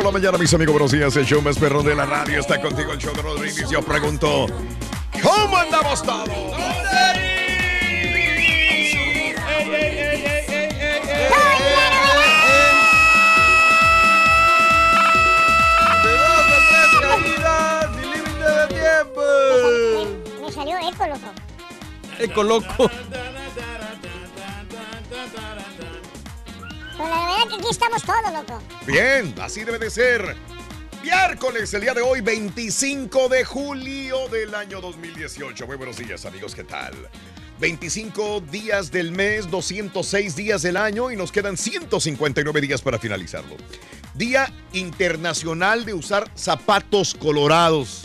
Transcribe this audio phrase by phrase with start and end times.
[0.00, 1.14] Por la mañana, mis amigos, buenos días.
[1.16, 3.68] El show más perrón de la radio está contigo, el show de Rodríguez.
[3.68, 4.46] Yo pregunto,
[5.22, 6.26] ¿cómo andamos todos?
[20.40, 21.30] Me salió eco, loco.
[22.18, 22.90] Eco loco.
[27.00, 28.62] Pero la verdad que aquí estamos todos, loco.
[28.86, 30.36] Bien, así debe de ser.
[31.02, 35.66] Miércoles, el día de hoy, 25 de julio del año 2018.
[35.66, 36.92] Muy buenos días, amigos, ¿qué tal?
[37.58, 43.56] 25 días del mes, 206 días del año y nos quedan 159 días para finalizarlo.
[44.12, 48.04] Día Internacional de usar zapatos colorados.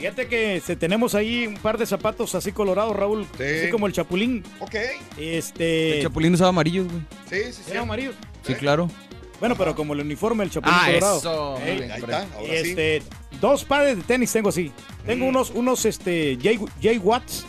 [0.00, 3.26] Fíjate que se- tenemos ahí un par de zapatos así colorados, Raúl.
[3.34, 4.42] Así como el chapulín.
[4.58, 4.74] Ok.
[5.18, 5.96] Este.
[5.98, 7.02] El chapulín usaba amarillos, güey.
[7.28, 7.70] Sí, sí, sí.
[7.70, 8.12] ¿Era amarillo?
[8.42, 8.90] Sí, claro.
[9.38, 11.18] Bueno, pero como el uniforme del chapulín Ah, colorado.
[11.18, 12.70] eso, bien, Ahí está, ahora sí.
[12.70, 13.02] este,
[13.40, 14.70] Dos pares de tenis tengo así.
[15.06, 17.46] Tengo unos, unos este, J, J Watts.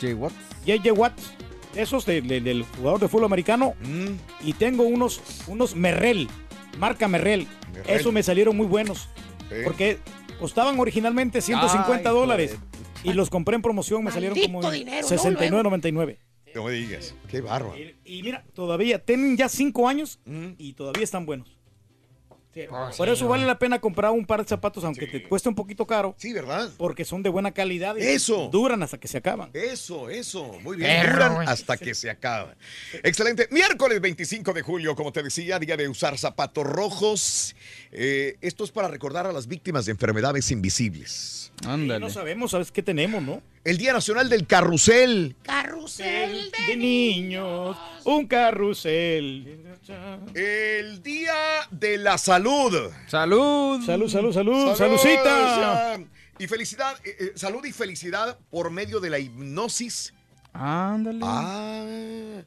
[0.00, 0.34] J Watts.
[0.66, 1.32] JJ Watts.
[1.74, 3.74] Esos de- de- del jugador de fútbol americano.
[3.80, 4.46] Mm.
[4.46, 6.28] Y tengo unos, unos Merrell.
[6.78, 7.46] Marca Merrell.
[7.72, 7.96] Merrell.
[8.00, 9.08] Esos me salieron muy buenos.
[9.48, 9.56] Sí.
[9.64, 9.98] Porque
[10.42, 12.56] costaban originalmente 150 Ay, dólares.
[13.04, 15.16] Y los compré en promoción, me salieron como dinero, ¿no?
[15.16, 16.18] 69.99.
[16.54, 17.14] No me digas.
[17.28, 17.74] Qué bárbaro.
[17.78, 20.48] Y, y mira, todavía tienen ya 5 años Mm.
[20.58, 21.56] y todavía están buenos.
[22.54, 25.12] Sí, Pues por eso vale la pena comprar un par de zapatos, aunque Sí.
[25.12, 26.68] te cueste un poquito caro, Sí, ¿verdad?
[26.76, 28.50] porque son de buena calidad y Eso.
[28.52, 29.48] duran hasta que se acaban.
[29.54, 30.44] Eso, eso.
[30.62, 31.10] Muy bien.
[31.10, 32.54] Duran hasta que se acaba.
[33.02, 33.48] Excelente.
[33.50, 37.56] Miércoles 25 de julio, como te decía, día de usar zapatos rojos.
[37.90, 41.52] Eh, esto es para recordar a las víctimas de enfermedades invisibles.
[41.62, 42.00] Y Ándale.
[42.00, 43.40] no sabemos, ¿sabes qué tenemos, no?
[43.64, 45.36] El Día Nacional del Carrusel.
[45.42, 46.66] Carrusel de...
[46.66, 49.71] De niños, un carrusel.
[50.34, 51.34] El Día
[51.70, 52.90] de la Salud.
[53.08, 53.84] Salud.
[53.84, 55.98] Salud, salud, salud, Salud, saludcita.
[56.38, 60.14] Y felicidad, eh, eh, salud y felicidad por medio de la hipnosis.
[60.54, 61.20] Ándale.
[61.22, 61.84] Ah,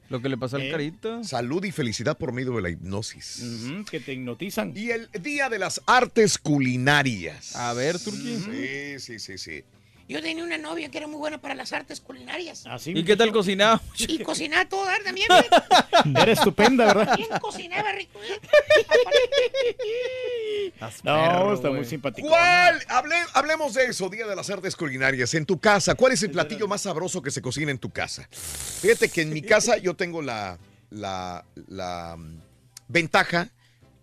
[0.09, 0.71] Lo que le pasó al Eh.
[0.71, 1.23] carita.
[1.23, 3.43] salud y felicidad por medio de la hipnosis.
[3.89, 4.73] Que te hipnotizan.
[4.75, 7.55] Y el Día de las Artes Culinarias.
[7.55, 8.37] A ver, Turquí.
[8.37, 9.63] Sí, sí, sí, sí.
[10.07, 12.63] Yo tenía una novia que era muy buena para las artes culinarias.
[12.67, 13.81] Así, ¿Y qué tal cocinaba?
[13.97, 16.15] Y cocinaba todo dar también, güey.
[16.21, 17.17] Era estupenda, ¿verdad?
[17.17, 18.19] Bien cocinaba rico.
[18.23, 18.39] ¿eh?
[21.03, 22.27] No, está muy simpático.
[22.27, 22.79] ¿Cuál?
[22.87, 25.33] Hable- hablemos de eso, Día de las Artes Culinarias.
[25.33, 28.27] En tu casa, ¿cuál es el platillo más sabroso que se cocina en tu casa?
[28.81, 30.57] Fíjate que en mi casa yo tengo la,
[30.89, 32.41] la, la mm,
[32.87, 33.49] ventaja,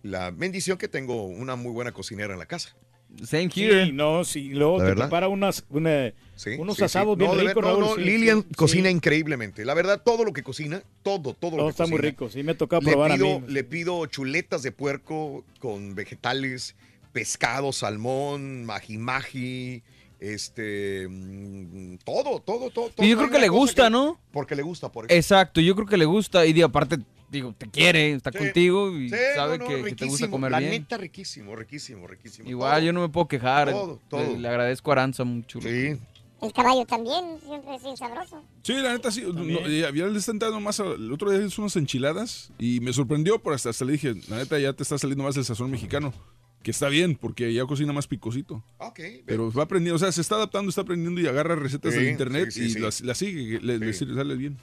[0.01, 2.75] la bendición que tengo una muy buena cocinera en la casa.
[3.23, 3.91] Same Sí, here.
[3.91, 5.05] no, sí, luego ¿La te verdad?
[5.05, 6.85] prepara unas, una- Sí, unos sí, sí.
[6.85, 8.95] asados bien No, de ricos, no, sí, Lilian sí, cocina sí.
[8.95, 9.63] increíblemente.
[9.65, 12.41] La verdad, todo lo que cocina, todo, todo lo Todo que está muy rico, sí,
[12.43, 13.45] me toca Le probar pido, a mí.
[13.47, 16.75] le pido chuletas de puerco con vegetales,
[17.11, 19.83] pescado, salmón, maji maji,
[20.19, 22.87] este, mm, todo, todo, todo.
[22.97, 23.17] Y yo todo.
[23.27, 24.19] creo que le gusta, ¿no?
[24.31, 25.15] Porque le gusta, por ejemplo.
[25.17, 26.45] Exacto, yo creo que le gusta.
[26.45, 26.97] Y digo, aparte,
[27.33, 28.37] digo, te quiere, está Sí.
[28.37, 30.71] contigo y Sí, sabe no, no, que, que te gusta comer la bien.
[30.71, 32.49] neta, riquísimo, riquísimo, riquísimo.
[32.49, 32.85] Igual, Todo.
[32.85, 33.71] yo no me puedo quejar.
[33.71, 34.21] Todo, todo.
[34.21, 35.59] Le, le agradezco a Aranza mucho.
[35.61, 35.97] Sí.
[36.41, 38.43] El caballo también, siempre es bien sabroso.
[38.63, 39.23] Sí, la neta sí.
[39.33, 40.79] No, y había le está entrando más.
[40.79, 44.13] a- El otro día hizo unas enchiladas y me sorprendió, pero hasta, hasta le dije,
[44.27, 46.13] la neta ya te está saliendo más el sazón mexicano.
[46.61, 48.63] Que está bien, porque ya cocina más picosito.
[48.77, 48.99] Ok.
[49.25, 52.11] Pero va aprendiendo, o sea, se está adaptando, está aprendiendo y agarra recetas Sí, de
[52.11, 52.79] internet sí, sí, y sí.
[52.79, 54.57] las- las sigue, le, le sale bien.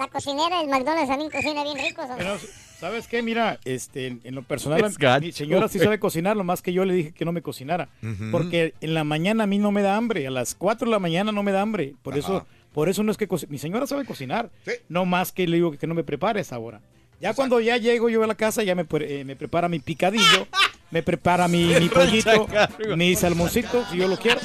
[0.00, 2.00] La cocinera del McDonald's también cocina bien rico.
[2.00, 2.16] ¿sabes?
[2.16, 2.38] Pero,
[2.80, 3.20] ¿sabes qué?
[3.20, 4.82] Mira, este, en, en lo personal,
[5.20, 7.90] mi señora sí sabe cocinar, lo más que yo le dije que no me cocinara.
[8.32, 10.98] Porque en la mañana a mí no me da hambre, a las 4 de la
[10.98, 11.94] mañana no me da hambre.
[12.02, 12.20] Por Ajá.
[12.20, 14.50] eso por eso no es que mi señora sabe cocinar.
[14.64, 14.72] Sí.
[14.88, 16.80] No más que le digo que no me prepare a esa hora.
[17.20, 20.48] Ya cuando ya llego yo a la casa, ya me, eh, me prepara mi picadillo,
[20.90, 22.48] me prepara mi, mi pollito,
[22.96, 24.40] mi salmoncito, si yo lo quiero.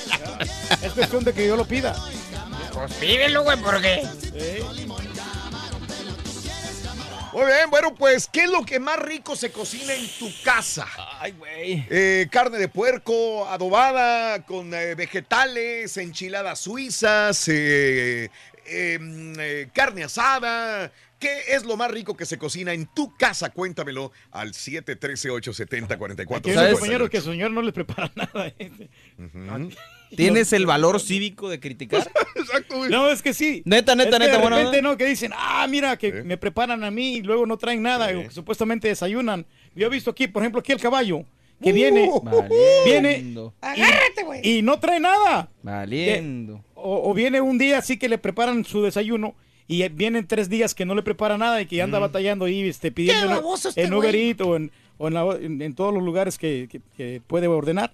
[0.84, 1.96] Es cuestión de que yo lo pida.
[2.74, 4.04] Pues pídelo, güey, porque.
[7.36, 10.88] Muy bien, bueno, pues, ¿qué es lo que más rico se cocina en tu casa?
[11.20, 11.86] Ay, güey.
[11.90, 18.30] Eh, carne de puerco adobada con eh, vegetales, enchiladas suizas, eh,
[18.66, 20.94] eh, mm, eh, carne asada.
[21.20, 23.50] ¿Qué es lo más rico que se cocina en tu casa?
[23.50, 26.38] Cuéntamelo al 713-870-44.
[26.38, 28.48] Aquí hay unos compañeros que su señor no les prepara nada.
[28.60, 28.72] ¿eh?
[30.24, 32.10] ¿Tienes el valor cívico de criticar?
[32.36, 32.90] Exacto, güey.
[32.92, 33.62] No, es que sí.
[33.66, 34.82] Neta, neta, Es que neta, De repente onda.
[34.82, 38.08] no, que dicen, ah, mira, que me preparan a mí y luego no traen nada,
[38.18, 39.46] o que supuestamente desayunan.
[39.76, 41.24] Yo he visto aquí, por ejemplo, aquí el caballo,
[41.62, 42.10] que viene,
[42.86, 43.54] viene Valiendo.
[43.62, 44.42] Agárrate, güey.
[44.44, 45.50] y no trae nada.
[45.64, 46.64] Valiendo.
[46.76, 49.36] O, o viene un día así que le preparan su desayuno
[49.68, 52.92] y vienen tres días que no le prepara nada y que anda batallando ahí este,
[52.92, 53.94] pidiendo este en.
[53.94, 57.22] Uber Eats o, en, o en, la- en- en todos los lugares que, que- que
[57.26, 57.92] puede ordenar.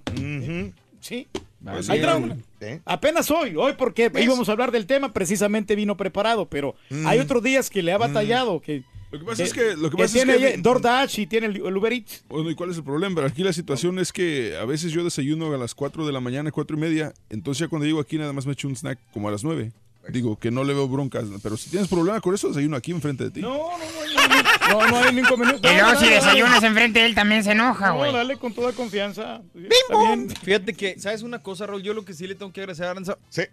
[1.00, 1.28] Sí.
[1.64, 2.38] Pues Hay trauma.
[2.60, 2.80] ¿Eh?
[2.86, 6.76] Apenas hoy, hoy porque íbamos a hablar del tema, precisamente vino preparado, pero
[7.06, 9.98] hay otros días que le ha batallado, que, Lo que pasa es que- lo que
[9.98, 12.24] pasa es tiene que- DoorDash y tiene el, el Uber Eats.
[12.30, 13.14] Bueno, ¿y cuál es el problema?
[13.16, 16.20] Pero aquí la situación es que a veces yo desayuno a las 4 de la
[16.22, 17.14] mañana, 4 y media.
[17.30, 19.72] Entonces ya cuando llego aquí nada más me echo un snack como a las 9.
[20.10, 21.26] Digo que no le veo broncas.
[21.44, 23.42] Pero si tienes problema con eso, desayuno aquí enfrente de ti.
[23.42, 25.68] No, no, no, no, no hay ningún inconveniente.
[25.68, 28.12] Y No, luego no, si no, desayunas enfrente de él también se enoja, No, güey.
[28.14, 29.42] dale con toda confianza.
[30.44, 31.84] Fíjate que, ¿sabes una cosa, Raúl?
[31.84, 33.44] Yo lo que sí le tengo que agradecer a Aranza Sí.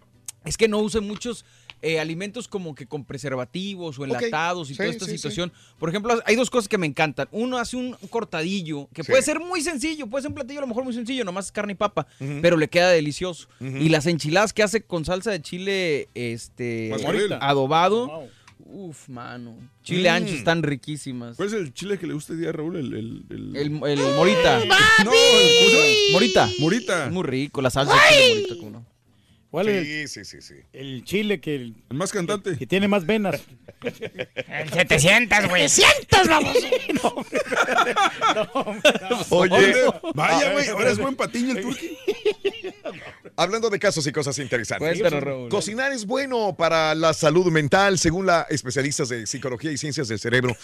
[0.45, 1.45] Es que no use muchos
[1.81, 5.17] eh, alimentos como que con preservativos o enlatados y Sí, toda esta sí, sí.
[5.17, 5.51] situación.
[5.77, 7.29] Por ejemplo, hay dos cosas que me encantan.
[7.31, 9.11] Uno hace un cortadillo, que Sí.
[9.11, 11.71] puede ser muy sencillo, puede ser un platillo a lo mejor muy sencillo, nomás carne
[11.73, 12.05] y papa,
[12.41, 13.47] pero le queda delicioso.
[13.61, 16.91] Y las enchiladas que hace con salsa de chile este
[17.39, 18.07] adobado.
[18.07, 18.29] Wow.
[18.71, 19.55] Uf, mano.
[19.83, 20.13] Chile Mm.
[20.13, 21.37] ancho están riquísimas.
[21.37, 22.75] ¿Cuál es el chile que le gusta a día, Raúl?
[22.75, 23.55] El, el, el...
[23.55, 24.59] El, el morita.
[24.59, 26.11] No, el- ¿cómo se llama?
[26.11, 26.49] Morita.
[26.59, 27.05] Morita.
[27.05, 28.55] Es muy rico, la salsa de chile morita.
[28.59, 28.85] ¿cómo no?
[29.51, 30.53] ¿Cuál es Sí, sí, sí, sí.
[30.73, 32.55] el chile que, El más cantante.
[32.55, 33.41] que tiene más venas?
[33.81, 35.63] El 700, güey.
[35.65, 37.25] ¡700, baboso!
[39.35, 39.73] Oye,
[40.13, 41.97] Vaya, güey, ahora es buen patiño el turqui.
[43.39, 44.99] hablando de casos y cosas interesantes.
[44.99, 45.49] Cuéntanos.
[45.49, 50.19] Cocinar es bueno para la salud mental, según la especialistas de psicología y ciencias del
[50.19, 50.55] cerebro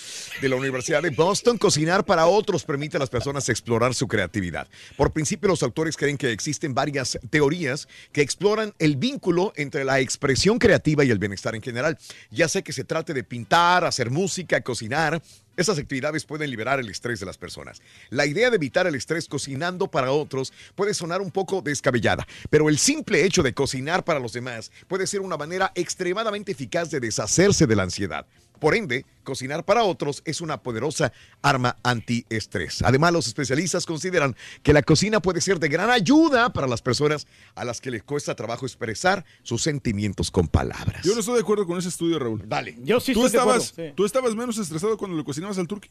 [0.41, 1.57] de la Universidad de Boston.
[1.57, 4.67] Cocinar para otros permite a las personas explorar su creatividad.
[4.97, 10.01] Por principio, los autores creen que existen varias teorías que exploran el vínculo entre la
[10.01, 11.97] expresión creativa y el bienestar en general.
[12.29, 15.21] Ya sea que se trate de pintar, hacer música, cocinar.
[15.57, 17.81] Esas actividades pueden liberar el estrés de las personas.
[18.09, 22.69] La idea de evitar el estrés cocinando para otros puede sonar un poco descabellada, pero
[22.69, 26.99] el simple hecho de cocinar para los demás puede ser una manera extremadamente eficaz de
[26.99, 28.25] deshacerse de la ansiedad.
[28.59, 32.81] Por ende, cocinar para otros es una poderosa arma antiestrés.
[32.83, 37.27] Además, los especialistas consideran que la cocina puede ser de gran ayuda para las personas
[37.55, 41.03] a las que les cuesta trabajo expresar sus sentimientos con palabras.
[41.03, 42.43] Yo no estoy de acuerdo con ese estudio, Raúl.
[42.47, 42.77] Dale.
[42.83, 43.61] Yo sí ¿Tú estoy de acuerdo.
[43.61, 43.93] estabas, sí.
[43.95, 45.89] ¿Tú estabas menos estresado cuando le cocinabas al turqui?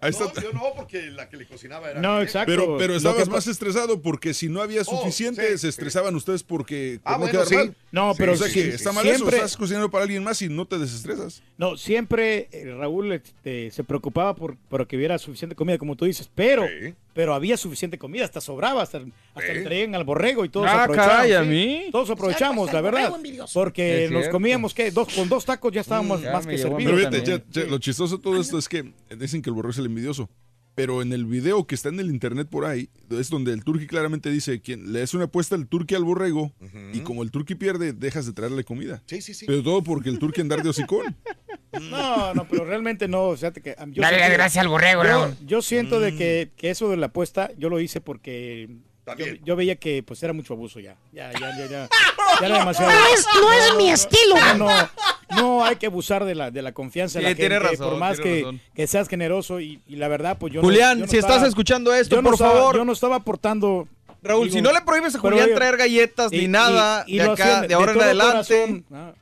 [0.00, 0.26] Ahí está.
[0.26, 2.00] No, yo no, porque la que le cocinaba era.
[2.00, 2.52] No, exacto.
[2.52, 5.58] Pero, pero Lo estabas que más estresado porque si no había Oh, suficiente, sí, se
[5.58, 5.68] sí.
[5.68, 7.54] estresaban ustedes porque Ah, no bueno, sí.
[7.56, 7.74] mal.
[7.90, 8.96] No, pero o sea sí, que sí, está sí.
[8.96, 11.42] mal eso, Siempre- estás cocinando para alguien más y no te desestresas.
[11.56, 16.04] No, siempre eh, Raúl este, se preocupaba por, por que hubiera suficiente comida, como tú
[16.04, 16.94] dices, pero, Sí.
[17.18, 18.98] Pero había suficiente comida, hasta sobraba, hasta,
[19.34, 21.12] hasta le traían al borrego y todos Ah, aprovechamos.
[21.16, 21.86] caray, ¿a mí?
[21.90, 23.12] Todos aprovechamos, hasta la verdad.
[23.52, 24.92] Porque nos comíamos, ¿qué?
[24.92, 27.24] Dos, con dos tacos ya estábamos Mm, ya más que Pero servidos.
[27.24, 29.86] ya- ya, lo chistoso de todo esto es que dicen que el borrego es el
[29.86, 30.30] envidioso.
[30.76, 33.88] Pero en el video que está en el internet por ahí, es donde el turqui
[33.88, 36.52] claramente dice que le es una apuesta el turqui al borrego
[36.92, 39.02] y como el turqui pierde, dejas de traerle comida.
[39.06, 39.44] Sí, sí, sí.
[39.46, 41.16] Pero todo porque el turqui andar de hocicón.
[41.90, 43.34] No, no, pero realmente no.
[43.34, 45.36] Fíjate que, yo Dale siento- las gracias al borrego, yo, Raúl.
[45.46, 46.02] yo siento Mm.
[46.02, 48.68] de que, que eso de la apuesta, yo lo hice porque
[49.16, 50.96] yo, yo veía que pues era mucho abuso ya.
[51.12, 51.88] Ya, ya, ya, ya.
[52.40, 52.90] Ya era demasiado.
[52.92, 54.36] No es- no es mi estilo.
[54.58, 54.88] No, no,
[55.36, 57.88] no hay que abusar de la, de la confianza de Sí, la tiene gente, razón,
[57.90, 58.60] por más tiene que, razón.
[58.74, 61.42] que seas generoso y, y la verdad, pues yo no- Julián, yo no si estás
[61.42, 62.76] escuchando esto, yo no por estaba- favor.
[62.76, 63.88] Yo no estaba aportando.
[64.22, 67.18] Raúl, si no le prohíbes a Julián oye, traer galletas y- ni nada y- y
[67.18, 68.84] de lo acá, hacían de ahora en adelante, corazón.
[68.92, 69.12] Ah.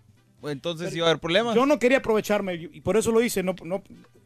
[0.51, 1.55] Entonces va a haber problemas.
[1.55, 3.83] Yo no quería aprovecharme y por eso lo hice, no, no,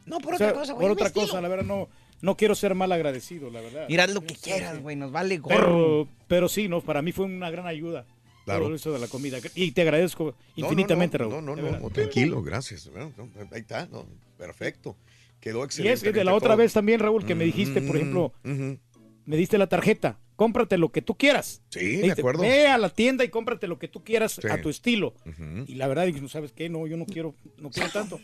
[0.06, 0.84] No, por o sea, otra cosa, güey.
[0.84, 1.26] por otra estilo.
[1.26, 1.88] cosa, la verdad no,
[2.20, 3.86] no quiero ser mal agradecido, la verdad.
[3.88, 5.56] Mira lo que quieras, güey, nos vale gorro.
[5.56, 8.06] Pero, pero sí, no, para mí fue una gran ayuda.
[8.44, 8.64] Claro.
[8.64, 9.38] Todo eso de la comida.
[9.54, 10.36] Y te agradezco No, no,
[10.66, 11.44] infinitamente, no, Raúl.
[11.44, 12.90] No, no, no, tranquilo, gracias.
[12.90, 13.12] Bueno,
[13.52, 14.06] ahí está, no,
[14.38, 14.96] perfecto.
[15.40, 15.94] Quedó Y excelente.
[15.94, 19.36] es que de la otra vez también, Raúl, que me dijiste, Mm, por ejemplo, me
[19.36, 20.18] diste la tarjeta.
[20.40, 21.60] Cómprate lo que tú quieras.
[21.68, 22.40] Sí, de acuerdo.
[22.40, 24.48] Ve a la tienda y cómprate lo que tú quieras Sí.
[24.48, 25.12] a tu estilo.
[25.66, 28.18] Y la verdad, no sabes qué, no, yo no quiero, no quiero tanto.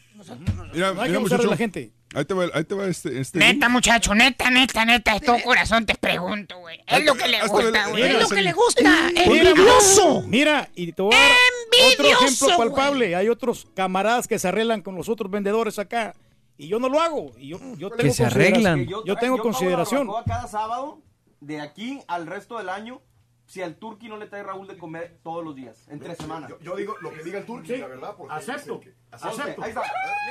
[0.73, 1.93] Mira, No hay mira, que de muchacho, la gente.
[2.15, 3.21] Ahí te va, ahí te va este.
[3.21, 6.81] este Neta, muchacho, neta, neta, neta, de todo corazón te pregunto, güey.
[6.87, 8.03] Es lo que le gusta, güey.
[8.05, 9.11] Es lo que le gusta.
[9.29, 10.23] Mira, ¡Envidioso!
[10.27, 13.15] Mira, y te voy a dar otro ejemplo palpable.
[13.15, 16.15] Hay otros camaradas que se arreglan con los otros vendedores acá.
[16.57, 17.33] Y yo no lo hago.
[17.39, 18.41] Y yo, yo tengo se consideración.
[18.41, 18.87] arreglan.
[19.05, 20.09] Yo, tengo consideración.
[20.27, 21.03] cada sábado,
[21.47, 23.01] de aquí al resto del año,
[23.47, 26.49] si al turqui no le trae Raúl de comer todos los días, entre semana.
[26.61, 28.15] Yo, digo lo que diga el turqui, la verdad.
[28.17, 28.81] Porque acepto,
[29.13, 29.63] acepto.
[29.63, 29.83] Ahí está.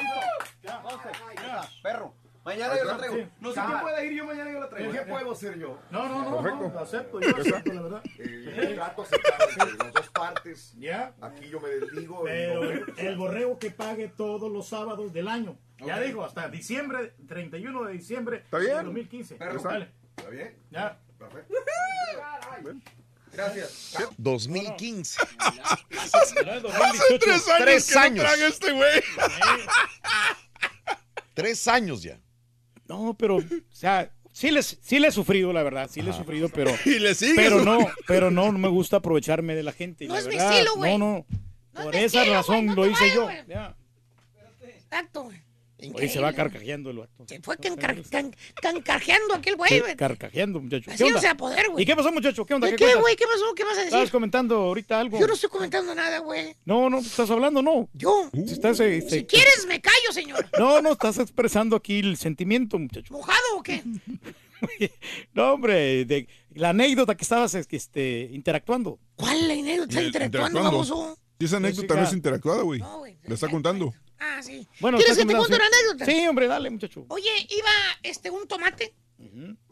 [0.01, 0.81] Listo.
[1.33, 2.13] Está, Perro.
[2.43, 3.15] Mañana yo la traigo.
[3.39, 4.91] No sé quién puede ir, yo mañana yo la traigo.
[4.91, 5.79] ¿Qué puedo hacer yo?
[5.89, 6.43] No, no, no.
[6.43, 6.69] Perfecto.
[6.69, 8.03] no, acepto, yo acepto, la verdad.
[8.19, 10.75] Eh, trato aceptable de las dos partes.
[10.77, 11.15] Ya.
[11.21, 12.23] Aquí yo me desdigo.
[12.25, 12.61] Pero
[12.97, 15.57] el borrego que pague todos los sábados del año.
[15.79, 16.01] Ya Ok.
[16.03, 18.77] digo, hasta diciembre, 31 de diciembre ¿Está bien?
[18.77, 19.35] de 2015.
[19.35, 19.61] Perro.
[19.61, 19.91] Dale.
[20.17, 20.55] ¿Está bien?
[20.69, 20.99] Ya.
[23.31, 23.93] Gracias.
[24.17, 25.19] 2015.
[25.39, 28.23] Hace tres años Tres que no años.
[28.25, 29.01] traga este güey.
[31.33, 32.19] Tres años ya.
[32.87, 36.13] No, pero, o sea, sí les, sí le he sufrido, la verdad, sí le he
[36.13, 37.35] sufrido, pero, Y le sigues.
[37.35, 40.05] pero no, pero no, no me gusta aprovecharme de la gente.
[40.05, 40.51] No la es mi verdad.
[40.53, 40.97] estilo, güey.
[40.97, 41.25] No, no,
[41.73, 43.75] No por es mi esa estilo, razón no lo hice vayas, yo.
[44.67, 45.41] Exacto, güey.
[45.93, 47.25] Oye, se va carcajeando el vato.
[47.27, 49.95] Se fue cancarjeando aquel güey, güey.
[49.95, 50.89] Carcajeando, muchacho.
[50.89, 51.83] Así no se va a poder, güey.
[51.83, 52.45] ¿Y qué pasó, muchacho?
[52.45, 52.67] ¿Qué onda?
[52.67, 53.15] ¿De ¿Qué güey?
[53.15, 53.53] ¿Qué pasó?
[53.55, 54.11] ¿Qué vas a Estabas decir?
[54.11, 55.19] comentando ahorita algo.
[55.19, 56.55] Yo no estoy comentando nada, güey.
[56.65, 57.89] No, no, estás hablando, no.
[57.93, 58.29] Yo.
[58.33, 60.47] Estás, eh, Si este, quieres, me callo, señor.
[60.59, 63.13] No, no, estás expresando aquí el sentimiento, muchacho.
[63.13, 63.83] ¿Mojado o qué?
[65.33, 68.97] No, hombre, de la anécdota que estabas este, interactuando.
[69.15, 71.17] ¿Cuál anécdota está Eh, interactuando, baboso?
[71.37, 72.79] Si esa anécdota no es interactuada, güey.
[73.25, 73.93] La está contando.
[74.19, 74.67] Ah, sí.
[74.79, 75.71] Bueno, ¿Quieres que te cuente una sí.
[75.73, 76.05] anécdota?
[76.11, 77.05] Sí, hombre, dale, muchacho.
[77.09, 77.69] Oye, iba
[78.03, 78.93] este un tomate.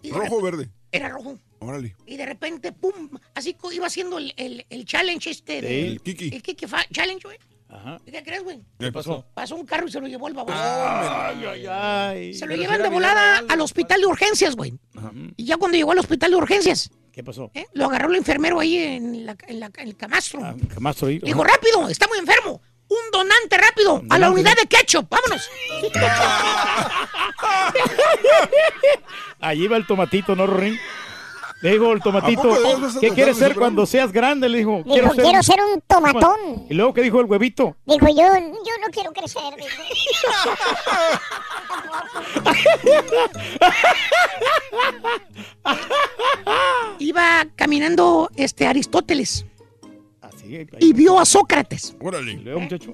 [0.01, 0.69] y de ¿Rojo o verde?
[0.91, 1.37] Era rojo.
[1.59, 1.95] Órale.
[2.05, 5.87] Y de repente, pum, así iba haciendo el, el, el challenge este Sí, de...
[5.87, 6.29] el Kiki.
[6.35, 7.37] El Kiki fa- Challenge, güey.
[7.69, 7.99] Ajá.
[8.05, 8.61] ¿Y qué crees, güey?
[8.79, 9.25] ¿Qué pasó?
[9.33, 10.55] Pasó un carro y se lo llevó el baboso.
[10.55, 12.33] Ay, ay, ay.
[12.35, 14.73] Se lo Pero llevan de volada viral, al hospital de urgencias, güey.
[15.37, 17.49] Y ya cuando llegó al hospital de urgencias, ¿Qué pasó?
[17.55, 17.65] ¿eh?
[17.73, 20.41] lo agarró el enfermero ahí en, la, en, la- en el camastro.
[20.71, 21.17] Camastro ahí.
[21.19, 22.61] Dijo, rápido, está muy enfermo.
[22.89, 25.07] Un donante rápido a la unidad de ketchup.
[25.09, 25.49] Vámonos.
[29.39, 30.77] Allí va el tomatito, ¿no, Rorín?
[31.63, 34.49] Le dijo el ¿A poco tomatito, ¿qué quieres ser cuando seas grande?
[34.49, 36.65] Le dijo, Dijo, quiero ser un tomatón.
[36.69, 37.77] Y luego, ¿qué dijo el huevito?
[37.85, 39.41] Dijo, yo, yo no quiero crecer.
[46.99, 49.45] Iba caminando este Aristóteles
[50.79, 51.95] Y vio a Sócrates.
[51.99, 52.33] Órale.
[52.33, 52.93] Luego, muchacho.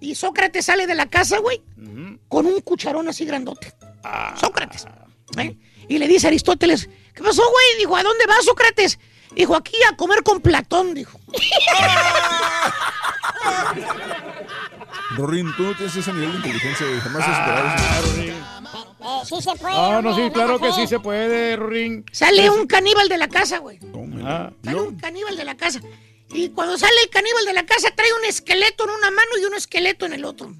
[0.00, 1.62] Y Sócrates sale de la casa, güey,
[2.28, 3.72] con un cucharón así grandote.
[4.38, 4.86] Sócrates.
[5.38, 5.56] ¿eh?
[5.88, 7.78] Y le dice a Aristóteles, ¿qué pasó, güey?
[7.78, 8.98] Dijo, ¿a dónde vas, Sócrates?
[9.34, 11.20] Dijo, aquí a comer con Platón, dijo.
[15.16, 17.00] Rorín, tú no tienes ese nivel de inteligencia, güey.
[17.00, 18.22] Jamás has superado eso.
[18.22, 19.74] Eh, sí se puede.
[19.74, 22.04] No, no, sí, claro que sí se puede, Rorín.
[22.12, 23.78] Sale un caníbal de la casa, güey.
[24.24, 25.80] Ah, Sale un caníbal de la casa.
[26.30, 29.44] Y cuando sale el caníbal de la casa, trae un esqueleto en una mano y
[29.44, 30.52] un esqueleto en el otro.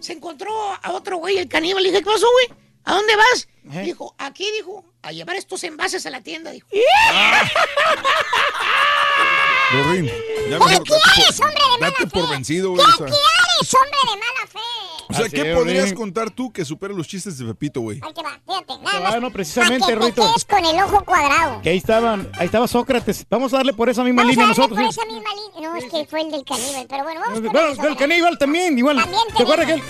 [0.00, 0.50] Se encontró
[0.82, 1.82] a otro güey, el caníbal.
[1.82, 2.58] Le dije, ¿qué pasó, güey?
[2.84, 3.48] ¿A dónde vas?
[3.74, 3.82] ¿Eh?
[3.84, 6.66] Dijo, aquí, dijo, a llevar estos envases a la tienda, dijo.
[9.72, 10.80] Rorín, ya ¿Qué
[11.14, 12.32] quieres, hombre de mala date por fe?
[12.34, 12.86] vencido, ¿Qué güey.
[12.92, 14.58] O sea, quieres, hombre de mala fe?
[15.12, 15.94] O sea, Así ¿qué es, podrías Rorín.
[15.96, 18.00] contar tú que supere los chistes de Pepito, güey?
[18.02, 20.22] Ahí te va, fíjate, nada Ah, no, precisamente, que te Ruito.
[20.22, 21.60] quedes con el ojo cuadrado.
[21.62, 23.24] Que ahí estaban, ahí estaba Sócrates.
[23.30, 24.78] Vamos a darle por esa misma Vamos a línea darle nosotros.
[24.84, 25.00] por ¿sí?
[25.00, 25.70] esa misma línea.
[25.70, 27.96] No, es que fue el del caníbal, pero bueno, vamos con Bueno, hombre.
[27.96, 28.96] caníbal también, igual.
[28.98, 29.82] También ¿Te acuerdas que el,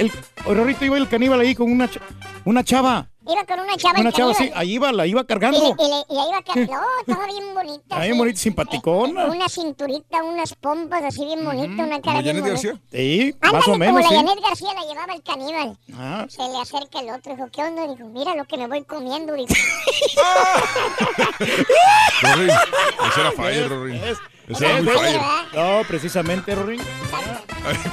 [0.47, 2.01] el Rorrito iba el caníbal ahí con una, ch-
[2.45, 3.09] Una chava.
[3.25, 5.59] Iba con una chava Una chava, sí, ahí iba, la iba Y, cargando.
[5.79, 6.73] y, y ahí iba cargando.
[6.73, 7.97] No, estaba bien bonita.
[7.97, 8.19] Ahí así.
[8.19, 9.27] bonita, simpaticona.
[9.27, 12.57] Una cinturita, unas pompas así bien bonita, una cara bien bonita.
[12.91, 14.15] Sí, Ándale, más o menos, como sí.
[14.15, 15.79] la Janet García la llevaba el caníbal.
[15.95, 16.27] Ah.
[16.29, 17.87] Se le acerca el otro, dijo, ¿qué onda?
[17.87, 19.35] Dijo, mira lo que me voy comiendo.
[19.35, 19.55] Dijo,
[22.23, 24.01] Rorín, ese era fire, Rorín.
[24.53, 25.21] Muy fire.
[25.55, 26.81] No, precisamente, Rorín.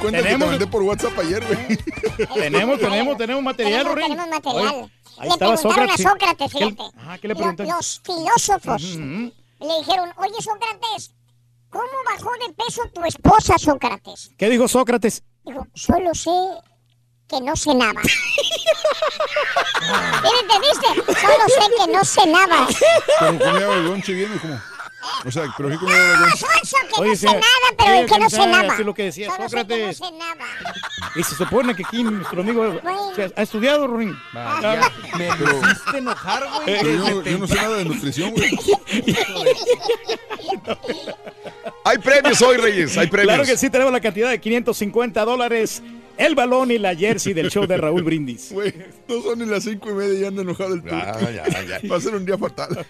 [0.00, 1.76] que te Tenemos- mandé por WhatsApp ayer, güey.
[2.34, 4.08] Tenemos, tenemos, tenemos material, Rorín.
[4.08, 4.66] tenemos material.
[4.74, 6.06] Oye, ahí le estaba preguntaron Sócrates.
[6.06, 6.82] a Sócrates, ¿Qué- fíjate.
[6.98, 7.72] Ah, ¿qué le preguntaron?
[7.76, 9.32] Los filósofos Ujú.
[9.60, 11.12] le dijeron, oye Sócrates,
[11.70, 14.30] ¿cómo bajó de peso tu esposa, Sócrates?
[14.36, 15.22] ¿Qué dijo Sócrates?
[15.44, 16.30] Dijo, solo sé
[17.28, 18.02] que no cenaba.
[18.02, 18.10] ¿Sí
[20.22, 20.86] me entendiste?
[21.20, 22.66] Solo sé que no cenaba.
[23.20, 24.60] Pero comía el lonche bien, ¿o ¿cómo?
[25.24, 26.36] O sea, pero el lonche.
[26.36, 27.42] Sonso, que Oye, no sí, cenaba,
[27.78, 28.72] pero el que no cenaba.
[28.72, 30.00] así es lo que decía Solo sé que no Sócrates.
[31.16, 34.14] Y se supone que aquí nuestro amigo o sea, ha estudiado, Rorín.
[34.32, 36.80] Vaya, me Pero- hiciste enojar, güey.
[36.82, 38.50] Pero yo, no sé nada de nutrición, güey.
[41.84, 42.96] Hay premios hoy, Reyes.
[42.98, 43.34] Hay premios.
[43.34, 45.82] Claro que sí, tenemos la cantidad de 550 dólares,
[46.16, 48.52] el balón y la jersey del show de Raúl Brindis.
[48.52, 48.74] Güey,
[49.08, 51.30] no son ni las cinco y media y anda enojado el Ya, turco.
[51.32, 51.48] ya,
[51.80, 51.88] ya.
[51.88, 52.86] Va a ser un día fatal.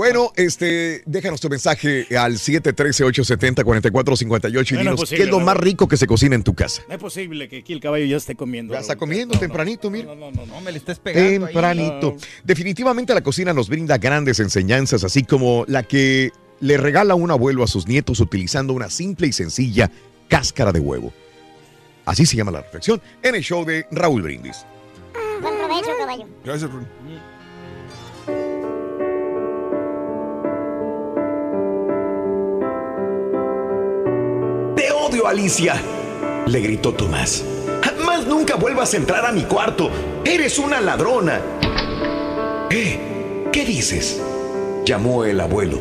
[0.00, 4.48] Bueno, este, déjanos tu mensaje al 713-870-4458 y Bueno,
[4.80, 5.44] dinos posible, qué es lo ¿no?
[5.44, 6.80] más rico que se cocina en tu casa.
[6.88, 8.72] No es posible que aquí el caballo ya esté comiendo.
[8.72, 10.06] Ya está comiendo No, no, tempranito, mira.
[10.06, 10.54] No, no, no, no.
[10.54, 11.52] No me le estés pegando ahí.
[11.52, 12.16] Tempranito.
[12.42, 16.30] Definitivamente la cocina nos brinda grandes enseñanzas, así como la que
[16.60, 19.90] le regala un abuelo a sus nietos utilizando una simple y sencilla
[20.28, 21.12] cáscara de huevo.
[22.06, 24.64] Así se llama la reflexión en el show de Raúl Brindis.
[25.42, 26.26] Buen provecho, caballo.
[26.42, 26.70] Gracias.
[35.26, 35.80] Alicia,
[36.46, 37.44] le gritó Tomás.
[38.04, 39.90] Más nunca vuelvas a entrar a mi cuarto.
[40.24, 41.40] Eres una ladrona.
[42.70, 42.98] ¿Eh?
[43.52, 44.20] ¿Qué dices?
[44.84, 45.78] Llamó el abuelo,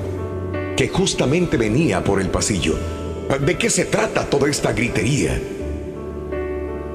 [0.76, 2.78] que justamente venía por el pasillo.
[3.40, 5.40] ¿De qué se trata toda esta gritería?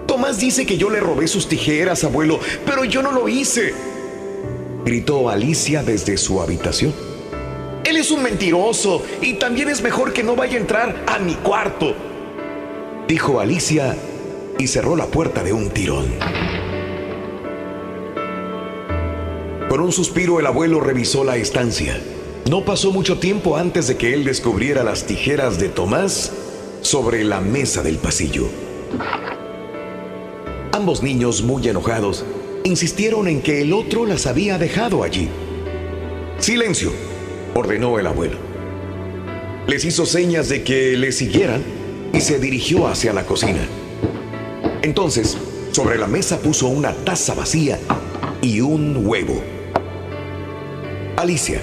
[0.06, 3.72] Tomás dice que yo le robé sus tijeras, abuelo, pero yo no lo hice.
[4.84, 6.92] Gritó Alicia desde su habitación.
[7.84, 11.34] Él es un mentiroso y también es mejor que no vaya a entrar a mi
[11.34, 11.94] cuarto,
[13.08, 13.96] dijo Alicia
[14.58, 16.06] y cerró la puerta de un tirón.
[19.68, 22.00] Con un suspiro el abuelo revisó la estancia.
[22.48, 26.32] No pasó mucho tiempo antes de que él descubriera las tijeras de Tomás
[26.80, 28.48] sobre la mesa del pasillo.
[30.72, 32.24] Ambos niños, muy enojados,
[32.64, 35.28] insistieron en que el otro las había dejado allí.
[36.38, 36.92] Silencio,
[37.54, 38.36] ordenó el abuelo.
[39.66, 41.62] Les hizo señas de que le siguieran
[42.14, 43.66] y se dirigió hacia la cocina.
[44.82, 45.36] Entonces,
[45.72, 47.78] sobre la mesa puso una taza vacía
[48.40, 49.42] y un huevo.
[51.16, 51.60] Alicia,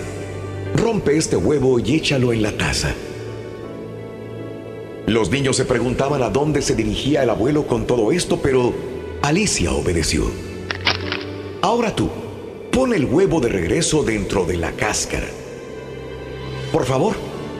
[0.75, 2.93] rompe este huevo y échalo en la taza.
[5.07, 8.73] Los niños se preguntaban a dónde se dirigía el abuelo con todo esto, pero
[9.21, 10.25] Alicia obedeció.
[11.61, 12.09] Ahora tú,
[12.71, 15.27] pon el huevo de regreso dentro de la cáscara.
[16.71, 17.15] Por favor,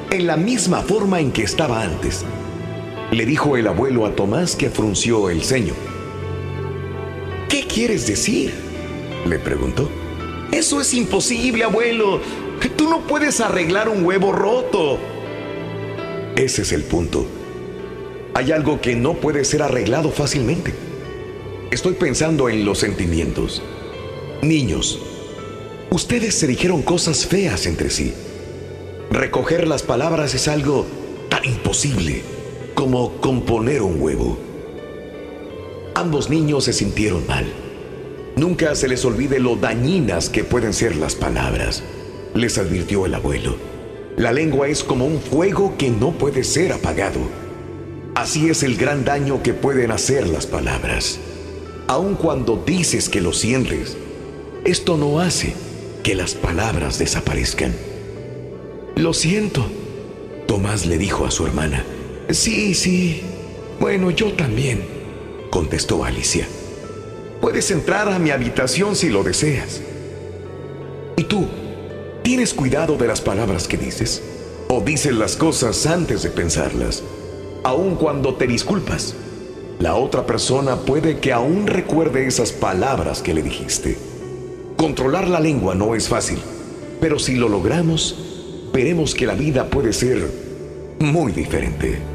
[0.10, 2.26] en la misma forma en que estaba antes,
[3.12, 5.74] le dijo el abuelo a Tomás que frunció el ceño.
[7.50, 8.54] ¿Qué quieres decir?
[9.26, 9.90] le preguntó.
[10.52, 12.22] Eso es imposible, abuelo.
[12.78, 14.98] Tú no puedes arreglar un huevo roto.
[16.36, 17.28] Ese es el punto.
[18.34, 20.74] Hay algo que no puede ser arreglado fácilmente.
[21.70, 23.62] Estoy pensando en los sentimientos.
[24.42, 25.00] Niños,
[25.92, 28.14] ustedes se dijeron cosas feas entre sí.
[29.12, 30.88] Recoger las palabras es algo
[31.30, 32.41] tan imposible
[32.74, 34.38] como componer un huevo.
[35.96, 37.46] Ambos niños se sintieron mal.
[38.36, 41.84] Nunca se les olvide lo dañinas que pueden ser las palabras,
[42.34, 43.56] les advirtió el abuelo.
[44.18, 47.20] La lengua es como un fuego que no puede ser apagado.
[48.16, 51.20] Así es el gran daño que pueden hacer las palabras.
[51.88, 53.98] Aun cuando dices que lo sientes,
[54.64, 55.54] esto no hace
[56.04, 57.74] que las palabras desaparezcan.
[58.96, 59.66] Lo siento,
[60.48, 61.86] Tomás le dijo a su hermana.
[62.34, 63.22] Sí, sí.
[63.80, 64.84] Bueno, yo también,
[65.50, 66.48] contestó Alicia.
[67.42, 69.82] Puedes entrar a mi habitación si lo deseas.
[71.18, 71.48] ¿Y tú?
[72.24, 74.22] ¿Tienes cuidado de las palabras que dices?
[74.70, 77.04] ¿O dices las cosas antes de pensarlas?
[77.64, 79.14] Aun cuando te disculpas,
[79.80, 83.98] la otra persona puede que aún recuerde esas palabras que le dijiste.
[84.78, 86.40] Controlar la lengua no es fácil,
[87.02, 90.30] pero si lo logramos, veremos que la vida puede ser
[91.00, 92.11] muy diferente.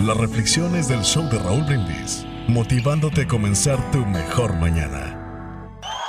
[0.00, 5.16] Las reflexiones del show de Raúl Brindis, motivándote a comenzar tu mejor mañana.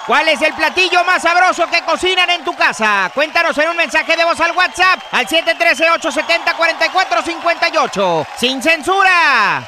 [0.05, 3.09] ¿Cuál es el platillo más sabroso que cocinan en tu casa?
[3.13, 8.27] Cuéntanos en un mensaje de voz al WhatsApp al 713-870-4458.
[8.37, 9.67] ¡Sin censura!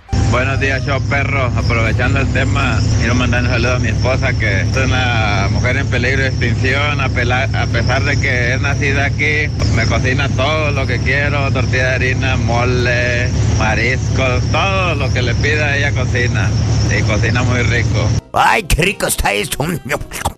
[0.29, 1.45] Buenos días, show perro.
[1.55, 5.87] Aprovechando el tema, quiero mandar un saludo a mi esposa que es una mujer en
[5.87, 7.01] peligro de extinción.
[7.01, 11.95] A, pesar de que es nacida aquí, me cocina todo lo que quiero: tortilla de
[11.95, 16.49] harina, mole, mariscos, todo lo que le pida ella cocina.
[16.97, 18.09] Y cocina muy rico.
[18.33, 19.57] ¡Ay, qué rico está esto!
[19.57, 19.81] Buenos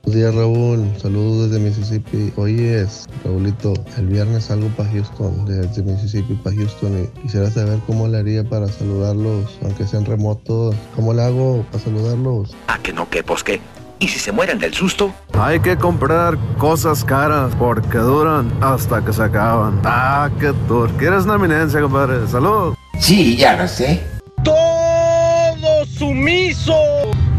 [0.06, 2.34] días Raúl, saludos desde Mississippi.
[2.36, 7.80] Oye, es Raulito, el viernes salgo para Houston, desde Mississippi para Houston y quisiera saber
[7.88, 10.76] cómo le haría para saludarlos, aunque sean remotos.
[10.96, 12.56] ¿Cómo le hago para saludarlos?
[12.68, 13.60] ¿A que no que pues qué?
[14.00, 15.12] ¿Y si se mueren del susto?
[15.34, 19.82] Hay que comprar cosas caras porque duran hasta que se acaban.
[19.84, 20.92] Ah, qué tour.
[20.98, 22.28] ¿Quieres una eminencia, compadre?
[22.28, 22.76] Salud.
[23.00, 24.04] Sí, ya lo sé.
[24.44, 26.76] Todo sumiso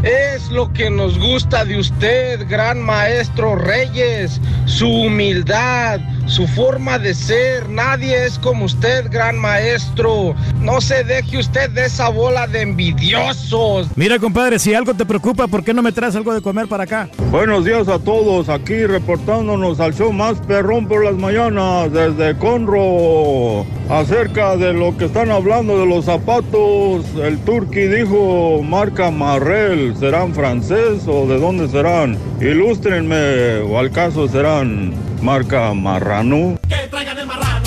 [0.02, 4.40] es lo que nos gusta de usted, gran maestro Reyes.
[4.64, 7.68] Su humildad, su forma de ser.
[7.68, 10.34] Nadie es como usted, gran maestro.
[10.60, 13.88] No se deje usted de esa bola de envidiosos.
[13.96, 16.84] Mira, compadre, si algo te preocupa, ¿por qué no me traes algo de comer para
[16.84, 17.08] acá?
[17.30, 23.66] Buenos días a todos, aquí reportándonos al show más perrón por las mañanas desde Conro.
[23.90, 30.34] Acerca de lo que están hablando de los zapatos, el turqui dijo marca Marrel, ¿serán
[30.34, 32.16] francés o de dónde serán?
[32.40, 34.92] Ilústrenme, o al caso serán
[35.24, 36.60] marca Marrano.
[36.68, 37.64] Que traigan el marrano.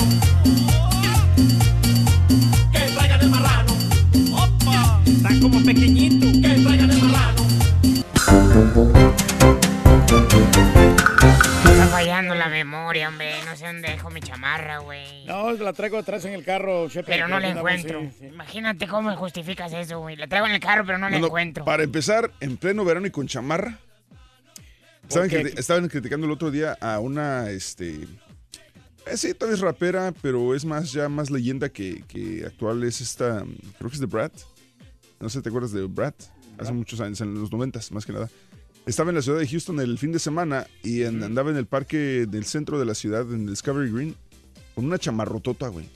[2.72, 3.72] Que traigan el marrano.
[4.32, 5.00] ¡Opa!
[5.04, 6.26] Está como pequeñito.
[6.40, 7.42] Que traigan el marrano.
[11.64, 13.32] Me está fallando la memoria, hombre.
[13.44, 15.24] No sé dónde dejo mi chamarra, güey.
[15.26, 17.10] No, la traigo atrás en el carro, Chepe.
[17.10, 18.02] Pero no la encuentro.
[18.02, 18.26] sí, sí.
[18.26, 20.14] Imagínate cómo justificas eso, güey.
[20.14, 21.64] La traigo en el carro, pero no la encuentro.
[21.64, 23.78] Para empezar, en pleno verano y con chamarra.
[25.08, 28.06] Estaban, criti- estaban criticando el otro día a una, este...
[29.06, 32.82] eh, sí, tal vez rapera, pero es más ya más leyenda que, que actual.
[32.84, 33.44] Es esta,
[33.78, 34.32] creo que es de Brad.
[35.20, 36.14] No sé, ¿te acuerdas de Brad?
[36.58, 38.28] Hace muchos años, en los noventas, más que nada.
[38.86, 41.66] Estaba en la ciudad de Houston el fin de semana y en- andaba en el
[41.66, 44.14] parque del centro de la ciudad, en Discovery Green,
[44.74, 45.86] con una chamarrotota, güey.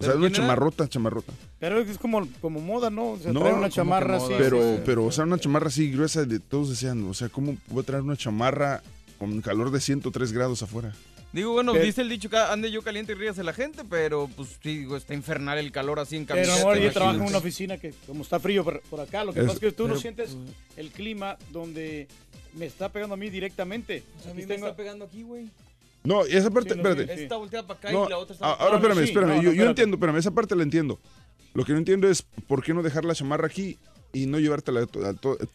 [0.00, 0.36] O sea, ¿Pero una era?
[0.36, 1.32] chamarrota, chamarrota.
[1.58, 3.10] Pero es como, como moda, ¿no?
[3.12, 4.32] O sea, No, trae una chamarra así.
[4.38, 4.82] Pero, sí, sí.
[4.86, 7.86] pero, o sea, una chamarra así gruesa, de todos decían, o sea, ¿cómo voy a
[7.86, 8.82] traer una chamarra
[9.18, 10.92] con calor de 103 grados afuera?
[11.32, 14.30] Digo, bueno, Pero- dice el dicho, "Ca- ande yo caliente y ríase la gente, pero
[14.34, 16.60] pues sí, digo, está infernal el calor así en Pero camiseta.
[16.62, 19.40] amor, yo trabajo en una oficina que como está frío por, por acá, lo que
[19.40, 20.36] Es- pasa es que tú no pero- sientes
[20.76, 22.08] el clima donde
[22.54, 24.04] me está pegando a mí directamente.
[24.18, 25.50] O sea, a mí me tengo- está pegando aquí, güey.
[26.04, 27.16] No, y esa parte, Sí, espérate.
[27.16, 27.22] sí.
[27.24, 29.28] Esta volteada para acá No, y la otra está ahora espérame, espérame.
[29.30, 30.98] no, no, yo, yo entiendo, espérame, esa parte la entiendo.
[31.54, 33.78] Lo que no entiendo es por qué no dejar la chamarra aquí
[34.12, 34.86] y no llevártela.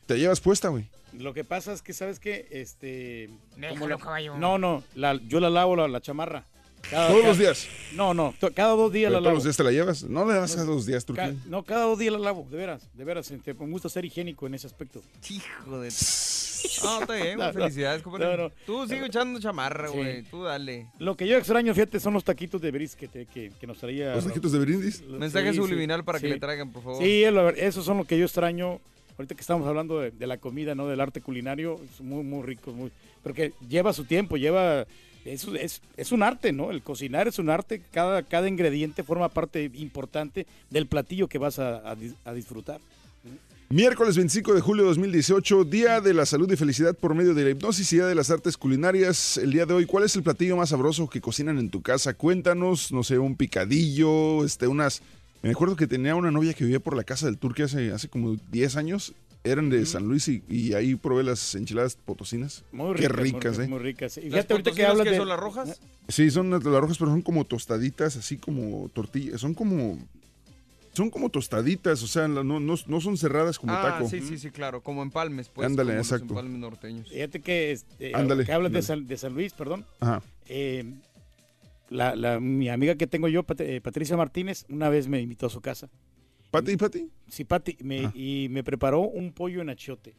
[0.06, 0.88] Te llevas puesta, güey.
[1.18, 2.48] Lo que pasa es que, ¿sabes qué?
[2.52, 3.30] Este...
[3.56, 4.36] Déjalo, la- caballo.
[4.38, 6.46] No, no, la- yo la lavo la, la chamarra.
[6.90, 7.68] Cada- Todos cada- los días.
[7.94, 9.36] No, no, to- cada dos días Pero la todos lavo.
[9.36, 10.04] los días te la llevas.
[10.04, 11.36] No la llevas cada dos días, Ca- Turquía.
[11.46, 13.32] no, cada dos días la lavo, de veras, de veras.
[13.32, 15.02] este, me gusta ser higiénico en ese aspecto.
[15.30, 15.90] Hijo de...
[16.84, 18.38] No, está bien, No, felicidades, compadre.
[18.38, 18.52] no, no.
[18.66, 19.98] Tú sigue echando chamarra, Sí.
[19.98, 20.24] güey.
[20.24, 20.88] Tú dale.
[21.00, 24.16] Lo que yo extraño, fíjate, son los taquitos de brisket eh, que, que nos traía.
[24.16, 25.02] ¿Los taquitos de brindis?
[25.08, 26.34] Mensaje Sí, sí, subliminal para que sí.
[26.34, 27.04] le traigan, por favor.
[27.04, 27.24] Sí,
[27.58, 28.80] esos son lo que yo extraño.
[29.18, 30.88] Ahorita que estamos hablando de, de la comida, ¿no?
[30.88, 34.88] Del arte culinario, es muy, muy rico, muy, porque lleva su tiempo, lleva,
[35.24, 36.72] es, es, es un arte, ¿no?
[36.72, 41.60] El cocinar es un arte, cada, cada ingrediente forma parte importante del platillo que vas
[41.60, 42.80] a, a dis- a disfrutar.
[43.74, 47.44] Miércoles 25 de julio de 2018, Día de la Salud y Felicidad por medio de
[47.44, 49.38] la hipnosis y Día de las Artes Culinarias.
[49.38, 52.14] El día de hoy, ¿cuál es el platillo más sabroso que cocinan en tu casa?
[52.14, 55.02] Cuéntanos, no sé, un picadillo, este, unas...
[55.42, 58.10] Me acuerdo que tenía una novia que vivía por la casa del turque hace, hace
[58.10, 59.16] como 10 años.
[59.44, 62.66] Eran de San Luis y, y ahí probé las enchiladas potosinas.
[62.72, 63.70] Muy Qué ricas, muy, ¿eh?
[63.70, 64.18] muy ricas.
[64.18, 65.18] Y ¿Las fíjate ahorita que hablas de...
[65.18, 65.82] son las rojas?
[66.10, 69.42] Sí, son las rojas, pero son como tostaditas, así como tortillas.
[69.42, 69.98] Son como...
[70.94, 74.08] Son como tostaditas, o sea, no, no, no son cerradas como ah, taco.
[74.10, 74.82] sí, sí, sí, claro.
[74.84, 75.66] Como empalmes, pues.
[75.66, 76.34] Ándale, como los exacto.
[76.34, 77.10] empalmes norteños.
[77.10, 78.82] Fíjate que, este, Ándale, que hablas de.
[78.84, 79.86] San, de San Luis, perdón.
[80.00, 80.22] Ajá.
[80.48, 80.94] Eh,
[81.90, 85.48] la, la- mi amiga que tengo yo, Pat- eh, Patricia Martínez, una vez me invitó
[85.48, 85.90] a su casa.
[86.52, 87.10] ¿Pati y Pati?
[87.28, 88.12] Sí, Pati, me- Ah.
[88.14, 90.14] y me preparó un pollo en achiote.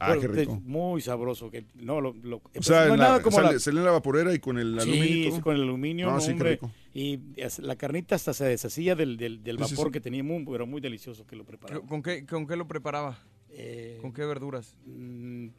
[0.00, 0.60] Ah, Pero qué rico.
[0.64, 1.50] Muy sabroso.
[1.50, 3.92] Que, no, lo, lo- O sea, no la- nada como sale, la- sale en la
[3.92, 5.34] vaporera y con el Sí, aluminio.
[5.36, 6.50] sí, con el aluminio, No, no, sí, qué hombre.
[6.52, 6.70] rico.
[6.92, 7.20] Y
[7.62, 9.92] la carnita hasta se deshacía del, del, del Sí, sí, vapor sí.
[9.92, 11.80] que tenía, muy, pero muy delicioso que lo preparaba.
[11.86, 13.18] ¿Con qué, ¿Con qué lo preparaba?
[14.00, 14.76] ¿Con qué verduras?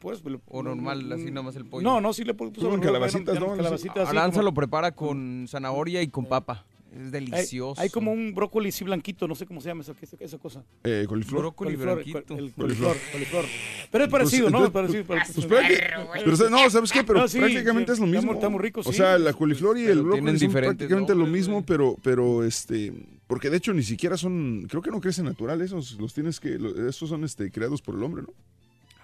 [0.00, 1.82] Pues, o normal, así nomás el pollo.
[1.82, 3.56] No, no, sí le pu- puso Con calabacitas, ¿no?
[3.56, 6.66] Calabacitas, así Aranza como- lo prepara con zanahoria y con papa.
[6.96, 7.80] Es delicioso.
[7.80, 10.64] hay como un brócoli así blanquito, no sé cómo se llama esa, esa, esa cosa.
[10.84, 11.40] Eh, coliflor.
[11.40, 12.34] Brócoli Coliflor, blanquito.
[12.34, 12.54] Coliflor.
[12.66, 13.44] coliflor, coliflor.
[13.90, 14.58] Pero es parecido, Pues, ¿no?
[14.60, 15.04] Es entonces, parecido.
[15.06, 15.48] pues, parecido.
[15.48, 17.04] pues, prácti- pero, no, ¿sabes qué?
[17.04, 18.26] Pero No, sí, prácticamente sí, es lo mismo.
[18.32, 18.92] muy- está muy rico, O sí.
[18.94, 22.92] sea, la coliflor y Pero el brócoli tienen son prácticamente lo mismo, pero, pero este,
[23.26, 26.58] porque de hecho ni siquiera son, creo que no crecen natural esos, los tienes que,
[26.88, 28.28] esos son este, creados por el hombre, ¿no?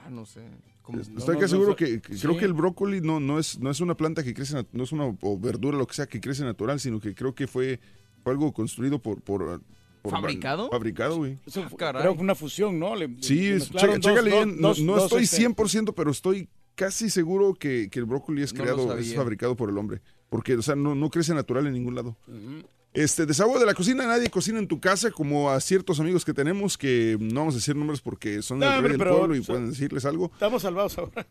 [0.06, 0.40] Ah, no sé.
[0.82, 2.22] Como- Estoy no, casi no, seguro no, que, que sí.
[2.22, 4.92] creo que el brócoli no, no es, no es una planta que crece, no es
[4.92, 7.78] una o verdura, lo que sea, que crece natural, sino que creo que fue,
[8.22, 9.60] fue algo construido por, por,
[10.02, 10.68] por- ¿Fabricado?
[10.70, 11.38] Fabricado, güey.
[11.46, 12.02] Eso fue- caray.
[12.02, 12.96] creo que una fusión, ¿no?
[12.96, 17.08] Le- Sí, chécale dos- bien, dos- no, no dos, estoy este, 100%, pero estoy casi
[17.10, 20.00] seguro que, que el brócoli es creado, es fabricado por el hombre.
[20.28, 22.16] Porque, o sea, no, no crece natural en ningún lado.
[22.26, 22.66] Ujú.
[22.94, 26.34] Este, desahogo de la cocina, nadie cocina en tu casa, como a ciertos amigos que
[26.34, 29.18] tenemos, que no vamos a decir nombres porque son No, del rey hombre, del pero
[29.18, 30.30] pueblo y pueden decirles algo.
[30.34, 31.26] Estamos salvados ahora.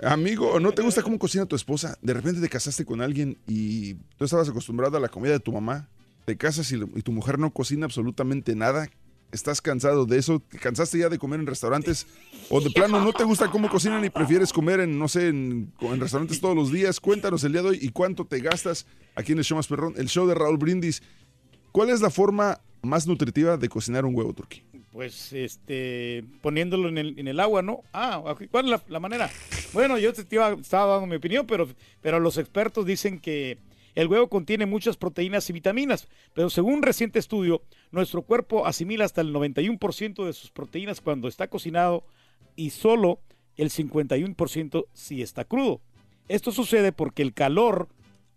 [0.00, 1.96] Amigo, ¿no te gusta cómo cocina tu esposa?
[2.02, 5.52] De repente te casaste con alguien y tú estabas acostumbrado a la comida de tu
[5.52, 5.88] mamá.
[6.24, 8.88] Te casas y, y tu mujer no cocina absolutamente nada.
[9.34, 10.40] ¿Estás cansado de eso?
[10.48, 12.06] ¿Te cansaste ya de comer en restaurantes?
[12.50, 15.72] ¿O de plano no te gusta cómo cocinan y prefieres comer en, no sé, en,
[15.98, 17.00] restaurantes todos los días?
[17.00, 19.94] Cuéntanos el día de hoy y cuánto te gastas aquí en el show más perrón,
[19.96, 21.02] el show de Raúl Brindis.
[21.72, 24.62] ¿Cuál es la forma más nutritiva de cocinar un huevo turquí?
[24.92, 27.80] Pues, este, poniéndolo en el, agua, ¿no?
[27.92, 29.28] Ah, ¿cuál es la, la manera?
[29.72, 31.68] Bueno, yo te iba- estaba dando mi opinión, pero,
[32.00, 33.58] pero los expertos dicen que
[33.94, 39.04] el huevo contiene muchas proteínas y vitaminas, pero según un reciente estudio, nuestro cuerpo asimila
[39.04, 42.04] hasta el 91% de sus proteínas cuando está cocinado
[42.56, 43.20] y solo
[43.56, 45.80] el 51% si está crudo.
[46.28, 47.88] Esto sucede porque el calor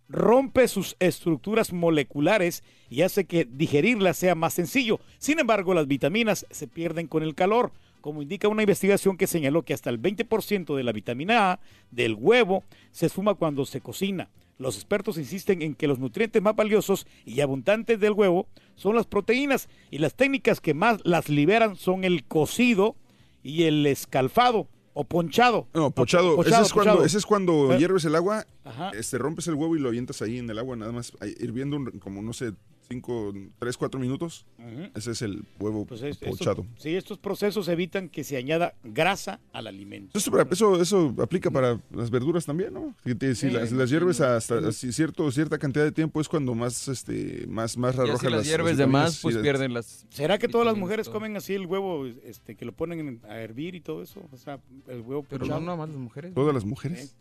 [0.10, 5.00] rompe sus estructuras moleculares y hace que digerirlas sea más sencillo.
[5.18, 9.64] Sin embargo, las vitaminas se pierden con el calor, como indica una investigación que señaló
[9.64, 11.60] que hasta el 20% de la vitamina A
[11.92, 14.30] del huevo se suma cuando se cocina.
[14.58, 19.06] Los expertos insisten en que los nutrientes más valiosos y abundantes del huevo son las
[19.06, 22.96] proteínas y las técnicas que más las liberan son el cocido
[23.44, 25.68] y el escalfado o ponchado.
[25.76, 26.36] No, pochado.
[26.36, 28.90] pochado, ese, es cuando, ese es cuando Eh, hierves el agua, Ajá.
[28.96, 31.92] este, rompes el huevo y lo avientas ahí en el agua, nada más hirviendo un-
[32.00, 32.54] como, no sé,
[32.90, 34.46] 5, 3, 4 minutos.
[34.58, 34.90] Ujú.
[34.96, 36.66] Ese es el huevo Pues es- estos- pochado.
[36.78, 40.18] sí, estos procesos evitan que se añada grasa al alimento.
[40.18, 42.96] Eso, eso, eso aplica para las verduras también, ¿no?
[43.04, 46.56] Si, te- si Sí, las, las hierves hasta cierto, cierta cantidad de tiempo es cuando
[46.56, 50.06] más, este, más, más Ya arroja si las las hierves de más, pues pierden las...
[50.10, 51.16] ¿Será que todas las mujeres todo.
[51.16, 54.22] comen así el huevo, este, que lo ponen en- a hervir y todo eso?
[54.32, 55.60] O sea, el huevo Pero pochado.
[55.60, 56.34] no nada más las mujeres.
[56.34, 57.16] Todas las mujeres.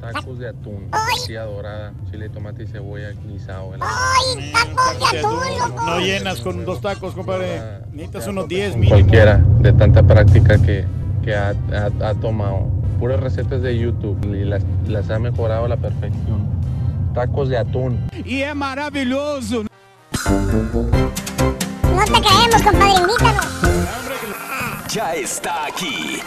[0.00, 3.70] Tacos de atún, tortilla dorada, chile, tomate y cebolla guisado.
[3.80, 5.30] ¡Ay, tacos de atún,
[5.70, 5.86] loco!
[5.86, 7.60] No llenas con dos tacos, compadre.
[7.92, 8.98] Necesitas unos 10 Con mínimo.
[8.98, 10.84] cualquiera, de tanta práctica que,
[11.22, 12.68] que ha, ha- ha tomado.
[12.98, 16.48] Puras recetas de YouTube y las, las ha mejorado a la perfección.
[17.14, 18.00] Tacos de atún.
[18.24, 19.64] Y es maravilloso.
[22.06, 23.46] No te creemos, compadre, invítanos.
[24.88, 26.20] Ya está aquí.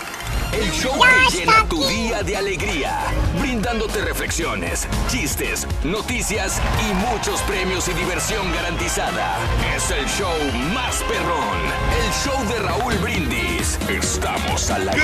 [0.51, 2.97] El show Ya que llena tu día de alegría,
[3.39, 9.37] brindándote reflexiones, chistes, noticias y muchos premios y diversión garantizada.
[9.75, 10.33] Es el show
[10.73, 11.59] más perrón,
[12.01, 13.77] el show de Raúl Brindis.
[13.87, 15.03] Estamos al aire.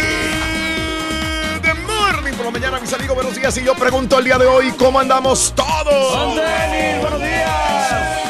[1.62, 3.55] De morning por la mañana, mis amigos, buenos días.
[3.57, 6.15] Y yo pregunto el día de hoy, ¿cómo andamos todos?
[6.15, 8.22] ¡Con Denis, buenos días!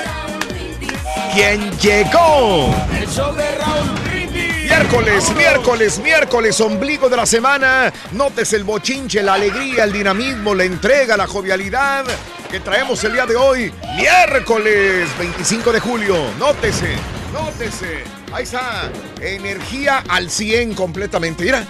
[1.34, 2.72] ¿Quién llegó?
[2.96, 4.66] El show de Raúl Brindis.
[4.66, 7.92] Miércoles, miércoles, miércoles, ombligo de la semana.
[8.12, 12.06] Notes el bochinche, la alegría, el dinamismo, la entrega, la jovialidad
[12.52, 13.74] que traemos el día de hoy.
[13.96, 16.16] Miércoles 25 de julio.
[16.38, 16.94] Nótese,
[17.34, 18.04] nótese.
[18.32, 18.92] Ahí está.
[19.20, 21.46] Energía al 100 completamente.
[21.46, 21.66] Mira,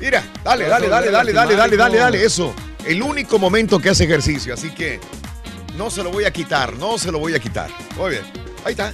[0.00, 0.24] mira.
[0.42, 2.24] Dale, dale, dale, dale, dale, dale, dale, dale.
[2.24, 2.54] Eso.
[2.82, 4.54] El único momento que hace ejercicio.
[4.54, 5.00] Así que
[5.76, 7.68] no se lo voy a quitar, no se lo voy a quitar.
[7.98, 8.45] Muy bien.
[8.66, 8.92] Ahí está.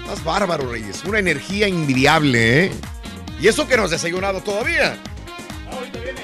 [0.00, 1.04] Estás bárbaro, Reyes.
[1.04, 2.72] Una energía envidiable, ¿eh?
[3.40, 4.96] Y eso que no has desayunado todavía.
[5.70, 6.22] Ah, ahorita viene.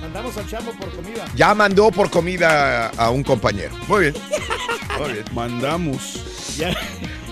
[0.00, 1.26] Mandamos al chamo por comida.
[1.36, 3.76] Ya mandó por comida a un compañero.
[3.88, 4.14] Muy bien.
[4.98, 5.24] Muy bien.
[5.34, 6.56] Mandamos.
[6.56, 6.74] Ya,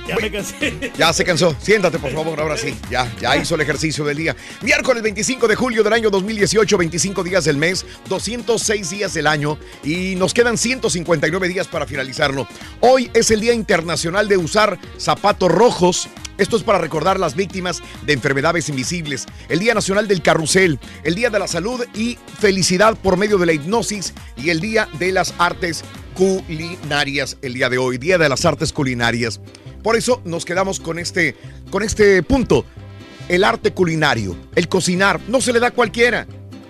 [0.06, 0.92] ya me cansé.
[0.98, 1.56] Ya se cansó.
[1.60, 2.74] Siéntate, por favor, ahora sí.
[2.90, 4.36] Ya, ya hizo el ejercicio del día.
[4.62, 9.58] Miércoles 25 de julio del año 2018, 25 días del mes, 206 días del año
[9.84, 12.46] y nos quedan 159 días para finalizarlo.
[12.80, 16.08] Hoy es el Día Internacional de usar zapatos rojos.
[16.38, 19.26] Esto es para recordar las víctimas de enfermedades invisibles.
[19.48, 23.46] El Día Nacional del Carrusel, el Día de la Salud y Felicidad por medio de
[23.46, 25.84] la hipnosis y el Día de las Artes
[26.14, 29.40] Culinarias el día de hoy, Día de las Artes Culinarias.
[29.82, 31.36] Por eso nos quedamos con este,
[31.70, 32.64] con este punto.
[33.28, 36.26] El arte culinario, el cocinar, no se le da a cualquiera,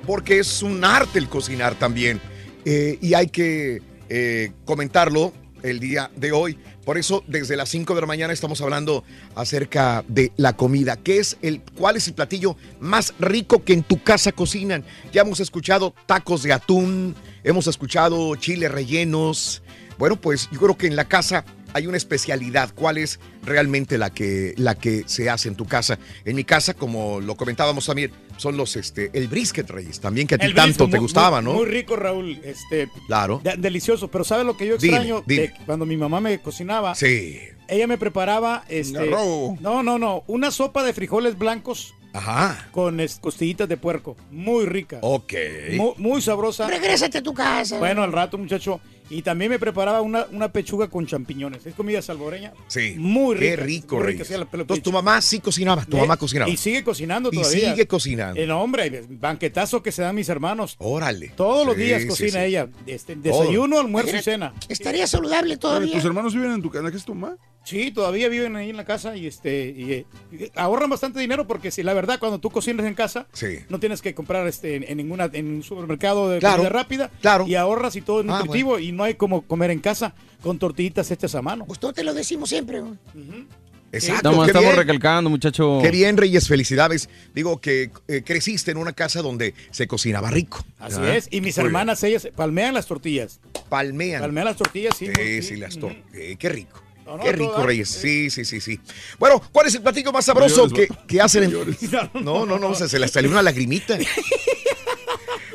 [0.07, 2.21] porque es un arte el cocinar también.
[2.65, 6.59] Eh, y hay que eh, comentarlo el día de hoy.
[6.85, 9.05] Por eso, desde las 5 de la mañana estamos hablando
[9.37, 10.97] acerca de la comida.
[10.97, 14.85] ¿Qué es el, ¿Cuál es el platillo más rico que en tu casa cocinan?
[15.13, 19.63] Ya hemos escuchado tacos de atún, hemos escuchado chiles rellenos.
[19.99, 22.73] Bueno, pues yo creo que en la casa hay una especialidad.
[22.75, 25.99] ¿Cuál es realmente la que, la que se hace en tu casa?
[26.25, 30.01] En mi casa, como lo comentábamos también, son los, este, el brisket, Reyes.
[30.01, 31.59] También que a ti El tanto brisket, te muy- gustaba, muy- ¿no?
[31.59, 32.41] Muy rico, Raúl.
[32.45, 33.41] Este, Claro.
[33.43, 34.09] de- delicioso.
[34.11, 35.23] Pero ¿sabes lo que yo Dime, extraño?
[35.27, 35.43] dime.
[35.43, 36.95] De cuando mi mamá me cocinaba.
[36.95, 37.39] Sí.
[37.69, 38.65] Ella me preparaba.
[38.69, 39.57] Este, Garrobo.
[39.61, 40.25] no, no, no.
[40.27, 42.69] Una sopa de frijoles blancos Ajá.
[42.73, 44.17] con es- costillitas de puerco.
[44.31, 44.99] Muy rica.
[45.03, 45.33] Ok.
[45.77, 46.67] Muy, muy sabrosa.
[46.69, 47.79] Regrésate a tu casa.
[47.79, 48.81] Bueno, al rato, muchacho.
[49.11, 51.67] Y también me preparaba una, una pechuga con champiñones.
[51.67, 52.53] Es comida salvoreña.
[52.69, 52.95] Sí.
[52.97, 53.63] Muy Qué rica.
[53.65, 56.51] rico, muy rica, pero- Entonces tu mamá sí cocinaba, tu Eh, mamá cocinaba.
[56.51, 57.71] Y sigue cocinando Y todavía.
[57.73, 58.41] sigue cocinando.
[58.41, 60.77] Eh, no, hombre, hay banquetazos que se dan mis hermanos.
[60.79, 61.29] Órale.
[61.37, 62.47] Todos los Sí, días sí, cocina sí.
[62.47, 62.69] ella.
[62.87, 64.55] Este, desayuno, almuerzo y cena.
[64.69, 65.93] Estaría saludable todavía.
[65.95, 66.91] ¿Tus hermanos viven en tu casa?
[66.91, 67.37] ¿Qué es tu mamá?
[67.65, 71.47] Sí, todavía viven ahí en la casa y este y, eh, y ahorran bastante dinero
[71.47, 73.59] porque si la verdad cuando tú cocinas en casa Sí.
[73.69, 77.11] no tienes que comprar este en, en ninguna en un supermercado de Claro, comida rápida
[77.21, 77.47] claro.
[77.47, 80.59] y ahorras y todo es Ah, nutritivo y no hay como comer en casa con
[80.59, 81.65] tortillitas hechas a mano.
[81.65, 82.81] Pues todo te lo decimos siempre.
[82.81, 82.95] güey.
[83.95, 84.17] Exacto.
[84.31, 84.77] Estamos, qué estamos bien.
[84.79, 85.79] recalcando, muchacho.
[85.83, 87.11] Qué bien, Reyes, felicidades.
[87.35, 90.65] Digo que eh, creciste en una casa donde se cocinaba rico.
[90.81, 91.17] Así ¿verdad?
[91.17, 91.29] es.
[91.31, 93.39] Y mis Muy hermanas ellas palmean las tortillas.
[93.69, 94.21] Palmean.
[94.23, 95.09] Palmean las tortillas, sí.
[95.15, 96.82] Sí, sí, las tor- eh, Qué rico.
[97.07, 97.63] No, no, Qué rico.
[97.63, 97.89] Reyes.
[97.89, 98.81] Sí, sí, sí, sí.
[99.19, 101.53] Bueno, ¿cuál es el platillo más sabroso que, que hacen en...
[102.23, 103.99] No, No, no, sea, se le salió una lagrimita.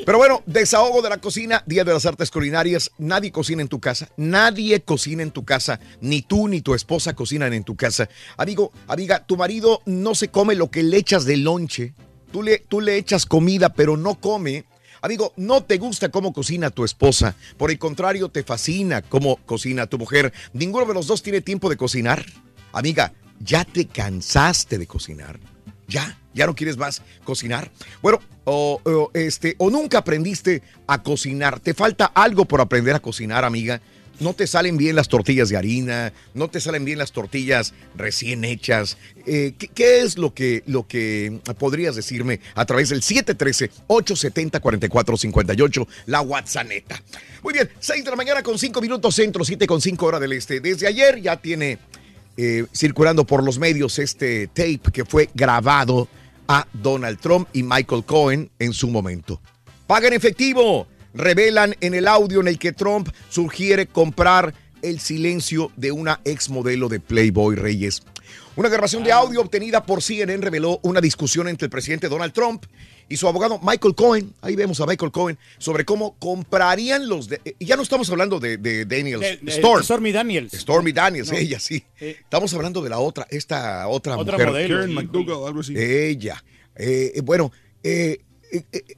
[0.08, 2.92] Pero bueno, desahogo de la cocina, Día de las Artes Culinarias.
[2.96, 4.08] Nadie cocina en tu casa.
[4.16, 5.80] Nadie cocina en tu casa.
[6.00, 8.08] Ni tú ni tu esposa cocinan en tu casa.
[8.38, 11.92] Amigo, amiga, tu marido no se come lo que le echas de lonche.
[12.32, 14.64] Tú le, tú le echas comida, pero no come.
[15.00, 17.36] Amigo, no te gusta cómo cocina tu esposa.
[17.56, 20.32] Por el contrario, te fascina cómo cocina tu mujer.
[20.52, 22.24] Ninguno de los dos tiene tiempo de cocinar.
[22.72, 25.38] Amiga, ¿ya te cansaste de cocinar?
[25.86, 26.18] ¿Ya?
[26.34, 27.70] ¿Ya no quieres más cocinar?
[28.02, 31.60] Bueno, o, o, este, o nunca aprendiste a cocinar.
[31.60, 33.80] Te falta algo por aprender a cocinar, amiga.
[34.20, 38.44] No te salen bien las tortillas de harina, no te salen bien las tortillas recién
[38.44, 38.98] hechas.
[39.26, 46.58] Eh, ¿qué, es lo que, lo que podrías decirme a través del 713-870-4458, la WhatsApp?
[47.42, 50.32] Muy bien, 6 de la mañana con 5 minutos centro, 7 con 5 hora del
[50.32, 50.58] este.
[50.60, 51.78] Desde ayer ya tiene
[52.36, 56.08] eh, circulando por los medios este tape que fue grabado
[56.48, 59.40] a Donald Trump y Michael Cohen en su momento.
[59.86, 60.88] Paga en efectivo.
[61.14, 66.88] Revelan en el audio en el que Trump sugiere comprar el silencio de una exmodelo
[66.88, 68.02] de Playboy Reyes.
[68.56, 72.64] Una grabación de audio obtenida por CNN reveló una discusión entre el presidente Donald Trump
[73.08, 74.34] y su abogado Michael Cohen.
[74.42, 77.28] Ahí vemos a Michael Cohen sobre cómo comprarían los.
[77.28, 79.20] de- y ya no estamos hablando de, de Daniels.
[79.22, 79.82] De- de- Storm.
[79.82, 80.52] Stormy Daniels.
[80.52, 81.38] Stormy Daniels, No.
[81.38, 81.84] ella sí.
[82.00, 82.16] Eh.
[82.20, 84.48] Estamos hablando de la otra, esta otra, Otra mujer.
[84.48, 84.94] modelo, Karen.
[84.94, 85.74] McDougall, algo así.
[85.76, 86.42] Ella.
[86.76, 87.50] Eh, eh, bueno,
[87.82, 88.20] eh, eh, eh,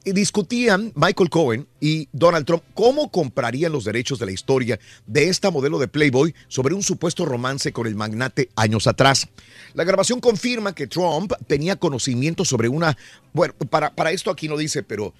[0.05, 5.51] discutían Michael Cohen y Donald Trump cómo comprarían los derechos de la historia de esta
[5.51, 9.27] modelo de Playboy sobre un supuesto romance con el magnate años atrás.
[9.73, 12.97] La grabación confirma que Trump tenía conocimiento sobre una...
[13.33, 15.13] Bueno, para, para esto aquí no dice, pero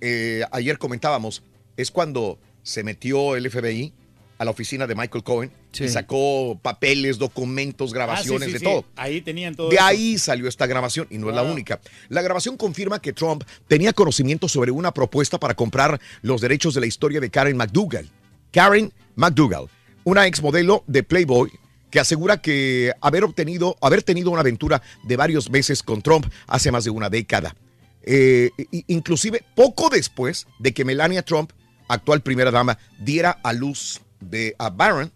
[0.00, 1.42] eh, ayer comentábamos,
[1.76, 3.92] es cuando se metió el FBI
[4.38, 5.84] a la oficina de Michael Cohen Sí.
[5.84, 8.84] y sacó papeles, documentos, grabaciones, Ah, sí, sí, de todo.
[8.96, 9.84] Ahí tenían todo De eso.
[9.84, 11.80] ahí salió esta grabación y no es la única.
[12.08, 16.80] La grabación confirma que Trump tenía conocimiento sobre una propuesta para comprar los derechos de
[16.80, 18.08] la historia de Karen McDougall.
[18.52, 19.68] Karen McDougall,
[20.04, 21.50] una exmodelo de Playboy
[21.90, 26.72] que asegura que haber obtenido, haber tenido una aventura de varios meses con Trump hace
[26.72, 27.54] más de una década.
[28.02, 28.50] Eh,
[28.88, 31.52] inclusive poco después de que Melania Trump,
[31.88, 35.12] actual primera dama, diera a luz de a Barron,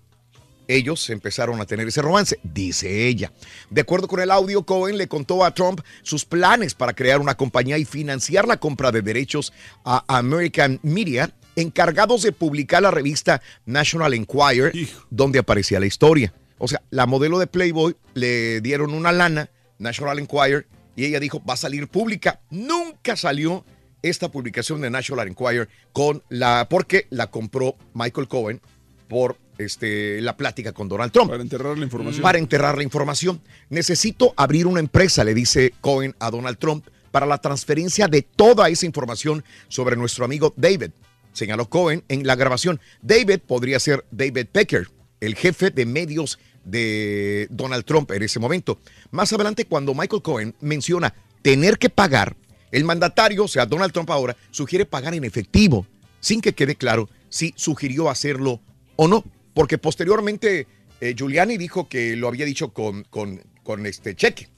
[0.69, 3.33] ellos empezaron a tener ese romance, dice ella.
[3.71, 7.37] De acuerdo con el audio, Cohen le contó a Trump sus planes para crear una
[7.37, 9.53] compañía y financiar la compra de derechos
[9.85, 14.73] a American Media, encargados de publicar la revista National Enquirer,
[15.11, 16.33] donde aparecía la historia.
[16.59, 20.66] O sea, la modelo de Playboy le dieron una lana, National Enquirer,
[20.97, 22.41] y ella dijo, va a salir pública.
[22.51, 23.64] Nunca salió
[24.03, 28.61] esta publicación de National Enquirer con la, porque la compró Michael Cohen
[29.09, 31.31] por este, la plática con Donald Trump.
[31.31, 32.23] Para enterrar la información.
[32.23, 33.41] Para enterrar la información.
[33.69, 38.69] Necesito abrir una empresa, le dice Cohen a Donald Trump, para la transferencia de toda
[38.69, 40.91] esa información sobre nuestro amigo David.
[41.33, 42.81] Señaló Cohen en la grabación.
[43.03, 44.89] David podría ser David Pecker,
[45.21, 48.79] el jefe de medios de Donald Trump en ese momento.
[49.11, 52.37] Más adelante, cuando Michael Cohen menciona tener que pagar,
[52.71, 55.87] el mandatario, o sea, Donald Trump ahora, sugiere pagar en efectivo,
[56.21, 58.61] sin que quede claro si sugirió hacerlo
[58.97, 59.25] o no.
[59.55, 60.67] Porque posteriormente
[61.01, 64.49] eh, Giuliani dijo que lo había dicho con, con, con este cheque.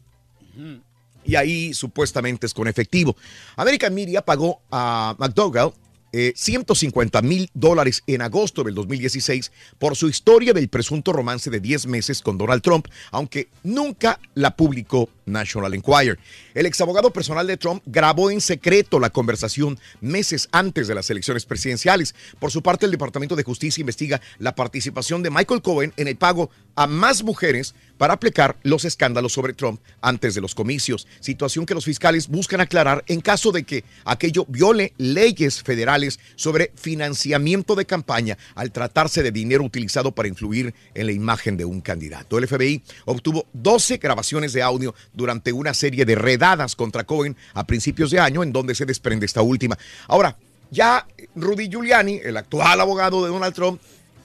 [1.24, 3.16] Y ahí supuestamente es con efectivo.
[3.56, 5.72] American Media pagó a McDougall
[6.12, 11.60] eh, 150 mil dólares en agosto del 2016 por su historia del presunto romance de
[11.60, 16.18] 10 meses con Donald Trump, aunque nunca la publicó National Enquirer.
[16.54, 21.46] El exabogado personal de Trump grabó en secreto la conversación meses antes de las elecciones
[21.46, 22.14] presidenciales.
[22.38, 26.16] Por su parte, el Departamento de Justicia investiga la participación de Michael Cohen en el
[26.16, 26.50] pago
[26.80, 31.74] a más mujeres para aplicar los escándalos sobre Trump antes de los comicios, situación que
[31.74, 37.84] los fiscales buscan aclarar en caso de que aquello viole leyes federales sobre financiamiento de
[37.84, 42.38] campaña al tratarse de dinero utilizado para influir en la imagen de un candidato.
[42.38, 47.66] El FBI obtuvo 12 grabaciones de audio durante una serie de redadas contra Cohen a
[47.66, 49.76] principios de año en donde se desprende esta última.
[50.08, 50.34] Ahora,
[50.70, 53.82] ya Rudy Giuliani, el actual abogado de Donald Trump,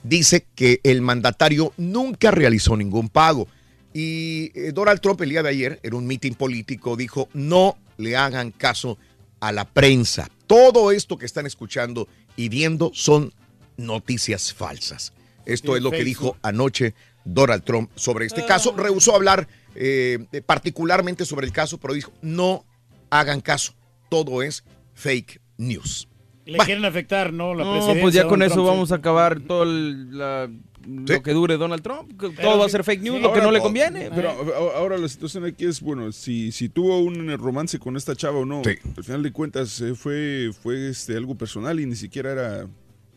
[0.08, 3.48] dice que el mandatario nunca realizó ningún pago.
[3.92, 8.16] Y eh, Donald Trump el día de ayer, en un mitin político, dijo, no le
[8.16, 8.98] hagan caso
[9.40, 10.30] a la prensa.
[10.46, 13.32] Todo esto que están escuchando y viendo son
[13.76, 15.12] noticias falsas.
[15.44, 16.94] Esto Sí, es lo que dijo anoche
[17.24, 18.74] Donald Trump sobre este caso.
[18.76, 22.64] Rehusó hablar eh, particularmente sobre el caso, pero dijo, no
[23.10, 23.74] hagan caso.
[24.08, 26.08] Todo es fake news.
[26.46, 27.54] Le quieren afectar, ¿no?
[27.54, 28.02] La No, presidencia.
[28.02, 28.66] pues ya con Donald eso sí.
[28.66, 30.48] vamos a acabar todo el- la-
[30.86, 32.08] lo que dure Donald Trump.
[32.20, 34.08] que todo va a ser fake news, lo que no le conviene.
[34.14, 38.14] Pero a- ahora la situación aquí es, bueno, si, si tuvo un romance con esta
[38.14, 38.62] chava o no,
[38.96, 42.68] al final de cuentas eh, fue, fue este, algo personal y ni siquiera era,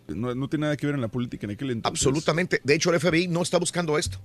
[0.07, 2.01] no, no tiene nada que ver en la política en aquel entonces.
[2.07, 2.59] Absolutamente.
[2.63, 4.19] De hecho, el FBI no está buscando esto.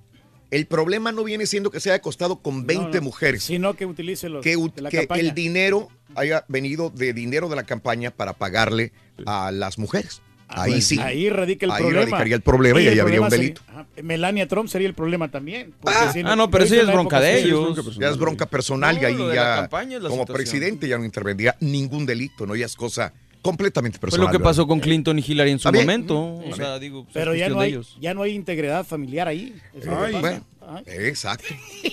[0.55, 3.43] El problema no viene siendo que se haya acostado con 20 No, no, mujeres.
[3.43, 5.21] Sino que utilice los que, de la que campaña.
[5.21, 8.91] el dinero haya venido de dinero de la campaña para pagarle
[9.25, 10.21] a las mujeres.
[10.47, 10.99] ahí Pues, sí.
[10.99, 12.01] Ahí radica el ahí problema.
[12.03, 13.61] radicaría el problema y, el ahí habría un delito.
[13.65, 15.73] sería- ajá, Melania Trump sería el problema también.
[15.81, 17.97] porque Ah, si ah, no, pero eso ya es bronca de ellos.
[17.97, 20.25] Ya es bronca personal y ahí ya como situación.
[20.27, 22.55] presidente ya no intervendría ningún delito, ¿no?
[22.55, 23.11] Ya es cosa
[23.45, 24.27] completamente Fue personal.
[24.27, 25.85] lo que pasó con Clinton y Hillary en su También.
[25.85, 26.35] momento.
[26.35, 27.97] O sea, digo, pues, Pero es ya no, de hay, ellos.
[28.01, 29.55] ya no hay integridad familiar ahí.
[29.73, 30.45] Es Ay, bueno.
[30.87, 31.45] Exacto.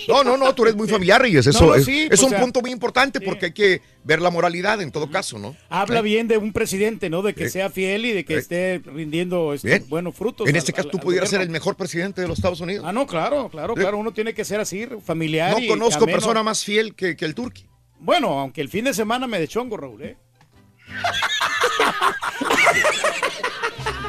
[0.07, 1.45] No, no, no, tú eres muy familiar, Reyes.
[1.45, 3.81] Eso No, no, es, sí, es o un sea, punto muy importante porque hay que
[4.03, 5.55] ver la moralidad en todo caso, ¿no?
[5.69, 6.01] Habla ¿Eh?
[6.01, 7.21] bien de un presidente, ¿no?
[7.21, 7.49] De que Eh.
[7.49, 8.39] sea fiel y de que Eh.
[8.39, 10.47] esté rindiendo este, buenos frutos.
[10.47, 12.61] En al- este caso, al- tú al pudieras ser el mejor presidente de los Estados
[12.61, 12.83] Unidos.
[12.87, 13.97] Ah, no, claro, claro, claro.
[13.99, 15.51] Uno tiene que ser así, familiar.
[15.51, 16.17] No y conozco ameno.
[16.17, 17.67] persona más fiel que, que el turqui.
[17.99, 20.17] Bueno, aunque el fin de semana me de chongo, Raúl, ¿eh?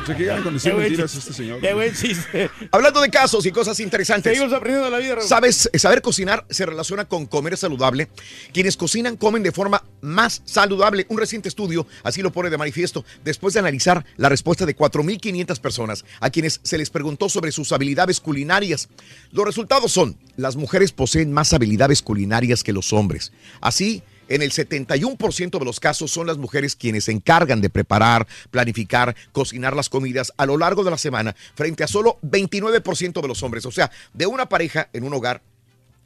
[0.07, 1.31] Se quedan con decir Qué buen mentiras chiste.
[1.31, 1.61] este señor.
[1.63, 2.51] Qué buen chiste.
[2.73, 4.35] Hablando de casos y cosas interesantes.
[4.35, 5.27] Seguimos aprendiendo de la vida, Raúl.
[5.27, 8.11] Sabes, saber cocinar se relaciona con comer saludable.
[8.53, 11.07] Quienes cocinan comen de forma más saludable.
[11.09, 15.59] Un reciente estudio así lo pone de manifiesto después de analizar la respuesta de 4.500
[15.61, 18.91] personas a quienes se les preguntó sobre sus habilidades culinarias.
[19.33, 23.33] Los resultados son, las mujeres poseen más habilidades culinarias que los hombres.
[23.63, 28.27] Así, en el 71% de los casos son las mujeres quienes se encargan de preparar,
[28.51, 33.29] planificar, cocinar las comidas a lo largo de la semana, frente a solo 29% de
[33.29, 33.67] los hombres.
[33.67, 35.43] O sea, de una pareja en un hogar,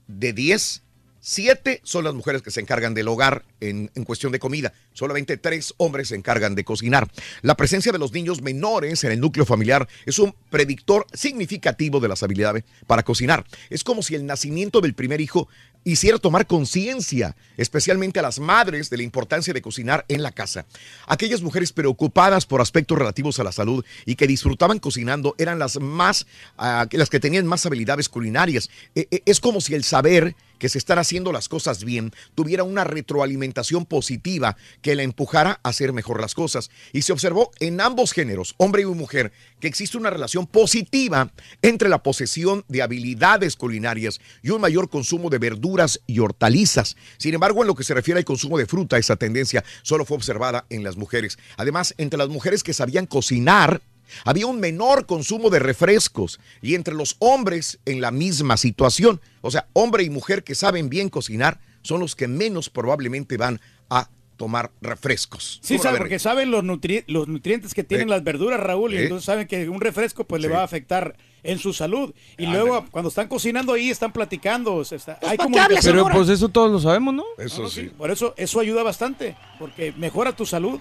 [0.08, 0.82] de 10,
[1.20, 4.72] 7 son las mujeres que se encargan del hogar en, en cuestión de comida.
[4.92, 7.08] Solamente 3 hombres se encargan de cocinar.
[7.42, 12.08] La presencia de los niños menores en el núcleo familiar es un predictor significativo de
[12.08, 13.44] las habilidades para cocinar.
[13.68, 15.48] Es como si el nacimiento del primer hijo
[15.84, 20.66] hiciera tomar conciencia, especialmente a las madres, de la importancia de cocinar en la casa.
[21.06, 25.80] Aquellas mujeres preocupadas por aspectos relativos a la salud y que disfrutaban cocinando eran las
[25.80, 26.26] más,
[26.56, 28.70] ah, las que tenían más habilidades culinarias.
[28.94, 32.64] E- e- es como si el saber que se están haciendo las cosas bien tuviera
[32.64, 36.70] una retroalimentación positiva que la empujara a hacer mejor las cosas.
[36.92, 41.32] Y se observó en ambos géneros, hombre y mujer, que existe una relación positiva
[41.62, 46.96] entre la posesión de habilidades culinarias y un mayor consumo de verduras y hortalizas.
[47.16, 50.16] Sin embargo, en lo que se refiere al consumo de fruta, esa tendencia solo fue
[50.16, 51.38] observada en las mujeres.
[51.56, 53.80] Además, entre las mujeres que sabían cocinar,
[54.24, 59.20] había un menor consumo de refrescos y entre los hombres en la misma situación.
[59.40, 63.60] O sea, hombre y mujer que saben bien cocinar son los que menos probablemente van
[63.90, 65.58] a tomar refrescos.
[65.62, 68.10] Sí, ¿Cómo la sabe, porque saben los, nutri- los nutrientes que tienen Eh.
[68.10, 69.02] las verduras, Raúl, y Eh.
[69.04, 72.14] entonces saben que un refresco pues le va a afectar en su salud.
[72.36, 74.74] Y Ah, luego cuando están cocinando ahí, están platicando.
[74.76, 77.24] o sea, está- hay ¿para qué hablas Pero pues eso todos lo sabemos, ¿no?
[77.38, 80.78] Eso No, no, sí, Por eso eso ayuda bastante, porque mejora tu salud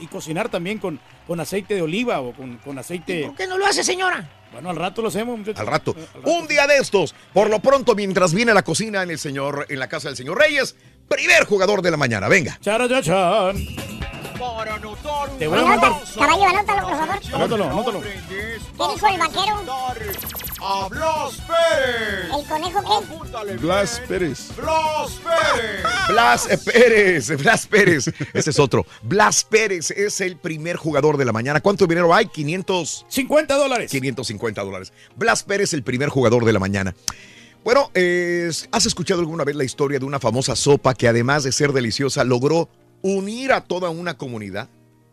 [0.00, 3.26] y cocinar también con, con aceite de oliva o con, con aceite...
[3.26, 4.28] ¿Por qué no lo hace, señora?
[4.52, 5.38] Bueno, al rato lo hacemos.
[5.38, 5.60] muchachos.
[5.60, 5.94] Al rato.
[6.24, 7.14] Un día de estos.
[7.32, 10.16] Por lo pronto, mientras viene a la cocina en el señor, en la casa del
[10.16, 10.76] señor Reyes,
[11.08, 12.28] primer jugador de la mañana.
[12.28, 12.58] Venga.
[12.60, 13.56] Charayachan.
[15.38, 15.92] Te voy a mandar...
[16.18, 17.34] Caballo, anótalo, por favor.
[17.34, 18.00] Anótalo, anótalo.
[18.00, 18.58] ¿Qué
[18.94, 19.62] dijo el vaquero?
[20.62, 22.38] ¡A Blas Pérez!
[22.38, 23.56] ¿El conejo qué?
[23.58, 24.48] Blas Pérez.
[24.56, 25.84] ¡Blas Pérez!
[26.08, 28.08] Blas Pérez, Blas Pérez.
[28.32, 28.86] Ese es otro.
[29.02, 31.60] Blas Pérez es el primer jugador de la mañana.
[31.60, 32.26] ¿Cuánto dinero hay?
[32.26, 33.06] 500.
[33.08, 33.90] 50 dólares.
[33.90, 34.92] 550 dólares.
[35.16, 36.94] Blas Pérez, el primer jugador de la mañana.
[37.62, 41.52] Bueno, eh, ¿has escuchado alguna vez la historia de una famosa sopa que además de
[41.52, 42.70] ser deliciosa logró
[43.02, 44.68] unir a toda una comunidad?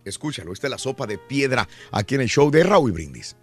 [0.06, 3.36] Escúchalo, esta es la sopa de piedra aquí en el show de Raúl Brindis.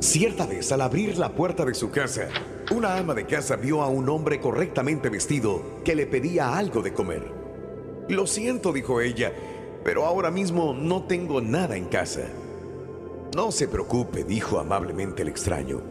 [0.00, 2.28] Cierta vez, al abrir la puerta de su casa,
[2.70, 6.92] una ama de casa vio a un hombre correctamente vestido que le pedía algo de
[6.92, 7.32] comer.
[8.08, 9.32] Lo siento, dijo ella,
[9.84, 12.28] pero ahora mismo no tengo nada en casa.
[13.34, 15.82] No se preocupe, dijo amablemente el extraño.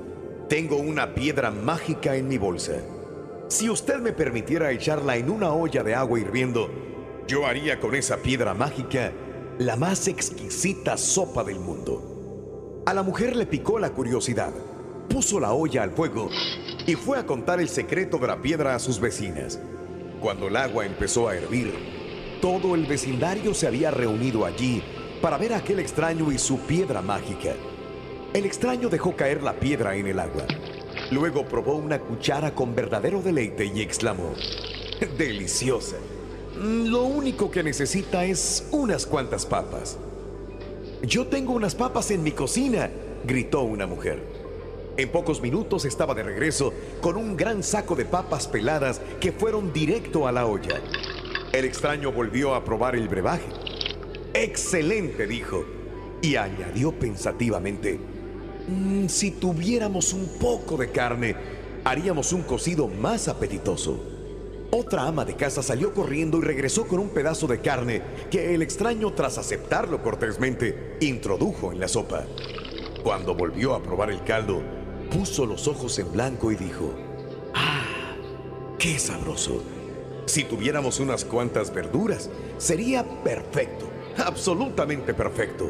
[0.47, 2.81] Tengo una piedra mágica en mi bolsa.
[3.49, 6.69] Si usted me permitiera echarla en una olla de agua hirviendo,
[7.27, 9.13] yo haría con esa piedra mágica
[9.57, 12.83] la más exquisita sopa del mundo.
[12.85, 14.51] A la mujer le picó la curiosidad,
[15.07, 16.29] puso la olla al fuego
[16.85, 19.61] y fue a contar el secreto de la piedra a sus vecinas.
[20.19, 21.73] Cuando el agua empezó a hervir,
[22.41, 24.83] todo el vecindario se había reunido allí
[25.21, 27.53] para ver a aquel extraño y su piedra mágica.
[28.33, 30.43] El extraño dejó caer la piedra en el agua.
[31.11, 34.33] Luego probó una cuchara con verdadero deleite y exclamó,
[35.17, 35.95] deliciosa.
[36.59, 39.97] Mm, Lo único que necesita es unas cuantas papas.
[41.03, 42.89] Yo tengo unas papas en mi cocina,
[43.25, 44.21] gritó una mujer.
[44.97, 49.71] En pocos minutos estaba de regreso con un gran saco de papas peladas que fueron
[49.71, 50.81] directo a la olla.
[51.53, 53.45] El extraño volvió a probar el brebaje.
[54.33, 55.63] Excelente, dijo,
[56.21, 57.99] y añadió pensativamente,
[58.67, 61.35] "Mm, si tuviéramos un poco de carne,
[61.83, 63.99] haríamos un cocido más apetitoso.
[64.69, 68.61] Otra ama de casa salió corriendo y regresó con un pedazo de carne que el
[68.61, 72.25] extraño, tras aceptarlo cortésmente, introdujo en la sopa.
[73.01, 74.61] Cuando volvió a probar el caldo,
[75.09, 76.93] puso los ojos en blanco y dijo,
[77.53, 77.85] ¡Ah!
[78.77, 79.63] ¡Qué sabroso!
[80.25, 83.85] Si tuviéramos unas cuantas verduras, sería perfecto,
[84.17, 85.69] absolutamente perfecto.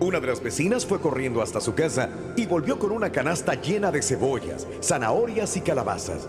[0.00, 3.90] Una de las vecinas fue corriendo hasta su casa y volvió con una canasta llena
[3.90, 6.28] de cebollas, zanahorias y calabazas.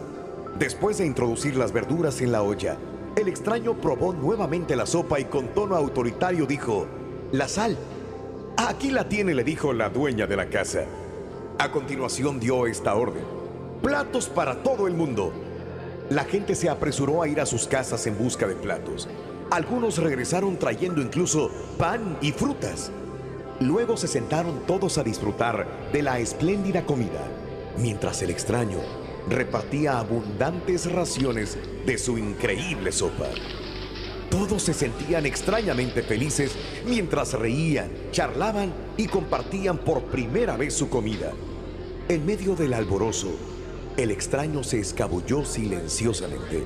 [0.57, 2.77] Después de introducir las verduras en la olla,
[3.15, 6.87] el extraño probó nuevamente la sopa y con tono autoritario dijo,
[7.31, 7.77] La sal.
[8.57, 10.85] Aquí la tiene, le dijo la dueña de la casa.
[11.59, 13.23] A continuación dio esta orden.
[13.83, 15.31] Platos para todo el mundo.
[16.09, 19.07] La gente se apresuró a ir a sus casas en busca de platos.
[19.51, 22.91] Algunos regresaron trayendo incluso pan y frutas.
[23.59, 27.27] Luego se sentaron todos a disfrutar de la espléndida comida,
[27.77, 28.79] mientras el extraño
[29.29, 33.27] repartía abundantes raciones de su increíble sopa.
[34.29, 36.55] Todos se sentían extrañamente felices
[36.85, 41.33] mientras reían, charlaban y compartían por primera vez su comida.
[42.07, 43.31] En medio del alborozo,
[43.97, 46.63] el extraño se escabulló silenciosamente,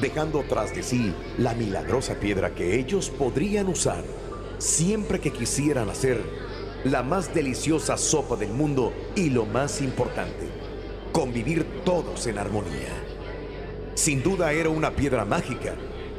[0.00, 4.04] dejando tras de sí la milagrosa piedra que ellos podrían usar
[4.58, 6.20] siempre que quisieran hacer
[6.84, 10.46] la más deliciosa sopa del mundo y lo más importante,
[11.12, 12.92] convivir todos en armonía.
[13.94, 15.74] Sin duda era una piedra mágica,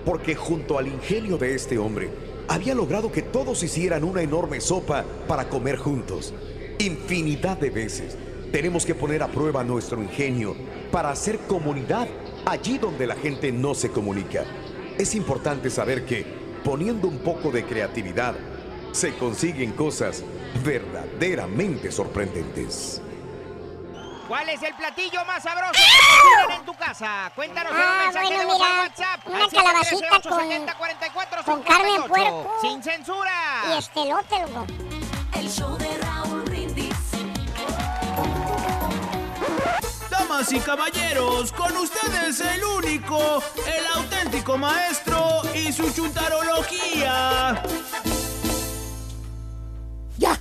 [0.05, 2.09] porque junto al ingenio de este hombre,
[2.47, 6.33] había logrado que todos hicieran una enorme sopa para comer juntos.
[6.79, 8.17] Infinidad de veces
[8.51, 10.55] tenemos que poner a prueba nuestro ingenio
[10.91, 12.07] para hacer comunidad
[12.45, 14.45] allí donde la gente no se comunica.
[14.97, 18.35] Es importante saber que, poniendo un poco de creatividad,
[18.91, 20.23] se consiguen cosas
[20.63, 23.01] verdaderamente sorprendentes.
[24.27, 27.31] ¿Cuál es el platillo más sabroso que cocinan en tu casa?
[27.35, 29.27] Cuéntanos en un Ah, mensaje bueno, de voz al mira, WhatsApp.
[29.27, 31.43] una al calabacita 713-870-4458.
[31.45, 32.53] con carne de puerco.
[32.61, 33.31] Sin censura.
[33.69, 34.67] Y estelote, loco.
[35.33, 36.18] El show de Raúl
[40.39, 47.61] Damas y caballeros, con ustedes el único, el auténtico maestro y su chuntarología.
[50.17, 50.39] Ya.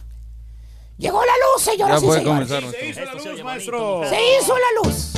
[0.98, 2.48] Llegó la luz, señoras Ya y señores.
[2.48, 4.02] comenzar, Se hizo la luz, maestro.
[4.08, 5.12] Se hizo la luz.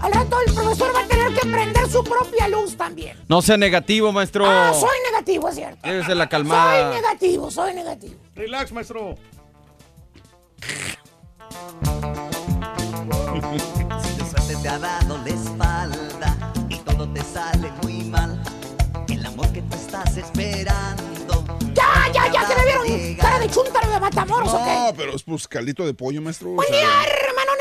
[0.00, 3.16] Al rato el profesor va a tener que prender su propia luz también.
[3.28, 4.46] No sea negativo, maestro.
[4.50, 5.78] Ah, soy negativo, es cierto.
[5.86, 6.90] Llévese la Soy calmada.
[6.90, 8.16] negativo, soy negativo.
[8.34, 9.14] Relax, maestro.
[14.64, 18.42] Te ha dado la espalda y todo te sale muy mal,
[19.08, 21.44] el amor que tú estás esperando.
[21.74, 24.74] Ya, ya, ya, que me vieron cara de chúntaro de Matamoros o qué.
[24.74, 26.52] No, pero es pues caldito de pollo, maestro.
[26.52, 27.52] Buen día, hermano.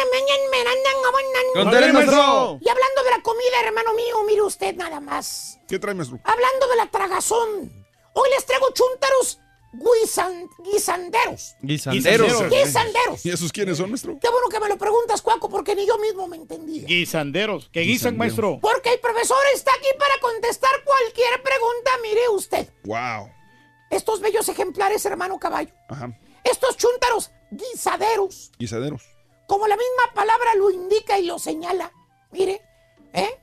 [1.92, 2.60] maestro.
[2.62, 5.60] Y hablando de la comida, hermano mío, mire usted nada más.
[5.68, 6.22] ¿Qué trae, maestro?
[6.24, 9.42] Hablando de la tragazón, hoy les traigo chúntaros
[9.74, 11.56] guisan- guisanderos.
[11.62, 12.50] Guisanderos.
[12.50, 13.26] Guisanderos.
[13.26, 14.18] ¿Y esos quiénes son, maestro?
[14.22, 16.84] Qué bueno que me lo preguntas, Cuaco, porque ni yo mismo me entendía.
[16.86, 17.70] Guisanderos.
[17.72, 18.60] ¿Qué guisan, maestro?
[18.62, 22.70] Porque el profesor está aquí para contestar cualquier pregunta, mire usted.
[22.84, 23.30] Wow.
[23.90, 25.74] Estos bellos ejemplares, hermano caballo.
[25.90, 26.18] Ajá.
[26.44, 29.04] Estos chúntaros guisaderos, Guisaderos.
[29.48, 31.92] como la misma palabra lo indica y lo señala.
[32.32, 32.62] Mire,
[33.14, 33.40] ¿eh?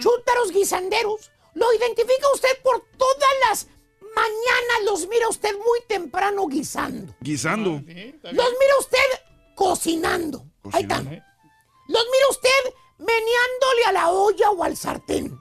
[0.00, 1.30] Chúntaros guisanderos.
[1.54, 3.66] Lo identifica usted por todas las
[4.14, 4.84] mañanas.
[4.84, 7.14] Los mira usted muy temprano guisando.
[7.20, 7.70] Guisando.
[7.72, 7.82] Los
[8.22, 8.98] mira usted
[9.54, 10.44] cocinando.
[10.72, 10.98] Ahí está.
[10.98, 15.38] Los mira usted meneándole a la olla o al sartén.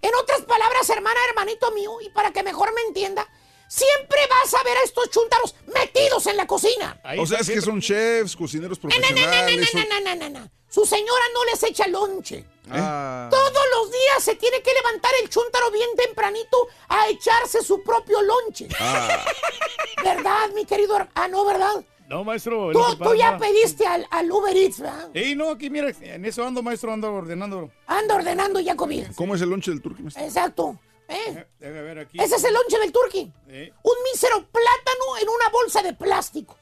[0.00, 3.26] En otras palabras, hermana, hermanito mío, y para que mejor me entienda,
[3.68, 7.00] siempre vas a ver a estos chúntaros metidos en la cocina.
[7.18, 9.70] o sea, es que son chefs, cocineros No, no, no, profesionales.
[9.70, 10.50] son- no, no, no, no, no.
[10.68, 12.44] Su señora no les echa lonche.
[12.70, 13.28] Ah.
[13.30, 18.20] Todos los días se tiene que levantar el chúntaro bien tempranito a echarse su propio
[18.22, 18.68] lonche.
[18.78, 19.24] Ah.
[20.04, 20.96] ¿Verdad, mi querido?
[21.14, 21.84] Ah, no, ¿verdad?
[22.08, 22.70] No, maestro.
[22.72, 25.10] Tú, ya pediste al, al Uber Eats, ¿verdad?
[25.14, 27.70] Sí, no, aquí mira, en eso ando, maestro, ando ordenando.
[27.86, 29.10] Anda ordenando ya comida.
[29.14, 30.24] ¿Cómo es el lonche del turqui, maestro?
[30.24, 30.78] Exacto.
[31.08, 31.46] ¿eh?
[31.58, 32.18] Deja ver aquí.
[32.18, 33.30] Ese es el lonche del turqui.
[33.48, 33.72] Eh.
[33.82, 36.56] Un mísero plátano en una bolsa de plástico.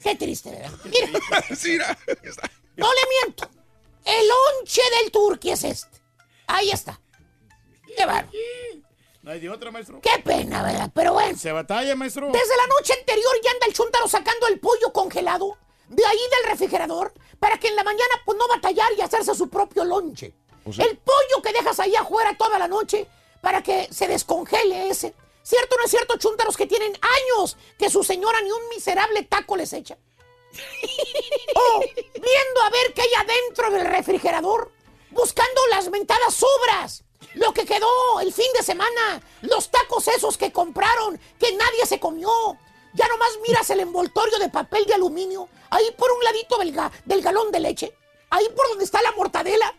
[0.00, 0.70] Qué triste, ¿verdad?
[0.84, 1.98] Mira, Sí, mira.
[2.76, 3.48] No le miento.
[4.04, 6.02] El lonche del turqui es este.
[6.46, 7.00] Ahí está.
[7.96, 8.30] Qué bárbaro.
[9.22, 10.00] No hay de otra, maestro.
[10.00, 10.90] Qué pena, ¿verdad?
[10.92, 11.38] Pero bueno.
[11.38, 12.30] Se batalla, maestro.
[12.32, 15.56] Desde la noche anterior ya anda el chúntaro sacando el pollo congelado
[15.88, 19.48] de ahí del refrigerador para que en la mañana pues no batallar y hacerse su
[19.48, 20.34] propio lonche.
[20.64, 23.06] el pollo que dejas ahí afuera toda la noche
[23.40, 25.14] para que se descongele ese.
[25.42, 29.24] ¿Cierto o no es cierto, chúntaros que tienen años que su señora ni un miserable
[29.24, 29.98] taco les echa?
[31.54, 34.72] o viendo a ver qué hay adentro del refrigerador,
[35.10, 40.52] buscando las mentadas sobras, lo que quedó el fin de semana, los tacos esos que
[40.52, 42.30] compraron, que nadie se comió.
[42.94, 46.92] Ya nomás miras el envoltorio de papel de aluminio, ahí por un ladito del, ga-
[47.06, 47.94] del galón de leche,
[48.28, 49.74] ahí por donde está la mortadela.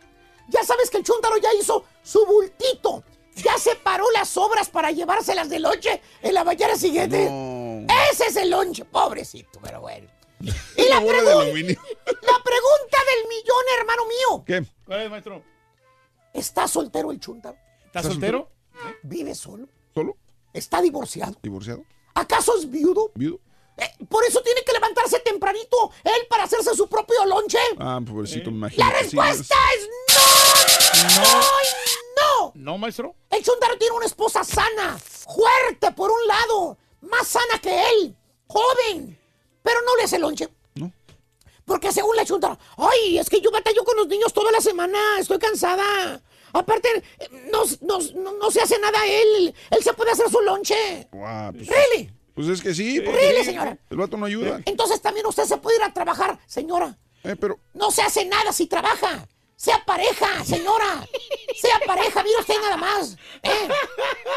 [0.47, 3.03] Ya sabes que el chúntaro ya hizo su bultito,
[3.35, 7.27] ya separó las sobras para llevárselas de lonche en la mañana siguiente.
[8.11, 10.07] Ese es el lonche, pobrecito, pero bueno.
[10.77, 11.79] Y la, de aluminio.
[12.05, 14.43] la pregunta del millón, hermano mío.
[14.45, 14.65] ¿Qué?
[14.85, 15.43] ¿Cuál es, maestro?
[16.33, 17.57] ¿Está soltero el chúntaro?
[17.85, 18.49] ¿Está soltero?
[19.03, 19.67] ¿Vive solo?
[19.93, 20.17] ¿Solo?
[20.53, 21.37] ¿Está divorciado?
[21.41, 21.83] ¿Divorciado?
[22.13, 23.11] ¿Acaso es viudo?
[23.15, 23.39] ¿Viudo?
[23.77, 27.57] Eh, por eso tiene que levantarse tempranito él para hacerse su propio lonche.
[27.79, 28.85] Ah, pobrecito, me imagino.
[28.85, 31.21] La sí, respuesta es no.
[31.21, 31.41] No.
[32.17, 32.51] no.
[32.55, 33.15] No, maestro.
[33.29, 38.15] El chúntaro tiene una esposa sana, fuerte por un lado, más sana que él,
[38.47, 39.19] joven,
[39.63, 40.47] pero no le hace lonche.
[41.65, 44.99] Porque según la chunta, ay, es que yo batallo con los niños toda la semana,
[45.17, 46.21] estoy cansada.
[46.51, 47.01] Aparte,
[47.51, 51.07] no, no, no, no se hace nada él, él se puede hacer su lonche.
[51.11, 52.11] Guau, pues, Really?
[52.35, 52.99] pues es que sí.
[52.99, 53.77] porque Really, señora.
[53.89, 54.61] El vato no ayuda.
[54.65, 56.97] Entonces también usted se puede ir a trabajar, señora.
[57.23, 59.25] Eh, pero No se hace nada si trabaja.
[59.55, 61.07] Sea pareja, señora.
[61.55, 63.13] Sea pareja, mira usted nada más.
[63.41, 63.69] ¿eh?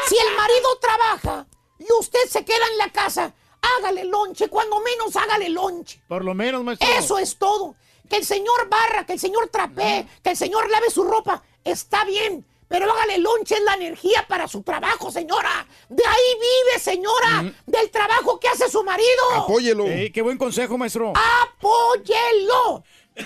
[0.07, 1.45] Si el marido trabaja
[1.77, 6.01] y usted se queda en la casa, hágale lonche, cuando menos hágale lonche.
[6.07, 6.87] Por lo menos, maestro.
[6.97, 7.75] Eso es todo.
[8.09, 12.05] Que el señor barra, que el señor trapee, que el señor lave su ropa, está
[12.05, 12.45] bien.
[12.69, 15.65] Pero hágale lonche, es la energía para su trabajo, señora.
[15.87, 17.53] De ahí vive, señora.
[17.65, 19.07] Del trabajo que hace su marido.
[19.35, 19.85] apóyelo.
[19.85, 21.13] Ey, qué buen consejo, maestro.
[21.15, 22.83] ¡Apóyelo!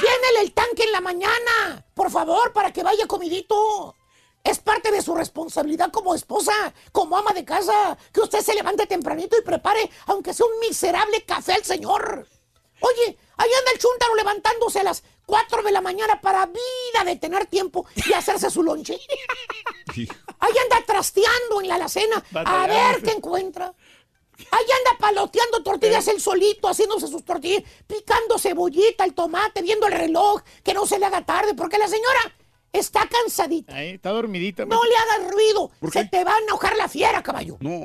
[0.00, 3.96] Llénele el tanque en la mañana, por favor, para que vaya comidito.
[4.44, 6.52] Es parte de su responsabilidad como esposa,
[6.90, 11.22] como ama de casa, que usted se levante tempranito y prepare, aunque sea un miserable
[11.22, 12.26] café al señor.
[12.80, 17.16] Oye, ahí anda el chúntaro levantándose a las 4 de la mañana para vida de
[17.16, 18.98] tener tiempo y hacerse su lonche.
[20.40, 23.72] Ahí anda trasteando en la alacena a ver qué encuentra.
[24.50, 29.92] Ahí anda paloteando tortillas él solito, haciéndose sus tortillas, picando cebollita, el tomate, viendo el
[29.92, 32.34] reloj, que no se le haga tarde, porque la señora
[32.72, 33.74] está cansadita.
[33.74, 34.64] Ahí, está dormidita.
[34.64, 37.56] No le hagas ruido, se te va a enojar la fiera, caballo.
[37.60, 37.70] No.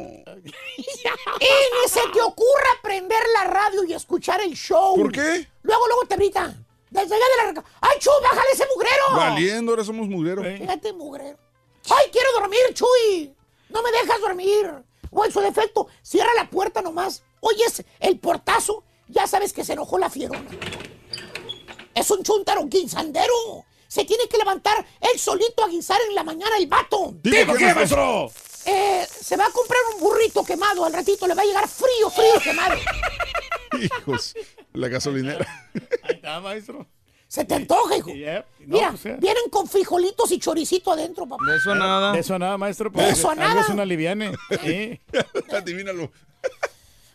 [1.39, 4.95] Y ni se te ocurra prender la radio y escuchar el show.
[4.95, 5.47] ¿Por qué?
[5.61, 6.55] Luego, luego te grita.
[6.89, 7.63] Desde allá de la...
[7.81, 9.03] ¡Ay, Chu, bájale ese mugrero!
[9.15, 10.45] Valiendo, ahora somos mugreros.
[10.45, 11.37] Fíjate, mugrero.
[11.89, 13.35] ¡Ay, quiero dormir, Chuy!
[13.69, 14.71] No me dejas dormir.
[15.11, 17.23] O en su defecto, cierra la puerta nomás.
[17.39, 20.49] Oyes el portazo, ya sabes que se enojó la fierona.
[21.93, 23.65] Es un chuntaro guisandero.
[23.87, 27.13] Se tiene que levantar él solito a guisar en la mañana el vato.
[27.23, 28.31] ¿Digo qué, maestro?
[28.65, 30.83] Eh, se va a comprar un burrito quemado.
[30.83, 32.75] Al ratito le va a llegar frío, frío quemado.
[33.81, 34.35] Hijos,
[34.73, 35.45] la gasolinera.
[36.03, 36.85] Ahí está, maestro.
[37.27, 38.09] Se te antoja, hijo.
[38.09, 39.17] No, Mira, pues, eh.
[39.19, 41.43] vienen con frijolitos y choricito adentro, papá.
[41.45, 42.11] De eso nada.
[42.13, 42.89] De eso nada, maestro.
[42.89, 43.61] De eso algo nada.
[43.61, 44.33] es una liviane.
[44.63, 44.99] Sí.
[45.51, 46.11] Adivínalo.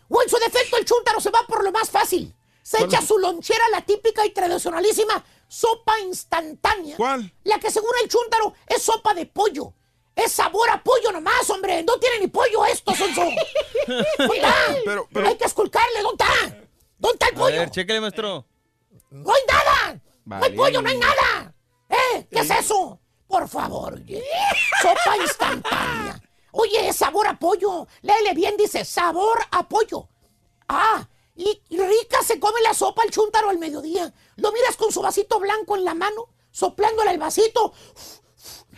[0.09, 2.33] O en su defecto, el chúntaro se va por lo más fácil.
[2.61, 6.97] Se ¿Cuál echa su lonchera, la típica y tradicionalísima sopa instantánea.
[6.97, 7.31] ¿Cuál?
[7.43, 9.73] La que según el chúntaro es sopa de pollo.
[10.15, 11.83] Es sabor a pollo nomás, hombre.
[11.83, 13.21] No tiene ni pollo esto, sonso.
[13.87, 14.55] ¿Dónde está?
[14.85, 16.65] Pero- pero- Hay que esculcarle, ¿dónde está?
[16.97, 17.55] ¿Dónde está el A pollo?
[17.57, 18.45] ver, chéquele, maestro.
[19.11, 20.01] ¡No hay nada!
[20.25, 21.53] ¡No hay pollo, no hay nada!
[21.89, 22.27] ¿Eh?
[22.31, 22.99] ¿Qué es eso?
[23.27, 24.23] Por favor, oye.
[24.81, 26.21] Sopa instantánea.
[26.51, 27.87] Oye, es sabor a pollo.
[28.01, 30.07] Léele bien, dice sabor a pollo.
[30.67, 34.13] Ah, y y rica se come la sopa el chúntaro al mediodía.
[34.35, 37.73] Lo miras con su vasito blanco en la mano, soplándole el vasito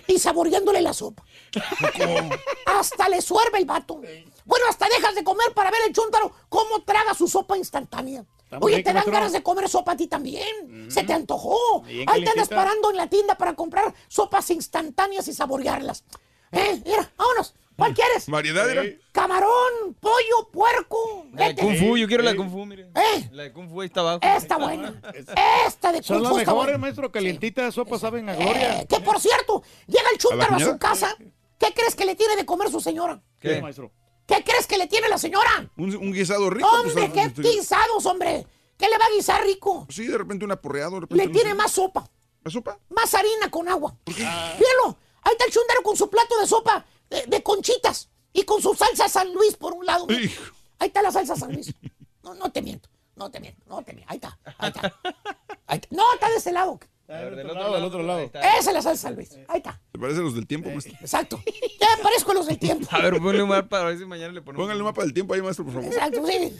[0.08, 1.24] y saboreándole la sopa.
[2.66, 4.02] Hasta le suerve el vato.
[4.46, 8.24] Bueno, hasta dejas de comer para ver el chúntaro cómo traga su sopa instantánea.
[8.62, 10.92] Oye, te dan ganas de comer sopa a ti también.
[10.92, 11.84] Se te antojó.
[12.08, 16.04] Ahí te andas parando en la tienda para comprar sopas instantáneas y saborearlas.
[16.52, 16.82] ¿Eh?
[16.86, 17.56] Mira, vámonos.
[17.78, 18.28] ¿Cuál quieres?
[18.30, 18.84] Variedad era.
[19.12, 21.26] Camarón, pollo, puerco.
[21.34, 21.56] La de.
[21.56, 22.90] Kung Fu, yo quiero la de Kung Fu, mire.
[22.96, 23.30] ¿Eh?
[23.32, 24.20] La de Kung Fu ahí está abajo.
[24.22, 25.02] Está buena.
[25.68, 26.78] Esta de Son Kung las Fu está mejores, buena.
[26.78, 27.12] maestro.
[27.12, 28.82] Calientitas sopas saben a gloria.
[28.82, 31.16] Eh, que por cierto, llega el chúntaro a, su casa.
[31.60, 33.22] ¿Qué crees que le tiene de comer su señora?
[33.40, 33.62] ¿Qué, ¿Qué?
[33.62, 33.92] maestro?
[34.26, 35.70] ¿Qué crees que le tiene la señora?
[35.78, 36.68] Un, un guisado rico.
[36.68, 38.46] Hombre, pues, qué este, guisados, hombre.
[38.78, 39.86] ¿Qué le va a guisar rico?
[39.90, 40.96] Sí, de repente un aporreado.
[40.96, 42.10] De repente Le tiene más sopa,
[42.44, 42.80] ¿La sopa?
[42.90, 43.96] más harina con agua.
[44.06, 46.86] Fíjalo, ahí está el chúndaro con su plato de sopa
[47.22, 50.08] de, de conchitas y con su salsa San Luis por un lado.
[50.10, 50.44] Hijo.
[50.80, 51.74] Ahí está la salsa San Luis.
[52.24, 54.12] No, no te miento, no te miento, no te miento.
[54.12, 54.94] Ahí está, ahí está.
[55.68, 55.88] Ahí está.
[55.96, 56.80] No, está de ese lado.
[57.08, 58.20] A ver, del otro otro lado, del otro lado.
[58.58, 59.32] Esa es la salsa San Luis.
[59.48, 60.94] Ahí está, ¿Te parecen los del tiempo, maestro?
[61.00, 61.42] exacto.
[61.80, 62.88] Ya me parezco a los del tiempo.
[62.92, 64.64] A ver, ponle un mapa para ver si mañana le ponemos.
[64.64, 65.88] Póngale el mapa del tiempo ahí, maestro, por favor.
[65.88, 66.56] Exacto, sí.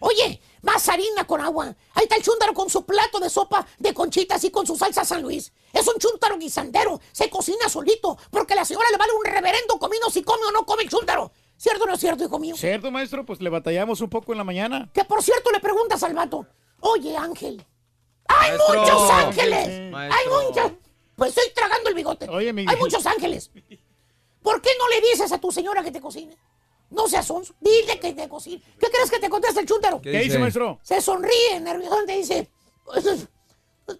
[0.00, 1.66] Oye, más harina con agua.
[1.94, 5.04] Ahí está el chúntaro con su plato de sopa de conchitas y con su salsa
[5.04, 5.52] San Luis.
[5.72, 7.00] Es un chúntaro guisandero.
[7.12, 10.64] Se cocina solito porque la señora le vale un reverendo comino si come o no
[10.66, 11.32] come el chúntaro.
[11.56, 12.56] ¿Cierto o no es cierto, hijo mío?
[12.56, 14.90] Cierto, maestro, pues le batallamos un poco en la mañana.
[14.94, 16.46] Que por cierto le preguntas al vato.
[16.80, 17.64] Oye, Ángel.
[18.26, 18.80] ¡Hay Maestro.
[18.80, 19.68] muchos ángeles!
[19.94, 20.72] ¡Hay muchos!
[21.16, 22.28] Pues estoy tragando el bigote.
[22.30, 23.50] Oye, mi- Hay muchos ángeles.
[24.42, 26.34] ¿Por qué no le dices a tu señora que te cocine?
[26.90, 27.54] No seas sonso.
[27.60, 28.60] Dile que te cocine.
[28.78, 30.00] ¿Qué crees que te contesta el chúntaro?
[30.02, 30.78] ¿Qué ¿Qué dice, maestro?
[30.82, 32.50] Se sonríe, nervioso, te dice,
[32.84, 33.04] pues,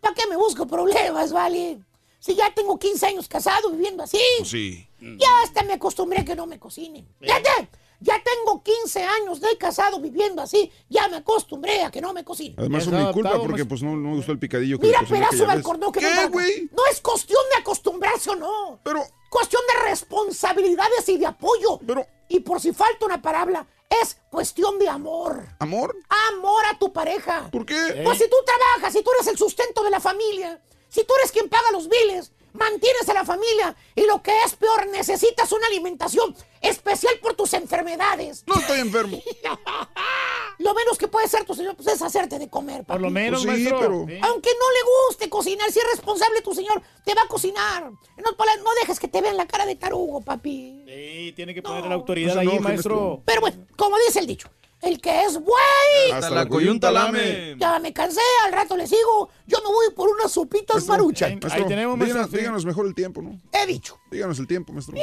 [0.01, 1.81] ¿para qué me busco problemas, vale?
[2.19, 4.87] Si ya tengo 15 años casado viviendo así, Sí.
[5.01, 7.07] ya hasta me acostumbré a que no me cocinen.
[7.21, 7.69] Fíjate,
[8.03, 10.73] Ya tengo 15 años de casado viviendo así.
[10.89, 12.55] Ya me acostumbré a que no me cocine.
[12.57, 15.17] Además, son mi culpa porque pues no, no me gustó el picadillo que Mira, pedazo
[15.19, 15.57] de aquella vez.
[15.57, 16.71] alcornón que ¿Qué, no, güey?
[16.73, 18.81] no es cuestión de acostumbrarse o no.
[18.83, 19.05] Pero.
[19.31, 21.79] Cuestión de responsabilidades y de apoyo.
[21.87, 22.07] Pero.
[22.29, 25.47] Y por si falta una palabra, es cuestión de amor.
[25.59, 25.97] ¿Amor?
[26.33, 27.49] Amor a tu pareja.
[27.51, 28.03] ¿Por qué?
[28.05, 31.33] Pues si tú trabajas, si tú eres el sustento de la familia, si tú eres
[31.33, 35.67] quien paga los biles, mantienes a la familia y lo que es peor, necesitas una
[35.67, 38.45] alimentación especial por tus enfermedades.
[38.47, 39.19] No estoy enfermo.
[40.59, 43.15] Lo menos que puede ser tu señor pues, es hacerte de comer, Por lo papi.
[43.15, 43.79] menos, Pues sí, maestro.
[43.81, 44.19] pero- Sí.
[44.23, 47.85] Aunque no le guste cocinar, si es responsable tu señor, te va a cocinar.
[47.85, 47.97] No,
[48.37, 50.85] no dejes que te vean la cara de tarugo, papi.
[50.87, 53.23] Sí, tiene que poner la autoridad No ahí, enoje, maestro.
[53.25, 54.49] Pero bueno, como dice el dicho,
[54.83, 56.13] el que es güey.
[56.13, 57.57] Hasta la coyunta lame.
[57.59, 59.31] Ya me cansé, al rato le sigo.
[59.47, 61.39] Yo me voy por unas sopitas maruchan.
[61.41, 63.39] Maestro, tenemos, díganos, maestro, díganos mejor el tiempo, ¿no?
[63.53, 63.99] He dicho.
[64.11, 64.97] Díganos el tiempo, maestro.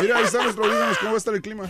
[0.00, 1.64] Mira, ahí está nuestro, díganos cómo va a estar el clima.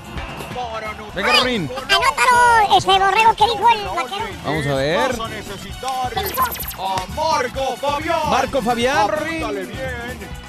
[1.15, 1.71] Venga, Rorín.
[1.77, 4.27] Anótalo, este borrego que dijo el vaquero.
[4.45, 5.21] Vamos a ver.
[5.21, 6.13] A necesitar
[6.79, 8.31] a Marco Fabián.
[8.31, 9.11] Marco Fabián.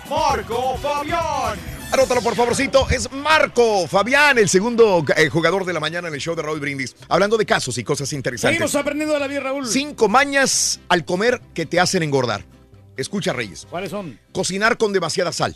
[0.09, 1.82] Marco Fabián.
[1.93, 2.87] Anótalo, por favorcito.
[2.89, 6.59] Es Marco Fabián, el segundo eh, jugador de la mañana en el show de Raúl
[6.59, 6.95] Brindis.
[7.07, 8.57] Hablando de casos y cosas interesantes.
[8.57, 9.67] Seguimos aprendiendo de la vida, Raúl.
[9.67, 12.45] Cinco mañas al comer que te hacen engordar.
[12.97, 13.67] Escucha, Reyes.
[13.69, 14.19] ¿Cuáles son?
[14.31, 15.55] Cocinar con demasiada sal.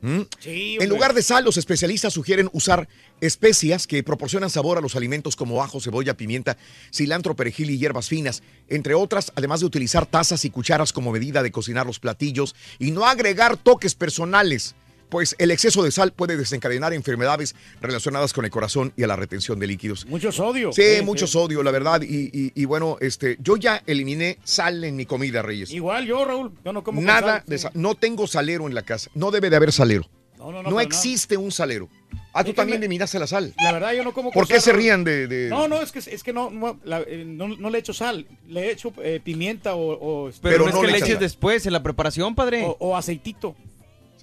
[0.00, 0.20] ¿Mm?
[0.38, 2.86] Sí, En lugar de sal, los especialistas sugieren usar
[3.20, 6.56] especias que proporcionan sabor a los alimentos como ajo, cebolla, pimienta,
[6.92, 11.42] cilantro, perejil y hierbas finas, entre otras, además de utilizar tazas y cucharas como medida
[11.42, 14.76] de cocinar los platillos y no agregar toques personales,
[15.14, 19.14] pues el exceso de sal puede desencadenar enfermedades relacionadas con el corazón y a la
[19.14, 20.06] retención de líquidos.
[20.06, 20.72] Mucho sodio.
[20.72, 22.02] Sí, mucho sodio, la verdad.
[22.02, 25.70] Y, y- y bueno, este, yo ya eliminé sal en mi comida, Reyes.
[25.70, 26.50] Igual yo, Raúl.
[26.64, 27.62] Yo no como con Nada sal, de sí.
[27.62, 27.70] sal.
[27.76, 29.08] No tengo salero en la casa.
[29.14, 30.04] No debe de haber salero.
[30.36, 31.88] No, no, no, No, existe un salero.
[32.32, 33.54] Ah, tú también eliminaste la sal.
[33.62, 35.28] La verdad, yo no como ¿Por qué sal, se rían de...?
[35.28, 37.92] de- No, no, es que, es que no, no, la- eh, no, no le echo
[37.94, 38.26] sal.
[38.48, 39.92] Le echo eh, pimienta o,
[40.26, 41.18] o- Pero, no es que le eches sal.
[41.20, 42.64] después, en la preparación, padre.
[42.64, 43.54] o- o aceitito.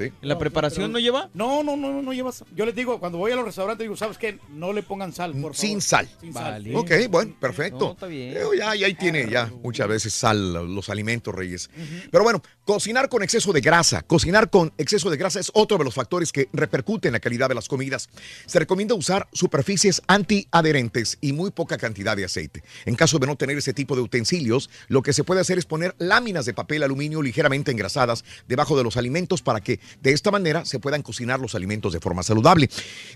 [0.01, 0.13] ¿Sí?
[0.21, 1.29] ¿En la preparación pero- no lleva?
[1.33, 2.47] No, no, no, no, no lleva sal.
[2.55, 4.39] Yo les digo, cuando voy a los restaurantes, digo, ¿sabes qué?
[4.49, 5.55] No le pongan sal, por favor.
[5.55, 6.09] Sin sal.
[6.19, 6.65] Sin sal.
[6.75, 7.85] Ok, bueno, perfecto.
[7.85, 8.35] No, está bien.
[8.37, 11.69] Eh, ya, ya ahí tiene ya muchas veces sal los alimentos, Reyes.
[12.11, 14.01] Pero bueno, cocinar con exceso de grasa.
[14.01, 17.49] Cocinar con exceso de grasa es otro de los factores que repercuten en la calidad
[17.49, 18.09] de las comidas.
[18.45, 22.63] Se recomienda usar superficies antiadherentes y muy poca cantidad de aceite.
[22.85, 25.65] En caso de no tener ese tipo de utensilios, lo que se puede hacer es
[25.65, 30.31] poner láminas de papel aluminio ligeramente engrasadas debajo de los alimentos para que de esta
[30.31, 32.69] manera se puedan cocinar los alimentos de forma saludable.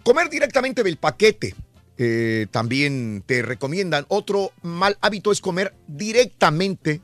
[0.03, 1.55] Comer directamente del paquete.
[1.97, 4.05] eh, también te recomiendan.
[4.09, 6.99] Otro mal hábito es comer directamente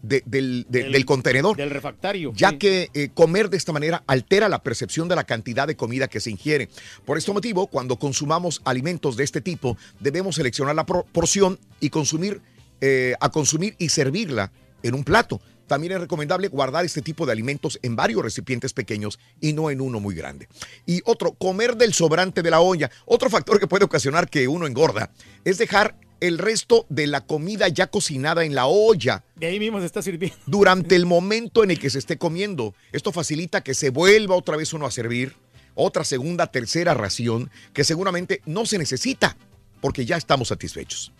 [0.00, 2.32] de- del, de- Del- del contenedor Del refractario.
[2.34, 2.56] ya sí.
[2.58, 6.20] que eh, comer de esta manera altera la percepción de la cantidad de comida que
[6.20, 6.68] se ingiere.
[7.04, 11.90] Por este motivo, cuando consumamos alimentos de este tipo, debemos seleccionar la por- porción y
[11.90, 12.40] consumir,
[12.80, 14.52] eh, a consumir y servirla
[14.82, 15.40] en un plato.
[15.66, 19.80] También es recomendable guardar este tipo de alimentos en varios recipientes pequeños y no en
[19.80, 20.48] uno muy grande.
[20.86, 22.90] Y otro, comer del sobrante de la olla.
[23.06, 25.10] Otro factor que puede ocasionar que uno engorda
[25.44, 29.80] es dejar el resto de la comida ya cocinada en la olla De ahí mismo
[29.80, 30.38] se está sirviendo.
[30.46, 32.74] durante el momento en el que se esté comiendo.
[32.92, 35.36] Esto facilita que se vuelva otra vez uno a servir
[35.74, 39.36] otra segunda, tercera ración que seguramente no se necesita
[39.80, 41.12] porque ya estamos satisfechos.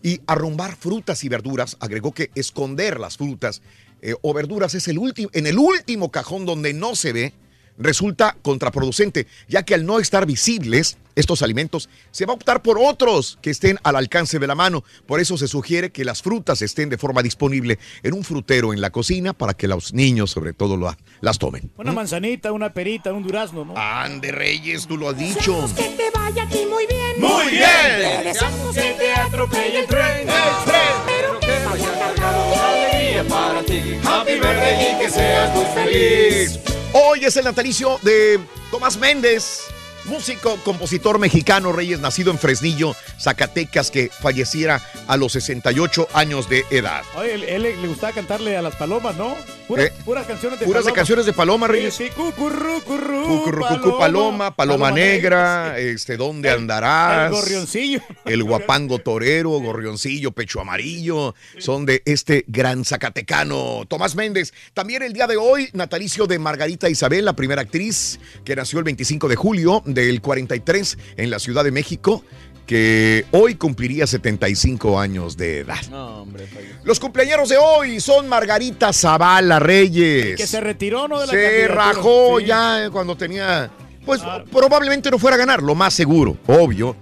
[0.00, 3.62] Y arrumbar frutas y verduras, agregó que esconder las frutas
[4.02, 7.32] eh, o verduras es el último, en el último cajón donde no se ve,
[7.78, 12.78] resulta contraproducente, ya que al no estar visibles estos alimentos, se va a optar por
[12.78, 14.82] otros que estén al alcance de la mano.
[15.06, 18.80] Por eso se sugiere que las frutas estén de forma disponible en un frutero en
[18.80, 21.70] la cocina para que los niños, sobre todo, lo- las tomen.
[21.76, 23.74] Una manzanita, una perita, un durazno, ¿no?
[23.76, 25.68] Ande Reyes, tú lo has dicho.
[25.76, 27.20] Que te vaya a ti muy bien.
[27.20, 27.62] Muy bien.
[28.22, 30.26] Te deseamos que te atropelle el tren.
[34.04, 36.58] Happy birthday y que seas muy feliz.
[36.92, 38.38] Hoy es el natalicio de
[38.70, 39.62] Tomás Méndez,
[40.04, 46.64] músico, compositor mexicano, Reyes, nacido en Fresnillo, Zacatecas, que falleciera a los 68 años de
[46.70, 47.02] edad.
[47.16, 49.36] Oye, él, él le gustaba cantarle a las palomas, ¿no?
[49.68, 50.96] Puras, Eh, puras canciones de Puras de paloma.
[50.96, 51.94] canciones de Paloma, Reyes.
[51.94, 57.26] Sí, sí, cucurru, curru, Cucurrucucú Paloma, Paloma Negra, este, ¿dónde andarás?
[57.30, 58.00] El gorrioncillo.
[58.24, 64.52] El guapango torero, gorrioncillo, pecho amarillo, son de este gran zacatecano, Tomás Méndez.
[64.74, 68.84] También el día de hoy, natalicio de Margarita Isabel, la primera actriz que nació el
[68.84, 72.24] 25 de julio del 43 en la Ciudad de México,
[72.66, 75.80] que hoy cumpliría 75 años de edad.
[75.90, 76.68] No, hombre, falló.
[76.84, 80.36] Los cumpleaños de hoy son Margarita Zavala Reyes.
[80.36, 81.20] Que se retiró, ¿no?
[81.20, 82.46] De la Se rajó Sí.
[82.46, 83.70] ya cuando tenía.
[84.06, 84.20] Pues
[84.50, 86.96] probablemente no fuera a ganar, lo más seguro, obvio.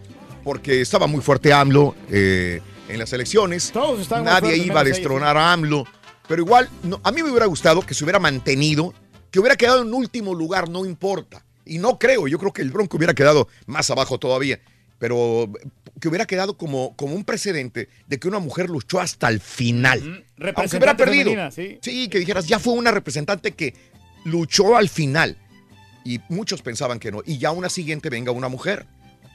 [0.44, 3.70] porque estaba muy fuerte AMLO eh, en las elecciones.
[3.72, 5.84] Todos estaban muy Nadie fuertes, iba a destronar a AMLO.
[6.26, 8.94] Pero igual, no- a mí me hubiera gustado que se hubiera mantenido,
[9.30, 11.44] que hubiera quedado en último lugar, no importa.
[11.70, 14.58] Y no creo, yo creo que el Bronco hubiera quedado más abajo todavía.
[14.98, 15.48] Pero
[16.00, 20.24] que hubiera quedado como, como un precedente de que una mujer luchó hasta el final.
[20.56, 21.30] Aunque hubiera perdido.
[21.30, 21.78] femenina, sí.
[21.80, 23.74] Sí, que dijeras, ya fue una representante que
[24.24, 25.36] luchó al final.
[26.04, 27.22] Y muchos pensaban que no.
[27.24, 28.86] Y ya una siguiente venga una mujer.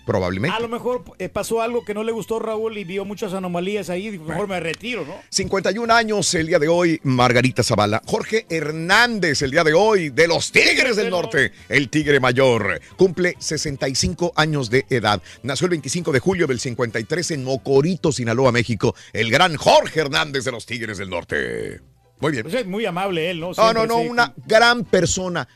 [0.06, 0.56] Probablemente.
[0.56, 3.89] A lo mejor eh, pasó algo que no le gustó Raúl y vio muchas anomalías
[3.89, 4.20] ahí.
[4.20, 5.16] Mejor me retiro, ¿no?
[5.30, 8.01] 51 años el día de hoy, Margarita Zavala.
[8.06, 12.80] Jorge Hernández el día de hoy, de los Tigres del Norte, el Tigre Mayor.
[12.97, 15.22] Cumple 65 años de edad.
[15.41, 18.95] Nació el 25 de julio del 53 en Mocorito, Sinaloa, México.
[19.12, 21.82] El gran Jorge Hernández de los Tigres del Norte.
[22.20, 22.43] Muy bien.
[22.43, 23.51] Pues es muy amable él, ¿no?
[23.53, 24.08] No, no, no, sí.
[24.08, 25.47] una gran persona.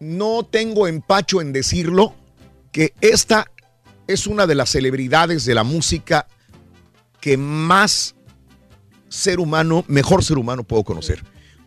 [0.00, 2.14] No tengo empacho en decirlo
[2.72, 3.50] que esta
[4.06, 6.26] es una de las celebridades de la música
[7.20, 8.14] que más
[9.08, 11.22] ser humano, mejor ser humano puedo conocer.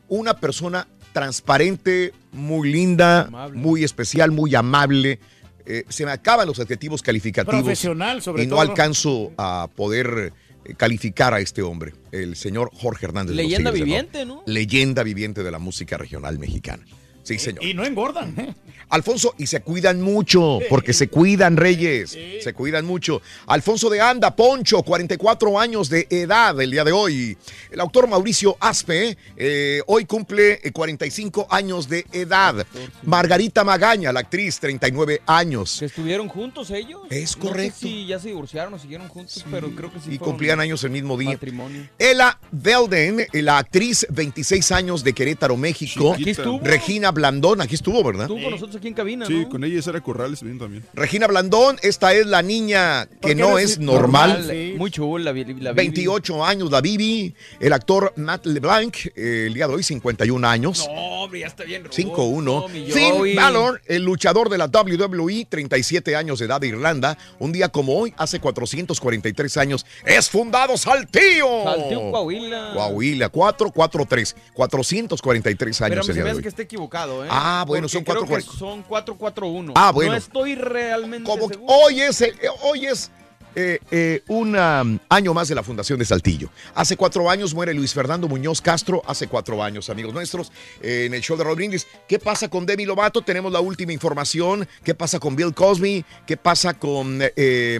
[0.07, 5.19] Una persona transparente, muy linda, muy especial, muy amable.
[5.65, 7.61] Eh, se me acaban los adjetivos calificativos.
[7.61, 8.61] Profesional, sobre y no todo.
[8.61, 10.33] alcanzo a poder
[10.65, 13.35] eh, calificar a este hombre, el señor Jorge Hernández.
[13.35, 14.25] Leyenda viviente.
[14.25, 14.43] ¿no?
[14.45, 16.83] Leyenda viviente de la música regional mexicana.
[17.23, 17.63] Sí, señor.
[17.63, 18.33] Y no engordan.
[18.39, 18.55] ¿eh?
[18.89, 22.17] Alfonso, y se cuidan mucho, porque se cuidan, Reyes.
[22.41, 23.21] Se cuidan mucho.
[23.47, 27.37] Alfonso de Anda, Poncho, 44 años de edad el día de hoy.
[27.69, 32.65] El autor Mauricio Aspe, eh, hoy cumple eh, 45 años de edad.
[33.03, 35.77] Margarita Magaña, la actriz, 39 años.
[35.79, 37.01] Que estuvieron juntos ellos.
[37.09, 37.77] Es No sé correcto.
[37.79, 40.13] si ya se divorciaron o siguieron juntos, pero creo que sí.
[40.13, 41.31] Y cumplían años el mismo día.
[41.31, 41.87] Matrimonio.
[41.97, 46.13] Ella Belden, eh, la actriz, 26 años de Querétaro, México.
[46.13, 46.59] Aquí estuvo.
[46.63, 48.23] Regina Blandón, aquí estuvo, ¿verdad?
[48.23, 49.49] Estuvo con nosotros aquí en cabina, Sí, ¿no?
[49.49, 50.83] con ella y Sara Corrales bien también.
[50.93, 54.39] Regina Blandón, esta es la niña que no es normal.
[54.47, 54.73] normal?
[54.77, 55.73] Muy chula, la, vi- la Bibi.
[55.75, 57.33] 28 años, la Bibi.
[57.59, 60.87] El actor Matt LeBlanc, eh, el día de hoy, 51 años.
[60.87, 61.83] No, hombre, ya está bien.
[61.83, 61.93] rudo.
[61.93, 62.41] 5-1.
[62.61, 63.35] No, mi Finn.
[63.35, 67.17] Balor, el luchador de la WWE, 37 años de edad de Irlanda.
[67.39, 71.63] Un día como hoy, hace 443 años, es fundado Saltillo.
[71.65, 72.71] Saltillo, Coahuila.
[72.73, 74.35] Coahuila, 443.
[74.53, 76.41] 443 Pero años me se día me hoy.
[76.41, 77.27] que esté equivocado, ¿eh?
[77.29, 79.73] Ah, bueno, Porque son creo cuatro que cuatro- Son 441.
[79.75, 80.11] Ah, bueno.
[80.11, 81.73] No estoy realmente Como seguro.
[81.73, 83.09] hoy es, el- hoy es
[83.55, 86.51] eh, eh, un um, año más de la Fundación de Saltillo.
[86.75, 90.51] Hace cuatro años muere Luis Fernando Muñoz Castro, hace cuatro años, amigos nuestros,
[90.83, 91.87] eh, en el show de Raúl Brindis.
[92.07, 93.23] ¿Qué pasa con Demi Lovato?
[93.23, 94.67] Tenemos la última información.
[94.83, 96.05] ¿Qué pasa con Bill Cosby?
[96.27, 97.17] ¿Qué pasa con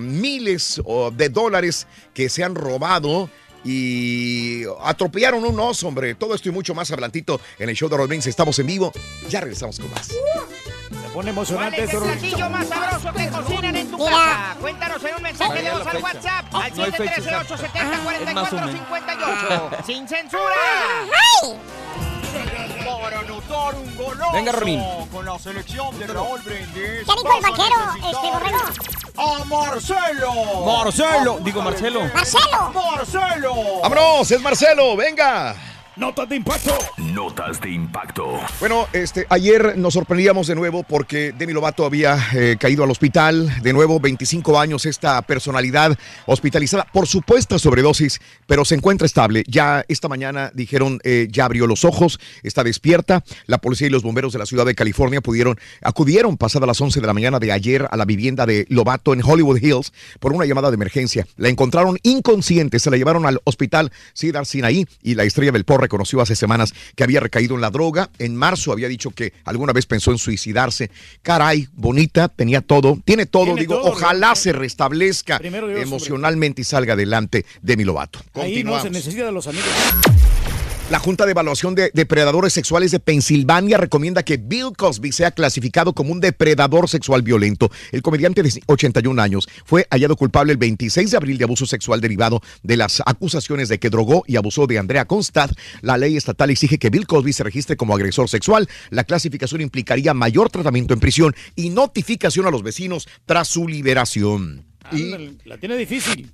[0.01, 1.85] miles oh, de dólares
[2.15, 3.29] que se han robado?
[3.63, 6.15] Y atropellaron un oso, hombre.
[6.15, 8.27] Todo esto y mucho más adelantito en el show de Raúl Brindis.
[8.27, 8.91] Estamos en vivo.
[9.29, 10.09] Ya regresamos con más.
[11.13, 14.55] Pone ¿Cuál emocionante es el platillo más sabroso que cocinan en tu casa?
[14.61, 16.03] Cuéntanos en un mensaje de voz al.
[16.03, 18.83] WhatsApp al No hay fecha 713 Es más o 870 menos.
[18.85, 20.55] 4458 ¡Sin censura!
[23.01, 24.83] Para anotar un golazo Venga, Rorín.
[25.11, 26.73] con la selección de Raúl Brindis.
[26.75, 28.59] ¿Qué dijo el vaquero, este borrego?
[29.17, 30.65] ¡A Marcelo!
[30.65, 32.01] Marcelo, digo Marcelo.
[32.13, 32.71] ¡Marcelo!
[32.73, 33.53] ¡Marcelo!
[33.83, 34.31] ¡Vámonos!
[34.31, 34.95] ¡Es Marcelo!
[34.95, 35.55] ¡Venga!
[35.99, 36.71] Notas de impacto.
[37.13, 38.39] Notas de impacto.
[38.61, 43.61] Bueno, este, ayer nos sorprendíamos de nuevo porque Demi Lovato había eh, caído al hospital.
[43.61, 49.43] De nuevo, 25 años, esta personalidad hospitalizada por supuesta sobredosis, pero se encuentra estable.
[49.45, 53.25] Ya esta mañana dijeron, eh, ya abrió los ojos, está despierta.
[53.45, 57.01] La policía y los bomberos de la ciudad de California pudieron, acudieron pasadas las 11
[57.01, 59.91] de la mañana de ayer a la vivienda de Lovato en Hollywood Hills
[60.21, 61.27] por una llamada de emergencia.
[61.35, 65.88] La encontraron inconsciente, se la llevaron al hospital Cedar Sinai y la estrella del pop
[65.89, 68.11] reconoció hace semanas que había recaído en la droga.
[68.19, 70.91] En marzo había dicho que alguna vez pensó en suicidarse.
[71.23, 73.45] Caray, bonita, tenía todo, tiene todo.
[73.45, 78.19] Tiene Digo, todo, ojalá se restablezca Dios, emocionalmente y salga adelante Demi Lovato.
[78.35, 79.67] Ahí no se necesita de los amigos.
[80.89, 85.93] La Junta de Evaluación de Depredadores Sexuales de Pensilvania recomienda que Bill Cosby sea clasificado
[85.93, 87.69] como un depredador sexual violento.
[87.91, 92.01] El comediante de 81 años fue hallado culpable el 26 de abril de abuso sexual
[92.01, 95.51] derivado de las acusaciones de que drogó y abusó de Andrea Constad.
[95.81, 98.67] La ley estatal exige que Bill Cosby se registre como agresor sexual.
[98.89, 104.65] La clasificación implicaría mayor tratamiento en prisión y notificación a los vecinos tras su liberación.
[104.91, 106.31] Y La tiene difícil.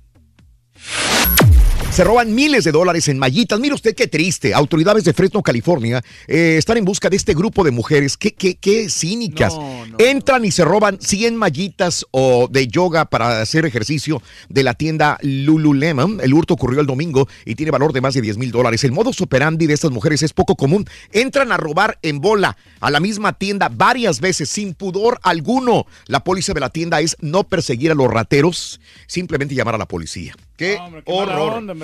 [1.96, 3.58] Se roban miles de dólares en mallitas.
[3.58, 4.52] Mire usted qué triste.
[4.52, 8.18] Autoridades de Fresno, California, eh, están en busca de este grupo de mujeres.
[8.18, 9.56] Qué, qué, qué cínicas.
[9.96, 14.20] Entran y se roban 100 mallitas o de yoga para hacer ejercicio
[14.50, 16.20] de la tienda Lululemon.
[16.22, 18.84] El hurto ocurrió el domingo y tiene valor de más de 10 mil dólares.
[18.84, 20.86] El modus operandi de estas mujeres es poco común.
[21.12, 25.86] Entran a robar en bola a la misma tienda varias veces sin pudor alguno.
[26.08, 29.88] La póliza de la tienda es no perseguir a los rateros, simplemente llamar a la
[29.88, 30.34] policía.
[30.56, 31.52] Qué horror.
[31.54, 31.74] onda.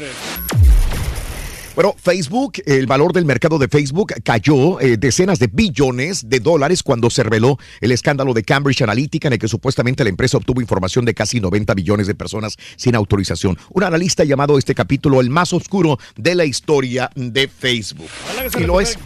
[1.74, 6.82] Bueno, Facebook, el valor del mercado de Facebook cayó eh, decenas de billones de dólares
[6.82, 10.60] cuando se reveló el escándalo de Cambridge Analytica en el que supuestamente la empresa obtuvo
[10.60, 13.56] información de casi 90 billones de personas sin autorización.
[13.70, 18.10] Un analista llamado este capítulo el más oscuro de la historia de Facebook.
[18.58, 18.98] Y lo es.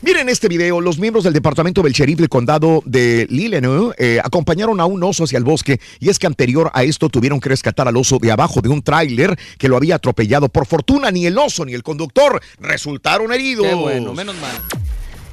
[0.00, 4.80] Miren este video, los miembros del departamento del sheriff del condado de Lillenois eh, acompañaron
[4.80, 7.88] a un oso hacia el bosque y es que anterior a esto tuvieron que rescatar
[7.88, 10.48] al oso de abajo de un tráiler que lo había atropellado.
[10.48, 13.66] Por fortuna ni el oso ni el conductor resultaron heridos.
[13.66, 14.52] Qué bueno, menos mal.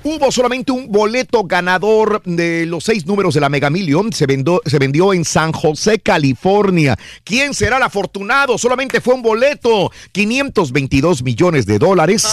[0.08, 4.14] Hubo solamente un boleto ganador de los seis números de la Mega Million.
[4.14, 6.96] Se, vendó- se vendió en San José, California.
[7.24, 8.60] ¿Quién será el afortunado?
[8.60, 9.92] Solamente fue un boleto.
[10.12, 12.24] 522 millones de dólares.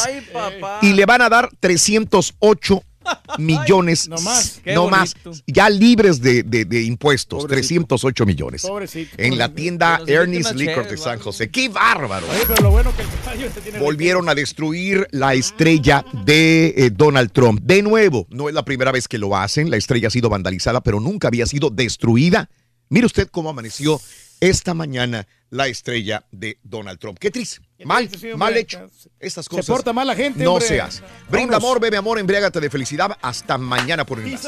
[0.82, 2.82] Y le van a dar 308
[3.38, 4.08] millones.
[4.08, 5.16] No más.
[5.24, 5.32] No.
[5.46, 7.46] Ya libres de, de- de impuestos.
[7.46, 8.62] 308 millones.
[8.62, 9.14] Pobrecito.
[9.18, 11.50] En la tienda Ernest Liquor de San José.
[11.50, 12.26] ¡Qué bárbaro!
[12.30, 16.74] Oye, pero lo bueno que el caballo se tiene volvieron a destruir la estrella de
[16.76, 17.60] eh, Donald Trump.
[17.62, 20.82] De nuevo, no es la primera vez que lo hacen, la estrella ha sido vandalizada,
[20.82, 22.48] pero nunca había sido destruida.
[22.88, 24.00] Mire usted cómo amaneció
[24.40, 27.18] esta mañana la estrella de Donald Trump.
[27.18, 28.36] Qué triste, mal, hombre.
[28.36, 28.90] mal hecho.
[29.20, 30.66] Estas Se cosas porta mal la gente, no hombre.
[30.68, 31.00] se hace.
[31.28, 31.56] Brinda Vámonos.
[31.64, 33.16] amor, bebe amor, embriágate de felicidad.
[33.22, 34.42] Hasta mañana por el más.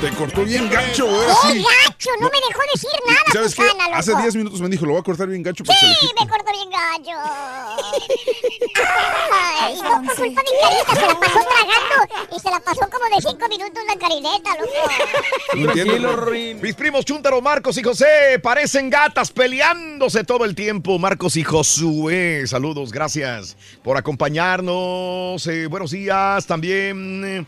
[0.00, 1.18] Te cortó bien gacho, güey.
[1.18, 1.64] ¡Qué así.
[1.64, 2.10] gacho!
[2.20, 3.62] No me dejó decir nada, ¿Sabes qué?
[3.62, 3.96] Susana.
[3.96, 5.96] Hace 10 minutos me dijo, lo voy a cortar bien gacho para que se le
[5.96, 7.18] Sí, me cortó bien gallo.
[9.62, 11.96] Ay, no, por culpa de Carita se la pasó tragando
[12.36, 16.30] y se la pasó como de cinco minutos la carineta, loco.
[16.62, 20.98] Mis primos Chúntaro, Marcos y José parecen gatas peleándose todo el tiempo.
[20.98, 25.46] Marcos y Josué, saludos, gracias por acompañarnos.
[25.46, 27.46] Eh, buenos días también.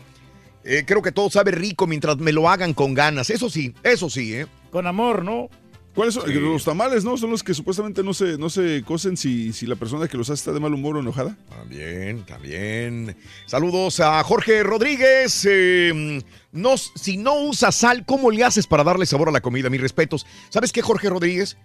[0.67, 3.29] Eh, creo que todo sabe rico mientras me lo hagan con ganas.
[3.29, 4.47] Eso sí, eso sí, ¿eh?
[4.69, 5.49] Con amor, ¿no?
[5.95, 6.31] ¿Cuáles son?
[6.43, 7.17] Los tamales, ¿no?
[7.17, 10.29] Son los que supuestamente no se, no se cocen si, si la persona que los
[10.29, 11.35] hace está de mal humor o enojada.
[11.49, 13.15] También, también.
[13.47, 15.47] Saludos a Jorge Rodríguez.
[15.49, 19.71] eh, no, si no usas sal, ¿cómo le haces para darle sabor a la comida?
[19.71, 20.27] Mis respetos.
[20.49, 21.57] ¿Sabes qué, Jorge Rodríguez?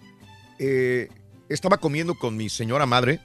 [0.59, 1.09] Eh,
[1.51, 3.21] estaba comiendo con mi señora madre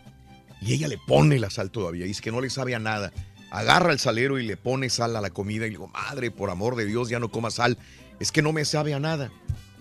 [0.60, 2.06] y ella le pone la sal todavía.
[2.06, 3.14] Dice que no le sabe a nada.
[3.50, 6.50] Agarra el salero y le pone sal a la comida y le digo, madre, por
[6.50, 7.78] amor de Dios, ya no comas sal.
[8.20, 9.32] Es que no me sabe a nada.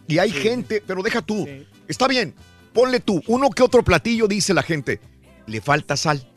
[0.07, 1.49] Y hay gente, pero deja tú.
[1.89, 2.35] Está bien,
[2.73, 3.23] ponle tú.
[3.27, 5.01] Uno que otro platillo dice la gente,
[5.47, 6.29] le falta sal.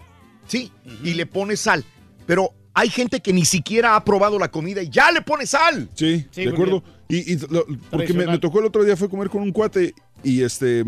[0.47, 0.71] Sí,
[1.03, 1.85] y le pone sal.
[2.25, 5.89] Pero hay gente que ni siquiera ha probado la comida y ya le pone sal.
[5.93, 6.83] Sí, Sí, de acuerdo.
[7.07, 10.41] Y, y lo- porque me, tocó el otro día fue comer con un cuate y
[10.43, 10.83] este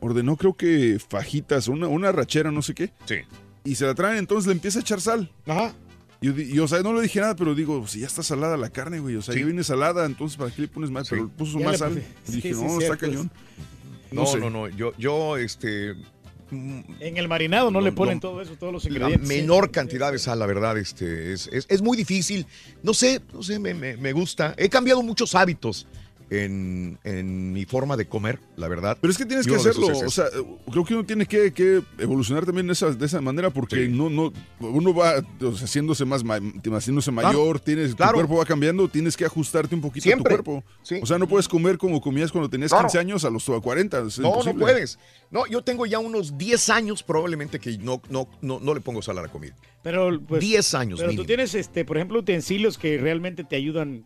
[0.00, 2.92] ordenó creo que fajitas, una, una rachera, no sé qué.
[3.06, 3.16] Sí.
[3.64, 5.30] Y se la traen, entonces le empieza a echar sal.
[5.46, 5.74] Ajá.
[6.20, 9.00] Y o sea, no le dije nada, pero digo, si ya está salada la carne,
[9.00, 9.16] güey.
[9.16, 11.08] O sea, ya viene salada, entonces ¿para qué le pones más?
[11.08, 12.00] Pero puso Ya más sal.
[12.28, 13.28] Y sí, dije, sí, no, está cañón.
[14.12, 14.38] No, sé.
[14.38, 14.68] no, no.
[14.68, 15.94] Yo, yo, este.
[16.50, 18.20] mm, En el marinado no, No, le ponen no.
[18.20, 19.28] todo eso, todos los La ingredientes.
[19.28, 22.46] menor cantidad de sal, la verdad, este, es, es- es muy difícil.
[22.84, 24.54] No sé, no sé, me, me- me gusta.
[24.58, 25.88] He cambiado muchos hábitos
[26.32, 28.96] en, en mi forma de comer, la verdad.
[29.00, 29.90] Pero es que tienes Y que hacerlo.
[29.90, 30.24] es O sea,
[30.70, 34.08] creo que uno tiene que, que evolucionar también de esa, de esa manera porque no,
[34.08, 38.12] no, uno va o sea, haciéndose más haciéndose mayor, tienes, claro.
[38.12, 40.34] tu cuerpo va cambiando, tienes que ajustarte un poquito Siempre.
[40.34, 40.64] a tu cuerpo.
[41.02, 42.84] O sea, no puedes comer como comías cuando tenías Claro.
[42.88, 44.06] 15 años a los 40.
[44.06, 44.98] es no, no puedes.
[45.30, 49.02] No, yo tengo ya unos 10 años probablemente que no, no, no, no le pongo
[49.02, 49.54] sal a la comida.
[49.82, 51.22] Pero, pues, 10 años Pero mínimo.
[51.22, 54.04] tú tienes, este, por ejemplo, utensilios que realmente te ayudan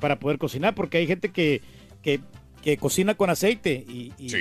[0.00, 1.62] para poder cocinar, porque hay gente que,
[2.02, 2.20] que,
[2.62, 4.34] que cocina con aceite y, y,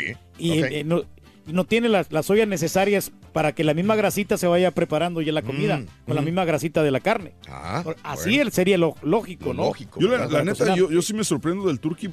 [0.63, 1.03] eh, no,
[1.47, 5.21] y no tiene las, las ollas necesarias para que la misma grasita se vaya preparando
[5.21, 6.25] ya la comida, Mm, con la mm.
[6.25, 7.33] misma grasita de la carne.
[7.47, 8.43] Ah, Así bueno.
[8.43, 9.71] él sería lo lógico, ¿no?
[9.99, 12.09] Yo la, neta, yo, yo sí me sorprendo del turkey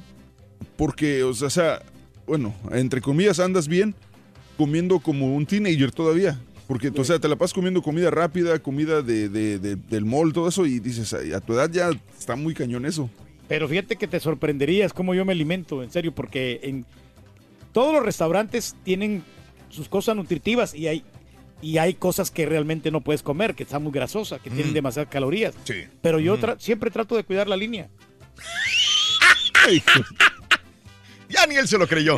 [0.77, 1.81] porque, o sea, o sea,
[2.27, 3.95] bueno, entre comillas andas bien
[4.57, 6.39] comiendo como un teenager todavía.
[6.67, 10.33] Porque, o sea, te la pasas comiendo comida rápida, comida de, de- de- del mall,
[10.33, 13.07] todo eso, y dices, "Ay, a tu edad ya está muy cañón eso.
[13.47, 16.85] Pero fíjate que te sorprenderías cómo yo me alimento, en serio, porque en
[17.73, 19.23] todos los restaurantes tienen
[19.69, 21.03] sus cosas nutritivas y hay
[21.61, 24.75] y hay cosas que realmente no puedes comer, que están muy grasosas, que tienen Mm.
[24.75, 25.55] demasiadas calorías.
[25.63, 25.85] Sí.
[26.01, 26.39] Pero yo Mm.
[26.41, 27.89] tra- siempre trato de cuidar la línea.
[31.29, 32.15] Ya ni él se lo creyó.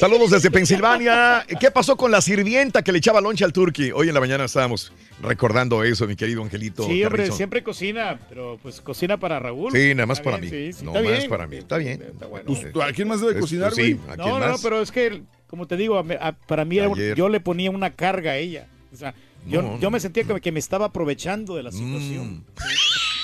[0.00, 1.46] Saludos desde Pensilvania.
[1.60, 3.90] ¿Qué pasó con la sirvienta que le echaba lonche al turqui?
[3.92, 4.92] Hoy en la mañana estábamos
[5.22, 6.86] recordando eso, mi querido Angelito.
[6.86, 9.72] Sí, hombre, siempre cocina, pero pues cocina para Raúl.
[9.72, 10.72] Sí, nada más Está para bien, mí.
[10.72, 11.30] sí, sí, no está más bien.
[11.30, 11.56] para mí.
[11.56, 12.02] Está bien.
[12.46, 15.66] Pues, ¿a quién más debe Es- cocinar, sí, No, quién no, pero es que, como
[15.66, 17.16] te digo, a para mí Ayer.
[17.16, 18.66] yo le ponía una carga a ella.
[18.92, 19.14] O sea,
[19.46, 22.44] yo, No, yo me sentía que, que me estaba aprovechando de la situación.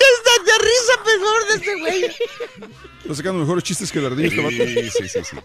[0.00, 2.04] Está de risa peor de este güey.
[3.02, 4.50] Está sacando mejores chistes que el ardillo.
[4.50, 5.36] Sí, sí, sí, sí.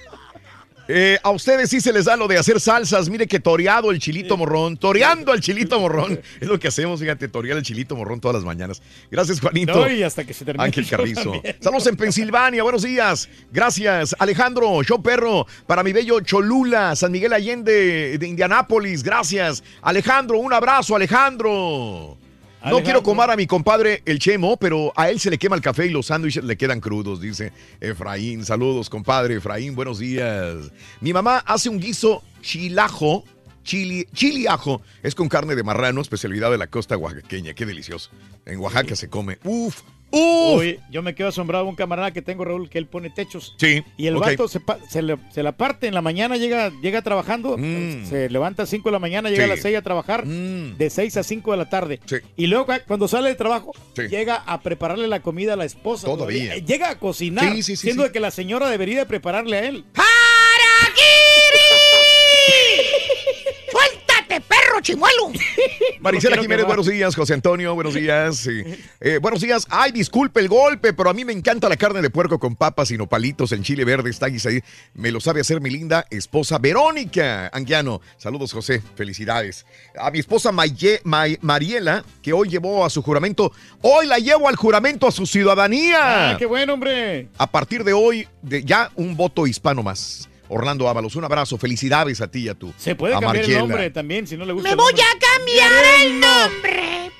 [0.88, 3.10] Eh, a ustedes sí se les da lo de hacer salsas.
[3.10, 4.78] Mire que toreado el chilito morrón.
[4.78, 6.22] Toreando al chilito morrón.
[6.40, 8.82] Es lo que hacemos, fíjate, torear el chilito morrón todas las mañanas.
[9.10, 9.74] Gracias, Juanito.
[9.74, 11.32] No, y hasta que se termine Ángel Carrizo.
[11.32, 11.56] también.
[11.60, 12.62] Saludos en Pensilvania.
[12.62, 13.28] Buenos días.
[13.52, 14.84] Gracias, Alejandro.
[14.84, 15.48] Show perro.
[15.66, 19.02] Para mi bello Cholula, San Miguel Allende de Indianápolis.
[19.02, 19.64] Gracias.
[19.82, 22.18] Alejandro, un abrazo, Alejandro.
[22.66, 25.62] No quiero comer a mi compadre el Chemo, pero a él se le quema el
[25.62, 28.44] café y los sándwiches le quedan crudos, dice Efraín.
[28.44, 30.72] Saludos, compadre Efraín, buenos días.
[31.00, 33.24] Mi mamá hace un guiso chilajo,
[33.64, 37.54] chili, chili ajo, es con carne de marrano, especialidad de la costa oaxaqueña.
[37.54, 38.10] Qué delicioso.
[38.46, 39.38] En Oaxaca se come.
[39.44, 39.82] Uf,
[40.16, 40.60] uf.
[40.60, 43.56] Oye, yo me quedo asombrado un camarada que tengo, Raúl, que él pone techos.
[43.58, 43.84] Sí.
[43.98, 44.26] Y el ok.
[44.26, 44.60] vato se,
[44.90, 48.90] se, le- se la parte en la mañana, llega, llega trabajando, se levanta a 5
[48.90, 49.46] de la mañana, llega Mm.
[49.46, 49.50] Sí.
[49.50, 49.52] Mm.
[49.52, 52.00] a las 6 a trabar, de 6 a 5 de la tarde.
[52.06, 52.16] Sí.
[52.36, 54.04] Y luego cu- cuando sale de trabajo, Sí.
[54.10, 56.08] llega a prepararle la comida a la esposa.
[56.08, 56.56] Todavía.
[56.58, 59.86] Llega a cocinar, siendo de que la señora debería de prepararle a él.
[64.36, 65.32] ¡Suéltate, perro chimuelo!
[66.00, 67.16] Marisela Jiménez, buenos días.
[67.16, 68.38] José Antonio, buenos días.
[68.38, 68.64] sí.
[69.00, 69.66] Eh, buenos días.
[69.70, 72.92] Ay, disculpe el golpe, pero a mí me encanta la carne de puerco con papas
[72.92, 74.10] y nopalitos en chile verde.
[74.10, 74.38] Está ahí.
[74.94, 78.02] Me lo sabe hacer mi linda esposa Verónica Anguiano.
[78.18, 78.82] Saludos, José.
[78.96, 79.66] Felicidades.
[79.98, 83.52] A mi esposa Maye- May- Mariela, que hoy llevó a su juramento.
[83.82, 86.32] Hoy la llevo al juramento a su ciudadanía.
[86.32, 87.30] Ah, qué bueno, hombre.
[87.38, 90.30] A partir de hoy, de ya un voto hispano más.
[90.50, 91.58] Orlando Ábalos, un abrazo.
[91.58, 92.72] Felicidades a ti y a tu.
[92.78, 94.70] Se puede a cambiar el nombre también, si no le gusta.
[94.70, 97.12] ¡Me voy a cambiar el nombre!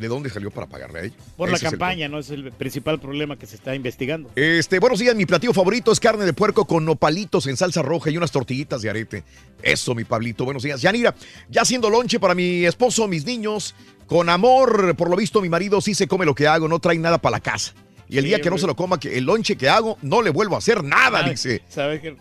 [0.00, 1.14] ¿de dónde salió para pagarle a ella?
[1.36, 2.18] Por la es campaña, ¿no?
[2.18, 4.30] Es el principal problema que se está investigando.
[4.34, 8.10] Este, buenos días, mi platillo favorito es carne de puerco con nopalitos en salsa roja
[8.10, 9.24] y unas tortillitas de arete.
[9.62, 10.80] Eso, mi Pablito, buenos días.
[10.82, 11.14] Yanira,
[11.48, 13.74] ya haciendo lonche para mi esposo, mis niños,
[14.06, 16.98] con amor, por lo visto mi marido sí se come lo que hago, no trae
[16.98, 17.74] nada para la casa.
[18.08, 20.20] Y el Sí, día que no se lo coma, que el lonche que hago, no
[20.22, 21.62] le vuelvo a hacer nada, ¿Sabes- dice.
[21.68, 22.16] ¿Sabes qué?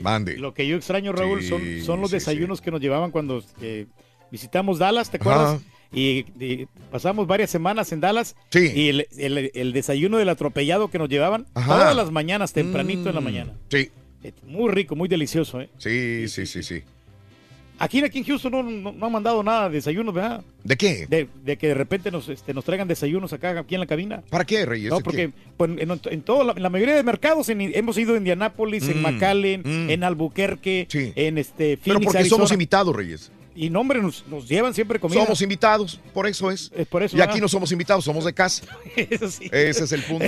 [0.00, 0.36] Mande.
[0.36, 3.42] Lo que yo extraño, Raúl, Sí, son, son los sí, desayunos que nos llevaban cuando
[3.60, 3.86] eh,
[4.30, 5.58] visitamos Dallas, ¿te Ajá.
[5.92, 8.34] Y, y pasamos varias semanas en Dallas.
[8.50, 8.70] Sí.
[8.74, 11.66] Y el, el- el desayuno del atropellado que nos llevaban Ajá.
[11.78, 13.52] todas las mañanas, tempranito en la Mm, mañana.
[13.70, 13.90] Sí.
[14.46, 15.68] Muy rico, muy delicioso, ¿eh?
[15.78, 16.82] Sí, sí, sí, sí.
[17.78, 20.44] Aquí, aquí en Houston no, no- no han mandado nada de desayunos, ¿verdad?
[20.62, 21.06] ¿De qué?
[21.08, 24.22] De, de que de repente nos, este, nos traigan desayunos acá, aquí en la cabina.
[24.30, 24.90] ¿Para qué, Reyes?
[24.90, 27.98] No, ¿De porque pues, en, en todo la, en la mayoría de mercados en- hemos
[27.98, 29.90] ido en Indianápolis, en Mm, McAllen, mm.
[29.90, 30.86] en Albuquerque,
[31.16, 32.36] en este Pero Phoenix, porque Arizona.
[32.38, 33.32] somos invitados, Reyes.
[33.54, 35.22] Y no, hombre, nos, nos llevan siempre comida.
[35.22, 36.70] Somos invitados, por eso es.
[36.88, 37.40] por eso, y aquí ah.
[37.42, 38.64] no somos invitados, somos de casa.
[38.96, 39.48] Eso sí.
[39.52, 40.26] Ese es el punto.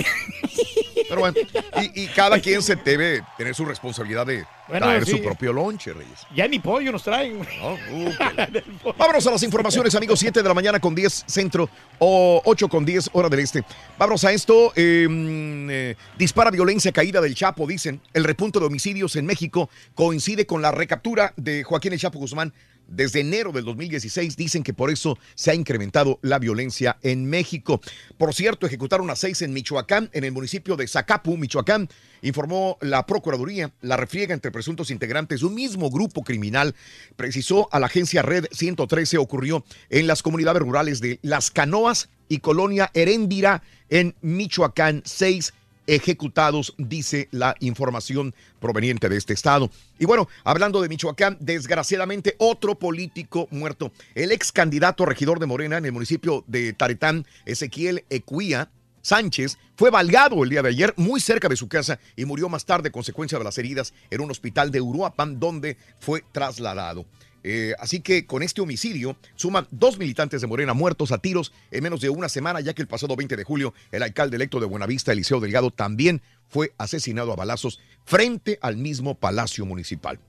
[1.07, 1.35] Pero bueno,
[1.81, 5.11] y, y cada quien se debe tener su responsabilidad de Bueno, traer sí.
[5.11, 6.19] su propio lonche, Reyes.
[6.35, 7.37] Ya ni pollo nos traen.
[7.37, 10.19] No, uh, Vámonos a las informaciones, amigos.
[10.19, 11.69] 7 de la mañana con 10 centro
[11.99, 13.63] o 8 con 10 hora del este.
[13.99, 14.73] Vámonos a esto.
[14.75, 18.01] eh, mm, eh, dispara violencia caída del Chapo, dicen.
[18.13, 22.51] El repunte de homicidios en México coincide con la recaptura de Joaquín El Chapo Guzmán
[22.87, 24.35] desde enero del 2016.
[24.37, 27.81] Dicen que por eso se ha incrementado la violencia en México.
[28.17, 31.89] Por cierto, ejecutaron a seis en Michoacán, en el municipio de Zacapu, Michoacán.
[32.21, 36.75] Informó la Procuraduría, la refriega entre presuntos integrantes de un mismo grupo criminal,
[37.15, 42.39] precisó a la agencia Red 113, ocurrió en las comunidades rurales de Las Canoas y
[42.39, 45.03] Colonia Heréndira, en Michoacán.
[45.05, 45.53] Seis
[45.87, 49.69] ejecutados, dice la información proveniente de este estado.
[49.99, 53.91] Y bueno, hablando de Michoacán, desgraciadamente otro político muerto.
[54.13, 58.69] El ex candidato regidor de Morena en el municipio de Taretán, Ezequiel Ecuía,
[59.05, 62.65] Sánchez fue valgado el día de ayer muy cerca de su casa y murió más
[62.65, 67.05] tarde consecuencia de las heridas en un hospital de Uruapan donde fue trasladado.
[67.47, 71.83] Eh, así que con este homicidio suman dos militantes de Morena muertos a tiros en
[71.83, 74.65] menos de una semana, ya que el pasado 20 de julio el alcalde electo de
[74.65, 80.19] Buenavista, Eliseo Delgado, también fue asesinado a balazos frente al mismo Palacio Municipal.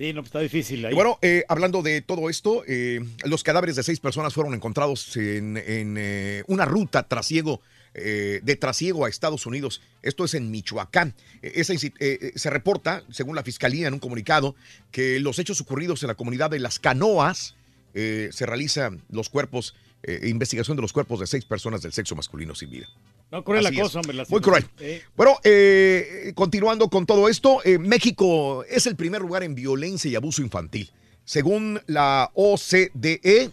[0.00, 0.92] Sí, no, pues está difícil ahí.
[0.92, 5.14] Y bueno, eh, hablando de todo esto, eh, los cadáveres de seis personas fueron encontrados
[5.18, 7.60] en, en, eh, una ruta trasiego,
[7.94, 9.80] eh, de trasiego a Estados Unidos.
[10.02, 11.14] Esto es en Michoacán.
[11.42, 14.54] Eh, esa inci- eh, se reporta, según la fiscalía, en un comunicado,
[14.92, 17.56] que los hechos ocurridos en la comunidad de Las Canoas
[17.94, 22.14] eh, se realizan los cuerpos, eh, investigación de los cuerpos de seis personas del sexo
[22.14, 22.86] masculino sin vida.
[23.32, 24.16] No, cruel la Así cosa, hombre.
[24.16, 24.64] la Muy cruel.
[24.78, 30.10] Eh, Bueno, eh, continuando con todo esto, eh, México es el primer lugar en violencia
[30.10, 30.90] y abuso infantil.
[31.24, 33.50] Según la OCDE,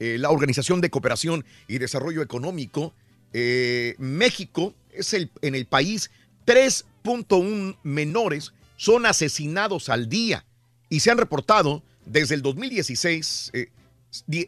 [0.00, 2.92] eh, la Organización de Cooperación y Desarrollo Económico,
[3.32, 6.10] eh, México es el, en el país
[6.46, 10.44] 3.1 menores son asesinados al día
[10.88, 13.68] y se han reportado desde el 2016 eh,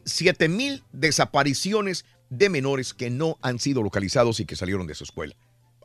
[0.04, 5.04] 7 mil desapariciones de menores que no han sido localizados y que salieron de su
[5.04, 5.36] escuela.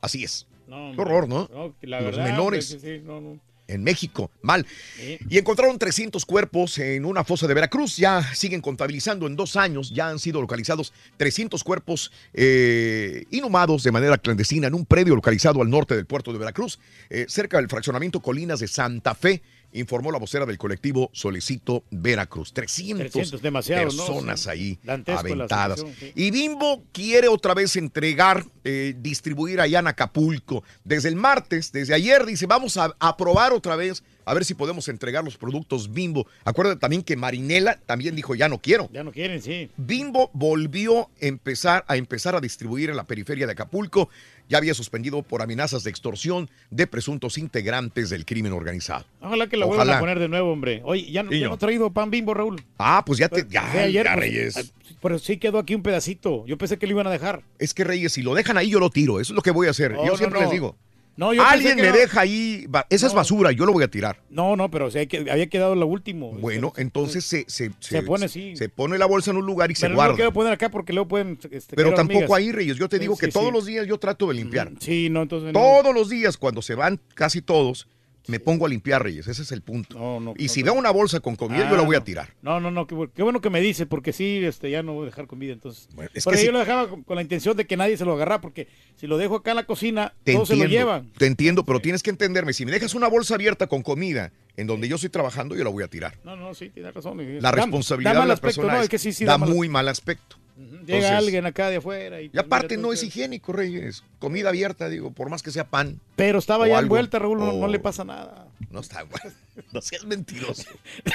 [0.01, 0.47] Así es.
[0.67, 1.47] no, Qué horror, ¿no?
[1.81, 2.77] la Los verdad, menores.
[2.81, 3.39] sí, no, no.
[3.67, 4.65] En México, mal.
[4.95, 5.17] Sí.
[5.29, 7.97] Y encontraron 300 cuerpos en una fosa de Veracruz.
[7.97, 9.91] Ya siguen contabilizando en dos años.
[9.93, 15.61] Ya han sido localizados 300 cuerpos eh, inhumados de manera clandestina en un predio localizado
[15.61, 16.79] al norte del puerto de Veracruz,
[17.09, 19.41] eh, cerca del fraccionamiento Colinas de Santa Fe.
[19.73, 22.53] Informó la vocera del colectivo Solicito Veracruz.
[22.53, 23.89] 300, 300, demasiado, ¿no?
[23.89, 25.79] personas ahí Dantesco aventadas.
[25.79, 26.13] situación, sí.
[26.15, 30.63] Y Bimbo quiere otra vez entregar, eh, distribuir allá en Acapulco.
[30.83, 34.53] Desde el martes, desde ayer, dice, vamos a, a probar otra vez, a ver si
[34.53, 36.27] podemos entregar los productos Bimbo.
[36.45, 38.89] Acuérdate también que Marinela también dijo, ya no quiero.
[38.91, 39.69] Ya no quieren, sí.
[39.77, 44.09] Bimbo volvió a empezar, a empezar a distribuir en la periferia de Acapulco.
[44.49, 49.05] Ya había suspendido por amenazas de extorsión de presuntos integrantes del crimen organizado.
[49.21, 49.97] Ojalá que la vuelvan Ojalá.
[49.97, 50.81] a poner de nuevo, hombre.
[50.85, 51.49] Oye, ya, no- ya Niño.
[51.49, 52.61] no he traído pan bimbo, Raúl.
[52.77, 53.45] Ah, pues ya te...
[53.49, 54.73] Ya, Fue ayer, ya, pues, Reyes.
[55.01, 56.45] Pero sí quedó aquí un pedacito.
[56.45, 57.41] Yo pensé que lo iban a dejar.
[57.59, 59.19] Es que Reyes, si lo dejan ahí, yo lo tiro.
[59.19, 59.91] Eso es lo que voy a hacer.
[59.93, 60.45] Yo no, siempre no.
[60.45, 60.75] les digo.
[61.17, 61.95] No, yo Alguien que me no.
[61.97, 62.67] deja ahí.
[62.91, 64.21] Esa es basura, yo lo voy a tirar.
[64.29, 66.31] No, no, pero había quedado lo último.
[66.33, 68.55] Bueno, entonces se, se, Se pone, sí.
[68.55, 70.11] se pone la bolsa en un lugar y se Pero no guarda.
[70.11, 71.39] lo quiero poner acá porque luego pueden.
[71.49, 72.37] este, Pero tampoco hormigas.
[72.37, 72.77] ahí, Reyes.
[72.77, 74.71] Yo te Sí, digo que sí, todos los días yo trato de limpiar.
[74.79, 75.51] Sí, no, entonces.
[75.53, 75.59] no.
[75.59, 77.87] Todos los días, cuando se van casi todos,
[78.27, 79.27] me pongo a limpiar, Reyes.
[79.27, 79.95] Ese es el punto.
[80.37, 82.05] y no, si veo una bolsa con comida, Ah, yo la voy a no.
[82.05, 82.33] tirar.
[82.41, 84.93] No, no, no, qué, bu- qué bueno que me dice, porque sí, este, ya no
[84.93, 85.87] voy a dejar comida, entonces.
[86.13, 88.05] es porque que yo si- lo dejaba con, con la intención de que nadie se
[88.05, 91.11] lo agarra, porque si lo dejo acá en la cocina, Te todos se lo llevan.
[91.17, 92.53] te entiendo, pero tienes que entenderme.
[92.53, 95.69] Si me dejas una bolsa abierta con comida en donde yo estoy trabajando, yo la
[95.69, 96.17] voy a tirar.
[96.23, 97.17] No, no, sí, tienes razón.
[97.41, 99.33] La Da- responsabilidad da de la aspecto, persona no, es- es que sí, sí, da
[99.33, 100.37] da mal- muy mal aspecto.
[100.57, 102.19] Llega Entonces, alguien acá de afuera.
[102.19, 104.03] Y, Y aparte no es higiénico, Reyes.
[104.17, 105.99] Comida abierta, digo, por más que sea pan.
[106.15, 108.47] Pero estaba ya envuelta, Raúl, no, le pasa nada.
[108.71, 109.35] No está bueno.
[109.71, 110.69] No seas mentiroso.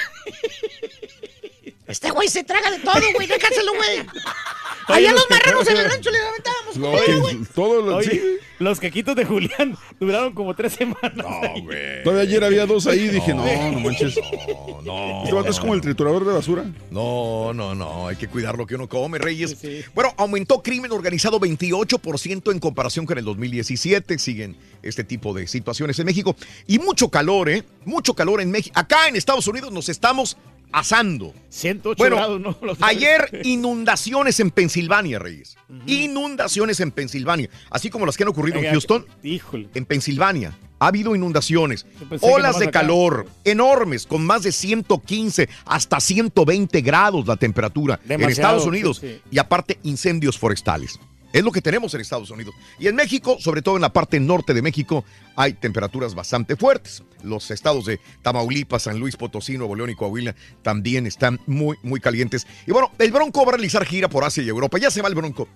[1.87, 3.27] Este güey se traga de todo, güey.
[3.27, 3.99] Déjaselo, güey.
[4.87, 6.77] Allá los marranos en el rancho le aventábamos.
[6.77, 7.37] No, güey.
[7.53, 8.21] todo lo, Oye, sí.
[8.59, 11.13] los quequitos de Julián duraron como tres semanas.
[11.15, 11.25] No,
[12.03, 14.15] Todavía ayer había dos ahí y dije, no, no, manches.
[14.83, 15.13] No.
[15.23, 16.65] Este vato es como el triturador de basura.
[16.91, 19.57] No, no, no, hay que cuidar lo que uno come, Reyes.
[19.93, 24.19] Bueno, aumentó crimen organizado 28% en comparación con el 2017.
[24.19, 26.35] Siguen este tipo de situaciones en México.
[26.67, 27.63] Y mucho calor, ¿eh?
[27.85, 28.77] Mucho calor en México.
[28.77, 30.37] Acá en Estados Unidos nos estamos
[30.73, 31.33] asando.
[31.49, 32.57] 108 Bueno, grados, ¿no?
[32.81, 35.55] Ayer inundaciones en Pensilvania, Reyes.
[35.85, 37.49] Inundaciones en Pensilvania.
[37.69, 39.05] Así como las que han ocurrido en Houston.
[39.23, 39.69] Híjole.
[39.73, 41.85] En Pensilvania ha habido inundaciones,
[42.19, 42.81] olas de acá.
[42.81, 49.07] calor enormes, con más de 115 hasta 120 grados la temperatura en Estados Unidos sí,
[49.07, 49.21] sí.
[49.31, 50.99] y aparte incendios forestales.
[51.33, 52.53] Es lo que tenemos en Estados Unidos.
[52.77, 55.03] Y en México, sobre todo en la parte norte de México,
[55.35, 57.01] hay temperaturas bastante fuertes.
[57.23, 61.99] Los estados de Tamaulipas, San Luis Potosí, Nuevo León y Coahuila también están muy, muy
[61.99, 62.45] calientes.
[62.67, 64.77] Y bueno, el Bronco va a realizar gira por Asia y Europa.
[64.77, 65.47] Ya se va el Bronco.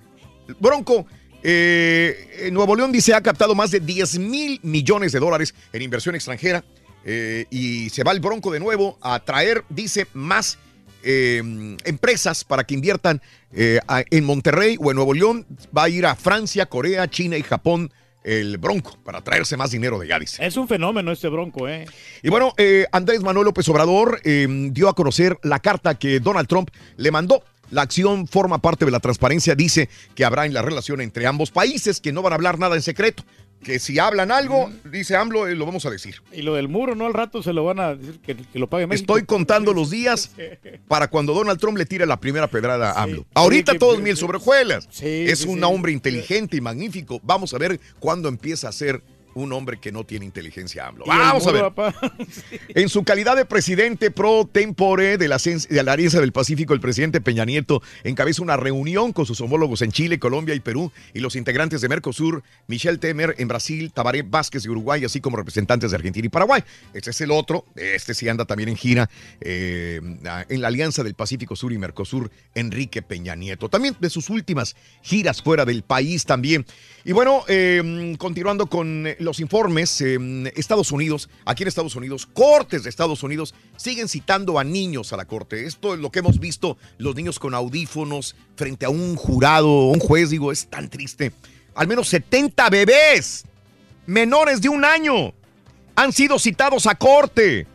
[0.47, 1.05] El Bronco,
[1.43, 6.15] eh, Nuevo León dice ha captado más de 10 mil millones de dólares en inversión
[6.15, 6.63] extranjera.
[7.05, 10.57] eh, y se va el Bronco de nuevo a traer, dice, más
[11.03, 13.21] eh, empresas para que inviertan
[13.51, 13.79] eh,
[14.11, 15.45] en Monterrey o en Nuevo León.
[15.75, 17.91] Va a ir a Francia, Corea, China y Japón
[18.27, 20.45] el Bronco para traerse más dinero de dice.
[20.45, 21.85] Es un fenómeno este bronco, ¿eh?
[22.21, 26.47] Y bueno, eh, Andrés Manuel López Obrador eh, dio a conocer la carta que Donald
[26.47, 27.43] Trump le mandó.
[27.71, 31.51] La acción forma parte de la transparencia, dice que habrá en la relación entre ambos
[31.51, 33.23] países, que no van a hablar nada en secreto,
[33.63, 36.21] que si hablan algo, dice AMLO, eh, lo vamos a decir.
[36.31, 37.07] Y lo del muro, ¿no?
[37.07, 39.01] Al rato se lo van a decir que, que lo pague México.
[39.13, 40.31] Estoy contando los días
[40.87, 43.25] para cuando Donald Trump le tire la primera pedrada a AMLO.
[43.33, 44.87] Ahorita que- todo es miel sobre hojuelas.
[44.91, 47.19] Sí, es un hombre inteligente y magnífico.
[47.23, 49.01] Vamos a ver cuándo empieza a ser
[49.43, 51.05] un hombre que no tiene inteligencia AMLO.
[51.05, 51.61] Vamos a ver.
[51.63, 51.93] papá.
[52.69, 56.73] En su calidad de presidente pro tempore de la, cen- de la Alianza del Pacífico,
[56.73, 60.91] el presidente Peña Nieto encabeza una reunión con sus homólogos en Chile, Colombia y Perú
[61.13, 65.37] y los integrantes de Mercosur, Michel Temer en Brasil, Tabaré Vázquez de Uruguay, así como
[65.37, 66.63] representantes de Argentina y Paraguay.
[66.93, 69.09] Este es el otro, este sí anda también en gira
[69.41, 70.01] eh,
[70.49, 73.69] en la Alianza del Pacífico Sur y Mercosur, Enrique Peña Nieto.
[73.69, 76.65] También de sus últimas giras fuera del país también.
[77.05, 80.17] Y bueno, eh, continuando con eh, los informes, eh,
[80.55, 85.17] Estados Unidos, aquí en Estados Unidos, cortes de Estados Unidos siguen citando a niños a
[85.17, 85.65] la corte.
[85.65, 89.99] Esto es lo que hemos visto, los niños con audífonos frente a un jurado, un
[89.99, 91.33] juez, digo, es tan triste.
[91.75, 93.43] Al menos 70 bebés
[94.05, 95.33] menores de un año
[95.95, 97.67] han sido citados a corte.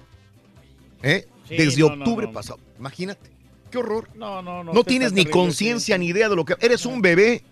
[1.03, 1.29] ¿Eh?
[1.49, 2.33] Sí, Desde no, no, octubre no.
[2.33, 2.61] pasado.
[2.79, 3.31] Imagínate.
[3.71, 4.09] Qué horror.
[4.15, 4.73] No, no, no.
[4.73, 6.57] No tienes ni conciencia ni idea de lo que...
[6.61, 7.43] Eres un bebé,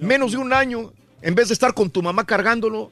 [0.00, 0.92] menos de un año,
[1.22, 2.90] en vez de estar con tu mamá cargándolo.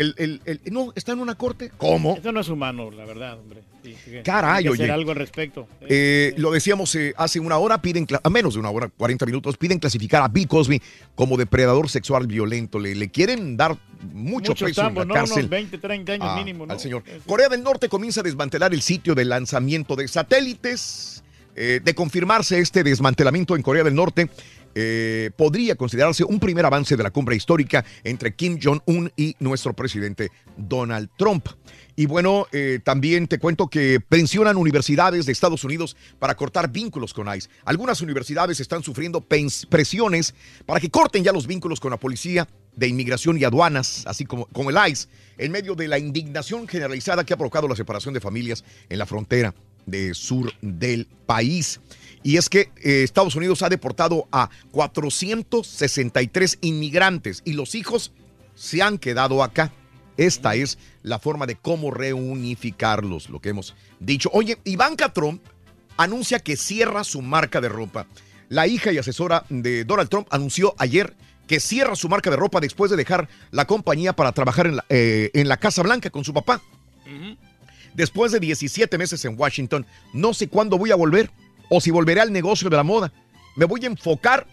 [0.00, 1.70] El, el- el- no, está en una corte.
[1.76, 2.16] ¿Cómo?
[2.16, 3.60] Eso no es humano, la verdad, hombre.
[3.84, 4.92] Sí, sí Caray, que hacer oye.
[4.92, 5.66] algo al respecto.
[5.82, 9.56] Eh, lo decíamos eh, hace una hora, piden, a menos de una hora, 40 minutos,
[9.56, 10.82] piden clasificar a Bill Cosby
[11.14, 12.78] como depredador sexual violento.
[12.78, 13.76] Le, le quieren dar
[14.12, 15.14] mucho Muchos peso en tambos, la ¿no?
[15.14, 15.38] cárcel.
[15.38, 16.72] Unos 20, 30 años a- mínimo, ¿no?
[16.72, 17.02] al señor.
[17.26, 21.22] Corea del Norte comienza a desmantelar el sitio de lanzamiento de satélites.
[21.60, 24.30] Eh, de confirmarse este desmantelamiento en Corea del Norte,
[24.74, 29.74] eh, podría considerarse un primer avance de la cumbre histórica entre Kim Jong-un y nuestro
[29.74, 31.48] presidente Donald Trump.
[31.96, 37.12] Y bueno, eh, también te cuento que pensionan universidades de Estados Unidos para cortar vínculos
[37.12, 37.48] con ICE.
[37.64, 40.34] Algunas universidades están sufriendo presiones
[40.64, 42.46] para que corten ya los vínculos con la policía
[42.76, 45.08] de inmigración y aduanas, así como con el ICE,
[45.38, 49.06] en medio de la indignación generalizada que ha provocado la separación de familias en la
[49.06, 49.52] frontera
[49.86, 51.80] de sur del país.
[52.22, 58.12] Y es que eh, Estados Unidos ha deportado a 463 inmigrantes y los hijos
[58.54, 59.72] se han quedado acá.
[60.16, 64.30] Esta es la forma de cómo reunificarlos, lo que hemos dicho.
[64.32, 65.42] Oye, Ivanka Trump
[65.96, 68.06] anuncia que cierra su marca de ropa.
[68.48, 71.14] La hija y asesora de Donald Trump anunció ayer
[71.46, 74.84] que cierra su marca de ropa después de dejar la compañía para trabajar en la,
[74.88, 76.62] eh, en la Casa Blanca con su papá.
[77.94, 81.30] Después de 17 meses en Washington, no sé cuándo voy a volver
[81.68, 83.12] o si volveré al negocio de la moda.
[83.56, 84.46] Me voy a enfocar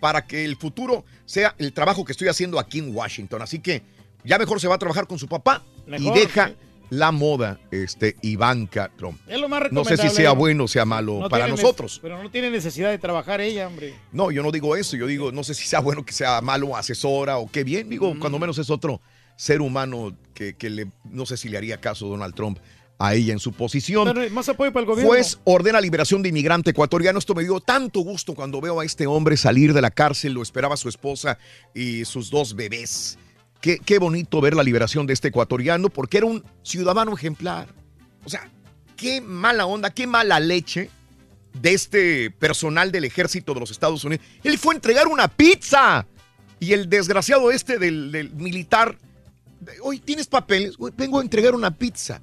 [0.00, 3.42] para que el futuro sea el trabajo que estoy haciendo aquí en Washington.
[3.42, 3.82] Así que
[4.24, 6.54] ya mejor se va a trabajar con su papá Mejor, y deja sí.
[6.90, 9.18] la moda, este, Ivanka Trump.
[9.28, 11.98] Es lo más No sé si sea bueno o sea malo No para nosotros.
[12.00, 13.94] Pero no tiene necesidad de trabajar ella, hombre.
[14.12, 16.76] No, yo no digo eso, yo digo, no sé si sea bueno que sea malo
[16.76, 18.18] asesora o qué bien, digo, Mm.
[18.20, 19.00] cuando menos es otro
[19.36, 22.58] ser humano que, que le, no sé si le haría caso Donald Trump
[22.98, 24.12] a ella en su posición.
[24.12, 25.08] Pero más apoyo para el gobierno.
[25.08, 27.18] Juez ordena liberación de inmigrante ecuatoriano.
[27.18, 30.32] Esto me dio tanto gusto cuando veo a este hombre salir de la cárcel.
[30.32, 31.38] Lo esperaba su esposa
[31.74, 33.18] y sus dos bebés.
[33.60, 37.68] Qué, qué bonito ver la liberación de este ecuatoriano porque era un ciudadano ejemplar.
[38.24, 38.50] O sea,
[38.96, 40.90] qué mala onda, qué mala leche
[41.54, 44.24] de este personal del ejército de los Estados Unidos.
[44.42, 46.06] Él fue a entregar una pizza.
[46.60, 48.98] Y el desgraciado este del, del militar,
[49.80, 52.20] hoy tienes papeles, Hoy vengo a entregar una pizza.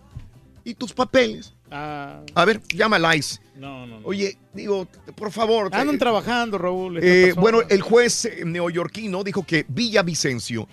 [0.65, 1.53] ¿Y tus papeles?
[1.71, 3.39] Ah, A ver, llama al ICE.
[3.55, 4.05] no, no, no.
[4.07, 5.67] Oye, digo, por favor.
[5.73, 6.99] Andan eh, trabajando, Raúl.
[7.01, 10.67] eh, bueno, el juez eh, neoyorquino dijo que Villavicencio,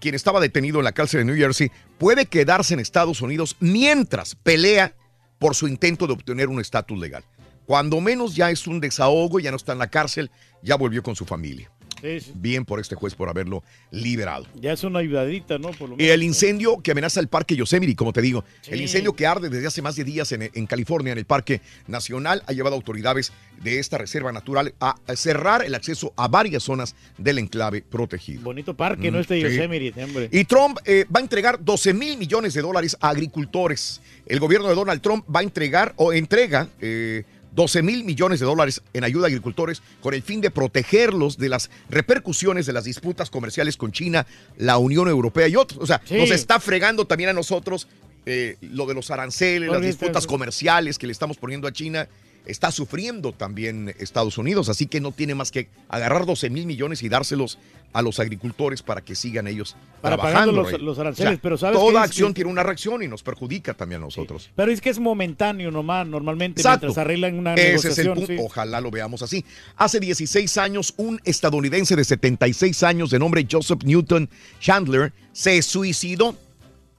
[0.00, 4.34] quien estaba detenido en la cárcel de New Jersey, puede quedarse en Estados Unidos mientras
[4.34, 4.94] pelea
[5.38, 7.24] por su intento de obtener un estatus legal.
[7.64, 10.30] Cuando menos ya es un desahogo, ya no está en la cárcel,
[10.62, 11.70] ya volvió con su familia.
[12.00, 12.32] Sí, sí.
[12.34, 14.46] Bien por este juez por haberlo liberado.
[14.60, 15.70] Ya es una ayudadita, ¿no?
[15.70, 16.14] Por lo Y menos.
[16.14, 18.70] el incendio que amenaza el parque Yosemite, como te digo, Sí.
[18.72, 21.60] el incendio que arde desde hace más de días en, en California, en el Parque
[21.86, 26.62] Nacional, ha llevado a autoridades de esta reserva natural a cerrar el acceso a varias
[26.62, 28.42] zonas del enclave protegido.
[28.42, 29.18] Bonito parque, ¿no?
[29.18, 29.40] Mm, Este.
[29.40, 30.28] Yosemite, hombre.
[30.32, 34.00] Y Trump eh, va a entregar 12 mil millones de dólares a agricultores.
[34.26, 37.24] El gobierno de Donald Trump va a entregar o entrega eh,
[37.58, 41.48] 12 mil millones de dólares en ayuda a agricultores con el fin de protegerlos de
[41.48, 44.28] las repercusiones de las disputas comerciales con China,
[44.58, 45.80] la Unión Europea y otros.
[45.82, 46.14] O sea, Sí.
[46.18, 47.88] nos está fregando también a nosotros
[48.26, 52.06] eh, lo de los aranceles, las disputas comerciales que le estamos poniendo a China.
[52.48, 57.02] Está sufriendo también Estados Unidos, así que no tiene más que agarrar 12 mil millones
[57.04, 57.58] y dárselos
[57.92, 60.52] a los agricultores para que sigan ellos Para trabajando.
[60.78, 62.10] los- aranceles, pero ¿sabes Toda es?
[62.10, 64.50] acción tiene una reacción y nos perjudica también a nosotros.
[64.56, 66.86] Pero es que es momentáneo nomás, normalmente, Exacto.
[66.86, 68.14] mientras arreglan una Ese es el negociación.
[68.14, 68.32] punto.
[68.32, 68.38] sí.
[68.40, 69.44] Ojalá lo veamos así.
[69.76, 74.28] Hace 16 años, un estadounidense de 76 años de nombre Joseph Newton
[74.60, 76.36] Chandler se suicidó.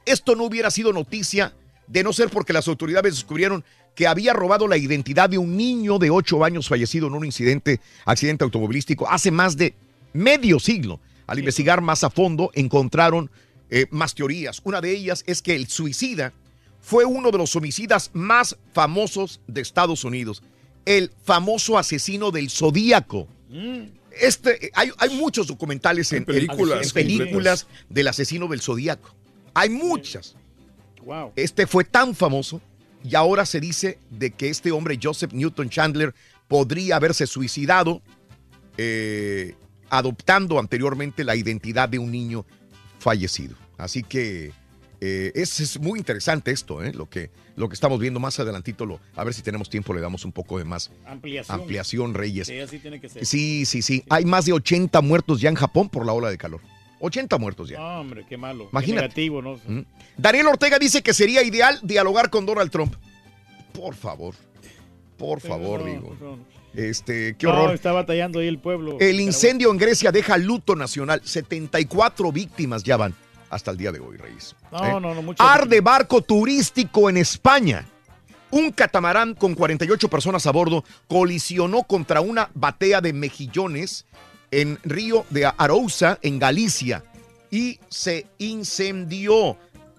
[0.06, 1.54] Esto no hubiera sido noticia
[1.88, 3.64] de no ser porque las autoridades descubrieron
[3.96, 7.82] que había robado la identidad de un niño de 8 años fallecido en un incidente,
[8.06, 9.74] accidente automovilístico hace más de
[10.14, 11.00] medio siglo.
[11.28, 13.30] Al investigar más a fondo, encontraron
[13.70, 14.62] eh, más teorías.
[14.64, 16.34] Una de ellas es que el suicida
[16.82, 20.42] fue uno de los homicidas más famosos de Estados Unidos,
[20.86, 23.28] el famoso asesino del Zodíaco.
[24.20, 29.14] Este, eh, hay, hay muchos documentales en, En películas en películas del asesino del Zodíaco.
[29.54, 30.36] Hay muchas.
[31.04, 31.34] Wow.
[31.36, 32.62] Este fue tan famoso
[33.04, 36.14] y ahora se dice de que este hombre, Joseph Newton Chandler,
[36.48, 38.02] podría haberse suicidado
[38.78, 39.56] eh,
[39.90, 42.46] adoptando anteriormente la identidad de un niño
[43.00, 43.56] fallecido.
[43.78, 44.52] Así que
[45.02, 46.92] eh, es, es muy interesante esto, ¿eh?
[46.94, 48.86] lo, que, lo que estamos viendo más adelantito.
[48.86, 51.60] Lo, a ver si tenemos tiempo, le damos un poco de más Ampliación.
[51.60, 52.48] ampliación, Reyes.
[52.48, 53.26] Sí, así tiene que ser.
[53.26, 54.04] Sí, sí, sí.
[54.10, 56.62] Hay más de 80 muertos ya en Japón por la ola de calor.
[57.00, 57.80] 80 muertos ya.
[57.80, 58.66] No, hombre, qué malo.
[58.66, 59.02] Qué Imagínate.
[59.02, 59.60] negativo, ¿no?
[59.68, 59.86] ¿Mm?
[60.18, 62.96] Daniel Ortega dice que sería ideal dialogar con Donald Trump.
[63.74, 64.36] Por favor.
[65.18, 66.18] Por favor, no, digo.
[66.22, 66.38] no.
[66.74, 67.74] Este, qué horror.
[67.74, 68.98] está batallando ahí el pueblo.
[69.00, 71.22] El incendio en Grecia deja luto nacional.
[71.24, 73.14] 74 víctimas ya van
[73.50, 74.56] hasta el día de hoy, Reyes.
[74.72, 74.92] No, ¿Eh?
[75.02, 77.86] no, no, mucho- Arde barco turístico en España.
[78.52, 84.06] Un catamarán con 48 personas a bordo colisionó contra una batea de mejillones
[84.52, 87.04] en Río de Arousa, en Galicia,
[87.52, 89.58] y se incendió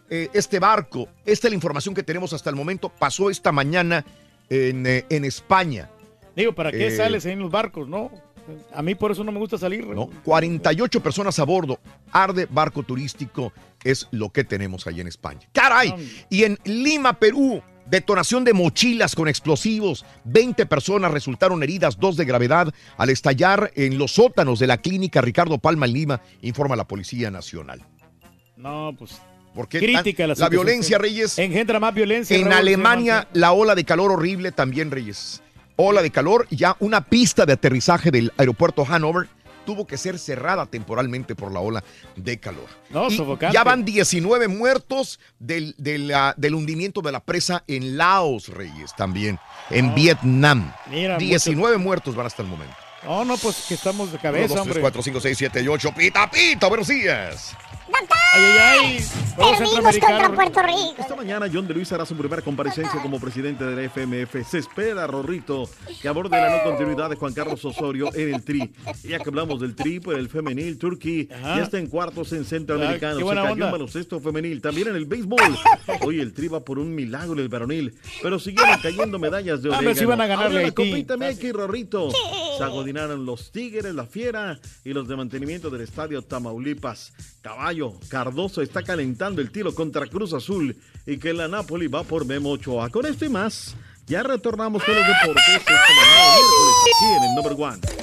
[0.09, 1.09] eh, este barco.
[1.24, 2.89] Esta es la información que tenemos hasta el momento.
[2.89, 4.05] Pasó esta mañana
[4.48, 5.89] en, eh, en España.
[6.36, 8.10] Digo, ¿para qué Eh, sales en los barcos, no?
[8.74, 9.86] A mí por eso no me gusta salir.
[9.86, 10.10] ¿no?
[10.24, 11.78] 48 personas a bordo.
[12.10, 13.52] Arde barco turístico
[13.85, 15.40] es lo que tenemos ahí en España.
[15.52, 15.94] ¡Caray!
[16.28, 20.04] Y en Lima, Perú, detonación de mochilas con explosivos.
[20.24, 25.20] 20 personas resultaron heridas, dos de gravedad, al estallar en los sótanos de la clínica
[25.20, 27.82] Ricardo Palma en Lima, informa la Policía Nacional.
[28.56, 29.20] No, pues.
[29.54, 31.36] ¿Por qué Crítica la violencia, Reyes?
[31.38, 32.36] Engendra más violencia.
[32.36, 35.42] En Alemania, la ola de calor horrible también, Reyes.
[35.74, 39.28] Ola de calor, ya una pista de aterrizaje del aeropuerto Hanover
[39.65, 41.85] tuvo que ser cerrada temporalmente por la ola
[42.16, 42.66] de calor.
[42.91, 43.55] No, Y sofocante.
[43.55, 48.95] ya van 19 muertos del, de la- del hundimiento de la presa en Laos, Reyes,
[48.97, 49.39] también,
[49.70, 50.73] en Vietnam.
[50.89, 52.74] Mira, 19 muertos van hasta el momento.
[53.05, 54.81] No, no, pues que estamos de 1, cabeza, 2, 3, hombre.
[54.82, 55.93] 4, 5, 6, 7 y 8.
[55.97, 57.57] Pita, pita, buenos días.
[58.32, 58.58] Ay, ay,
[58.96, 59.04] ay.
[59.36, 60.98] Juegos centroamericanos.
[60.98, 64.46] Esta mañana John de Luis hará su primera comparecencia como presidente de la FMF.
[64.48, 65.68] Se espera, Rorrito,
[66.02, 68.70] que aborde la no continuidad de Juan Carlos Osorio en el Tri.
[69.02, 71.56] Ya que hablamos del Tri, pues el femenil, Turkey, Ajá.
[71.56, 73.16] ya está en cuartos en centroamericano.
[73.16, 73.66] Ah, Se cayó onda.
[73.66, 75.40] en baloncesto femenil, también en el béisbol.
[76.02, 79.68] Hoy el Tri va por un milagro en el varonil, pero siguieron cayendo medallas de
[79.68, 79.98] A ver orégano.
[79.98, 82.10] si van a a la copita MX, Rorrito.
[82.58, 87.12] Se agodinaron los Tigres, la Fiera y los de mantenimiento del estadio Tamaulipas.
[87.42, 90.76] Caballo, Cardoso está calentando el tiro contra Cruz Azul
[91.06, 92.90] y que la Napoli va por Memo Ochoa.
[92.90, 93.76] Con esto y más,
[94.06, 97.99] ya retornamos con los deportes esta mañana miércoles aquí en el Number One.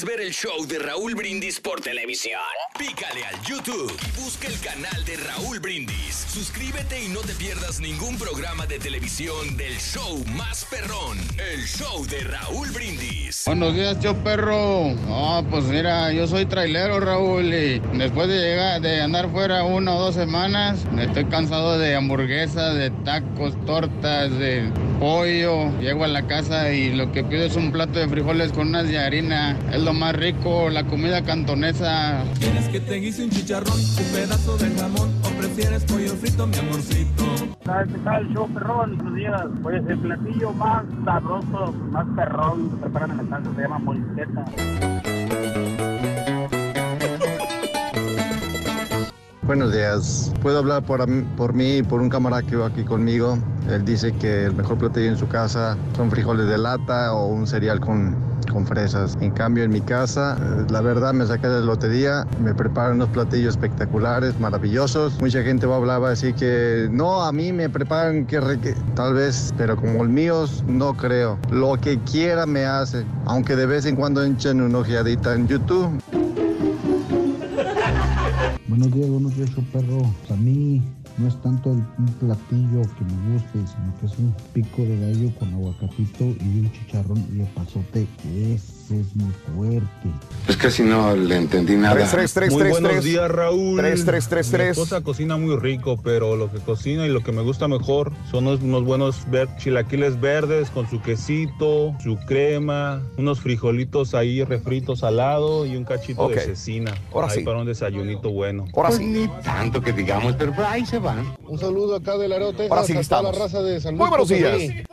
[0.00, 2.40] ¿No puedes ver el show de Raúl Brindis por televisión?
[2.78, 6.26] Pícale al YouTube y busca el canal de Raúl Brindis.
[6.32, 11.18] Suscríbete y no te pierdas ningún programa de televisión del show más perrón,
[11.52, 13.42] el show de Raúl Brindis.
[13.46, 14.94] Buenos días, tío perro.
[15.06, 19.96] No, pues mira, yo soy trailero, Raúl, y después de llegar, de andar fuera una
[19.96, 25.70] o dos semanas, estoy cansado de hamburguesas, de tacos, tortas, de pollo.
[25.80, 28.88] Llego a la casa y lo que pido es un plato de frijoles con unas
[28.88, 29.58] de harina.
[29.72, 32.22] Es lo más rico, la comida cantonesa.
[32.38, 36.56] ¿Quieres que te guise un chicharrón, un pedazo de jamón o prefieres pollo frito, mi
[36.56, 37.24] amorcito?
[37.64, 38.96] ¿Sabes qué tal, show perrón?
[38.96, 39.42] Buenos días.
[39.62, 44.44] Pues el platillo más sabroso, más perrón que preparan en la casa se llama molisqueta.
[49.42, 50.32] Buenos días.
[50.42, 51.04] Puedo hablar por,
[51.36, 53.36] por mí y por un camarada que va aquí conmigo.
[53.68, 57.46] Él dice que el mejor platillo en su casa son frijoles de lata o un
[57.48, 58.14] cereal con,
[58.50, 59.16] con fresas.
[59.20, 60.36] En cambio, en mi casa,
[60.70, 65.20] la verdad, me saqué de la lotería, me preparan unos platillos espectaculares, maravillosos.
[65.20, 68.40] Mucha gente va a hablar, va a decir que no, a mí me preparan que,
[68.94, 71.38] tal vez, pero como el mío, no creo.
[71.50, 76.02] Lo que quiera me hace, aunque de vez en cuando echen una ojeadita en YouTube.
[78.68, 80.02] Buenos días, buenos días, show perro.
[80.26, 80.82] Pues a mí
[81.18, 85.34] no es tanto un platillo que me guste, sino que es un pico de gallo
[85.38, 88.06] con aguacatito y un chicharrón y epazote.
[88.24, 89.90] Ese es mi fuerte.
[90.48, 91.94] Es que si no le entendí nada.
[91.94, 93.78] Tres, tres, tres, Muy tres, buenos días, Raúl.
[93.78, 94.70] Tres, tres, tres, Mi tres.
[94.70, 98.46] esposa cocina muy rico, pero lo que cocina y lo que me gusta mejor son
[98.46, 105.04] unos, unos buenos ver- chilaquiles verdes con su quesito, su crema, unos frijolitos ahí refritos
[105.04, 106.32] al lado y un cachito Ok.
[106.34, 106.94] de cecina.
[107.12, 107.44] Ahora ahí sí.
[107.44, 108.64] para un desayunito bueno.
[108.74, 109.04] Ahora sí.
[109.04, 111.34] Ni tanto que digamos, pero ahí se van.
[111.46, 114.00] Un saludo acá de Laredo, Texas, Ahora sí a toda la raza de San Luis
[114.00, 114.86] Muy buenos días.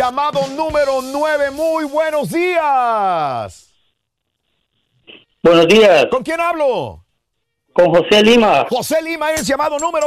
[0.00, 3.68] Llamado número 9, muy buenos días.
[5.42, 6.06] Buenos días.
[6.06, 7.04] ¿Con quién hablo?
[7.74, 8.66] Con José Lima.
[8.70, 10.06] José Lima es llamado número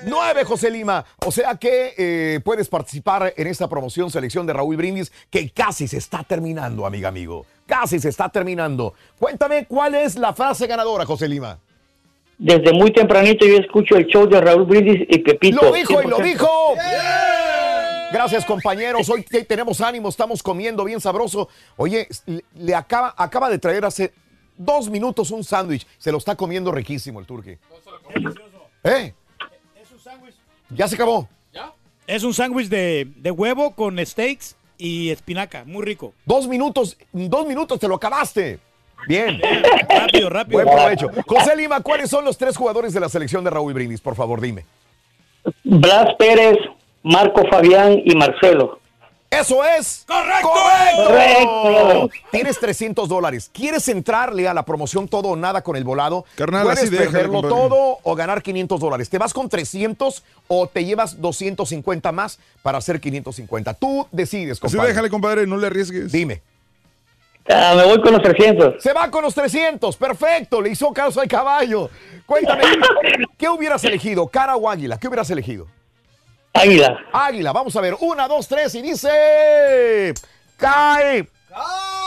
[0.00, 1.04] 9, José Lima.
[1.26, 5.86] O sea que eh, puedes participar en esta promoción selección de Raúl Brindis que casi
[5.86, 7.44] se está terminando, amiga, amigo.
[7.66, 8.94] Casi se está terminando.
[9.18, 11.58] Cuéntame cuál es la frase ganadora, José Lima.
[12.38, 15.60] Desde muy tempranito yo escucho el show de Raúl Brindis y Pepito.
[15.62, 16.22] Lo dijo y lo 100%.
[16.22, 16.48] dijo.
[18.12, 19.08] Gracias, compañeros.
[19.08, 21.48] Hoy te- tenemos ánimo, estamos comiendo bien sabroso.
[21.76, 22.08] Oye,
[22.54, 24.12] le, acaba, acaba de traer hace
[24.56, 25.86] dos minutos un sándwich.
[25.98, 27.58] Se lo está comiendo riquísimo el turqui.
[28.84, 29.12] ¿Eh?
[30.70, 31.28] Ya se acabó.
[32.06, 36.14] Es un sándwich de, de huevo con steaks y espinaca, muy rico.
[36.24, 38.60] Dos minutos, dos minutos te lo acabaste.
[39.08, 39.40] Bien.
[39.88, 40.62] Rápido, rápido.
[40.62, 41.10] Buen provecho.
[41.26, 44.00] José Lima, ¿cuáles son los tres jugadores de la selección de Raúl Brindis?
[44.00, 44.64] Por favor, dime.
[45.64, 46.56] Blas Pérez,
[47.06, 48.80] Marco Fabián y Marcelo.
[49.30, 50.04] Eso es.
[50.08, 50.50] ¡Correcto!
[51.06, 52.10] Correcto.
[52.32, 53.48] Tienes 300 dólares.
[53.52, 56.24] ¿Quieres entrarle a la promoción todo o nada con el volado?
[56.34, 59.08] Carnal, Puedes así perderlo todo o ganar 500 dólares.
[59.08, 63.74] ¿Te vas con 300 o te llevas 250 más para hacer 550?
[63.74, 64.88] Tú decides, Así compadre.
[64.88, 66.10] déjale, compadre, no le arriesgues.
[66.10, 66.42] Dime.
[67.48, 68.82] Ah, me voy con los 300.
[68.82, 69.96] Se va con los 300.
[69.96, 70.60] Perfecto.
[70.60, 71.88] Le hizo caso al caballo.
[72.26, 72.62] Cuéntame,
[73.38, 74.26] ¿qué hubieras elegido?
[74.26, 74.98] ¿Cara o águila?
[74.98, 75.68] ¿Qué hubieras elegido?
[76.60, 76.98] Águila.
[77.12, 77.52] Águila.
[77.52, 77.96] Vamos a ver.
[78.00, 80.14] Una, dos, tres y dice...
[80.56, 81.28] Cae.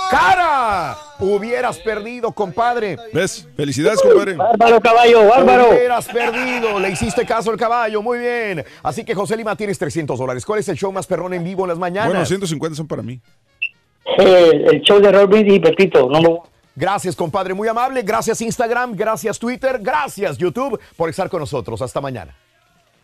[0.10, 0.98] ¡Cara!
[1.20, 2.98] Hubieras perdido, compadre.
[3.14, 3.48] ¿Ves?
[3.56, 4.36] Felicidades, compadre.
[4.36, 5.70] Bárbaro, caballo, bárbaro.
[5.70, 6.80] Hubieras perdido.
[6.80, 8.02] Le hiciste caso al caballo.
[8.02, 8.66] Muy bien.
[8.82, 10.46] Así que, José Lima, tienes 300 dólares.
[10.46, 12.10] ¿Cuál es el show más perrón en vivo en las mañanas?
[12.10, 13.20] Bueno, 150 son para mí.
[14.18, 16.10] Eh, el show de Brindis y Pepito.
[16.10, 16.44] No lo...
[16.76, 18.02] Gracias, compadre, muy amable.
[18.02, 18.96] Gracias, Instagram.
[18.96, 19.80] Gracias, Twitter.
[19.82, 21.82] Gracias, YouTube, por estar con nosotros.
[21.82, 22.34] Hasta mañana.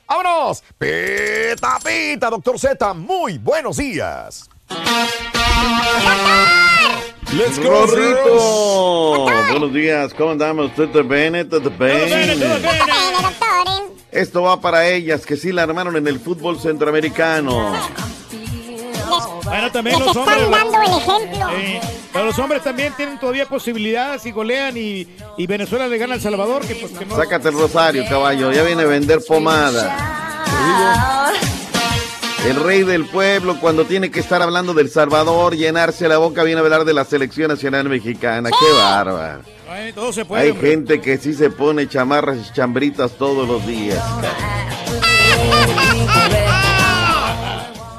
[0.07, 0.63] ¡Vámonos!
[0.77, 2.93] Pita, pita, doctor Z.
[2.93, 4.49] Muy buenos días.
[7.33, 9.25] Let's go, Rorrito.
[9.49, 10.73] Buenos días, ¿cómo andamos?
[10.75, 11.49] ¿Todo bien?
[11.49, 12.29] ¿Todo bien?
[14.11, 17.73] Esto va para ellas que sí la armaron en el fútbol centroamericano.
[19.45, 20.51] Bueno, también Les los están hombres.
[20.51, 21.49] dando el ejemplo.
[21.57, 21.81] Eh,
[22.11, 25.07] pero los hombres también tienen todavía posibilidades y golean y,
[25.37, 26.65] y Venezuela le gana a El Salvador.
[26.65, 27.15] Que, pues, que no...
[27.15, 28.51] Sácate el rosario, caballo.
[28.51, 29.95] Ya viene a vender pomada.
[32.47, 36.61] El rey del pueblo, cuando tiene que estar hablando del Salvador, llenarse la boca, viene
[36.61, 38.49] a hablar de la selección nacional mexicana.
[38.51, 39.41] ¡Qué bárbaro!
[39.69, 40.43] Ay, todo se puede.
[40.43, 40.69] Hay hombre.
[40.69, 43.99] gente que sí se pone chamarras y chambritas todos los días.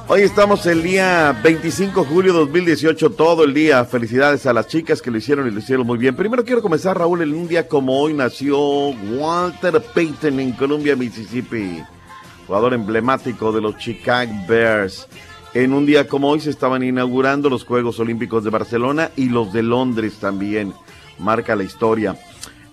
[0.08, 3.84] Hoy estamos el día 25 de julio 2018, todo el día.
[3.84, 6.14] Felicidades a las chicas que lo hicieron y lo hicieron muy bien.
[6.14, 8.56] Primero quiero comenzar, Raúl, en un día como hoy nació
[8.90, 11.82] Walter Payton en Columbia, Mississippi,
[12.46, 15.08] jugador emblemático de los Chicago Bears.
[15.54, 19.52] En un día como hoy se estaban inaugurando los Juegos Olímpicos de Barcelona y los
[19.52, 20.72] de Londres también.
[21.18, 22.16] Marca la historia.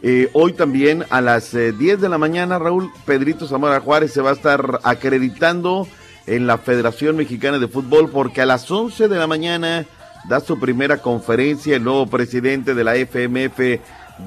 [0.03, 4.22] Eh, hoy también a las eh, 10 de la mañana, Raúl Pedrito Zamora Juárez se
[4.22, 5.88] va a estar acreditando
[6.28, 9.86] en la Federación Mexicana de Fútbol porque a las 11 de la mañana
[10.28, 13.82] da su primera conferencia el nuevo presidente de la FMF,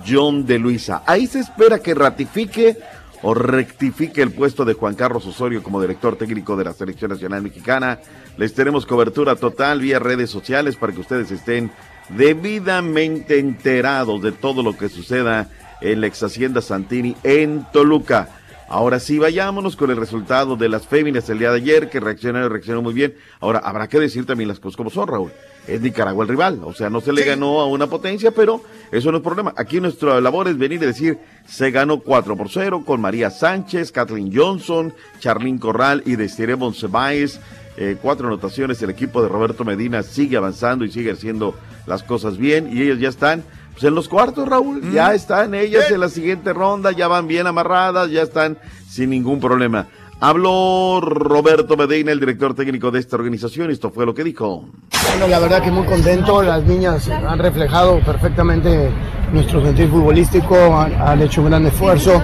[0.07, 1.03] John de Luisa.
[1.07, 2.77] Ahí se espera que ratifique
[3.23, 7.43] o rectifique el puesto de Juan Carlos Osorio como director técnico de la Selección Nacional
[7.43, 7.99] Mexicana.
[8.37, 11.71] Les tenemos cobertura total vía redes sociales para que ustedes estén
[12.11, 15.49] debidamente enterados de todo lo que suceda
[15.81, 18.29] en la ex Hacienda Santini en Toluca.
[18.69, 22.51] Ahora sí, vayámonos con el resultado de las féminas el día de ayer, que reaccionaron,
[22.51, 23.15] reaccionaron muy bien.
[23.39, 25.31] Ahora, habrá que decir también las cosas como son, Raúl.
[25.69, 29.11] Es Nicaragua el rival, o sea, no se le ganó a una potencia, pero eso
[29.11, 29.53] no es problema.
[29.57, 33.93] Aquí nuestra labor es venir y decir, se ganó 4 por 0 con María Sánchez,
[33.93, 37.41] Kathleen Johnson, Charlín Corral y Desiree Monsiváis.
[37.79, 41.55] Eh, cuatro anotaciones, el equipo de Roberto Medina sigue avanzando y sigue haciendo
[41.87, 43.45] las cosas bien y ellos ya están
[43.77, 44.91] pues, en los cuartos, Raúl.
[44.91, 48.57] Ya están ellas en la siguiente ronda, ya van bien amarradas, ya están
[48.89, 49.87] sin ningún problema.
[50.19, 53.71] Habló Roberto Medina, el director técnico de esta organización.
[53.71, 54.65] Esto fue lo que dijo.
[55.11, 56.43] Bueno, la verdad que muy contento.
[56.43, 58.91] Las niñas han reflejado perfectamente
[59.31, 62.23] nuestro sentir futbolístico, han, han hecho un gran esfuerzo,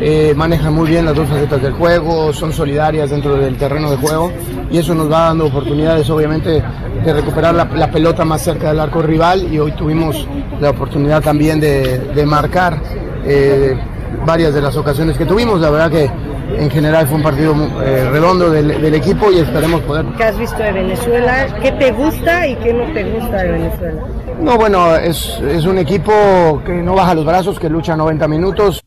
[0.00, 3.96] eh, manejan muy bien las dos facetas del juego, son solidarias dentro del terreno de
[3.96, 4.32] juego
[4.70, 6.62] y eso nos va dando oportunidades, obviamente,
[7.04, 10.26] de recuperar la, la pelota más cerca del arco rival y hoy tuvimos
[10.60, 12.80] la oportunidad también de, de marcar
[13.24, 13.76] eh,
[14.24, 15.60] varias de las ocasiones que tuvimos.
[15.60, 16.10] La verdad que
[16.56, 20.38] en general fue un partido eh, redondo del, del equipo y esperemos poder ¿Qué has
[20.38, 21.46] visto de Venezuela?
[21.60, 24.02] ¿Qué te gusta y qué no te gusta de Venezuela?
[24.40, 28.82] No, bueno, es, es un equipo que no baja los brazos, que lucha 90 minutos.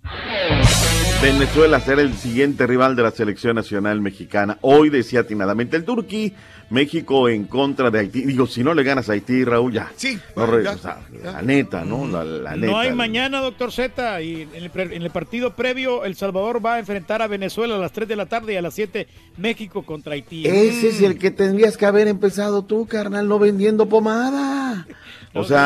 [1.21, 4.57] Venezuela será el siguiente rival de la selección nacional mexicana.
[4.61, 6.33] Hoy decía atinadamente el Turquí,
[6.71, 8.23] México en contra de Haití.
[8.23, 9.91] Digo, si no le ganas a Haití, Raúl, ya.
[9.95, 10.17] Sí.
[10.35, 12.07] No re- o sea, la neta, ¿no?
[12.07, 12.71] La, la neta.
[12.71, 16.65] No hay mañana, doctor Z, y en el, pre- en el partido previo, El Salvador
[16.65, 19.07] va a enfrentar a Venezuela a las 3 de la tarde y a las 7
[19.37, 20.47] México contra Haití.
[20.47, 24.87] Ese es el que tendrías que haber empezado tú, carnal, no vendiendo pomada.
[25.33, 25.65] O sea,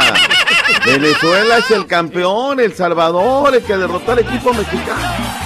[0.86, 5.44] Venezuela es el campeón, El Salvador, el que derrotó al equipo mexicano.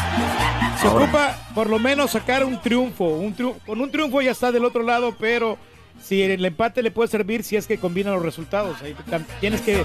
[0.81, 1.03] Se Ahora.
[1.05, 3.05] ocupa por lo menos sacar un triunfo.
[3.05, 5.57] Un triu- con un triunfo ya está del otro lado, pero
[6.01, 8.81] si el empate le puede servir si es que combina los resultados.
[8.81, 8.95] Ahí
[9.41, 9.83] tienes que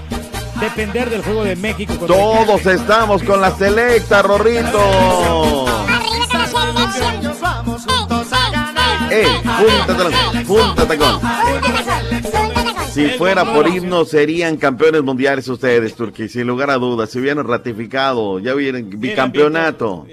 [0.61, 1.93] depender del juego de México.
[2.05, 5.65] Todos estamos con la selecta, Rorrito.
[9.11, 9.25] ¡Eh!
[9.43, 10.45] ¡Punta tacón!
[10.45, 11.19] ¡Punta tacón!
[12.91, 17.09] Si fuera por himno, serían campeones mundiales ustedes, Turquía, sin lugar a dudas.
[17.09, 20.07] Si hubieran ratificado, ya hubieran bicampeonato.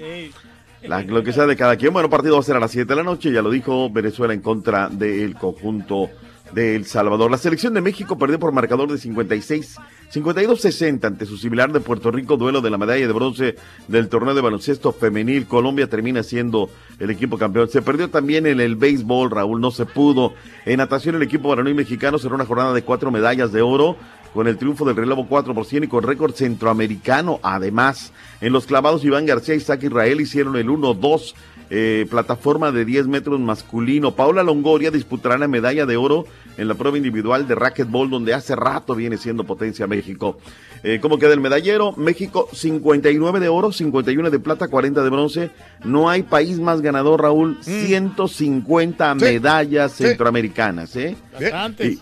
[0.87, 1.93] La- lo que sea de cada quien.
[1.93, 4.33] Bueno, partido va a ser a las 7 de la noche, ya lo dijo Venezuela
[4.33, 6.09] en contra del conjunto
[6.51, 7.31] de El Salvador.
[7.31, 9.77] La selección de México perdió por marcador de 56,
[10.13, 13.55] 52-60 ante su similar de Puerto Rico, duelo de la medalla de bronce
[13.87, 15.47] del torneo de baloncesto femenil.
[15.47, 16.69] Colombia termina siendo
[16.99, 17.69] el equipo campeón.
[17.69, 20.33] Se perdió también en el béisbol, Raúl, no se pudo.
[20.65, 23.95] En natación, el equipo varonil mexicano cerró una jornada de cuatro medallas de oro
[24.33, 27.39] con el triunfo del relevo 4 por 100 y con récord centroamericano.
[27.43, 28.11] Además,
[28.41, 31.33] en los clavados, Iván García y Isaac Israel hicieron el 1-2.
[31.75, 34.11] eh, plataforma de 10 metros masculino.
[34.15, 36.25] Paula Longoria disputará la medalla de oro
[36.57, 40.37] en la prueba individual de racquetball, donde hace rato viene siendo potencia México.
[40.83, 41.93] Eh, ¿Cómo queda el medallero?
[41.93, 45.51] México 59 de oro, 51 de plata, 40 de bronce.
[45.83, 47.57] No hay país más ganador, Raúl.
[47.61, 51.15] 150 medallas centroamericanas, ¿eh?
[51.31, 51.93] Bastantes.
[51.93, 52.01] Y-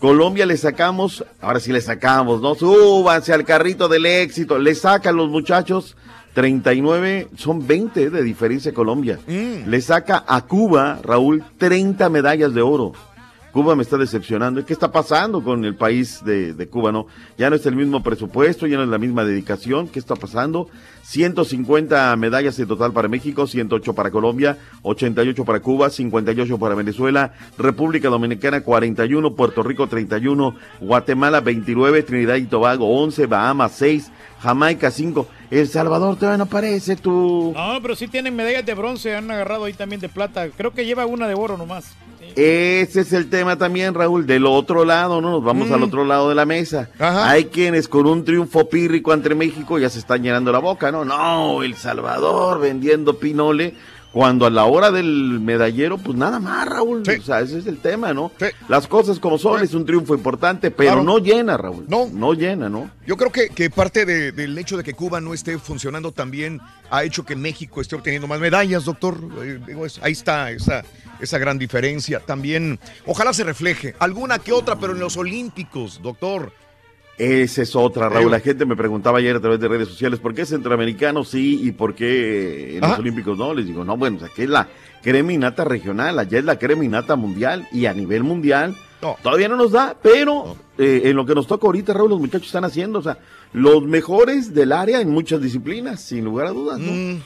[0.00, 2.54] Colombia le sacamos, ahora sí le sacamos, ¿no?
[2.54, 5.94] Súbanse al carrito del éxito, le sacan los muchachos
[6.32, 9.18] 39, son 20 de diferencia Colombia.
[9.26, 12.92] Le saca a Cuba, Raúl, 30 medallas de oro.
[13.52, 14.64] Cuba me está decepcionando.
[14.64, 17.06] ¿Qué está pasando con el país de, Cuba, no?
[17.36, 19.88] Ya no es el mismo presupuesto, ya no es la misma dedicación.
[19.88, 20.68] ¿Qué está pasando?
[21.02, 27.32] 150 medallas en total para México, 108 para Colombia, 88 para Cuba, 58 para Venezuela,
[27.58, 34.90] República Dominicana 41, Puerto Rico 31, Guatemala 29, Trinidad y Tobago 11, Bahamas 6, Jamaica
[34.90, 35.26] 5.
[35.50, 37.52] El Salvador todavía no aparece, tú.
[37.54, 40.48] No, pero sí tienen medallas de bronce, han agarrado ahí también de plata.
[40.56, 41.94] Creo que lleva una de oro nomás.
[42.36, 45.30] Ese es el tema también, Raúl, del otro lado, ¿no?
[45.30, 45.72] Nos vamos Mm.
[45.74, 46.88] al otro lado de la mesa.
[46.98, 51.04] Hay quienes con un triunfo pírrico entre México ya se están llenando la boca, ¿no?
[51.04, 53.74] No, El Salvador vendiendo pinole,
[54.12, 57.02] cuando a la hora del medallero, pues nada más, Raúl.
[57.02, 58.32] O sea, ese es el tema, ¿no?
[58.68, 61.02] Las cosas como son, es un triunfo importante, pero Claro.
[61.04, 61.84] no llena, Raúl.
[61.88, 62.08] No.
[62.12, 62.90] No llena, ¿no?
[63.06, 66.60] Yo creo que, que parte de- del hecho de que Cuba no esté funcionando también
[66.90, 69.16] ha hecho que México esté obteniendo más medallas, doctor.
[69.42, 70.82] Eh, digo, es- ahí está esa,
[71.20, 72.18] esa gran diferencia.
[72.20, 76.52] También, ojalá se refleje alguna que otra, pero en los Olímpicos, doctor.
[77.20, 78.30] Esa es otra, Raúl.
[78.30, 81.72] La gente me preguntaba ayer a través de redes sociales, ¿por qué centroamericano sí y
[81.72, 83.00] por qué en los Ajá.
[83.00, 83.52] olímpicos no?
[83.52, 84.68] Les digo, no, bueno, o sea, que es la
[85.02, 88.74] creminata regional, allá es la creminata mundial y a nivel mundial
[89.22, 92.46] todavía no nos da, pero eh, en lo que nos toca ahorita, Raúl, los muchachos
[92.46, 93.18] están haciendo, o sea,
[93.52, 96.90] los mejores del área en muchas disciplinas, sin lugar a dudas, ¿no?
[96.90, 97.22] Mm.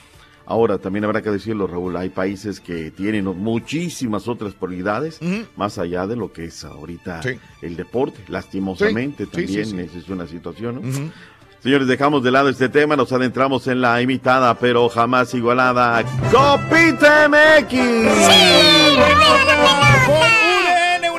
[0.46, 5.18] Ahora, también habrá que decirlo, Raúl, hay países que tienen muchísimas otras prioridades,
[5.56, 7.38] más allá de lo que es ahorita Sí.
[7.62, 8.20] el deporte.
[8.28, 9.80] Lastimosamente Sí, sí, también sí, sí.
[9.80, 11.10] esa es una situación, ¿no?
[11.62, 17.26] Señores, dejamos de lado este tema, nos adentramos en la imitada, pero jamás igualada, Copita
[17.26, 17.72] MX.
[18.92, 20.53] UDN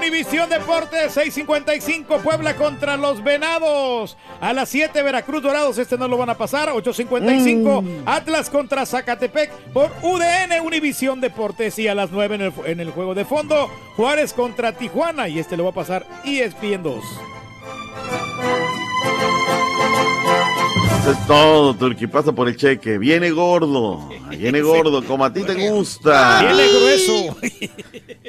[0.07, 4.15] Univisión Deportes 655 Puebla contra los Venados.
[4.39, 6.69] A las 7 Veracruz Dorados, este no lo van a pasar.
[6.69, 11.79] 855 Atlas contra Zacatepec por UDN Univisión Deportes.
[11.79, 15.27] Y a las 9 en el, en el juego de fondo Juárez contra Tijuana.
[15.27, 17.03] Y este lo va a pasar ESPN 2.
[21.05, 22.07] Eso es todo, Turki.
[22.07, 22.97] Pasa por el cheque.
[22.97, 24.09] Viene gordo.
[24.31, 26.41] Viene gordo, como a ti te gusta.
[26.41, 27.37] Viene grueso.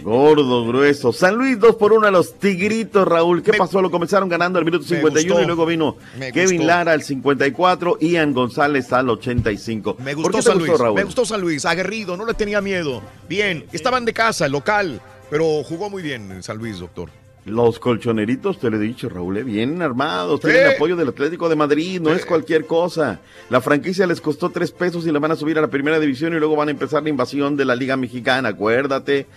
[0.03, 1.11] Gordo, grueso.
[1.11, 3.43] San Luis 2 por 1 a los Tigritos, Raúl.
[3.43, 3.81] ¿Qué pasó?
[3.81, 5.43] Lo comenzaron ganando al minuto 51 gustó.
[5.43, 5.97] y luego vino
[6.35, 6.66] Kevin gustó.
[6.66, 9.97] Lara al 54, Ian González al 85.
[9.98, 10.81] Me ¿Por gustó qué te San gustó, Luis.
[10.82, 10.94] Raúl?
[10.97, 11.65] Me gustó San Luis.
[11.65, 13.01] Aguerrido, no le tenía miedo.
[13.27, 13.65] Bien.
[13.73, 15.01] Estaban de casa, local.
[15.31, 17.09] Pero jugó muy bien en San Luis, doctor.
[17.47, 21.55] Los colchoneritos, te lo he dicho, Raúl, eh, bien armados, tienen apoyo del Atlético de
[21.55, 23.20] Madrid, no es cualquier cosa.
[23.51, 26.35] La franquicia les costó tres pesos y la van a subir a la primera división
[26.35, 29.28] y luego van a empezar la invasión de la Liga Mexicana, acuérdate.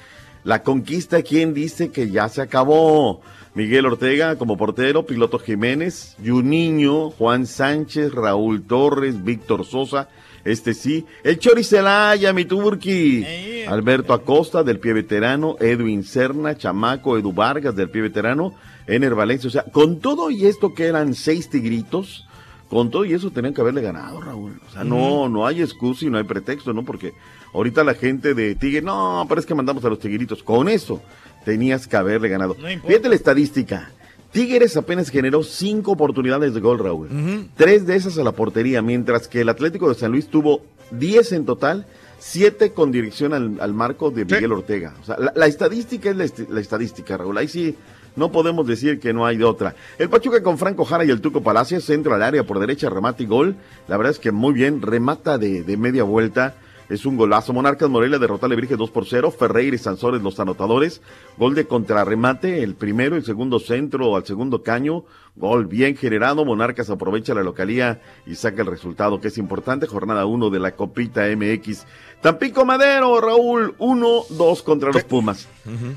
[0.43, 3.21] La conquista, ¿quién dice que ya se acabó?
[3.53, 10.09] Miguel Ortega como portero, Piloto Jiménez, Juninho, Juan Sánchez, Raúl Torres, Víctor Sosa,
[10.43, 13.25] este sí, el Chori Celaya, mi turqui,
[13.67, 18.53] Alberto Acosta del pie veterano, Edwin Serna, Chamaco, Edu Vargas del pie veterano,
[18.87, 22.25] Ener Valencia, o sea, con todo y esto que eran seis tigritos,
[22.69, 24.59] con todo y eso tenían que haberle ganado, Raúl.
[24.67, 26.85] O sea, no, no hay excusa y no hay pretexto, ¿no?
[26.85, 27.13] Porque
[27.53, 30.43] ahorita la gente de Tigre, no, pero es que mandamos a los tigritos.
[30.43, 31.01] Con eso
[31.45, 32.55] tenías que haberle ganado.
[32.59, 32.67] No.
[32.87, 33.91] Fíjate la estadística.
[34.31, 37.09] Tigres apenas generó cinco oportunidades de gol, Raúl.
[37.55, 40.61] Tres de esas a la portería, mientras que el Atlético de San Luis tuvo
[40.91, 41.87] 10 en total,
[42.19, 44.93] siete con dirección al, al marco de Miguel Ortega.
[45.01, 47.37] O sea, la, la estadística es la estadística, Raúl.
[47.37, 47.75] Ahí sí
[48.15, 49.75] no podemos decir que no hay de otra.
[49.97, 53.23] El Pachuca con Franco Jara y el Tuco Palacios, centro al área por derecha, remate
[53.23, 53.55] y gol.
[53.87, 56.55] La verdad es que muy bien, remata de, de media vuelta.
[56.89, 57.53] Es un golazo.
[57.53, 59.29] Monarcas Morelia derrota a Lebrige 2 por 0.
[59.31, 61.01] Ferreira y Sansores los anotadores.
[61.37, 65.05] Gol de contrarremate, el primero, el segundo centro al segundo caño.
[65.35, 66.43] Gol bien generado.
[66.45, 69.85] Monarcas aprovecha la localía y saca el resultado que es importante.
[69.87, 71.85] Jornada 1 de la Copita MX.
[72.21, 75.47] Tampico Madero, Raúl, 1-2 contra los Pumas.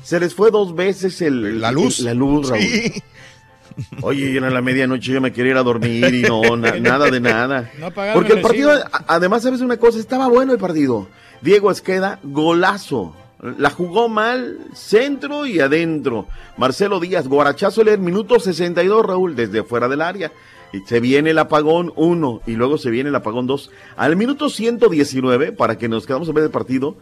[0.03, 1.99] Se les fue dos veces el, La luz.
[1.99, 2.61] el- la luz, Raúl.
[2.61, 3.01] Sí.
[4.01, 7.19] Oye, era la medianoche, yo me quería ir a dormir y no, na- nada de
[7.19, 7.71] nada.
[7.79, 11.07] No Porque el partido, a- además, sabes una cosa, estaba bueno el partido.
[11.41, 13.15] Diego Esqueda, golazo.
[13.57, 16.27] La jugó mal, centro y adentro.
[16.55, 20.31] Marcelo Díaz, guarachazo el minuto 62, Raúl, desde fuera del área.
[20.71, 23.69] Y se viene el apagón 1 y luego se viene el apagón 2.
[23.97, 26.95] Al minuto 119, para que nos quedamos a ver el partido,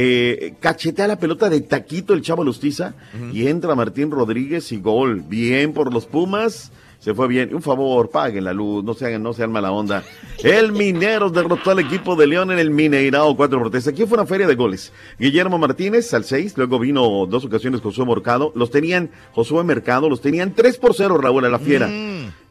[0.00, 2.94] eh, cachetea la pelota de taquito el chavo Lustiza
[3.32, 5.24] y entra Martín Rodríguez y gol.
[5.26, 6.70] Bien por los Pumas.
[7.00, 7.52] Se fue bien.
[7.52, 10.04] Un favor, paguen la luz, no sean, no sean mala onda.
[10.44, 13.88] El Mineros derrotó al equipo de León en el Mineirao 4 por 3.
[13.88, 14.92] Aquí fue una feria de goles.
[15.18, 18.52] Guillermo Martínez al 6, luego vino dos ocasiones Josué Mercado.
[18.54, 21.90] Los tenían Josué Mercado, los tenían 3 por 0, Raúl a la fiera.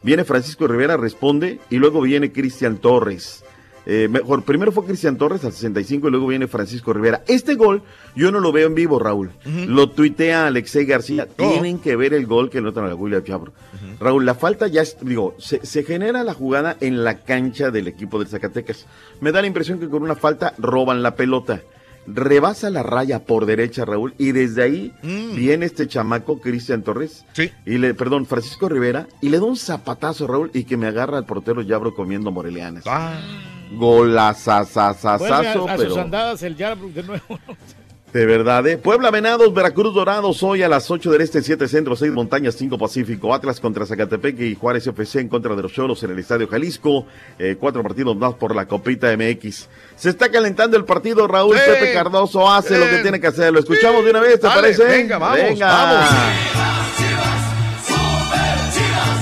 [0.02, 3.42] Viene Francisco Rivera, responde, y luego viene Cristian Torres.
[3.90, 7.22] Eh, mejor, primero fue Cristian Torres al 65 y luego viene Francisco Rivera.
[7.26, 7.82] Este gol
[8.14, 9.30] yo no lo veo en vivo, Raúl.
[9.66, 11.26] Lo tuitea Alexei García.
[11.26, 13.52] Tienen que ver el gol que notan a la William Chabro.
[13.98, 17.88] Raúl, la falta ya, es- digo, se, se genera la jugada en la cancha del
[17.88, 18.84] equipo de Zacatecas.
[19.22, 21.62] Me da la impresión que con una falta roban la pelota.
[22.06, 24.92] Rebasa la raya por derecha, Raúl, y desde ahí
[25.34, 27.24] viene este chamaco, Cristian Torres,
[27.66, 31.18] y le, perdón, Francisco Rivera, y le da un zapatazo, Raúl, y que me agarra
[31.18, 32.84] al portero Yabro comiendo morelianas.
[33.72, 37.38] Golazazazazazo, a, a pero sus andadas el Yarbrough de nuevo.
[38.12, 38.78] de verdad, ¿eh?
[38.78, 42.78] Puebla Venados, Veracruz Dorados, hoy a las 8 del Este, 7 Centro, 6 Montañas, 5
[42.78, 46.48] Pacífico, Atlas contra Zacatepec y Juárez FC en contra de los Cholos en el Estadio
[46.48, 47.06] Jalisco,
[47.38, 49.68] eh, cuatro partidos más por la Copita MX.
[49.96, 51.62] Se está calentando el partido, Raúl Sí.
[51.66, 54.60] Pepe Cardoso hace lo que tiene que hacer, lo escuchamos de una vez, ¿te Dale,
[54.62, 54.84] parece?
[54.84, 55.66] venga, vamos, Venga.
[55.66, 56.77] vamos.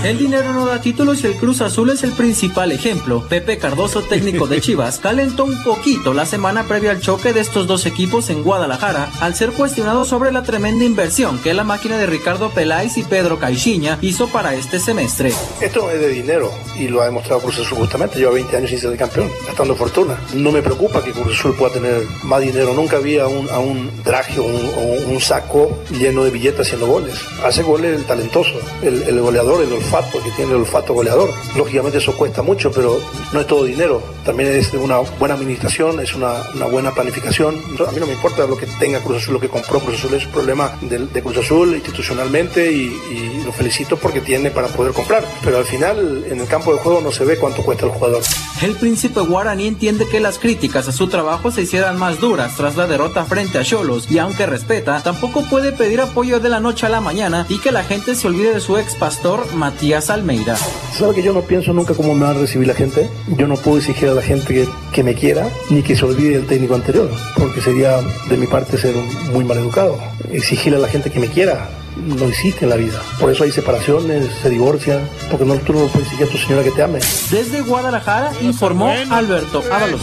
[0.07, 3.27] El dinero no da títulos y el Cruz Azul es el principal ejemplo.
[3.29, 7.67] Pepe Cardoso, técnico de Chivas, calentó un poquito la semana previa al choque de estos
[7.67, 12.07] dos equipos en Guadalajara al ser cuestionado sobre la tremenda inversión que la máquina de
[12.07, 15.33] Ricardo Peláez y Pedro Caixinha hizo para este semestre.
[15.61, 18.21] Esto es de dinero y lo ha demostrado Cruz Azul justamente.
[18.21, 20.17] Lleva 20 años sin ser campeón, gastando fortuna.
[20.35, 22.75] No me preocupa que Cruz Azul pueda tener más dinero.
[22.75, 26.61] Nunca vi a un, a un traje o un, o un saco lleno de billetes
[26.61, 27.15] haciendo goles.
[27.45, 28.53] Hace goles el talentoso,
[28.83, 31.31] el, el goleador, el olfato, que tiene el olfato goleador.
[31.57, 32.99] Lógicamente eso cuesta mucho, pero
[33.33, 34.03] no es todo dinero.
[34.25, 37.55] También es una buena administración, es una, una buena planificación.
[37.87, 40.15] A mí no me importa lo que tenga Cruz Azul, lo que compró Cruz Azul,
[40.15, 44.69] es un problema de, de Cruz Azul institucionalmente y, y lo felicito porque tiene para
[44.69, 45.25] poder comprar.
[45.43, 48.23] Pero al final en el campo de juego no se ve cuánto cuesta el jugador.
[48.63, 52.77] El príncipe guaraní entiende que las críticas a su trabajo se hicieran más duras tras
[52.77, 56.87] la derrota frente a Cholos y aunque respeta, tampoco puede pedir apoyo de la noche
[56.87, 60.57] a la mañana y que la gente se olvide de su ex pastor Matías Almeida.
[60.93, 63.09] ¿Sabe que yo no pienso nunca cómo me va a recibir la gente?
[63.37, 66.31] Yo no puedo exigir a la gente que, que me quiera ni que se olvide
[66.39, 67.99] del técnico anterior, porque sería
[68.29, 69.99] de mi parte ser un- muy mal educado.
[70.31, 73.01] Exigirle a la gente que me quiera no existe en la vida.
[73.21, 76.63] Por eso hay separaciones, se divorcian, porque no, tú no puedes decir a tu señora
[76.63, 76.99] que te ame.
[77.31, 80.01] Desde Guadalajara informó Alberto Ábalos.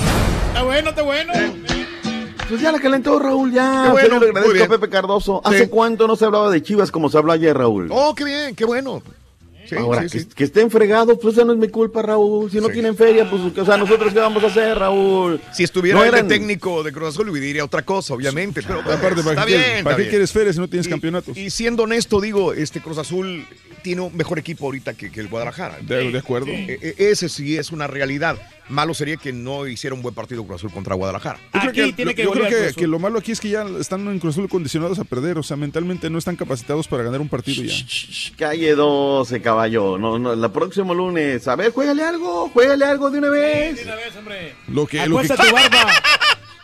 [0.47, 1.33] Está bueno, está bueno.
[2.49, 3.83] Pues ya la calentó Raúl, ya.
[3.85, 5.41] Qué bueno, lo agradezco a Pepe Cardoso.
[5.47, 5.55] Sí.
[5.55, 7.87] ¿Hace cuánto no se hablaba de Chivas como se habla ayer, Raúl?
[7.91, 9.01] Oh, qué bien, qué bueno.
[9.73, 10.27] Sí, Ahora, sí, que, sí.
[10.35, 12.49] que estén fregados, pues ya no es mi culpa, Raúl.
[12.51, 12.73] Si no Sí.
[12.73, 15.39] tienen feria, pues, o sea, nosotros qué vamos a hacer, Raúl.
[15.53, 18.61] Si estuviera No el técnico de Cruz Azul, diría otra cosa, obviamente.
[18.61, 19.61] Pero Aparte, está ¿para qué, bien.
[19.61, 20.09] quieres- está ¿para qué bien.
[20.11, 21.37] quieres feria si no tienes Y- campeonatos?
[21.37, 23.45] Y siendo honesto, digo, este Cruz Azul
[23.83, 25.77] tiene un mejor equipo ahorita que, que el Guadalajara.
[25.81, 26.47] De- de acuerdo.
[26.47, 28.37] E- e- ese sí es una realidad.
[28.69, 31.39] Malo sería que no hiciera un buen partido Cruz Azul contra Guadalajara.
[31.53, 32.81] Yo creo, que, tiene lo- que yo creo golear que- Cruz Azul.
[32.81, 35.43] que lo malo aquí es que ya están en Cruz Azul condicionados a perder, o
[35.43, 37.73] sea, mentalmente no están capacitados para ganar un partido ya.
[38.37, 39.97] Calle 12, caballo.
[39.97, 41.47] No, no, el próximo lunes.
[41.47, 43.85] A ver, juégale algo, juégale algo de una vez.
[44.67, 45.87] Lo que, lo que, Acuesta tu barba.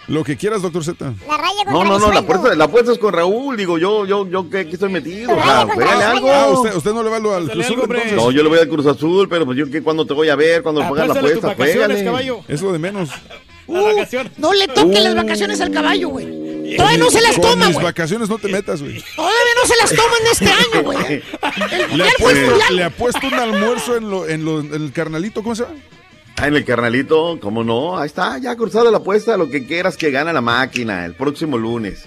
[0.10, 1.14] Lo que quieras, doctor Z.
[1.28, 3.56] La raya contra No, no, no, la apuesta, la apuesta es con Raúl.
[3.56, 5.32] Digo, yo, yo, yo, ¿qué, qué estoy metido?
[5.32, 6.32] O sea, algo.
[6.32, 8.14] Ah, usted, usted no le va al Cruz Azul entonces.
[8.14, 10.36] No, yo le voy a Cruz Azul, pero pues yo que cuando te voy a
[10.36, 12.04] ver, cuando pongas la apuesta, juégale.
[12.04, 12.40] caballo.
[12.48, 13.10] Es lo de menos.
[13.68, 14.32] Vacaciones.
[14.38, 16.76] No le toquen las vacaciones al caballo, güey.
[16.76, 17.86] Todavía no se las Con toma, mis güey.
[17.86, 19.04] vacaciones no te metas, güey.
[19.16, 21.24] Todavía no se las toma en este año, güey.
[22.70, 25.64] El le ha puesto un almuerzo en, lo, en, lo, en el carnalito, ¿cómo se
[25.64, 25.76] llama?
[26.42, 27.98] Ah, en el carnalito, ¿cómo no?
[27.98, 31.58] Ahí está, ya cruzada la apuesta, lo que quieras que gana la máquina el próximo
[31.58, 32.06] lunes.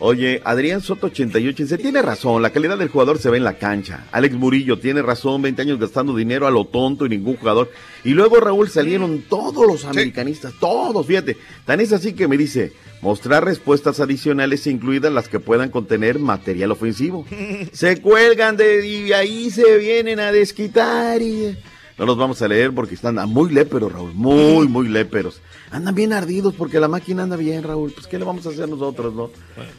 [0.00, 3.58] Oye, Adrián Soto 88 dice, tiene razón, la calidad del jugador se ve en la
[3.58, 4.08] cancha.
[4.10, 7.70] Alex Murillo tiene razón, 20 años gastando dinero a lo tonto y ningún jugador.
[8.02, 11.36] Y luego Raúl salieron todos los americanistas, todos, fíjate.
[11.64, 16.72] Tan es así que me dice, mostrar respuestas adicionales incluidas las que puedan contener material
[16.72, 17.24] ofensivo.
[17.72, 21.56] se cuelgan de y ahí se vienen a desquitar y...
[21.98, 25.40] No los vamos a leer porque están muy léperos, Raúl, muy, muy léperos.
[25.70, 27.92] Andan bien ardidos porque la máquina anda bien, Raúl.
[27.92, 29.30] Pues, ¿qué le vamos a hacer nosotros, no?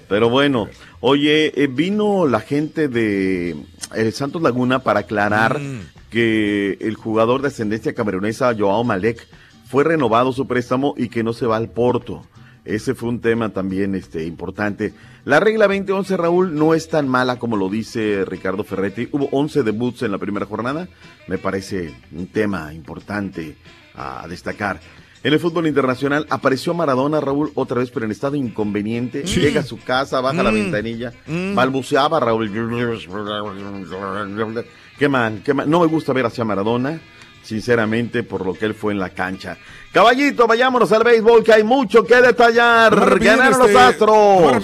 [0.07, 0.67] Pero bueno,
[0.99, 3.55] oye, eh, vino la gente de
[3.95, 5.59] el Santos Laguna para aclarar
[6.09, 9.27] que el jugador de ascendencia camerunesa, Joao Malek,
[9.67, 12.23] fue renovado su préstamo y que no se va al Porto.
[12.65, 14.93] Ese fue un tema también este, importante.
[15.25, 19.09] La regla 2011, Raúl, no es tan mala como lo dice Ricardo Ferretti.
[19.11, 20.87] Hubo 11 debuts en la primera jornada.
[21.27, 23.55] Me parece un tema importante
[23.95, 24.79] a destacar.
[25.25, 29.25] En el fútbol internacional apareció Maradona, Raúl, otra vez, pero en estado inconveniente.
[29.25, 29.39] Sí.
[29.39, 30.55] Llega a su casa, baja la Mm.
[30.55, 31.55] ventanilla, Mm.
[31.55, 32.49] balbuceaba, Raúl.
[34.99, 35.69] Qué mal, qué mal.
[35.69, 36.99] No me gusta ver hacia Maradona,
[37.41, 39.57] sinceramente, por lo que él fue en la cancha.
[39.93, 43.19] Caballito, vayámonos al béisbol, que hay mucho que detallar.
[43.19, 44.63] Ganaron este, los Astros.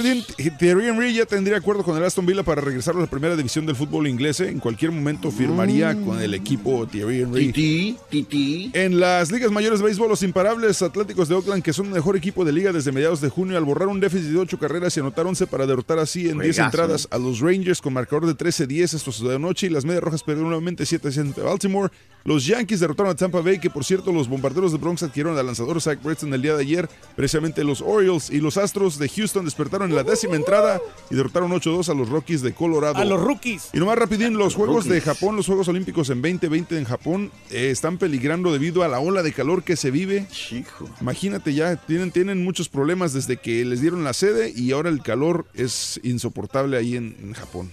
[0.57, 3.63] Thierry Henry ya tendría acuerdo con el Aston Villa para regresar a la primera división
[3.67, 4.39] del fútbol inglés.
[4.39, 4.49] ¿eh?
[4.49, 6.03] En cualquier momento firmaría Mm.
[6.05, 7.51] con el equipo Thierry Henry.
[7.51, 8.71] Titi, titi.
[8.73, 12.17] En las ligas mayores de béisbol, los imparables Atléticos de Oakland, que son el mejor
[12.17, 14.99] equipo de liga desde mediados de junio, al borrar un déficit de 8 carreras y
[14.99, 16.63] anotar 11 para derrotar así en 10 Juegazo.
[16.63, 20.23] entradas a los Rangers con marcador de 13-10 esto de anoche y las medias rojas
[20.23, 21.91] perdieron nuevamente 7 ante Baltimore.
[22.25, 25.45] Los Yankees derrotaron a Tampa Bay, que por cierto los bombarderos de Bronx adquirieron al
[25.45, 26.89] lanzador Zach Britton el día de ayer.
[27.15, 30.79] Precisamente los Orioles y los Astros de Houston despertaron en la décima entrada
[31.09, 32.97] y derrotaron 8-2 a los Rockies de Colorado.
[32.97, 33.69] A los rookies.
[33.73, 34.99] Y nomás rapidín, los Juegos de.
[35.01, 39.23] Japón, los Juegos Olímpicos en 2020 en Japón, eh, están peligrando debido a la ola
[39.23, 40.27] de calor que se vive.
[40.29, 40.89] Chico.
[41.01, 45.01] Imagínate ya, tienen, tienen muchos problemas desde que les dieron la sede y ahora el
[45.01, 47.71] calor es insoportable ahí en, en Japón.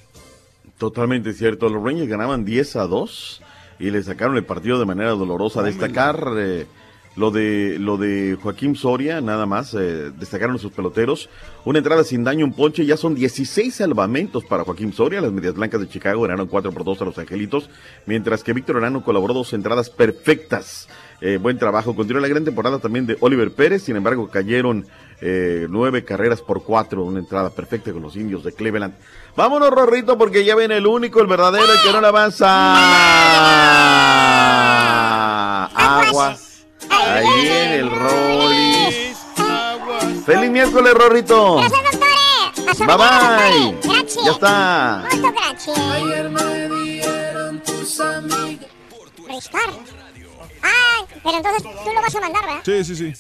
[0.79, 1.69] Totalmente cierto.
[1.69, 3.43] Los Rangers ganaban 10 a 2
[3.79, 5.63] y le sacaron el partido de manera dolorosa.
[5.63, 6.67] Destacar eh,
[7.17, 9.73] lo de lo de Joaquín Soria, nada más.
[9.75, 11.31] eh, destacaron sus peloteros.
[11.65, 12.85] Una entrada sin daño, un ponche.
[12.85, 15.21] Ya son 16 salvamentos para Joaquín Soria.
[15.23, 17.71] Las Medias Blancas de Chicago ganaron 4 por 2 a los Angelitos.
[18.05, 20.89] Mientras que Víctor Arano colaboró dos entradas perfectas.
[21.23, 21.97] Eh, buen trabajo.
[21.97, 23.83] Continuó la gran temporada también de Oliver Pérez.
[23.83, 24.87] Sin embargo, cayeron
[25.23, 27.03] eh, nueve carreras por cuatro.
[27.03, 28.95] Una entrada perfecta con los indios de Cleveland.
[29.35, 32.77] Vámonos, Rorrito, porque ya viene el único, el verdadero, el que no le avanza.
[35.75, 36.46] Aguas.
[36.91, 39.17] Ahí viene el Rollis.
[40.25, 41.57] Feliz miércoles, Rorrito.
[41.57, 42.79] Gracias, doctores.
[42.79, 43.79] Bye bye.
[43.83, 44.25] Gracias.
[44.25, 45.05] Ya está.
[45.11, 45.79] Gracias.
[49.29, 49.71] Ristar.
[50.63, 52.63] Ah, pero entonces tú lo vas a mandar, ¿verdad?
[52.65, 53.13] Sí, sí, sí.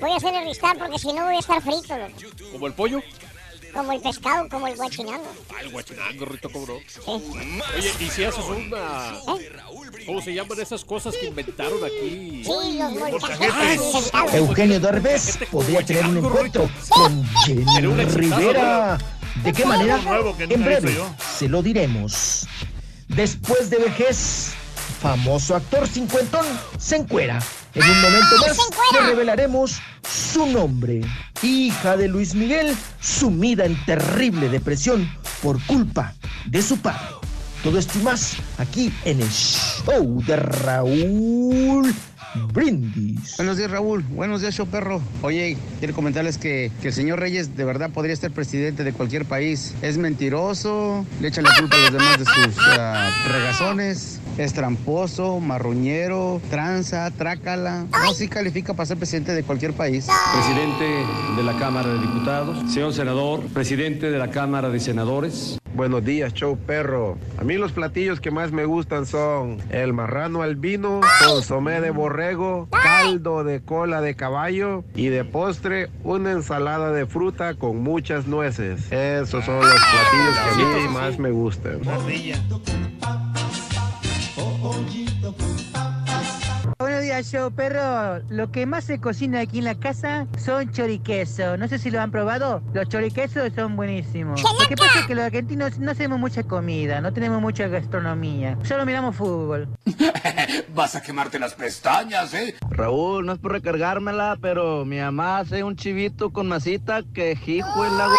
[0.00, 2.12] Voy a hacer el ristar porque si no voy a estar frito, loco.
[2.52, 3.02] ¿Como el pollo?
[3.72, 5.32] Como el pescado, como el guachinango.
[5.50, 6.78] Ah, el guachinango, Rito cobró.
[6.86, 7.00] Sí.
[7.06, 9.18] Oye, ¿y si haces una...
[10.06, 12.42] ¿Cómo se llaman esas cosas que inventaron aquí?
[12.44, 14.12] Sí, los molcajetes.
[14.32, 18.98] Eugenio Derbez podría tener un encuentro con Jenny Rivera.
[19.44, 20.00] ¿De qué manera?
[20.38, 20.96] En breve
[21.38, 22.46] se lo diremos.
[23.08, 24.52] Después de vejez,
[25.00, 26.44] famoso actor cincuentón
[26.78, 27.38] se encuera.
[27.74, 28.58] En un momento ¡Ah, más
[28.92, 31.02] le revelaremos su nombre.
[31.42, 35.08] Hija de Luis Miguel, sumida en terrible depresión
[35.42, 36.14] por culpa
[36.46, 37.06] de su padre.
[37.62, 41.94] Todo esto y más aquí en el show de Raúl
[42.52, 43.36] Brindis.
[43.36, 44.02] Buenos días, Raúl.
[44.10, 45.00] Buenos días, show perro.
[45.22, 49.24] Oye, quiero comentarles que, que el señor Reyes de verdad podría ser presidente de cualquier
[49.24, 49.74] país.
[49.82, 52.56] Es mentiroso, le echa la culpa a los demás de sus
[53.32, 54.20] regazones.
[54.38, 57.86] Es tramposo, marruñero, tranza, trácala.
[57.90, 60.06] No, sí califica para ser presidente de cualquier país.
[60.32, 60.84] Presidente
[61.36, 65.58] de la Cámara de Diputados, señor senador, presidente de la Cámara de Senadores.
[65.74, 67.18] Buenos días, show perro.
[67.36, 72.17] A mí los platillos que más me gustan son el marrano albino, consomé de borrego,
[72.70, 78.90] caldo de cola de caballo y de postre una ensalada de fruta con muchas nueces.
[78.92, 81.80] Esos son los platillos que a mí más me gustan.
[87.08, 88.22] Show perro.
[88.28, 91.56] Lo que más se cocina aquí en la casa son choriqueso.
[91.56, 92.62] No sé si lo han probado.
[92.74, 94.42] Los choriquesos son buenísimos.
[94.42, 98.58] Lo que pasa es que los argentinos no hacemos mucha comida, no tenemos mucha gastronomía.
[98.62, 99.68] Solo miramos fútbol.
[100.74, 102.54] Vas a quemarte las pestañas, ¿eh?
[102.70, 107.84] Raúl, no es por recargármela, pero mi mamá hace un chivito con masita que hijo
[107.84, 108.14] el lago.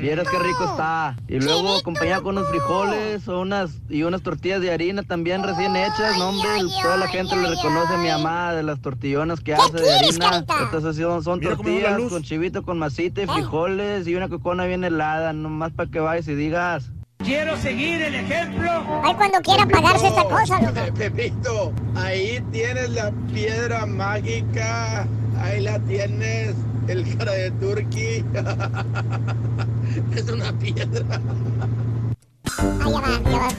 [0.00, 1.16] Vieras qué rico está.
[1.28, 5.74] Y luego acompañado con unos frijoles o unas y unas tortillas de harina también recién
[5.74, 6.16] hechas.
[6.18, 6.48] No, hombre,
[6.82, 10.38] toda la gente le reconoce mi mamá de las tortillonas que hace de harina.
[10.38, 15.32] Estas son, son tortillas con chivito con masita y frijoles y una cocona bien helada,
[15.32, 16.90] nomás para que vayas y digas.
[17.18, 18.68] Quiero seguir el ejemplo.
[19.04, 20.94] Ay, cuando quiera pagarse esta cosa, loco.
[20.94, 25.06] Pepito, ahí tienes la piedra mágica.
[25.38, 26.56] Ahí la tienes,
[26.88, 28.24] el cara de Turkey.
[30.16, 31.20] es una piedra.
[32.58, 33.52] Ahí va.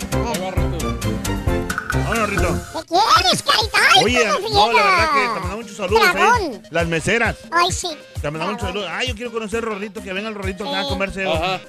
[1.94, 2.48] Vámonos, Rito.
[2.74, 3.78] ¿Qué quieres, carita?
[3.96, 6.04] Ay, Oye, no, la verdad que te mandamos muchos saludos.
[6.08, 6.12] ¿eh?
[6.14, 6.62] Dragón.
[6.72, 7.36] Las meseras.
[7.52, 7.90] Ay, sí.
[8.22, 8.90] Te mandamos muchos saludos.
[8.92, 10.90] Ay, yo quiero conocer Rorrito, que venga el Rorrito acá a Sí.
[10.90, 11.60] comerse Ajá.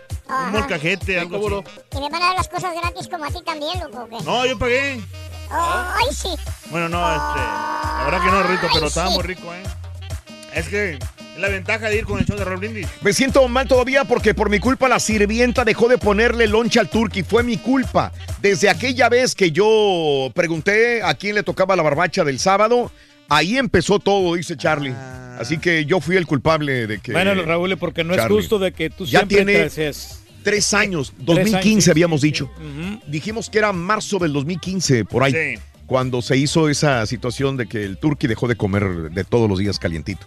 [0.46, 1.96] un molcajete, algo así.
[1.96, 4.08] Y me van a dar las cosas gratis como a ti también, loco.
[4.24, 5.00] No, yo pagué.
[5.50, 6.34] Ay, sí.
[6.70, 7.40] Bueno, no, este.
[7.40, 9.62] La verdad que no, Rorrito, pero estaba muy rico, ¿eh?
[10.54, 10.98] Es que
[11.34, 12.86] es la ventaja de ir con el show de Raúl Brindis.
[13.02, 16.88] Me siento mal todavía porque por mi culpa la sirvienta dejó de ponerle loncha al
[16.88, 17.22] turqui.
[17.22, 18.12] Fue mi culpa.
[18.40, 22.90] Desde aquella vez que yo pregunté a quién le tocaba la barbacha del sábado,
[23.28, 24.94] ahí empezó todo, dice Charlie.
[25.38, 27.12] Así que yo fui el culpable de que.
[27.12, 29.68] Bueno, Raúl, porque no es justo de que tú Ya siempre tiene
[30.44, 32.50] tres años, Tres 2015 años, sí, habíamos sí, dicho.
[33.06, 35.32] Dijimos que era marzo del 2015, por ahí.
[35.32, 35.60] Sí.
[35.86, 39.58] Cuando se hizo esa situación de que el turqui dejó de comer de todos los
[39.58, 40.26] días calientito.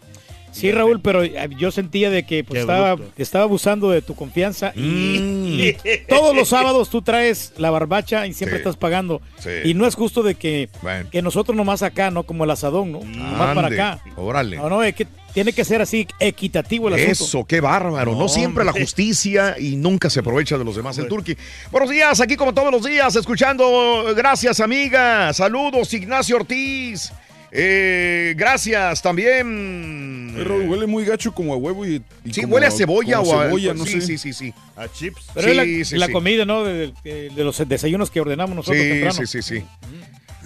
[0.57, 5.19] Sí, Raúl, pero eh, yo sentía de que pues, estaba, abusando de tu confianza y,
[5.19, 5.59] Mm.
[5.59, 5.73] y
[6.09, 8.61] todos los sábados tú traes la barbacha y siempre Sí.
[8.61, 9.21] estás pagando.
[9.39, 9.49] Sí.
[9.65, 10.69] Y no es justo de que,
[11.11, 12.23] que nosotros nomás acá, ¿no?
[12.23, 12.99] Como el asadón, ¿no?
[13.03, 13.99] Nomás para Ande, acá.
[14.15, 14.57] Órale.
[14.57, 17.11] No, no, es que tiene que ser así equitativo el asunto.
[17.11, 18.13] Eso, qué bárbaro.
[18.13, 20.97] No, No, siempre la justicia y nunca se aprovecha de los demás.
[20.97, 21.37] El Turqui.
[21.71, 24.03] Buenos días, aquí como todos los días, escuchando.
[24.15, 25.31] Gracias, amiga.
[25.33, 27.11] Saludos, Ignacio Ortiz.
[27.51, 30.33] Eh, gracias también.
[30.37, 33.39] Eh, Raúl, huele muy gacho como a huevo y, y Sí, huele a cebolla o
[33.39, 34.01] a cebolla, no sí, sé.
[34.01, 34.53] sí, sí, sí.
[34.75, 35.27] A chips.
[35.33, 36.11] Pero es la, Sí, sí, la sí.
[36.11, 36.63] comida, ¿no?
[36.63, 39.13] De, de- de los desayunos que ordenamos nosotros Sí, temprano.
[39.13, 39.63] sí, sí, sí.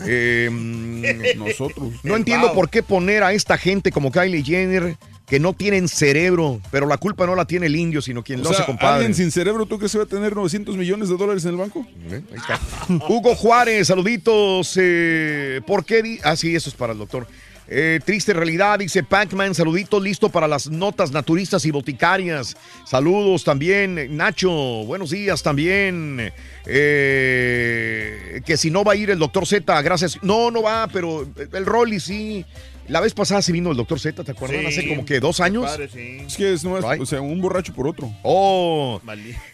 [0.07, 1.93] Eh, mm, Nosotros.
[2.03, 4.95] No entiendo por qué poner a esta gente como Kylie Jenner
[5.31, 8.43] que no tienen cerebro, pero la culpa no la tiene el indio, sino quien O
[8.43, 8.95] lo sea, hace, compadre.
[8.95, 11.55] alguien sin cerebro, ¿tú crees que va a tener 900 millones de dólares en el
[11.55, 11.87] banco?
[12.11, 12.59] Ahí está.
[13.07, 14.73] Hugo Juárez, saluditos.
[14.75, 16.19] Eh, ¿Por qué?
[16.25, 17.27] Ah, sí, eso es para el doctor.
[17.69, 22.57] Eh, triste realidad, dice Pac-Man, saluditos, listo para las notas naturistas y boticarias.
[22.85, 26.33] Saludos también, Nacho, buenos días también.
[26.65, 30.21] Eh, que si no va a ir el doctor Z, gracias.
[30.21, 32.45] No, no va, pero el Rolly sí.
[32.91, 34.59] La vez pasada sí vino el doctor Z, ¿te acuerdas?
[34.59, 34.65] Sí.
[34.67, 35.63] Hace como que dos años.
[35.65, 36.17] Padre, sí.
[36.27, 38.11] Es que es nomás, o sea, un borracho por otro.
[38.21, 38.99] Oh,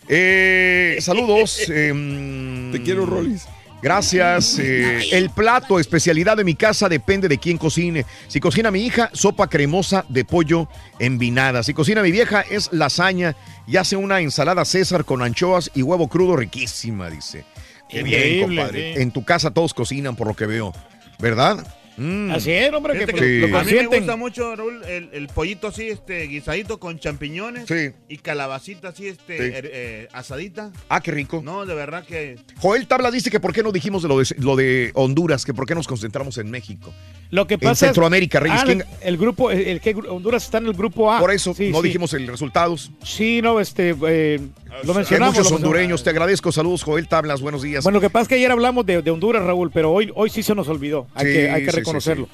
[0.07, 1.69] eh, saludos.
[1.69, 3.45] em, Te quiero, Rollis.
[3.80, 4.57] Gracias.
[4.57, 8.05] eh, el plato, especialidad de mi casa, depende de quién cocine.
[8.27, 11.61] Si cocina mi hija, sopa cremosa de pollo envinada.
[11.61, 13.35] Si cocina mi vieja, es lasaña
[13.68, 17.45] y hace una ensalada César con anchoas y huevo crudo riquísima, dice.
[17.88, 18.93] Qué bien, Increíble, compadre.
[18.95, 19.01] sí.
[19.03, 20.73] En tu casa todos cocinan, por lo que veo.
[21.19, 21.65] ¿Verdad?
[21.98, 22.32] Mm.
[22.32, 23.40] Así es, hombre, que Sí.
[23.49, 27.65] lo A mí me gusta mucho, Raúl, el, el pollito así, este, guisadito con champiñones.
[27.68, 27.91] Sí.
[28.07, 29.44] Y calabacita así, este, Sí.
[29.44, 30.72] er- eh, asadita.
[30.90, 31.41] Ah, qué rico.
[31.44, 32.38] No, de verdad que...
[32.60, 35.53] Joel Tabla dice que por qué no dijimos de lo, de lo de Honduras, que
[35.53, 36.94] por qué nos concentramos en México.
[37.29, 38.59] Lo que En pasa es- Centroamérica, Reyes.
[38.61, 41.19] Ah, ¿quién- el, el grupo, el, el que Honduras está en el grupo A.
[41.19, 41.87] Por eso Sí, no sí.
[41.87, 42.91] dijimos el resultados.
[43.03, 44.39] Sí, no, este, eh,
[44.83, 45.35] Lo Hay mencionamos.
[45.35, 46.03] muchos lo hondureños.
[46.03, 46.51] Te agradezco.
[46.51, 47.41] Saludos, Joel Tablas.
[47.41, 47.83] Buenos días.
[47.83, 50.29] Bueno, lo que pasa es que ayer hablamos de, de Honduras, Raúl, pero hoy, hoy
[50.29, 51.07] sí se nos olvidó.
[51.15, 52.29] Hay Sí, que, hay que reconocerlo.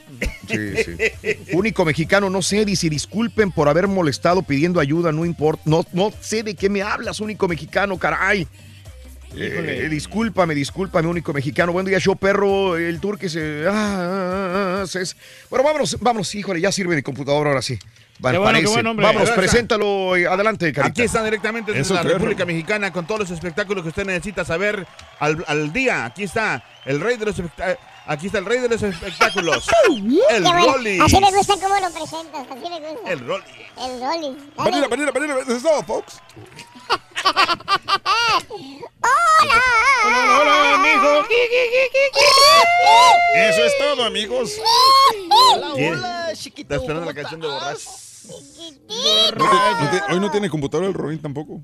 [0.47, 1.53] Sí, sí.
[1.53, 6.11] Único mexicano, no sé, dice, disculpen por haber molestado pidiendo ayuda, no importa, no, no
[6.21, 8.47] sé de qué me hablas, único mexicano, caray.
[9.35, 11.71] Eh, discúlpame, discúlpame, único mexicano.
[11.71, 13.65] Buen día, show perro, el tour que se...
[13.67, 15.15] ah, ah, ah, es-
[15.49, 17.77] Bueno, vámonos, vámonos, híjole, ya sirve mi computadora ahora sí.
[18.19, 19.35] Vale, Qué bueno, bueno, está.
[19.35, 20.87] preséntalo, eh, adelante, Carita.
[20.91, 22.13] Aquí están directamente desde Eso la creo.
[22.13, 24.85] República Mexicana con todos los espectáculos que usted necesita saber
[25.19, 26.05] al, al día.
[26.05, 27.79] Aquí está el rey de los espectáculos.
[28.05, 29.67] Aquí está el rey de los espectáculos.
[30.29, 30.45] el.
[30.45, 30.99] Rolly.
[30.99, 33.11] Así me gusta cómo lo presentas, así me gusta.
[33.11, 33.43] El Rolly.
[33.81, 34.37] El Rolly.
[34.55, 36.21] Vanilla, vanilla, vanilla, eso es todo, folks.
[39.01, 39.61] ¡Hola!
[40.05, 41.25] ¡Hola, hola, amigo!
[43.35, 44.57] Eso es todo, amigos.
[45.75, 46.73] Hola, chiquito.
[46.73, 47.89] Está esperando la canción de borracho.
[49.35, 51.61] No te- no te- hoy no tiene computadora el Robin tampoco.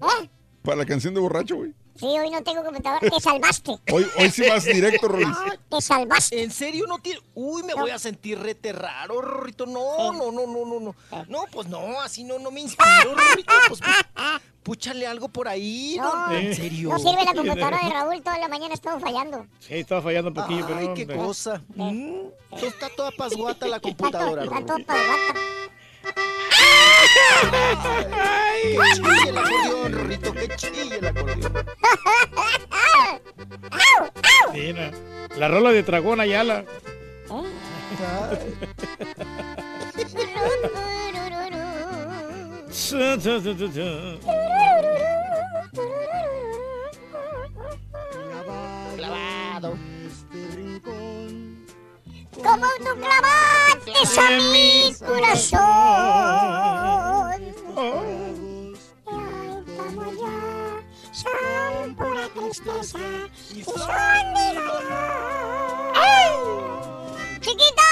[0.63, 1.73] Para la canción de borracho, güey.
[1.99, 3.09] Sí, hoy no tengo computadora.
[3.09, 3.71] Te salvaste.
[3.91, 5.27] Hoy, hoy sí vas directo, Rolis.
[5.69, 6.41] Te salvaste.
[6.43, 7.19] ¿En serio no tiene?
[7.35, 9.65] Uy, me voy a sentir rete raro, Rorrito.
[9.65, 10.95] No, no, no, no, no, no.
[11.27, 13.53] No, pues no, así no, no me inspiro, Rorrito.
[13.67, 15.95] Pues, pu- púchale algo por ahí.
[15.97, 16.89] No, No, en serio.
[16.89, 19.45] No sirve la computadora de Raúl, toda la mañana estuvo fallando.
[19.59, 21.17] Sí, estaba fallando un poquillo, pero Ay, no, qué hombre.
[21.17, 21.61] cosa.
[21.75, 22.27] Mm,
[22.61, 24.75] Está toda pasguata la computadora, Está Rorrito.
[24.75, 25.39] todo pasguata.
[28.93, 31.53] Chille el acordeón, Rorrito, que chille el acordeón.
[34.53, 34.91] Mira,
[35.37, 36.65] la rola de Dragón Ayala.
[48.95, 49.77] Clavado.
[52.43, 55.59] Como tú clavaste a mi corazón.
[57.27, 57.53] Ay,
[59.75, 60.31] como yo,
[61.11, 62.99] son pura tristeza
[63.53, 65.93] y son mi dolor.
[65.95, 66.31] ¡Ay!
[67.41, 67.83] ¡Chiquito!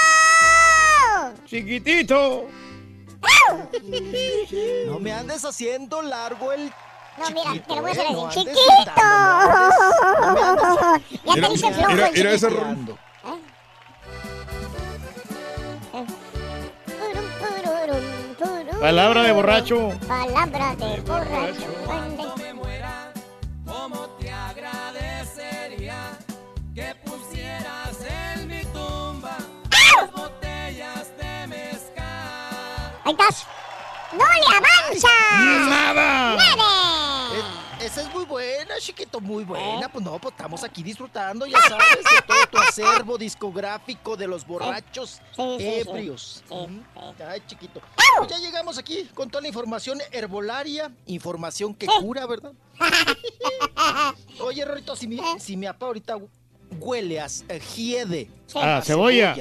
[1.46, 2.48] Chiquitito.
[4.86, 6.72] No me andes haciendo largo el.
[7.18, 8.38] No, mira, te lo voy a hacer eh, así.
[8.40, 9.02] ¡Chiquito!
[11.34, 12.48] Ya te hice flojo Mira, el mira esa
[18.80, 19.90] Palabra de borracho.
[20.06, 21.66] Palabra de borracho.
[23.66, 26.16] ¿Cómo te agradecería
[26.74, 29.36] que pusieras en mi tumba
[29.70, 32.92] las botellas de mezcal?
[33.04, 33.46] Ahí estás.
[34.12, 35.08] ¡No le avanza!
[35.68, 36.36] ¡Nada!
[36.36, 37.07] ¡Nada!
[37.88, 39.88] Esa es muy buena, chiquito, muy buena.
[39.88, 44.46] Pues no, pues estamos aquí disfrutando, ya sabes, de todo tu acervo discográfico de los
[44.46, 45.64] borrachos Sí, sí, sí.
[45.88, 46.44] ebrios.
[47.26, 47.80] Ay, chiquito.
[48.18, 52.52] Pues ya llegamos aquí con toda la información herbolaria, información que cura, ¿verdad?
[54.40, 56.18] Oye, Rorito, si mi, si mi papá ahorita
[56.78, 58.30] huele a eh, jiede.
[58.54, 59.34] Ah, cebolla.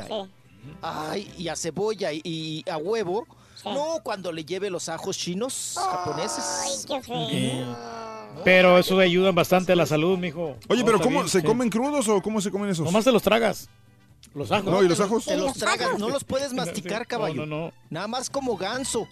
[0.81, 3.27] Ay, y a cebolla y, y a huevo.
[3.73, 6.61] No, cuando le lleve los ajos chinos japoneses.
[6.65, 7.77] Ay, qué feo.
[8.43, 10.55] Pero eso ayuda bastante a la salud, mijo.
[10.69, 11.19] Oye, pero ¿cómo?
[11.19, 11.45] bien, ¿Se sí.
[11.45, 12.85] comen crudos o cómo se comen esos?
[12.85, 13.69] Nomás te los tragas.
[14.33, 14.65] Los ajos.
[14.71, 15.25] No, ¿y los ajos?
[15.25, 17.07] Te los tragas, no los puedes masticar, Sí.
[17.07, 17.45] caballo.
[17.45, 17.73] No, no, no.
[17.89, 19.07] Nada más como ganso.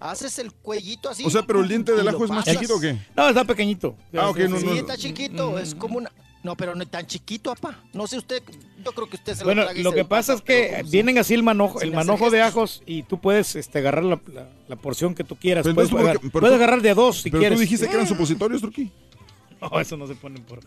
[0.00, 1.24] Haces el cuellito así.
[1.24, 2.54] O sea, pero el diente del ajo es más pasas.
[2.54, 2.98] chiquito o qué?
[3.16, 3.94] No, está pequeñito.
[4.14, 4.72] Ah, ok, no, sí, no.
[4.74, 6.10] está chiquito, es como una...
[6.46, 7.76] No, pero no tan chiquito, apa.
[7.92, 8.40] No sé usted,
[8.84, 11.18] yo creo que usted se Bueno, lo y lo que pasa es que si- vienen
[11.18, 14.76] así el manojo, el manojo de ajos y tú puedes este, agarrar la, la- la
[14.76, 15.64] porción que tú quieras.
[15.64, 17.40] Pero Puedes, entonces, ¿por agar- qué- pero puedes tú- agarrar de a dos si Pero
[17.40, 17.58] quieres.
[17.58, 18.92] tú dijiste que eran supositorios, Turquí.
[19.60, 20.60] No, eso no se ponen por.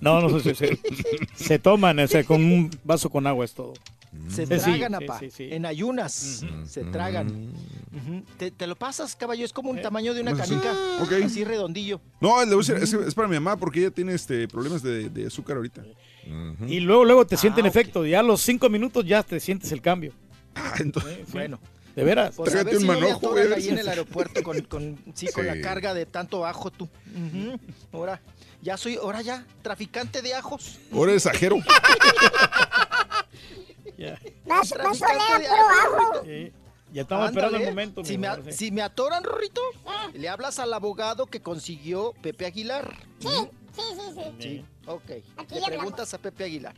[0.00, 0.78] No, no se, se,
[1.34, 3.74] se toman, o sea, con un vaso con agua es todo.
[4.28, 5.48] Se Sencillo, tragan, sí, sí.
[5.50, 6.44] En ayunas.
[6.66, 7.52] Se tragan.
[8.38, 9.44] ¿Te, te lo pasas, caballo.
[9.44, 10.72] Es como Eh, un tamaño de una Pues canica.
[11.00, 11.12] Ok.
[11.24, 12.00] Así redondillo.
[12.20, 15.08] No, le voy a decir, es, para mi mamá porque ella tiene este problemas de,
[15.10, 15.84] de azúcar ahorita.
[16.66, 17.76] Y luego, luego te sienten Ah, ok.
[17.76, 18.06] efecto.
[18.06, 20.12] Ya a los cinco minutos ya te sientes el cambio.
[20.54, 21.58] Ah, entonces, Bueno.
[21.94, 22.34] De veras.
[22.34, 23.52] Pues a ver Trágate un no manojo, güey.
[23.52, 26.88] ahí en el aeropuerto con, con, sí, con la carga de tanto ajo tú.
[27.92, 28.20] Ahora,
[28.62, 30.80] ya soy, ahora ya, traficante de ajos.
[30.92, 31.58] ahora es ajero.
[33.96, 36.52] Ya, Vas, vas a Traficante oler de puro ajo, sí.
[36.92, 38.04] Ya estamos esperando el momento.
[38.04, 38.52] Si me, sí.
[38.52, 39.60] si me atoran, Rorrito,
[40.12, 42.96] le hablas al abogado que consiguió Pepe Aguilar.
[43.18, 43.28] Sí,
[43.72, 44.36] sí, sí, sí.
[44.38, 45.02] Sí, ok.
[45.36, 45.68] Aquí le hablamos.
[45.68, 46.74] preguntas a Pepe Aguilar.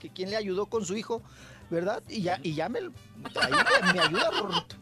[0.00, 1.22] Que quién le ayudó con su hijo,
[1.70, 2.02] ¿verdad?
[2.08, 3.52] Y ya, y ya me, ahí
[3.84, 4.76] me, me ayuda, Rorrito.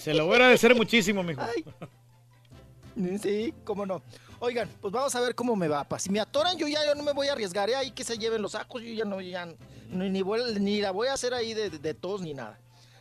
[0.00, 1.42] Se lo voy a agradecer muchísimo, mijo.
[1.42, 1.64] Ay.
[3.20, 4.02] Sí, cómo no.
[4.44, 5.84] Oigan, pues vamos a ver cómo me va.
[5.84, 6.00] pa.
[6.00, 7.70] Si me atoran, yo ya yo no me voy a arriesgar.
[7.70, 7.76] ¿eh?
[7.76, 8.82] Ahí que se lleven los ajos.
[8.82, 9.46] Yo ya no, ya
[9.88, 12.58] ni, ni, la voy a hacer ahí de, de tos ni nada.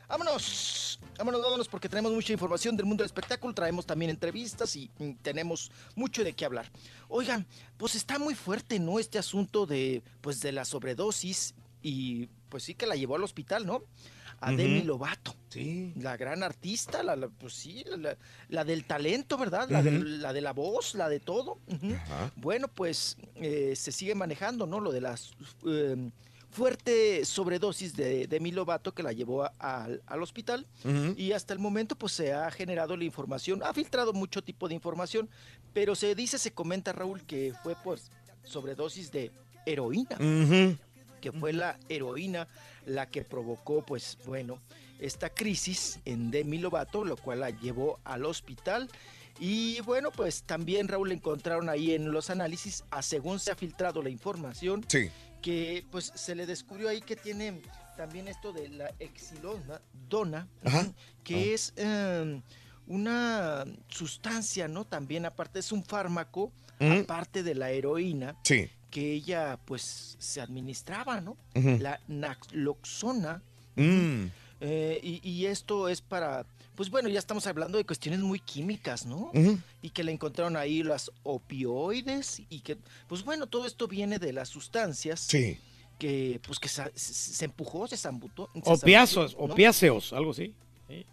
[0.08, 1.00] Vámonos.
[1.18, 4.92] vámonos, vámonos, porque tenemos mucha información del mundo del espectáculo, traemos también entrevistas y
[5.24, 6.70] tenemos mucho de qué hablar.
[7.08, 9.00] Oigan, pues está muy fuerte, ¿no?
[9.00, 13.66] Este asunto de, pues, de la sobredosis y, pues sí que la llevó al hospital,
[13.66, 13.82] ¿no?
[14.42, 14.52] A.
[14.52, 15.34] Demi Lovato.
[15.50, 15.94] Sí.
[15.98, 18.18] La gran artista, la, la- pues sí, la,
[18.50, 19.70] la del talento, ¿verdad?
[19.70, 21.60] La, de, la de la voz, la de todo.
[22.38, 24.80] Bueno, pues eh, se sigue manejando, ¿no?
[24.80, 25.34] Lo de las
[25.68, 26.10] eh,
[26.50, 30.66] fuerte sobredosis de Demi Lovato que la llevó a- al- al hospital.
[31.18, 34.74] Y hasta el momento, pues se ha generado la información, ha filtrado mucho tipo de
[34.76, 35.30] información,
[35.74, 38.10] pero se dice, se comenta, Raúl, que fue pues
[38.44, 39.32] sobredosis de
[39.66, 40.18] heroína.
[41.22, 42.48] Que fue la heroína
[42.86, 44.60] la que provocó, pues bueno,
[45.00, 48.90] esta crisis en Demi Lovato, lo cual la llevó al hospital.
[49.40, 54.02] Y bueno, pues también Raúl encontraron ahí en los análisis, a según se ha filtrado
[54.04, 55.10] la información, Sí.
[55.42, 57.62] que pues se le descubrió ahí que tiene
[57.98, 60.92] también esto de la exilona, dona, Ajá.
[61.24, 62.42] que es eh,
[62.88, 64.86] una sustancia, ¿no?
[64.86, 68.70] También aparte es un fármaco, aparte de la heroína, Sí.
[68.92, 71.38] Que ella pues se administraba, ¿no?
[71.56, 73.42] La naloxona.
[73.76, 74.26] Mm.
[74.60, 76.46] eh, y, y esto es para,
[76.76, 79.32] pues bueno, ya estamos hablando de cuestiones muy químicas, ¿no?
[79.82, 82.78] Y que le encontraron ahí las opioides y que,
[83.08, 85.58] pues bueno, todo esto viene de las sustancias Sí.
[85.98, 88.50] que, pues que se, empujó, se zambutó.
[88.54, 88.60] se
[89.34, 89.54] ¿no?
[89.54, 90.54] opiáceos, algo así.
[90.90, 91.06] Sí.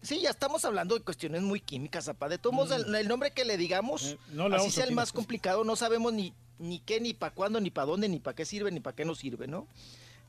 [0.00, 2.28] Sí, ya estamos hablando de cuestiones muy químicas, apa.
[2.28, 4.06] De todos modos, el, el nombre que le digamos, Mm.
[4.12, 7.60] Eh, no así sea el más complicado, no sabemos ni, ni qué, ni para cuándo,
[7.60, 9.66] ni para dónde, ni para qué sirve, ni para qué no sirve, ¿no?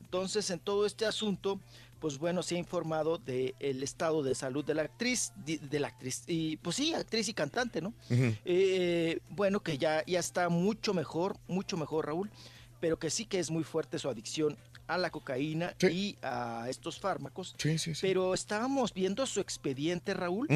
[0.00, 1.60] Entonces, en todo este asunto,
[2.00, 5.88] pues bueno, se ha informado del estado de salud de la actriz, di- de, la
[5.88, 7.94] actriz, y pues sí, actriz y cantante, ¿no?
[8.44, 12.28] Eh, bueno, que ya, ya está mucho mejor, mucho mejor, Raúl,
[12.80, 14.58] pero que sí que es muy fuerte su adicción
[14.94, 17.54] a la cocaína y a estos fármacos.
[17.58, 17.92] Sí, sí.
[18.00, 20.48] Pero estábamos viendo su expediente, Raúl,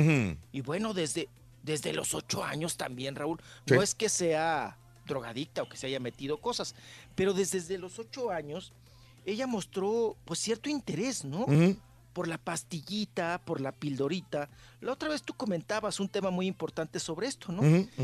[0.52, 1.28] y bueno, desde,
[1.62, 3.40] desde los ocho años también, Raúl.
[3.66, 6.74] No es que sea drogadicta o que se haya metido cosas,
[7.14, 8.72] pero desde, desde los ocho años
[9.24, 11.46] ella mostró pues cierto interés, ¿no?
[12.16, 14.48] Por la pastillita, por la pildorita.
[14.80, 17.60] La otra vez tú comentabas un tema muy importante sobre esto, ¿no?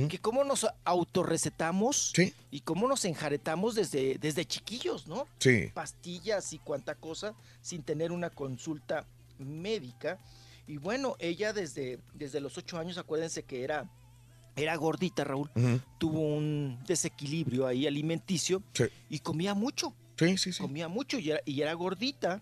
[0.07, 2.13] Que cómo nos autorrecetamos
[2.51, 5.27] y cómo nos enjaretamos desde, desde chiquillos, ¿no?
[5.39, 5.71] Sí.
[5.73, 7.33] Pastillas y cuanta cosa
[7.63, 9.07] sin tener una consulta
[9.39, 10.19] médica.
[10.67, 13.89] Y bueno, ella desde, desde los ocho años, acuérdense que era,
[14.57, 15.51] era gordita, Raúl.
[15.97, 18.85] Tuvo un desequilibrio ahí alimenticio Sí.
[19.09, 19.95] y comía mucho.
[20.29, 20.63] Sí, sí, sí.
[20.63, 22.41] Comía mucho y era, y era gordita.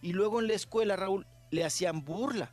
[0.00, 2.50] Y luego en la escuela, Raúl, le hacían burla.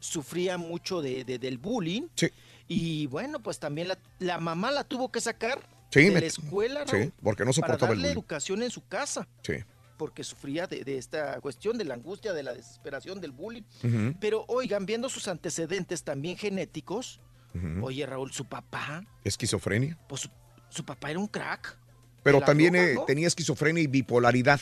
[0.00, 2.02] Sufría mucho de, de- del bullying.
[2.14, 2.28] Sí.
[2.68, 5.60] Y bueno, pues también la, la mamá la tuvo que sacar
[5.90, 8.12] Sí, de me- la escuela, sí, Raúl, porque no para soportaba el darle bullying.
[8.12, 9.54] educación en su casa Sí.
[9.96, 13.62] porque sufría de, de esta cuestión de la angustia, de la desesperación, del bullying.
[14.20, 17.20] Pero oigan, viendo sus antecedentes también genéticos,
[17.82, 19.98] oye Raúl, su papá, Esquizofrenia.
[20.08, 20.28] pues su,
[20.68, 21.76] su papá era un crack.
[22.22, 23.04] Pero también droga, eh, ¿no?
[23.04, 24.60] tenía esquizofrenia y bipolaridad.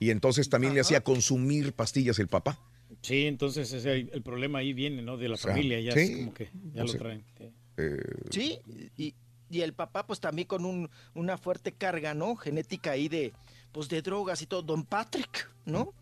[0.00, 2.58] Y entonces también le hacía consumir pastillas el papá.
[3.02, 5.16] Sí, entonces ese, el problema ahí viene, ¿no?
[5.16, 7.24] De la O sea, familia, ya sí, es como que ya o lo sea, traen.
[7.36, 7.44] sí.
[7.76, 7.96] Eh,
[8.30, 8.58] Sí,
[8.96, 9.14] y,
[9.50, 12.36] y el papá pues también con un, una fuerte carga, ¿no?
[12.36, 13.32] Genética ahí de,
[13.78, 14.62] pues de drogas y todo.
[14.62, 15.92] Don Patrick, ¿no?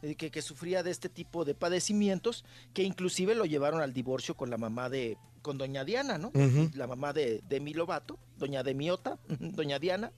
[0.00, 2.42] Eh, que, que sufría de este tipo de padecimientos,
[2.72, 6.32] que inclusive lo llevaron al divorcio con la mamá de, con doña Diana, ¿no?
[6.74, 10.10] La mamá de, de mi Lovato, doña Demiota, doña Diana.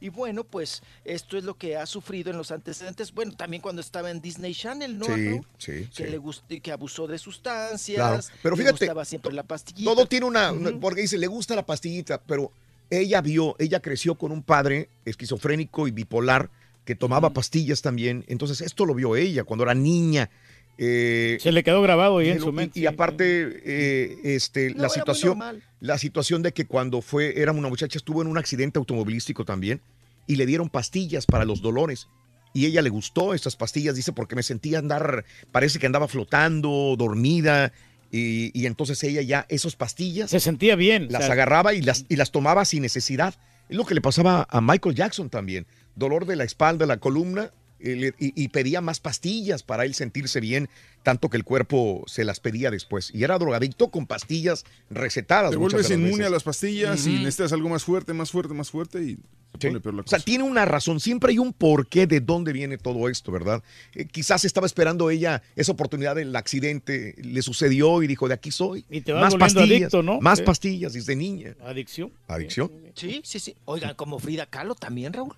[0.00, 3.14] Y bueno, pues esto es lo que ha sufrido en los antecedentes.
[3.14, 5.06] Bueno, también cuando estaba en Disney Channel, ¿no?
[5.06, 6.10] Sí, sí, Que sí.
[6.10, 7.96] le gust- que abusó de sustancias.
[7.96, 8.22] Claro.
[8.42, 9.90] Pero le fíjate, gustaba siempre la pastillita.
[9.94, 12.52] Todo tiene una, una- porque dice, le gusta la pastillita, pero
[12.90, 16.50] ella vio, ella creció con un padre esquizofrénico y bipolar
[16.84, 18.24] que tomaba pastillas también.
[18.28, 20.30] Entonces, esto lo vio ella cuando era niña.
[20.78, 22.78] Eh, Se le quedó grabado ahí y en su y- mente.
[22.80, 25.38] Y, aparte, eh, este, No, la situación,
[25.80, 29.80] la situación de que cuando fue, era una muchacha, estuvo en un accidente automovilístico también
[30.26, 32.08] y le dieron pastillas para los dolores.
[32.54, 36.94] Y ella le gustó estas pastillas, dice, porque me sentía andar, parece que andaba flotando,
[36.96, 37.72] dormida.
[38.10, 40.30] Y, y entonces ella ya, esas pastillas.
[40.30, 41.08] Se sentía bien.
[41.10, 43.34] Las o sea, agarraba y las, y las tomaba sin necesidad.
[43.68, 45.66] Es lo que le pasaba a Michael Jackson también.
[45.94, 50.40] Dolor de la espalda, la columna, eh, y, y pedía más pastillas para él sentirse
[50.40, 50.68] bien,
[51.02, 53.10] tanto que el cuerpo se las pedía después.
[53.14, 55.50] Y era drogadicto con pastillas recetadas.
[55.50, 56.26] Te vuelves inmune veces.
[56.26, 59.18] a las pastillas y necesitas algo más fuerte, más fuerte, más fuerte y
[59.54, 63.62] O sea, tiene una razón, siempre hay un porqué de dónde viene todo esto, ¿verdad?
[63.94, 68.50] Eh, quizás estaba esperando ella esa oportunidad del accidente, le sucedió y dijo, de aquí
[68.52, 68.84] soy.
[68.88, 70.20] Y te vas más pastillas, adicto, ¿no?
[70.20, 71.54] Más pastillas desde niña.
[71.64, 72.12] Adicción.
[72.28, 72.70] Adicción.
[72.94, 73.56] Sí, sí, sí.
[73.64, 75.34] Oigan, como Frida Kahlo también, Raúl.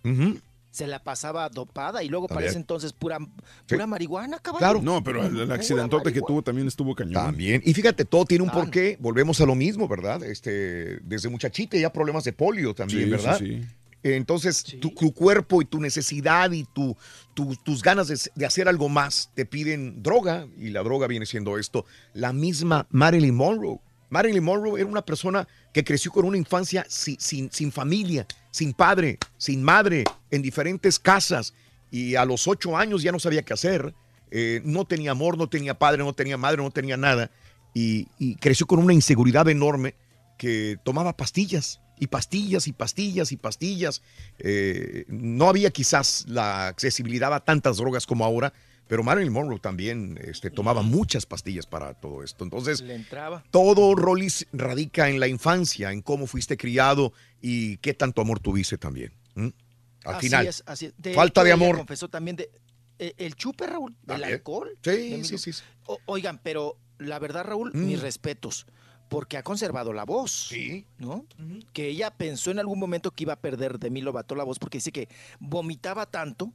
[0.73, 2.45] Se la pasaba dopada y luego También.
[2.45, 3.19] parece entonces pura,
[3.67, 4.59] pura marihuana, caballo.
[4.61, 4.81] Claro.
[4.81, 7.15] No, pero el, el accidentote que tuvo también estuvo cañón.
[7.15, 7.61] También.
[7.65, 8.67] Y fíjate, todo tiene un Claro.
[8.67, 8.97] porqué.
[9.01, 10.23] Volvemos a lo mismo, ¿verdad?
[10.23, 13.39] Este, desde muchachita ya problemas de polio también, Sí, ¿verdad?
[13.39, 13.67] sí, sí.
[14.03, 16.97] Entonces, tu, tu cuerpo y tu necesidad y tu,
[17.35, 21.27] tu- tus ganas de, de hacer algo más te piden droga, y la droga viene
[21.27, 21.85] siendo esto.
[22.15, 23.79] La misma Marilyn Monroe.
[24.09, 28.73] Marilyn Monroe era una persona que creció con una infancia si- sin, sin familia, sin
[28.73, 31.53] padre, sin madre, en diferentes casas,
[31.91, 33.95] y a los ocho años ya no sabía qué hacer.
[34.33, 37.31] Eh, no tenía amor, no tenía padre, no tenía madre, no tenía nada,
[37.75, 39.95] y, y creció con una inseguridad enorme
[40.39, 44.03] que tomaba pastillas y pastillas y pastillas y pastillas.
[44.39, 48.53] Eh, no había quizás la accesibilidad a tantas drogas como ahora,
[48.89, 52.43] pero Marilyn Monroe también este, tomaba muchas pastillas para todo esto.
[52.43, 53.45] Entonces, Le entraba.
[53.53, 58.79] todo, Rolis, radica en la infancia, en cómo fuiste criado y qué tanto amor tuviste
[58.79, 59.13] también.
[59.37, 60.95] Al Así final, es, así es.
[60.97, 61.77] De falta hecho, de amor.
[61.77, 62.51] confesó también de
[62.99, 64.71] eh, el chupe, Raúl, del alcohol.
[64.83, 65.63] Sí, de sí, sí, sí.
[65.87, 67.87] O- oigan, pero la verdad, Raúl, Mm.
[67.87, 68.67] mis respetos,
[69.11, 70.31] porque ha conservado la voz.
[70.49, 70.87] Sí.
[70.99, 71.27] ¿No?
[71.75, 74.59] Que ella pensó en algún momento que iba a perder de mí Lovato la voz
[74.61, 75.09] porque dice que
[75.41, 76.53] vomitaba tanto,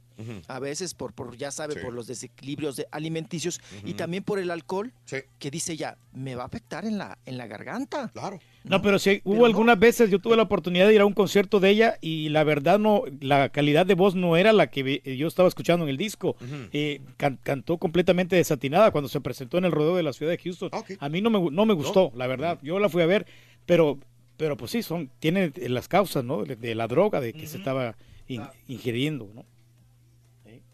[0.48, 1.80] a veces por, por ya sabe, Sí.
[1.84, 5.18] por los desequilibrios de alimenticios y también por el alcohol, Sí.
[5.38, 8.08] que dice ya, me va a afectar en la, en la garganta.
[8.14, 8.40] Claro.
[8.68, 11.60] No, pero sí, hubo algunas veces, yo tuve la oportunidad de ir a un concierto
[11.60, 15.16] de ella y la verdad no, la calidad de voz no era la que ve-
[15.16, 16.36] yo estaba escuchando en el disco.
[16.72, 20.38] Eh, can- cantó completamente desatinada cuando se presentó en el rodeo de la ciudad de
[20.38, 20.70] Houston.
[21.00, 22.58] A mí no me, no me gustó, la verdad.
[22.62, 23.26] Yo la fui a ver,
[23.66, 23.98] pero,
[24.36, 26.44] pero pues sí, son, tiene las causas, ¿no?
[26.44, 27.96] De, de la droga, de que se estaba
[28.28, 29.44] in- ingiriendo, ¿no?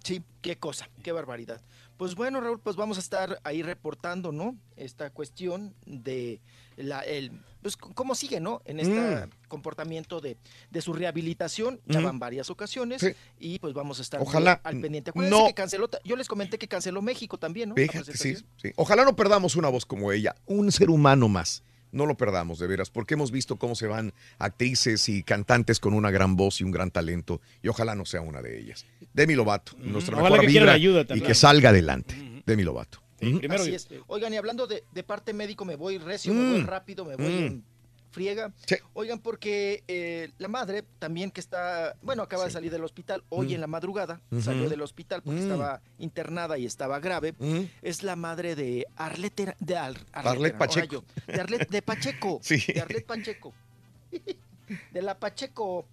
[0.05, 1.61] Sí, qué cosa, qué barbaridad.
[1.97, 4.57] Pues bueno, Raúl, pues vamos a estar ahí reportando, ¿no?
[4.77, 6.41] Esta cuestión de
[6.83, 7.31] la, el,
[7.63, 8.61] pues cómo sigue, ¿no?
[8.65, 8.93] En este
[9.27, 9.31] Mm.
[9.49, 10.37] comportamiento de,
[10.71, 13.13] de su rehabilitación, ya van varias ocasiones Sí.
[13.39, 15.11] y pues vamos a estar Ojalá al pendiente.
[15.11, 17.75] Acuérdense no- que canceló, yo les comenté que canceló México también, ¿no?
[17.77, 18.73] Fíjate, sí, sí.
[18.77, 21.63] Ojalá no perdamos una voz como ella, un ser humano más.
[21.93, 25.93] No lo perdamos, de veras, porque hemos visto cómo se van actrices y cantantes con
[25.93, 28.87] una gran voz y un gran talento, y ojalá no sea una de ellas.
[29.13, 32.43] Demi Lovato, nuestra Ojalá mejor que vibra ayuda y que salga adelante.
[32.47, 33.03] Demi Lovato.
[33.23, 33.41] Ujú.
[33.53, 33.89] Así es.
[34.07, 36.67] Oigan, y hablando de, de parte médico, me voy recio, me voy Mm.
[36.67, 37.39] rápido, me voy Mm.
[37.47, 37.65] en
[38.11, 38.53] friega.
[38.93, 43.49] Oigan, porque eh, la madre también que está, bueno, acaba de salir del hospital, hoy
[43.49, 43.53] Mm.
[43.55, 45.45] en la madrugada salió del hospital porque Mm.
[45.45, 47.35] estaba internada y estaba grave.
[47.39, 47.61] Mm.
[47.81, 50.87] Es la madre de Arlette, de Ar- Arlet Pacheco.
[50.93, 52.39] yo, de Arlet de Pacheco.
[52.43, 52.63] Sí.
[52.73, 53.55] De Arlet Pacheco.
[54.93, 55.87] De la Pacheco,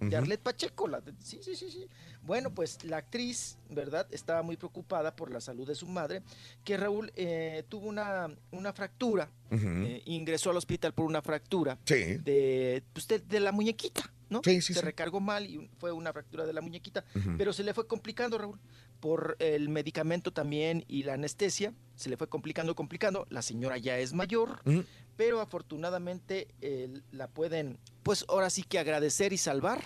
[0.00, 0.16] de.
[0.16, 0.88] Arlet Pacheco.
[0.88, 1.86] la de- sí, sí, sí, sí.
[2.22, 4.06] Bueno, pues la actriz, ¿verdad?
[4.10, 6.22] Estaba muy preocupada por la salud de su madre,
[6.64, 12.18] que Raúl eh, tuvo una, una fractura, eh, ingresó al hospital por una fractura Sí.
[12.18, 14.42] de, pues, de, de la muñequita, ¿no?
[14.44, 14.84] Sí, sí, se sí.
[14.86, 17.04] recargó mal y fue una fractura de la muñequita,
[17.38, 18.58] pero se le fue complicando, Raúl,
[19.00, 23.26] por el medicamento también y la anestesia, se le fue complicando, complicando.
[23.30, 24.84] La señora ya es mayor, Ujú.
[25.20, 29.82] Pero afortunadamente eh, la pueden, pues ahora sí que agradecer y salvar,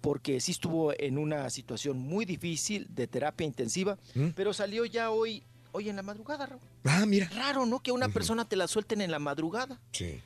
[0.00, 4.28] porque sí estuvo en una situación muy difícil de terapia intensiva, ¿Mm?
[4.34, 5.42] pero salió ya hoy,
[5.72, 6.62] hoy en la madrugada, Raúl.
[6.84, 7.28] Ah, mira.
[7.36, 7.80] Raro, ¿no?
[7.80, 9.78] Que una persona te la suelten en la madrugada.
[9.92, 10.20] Sí.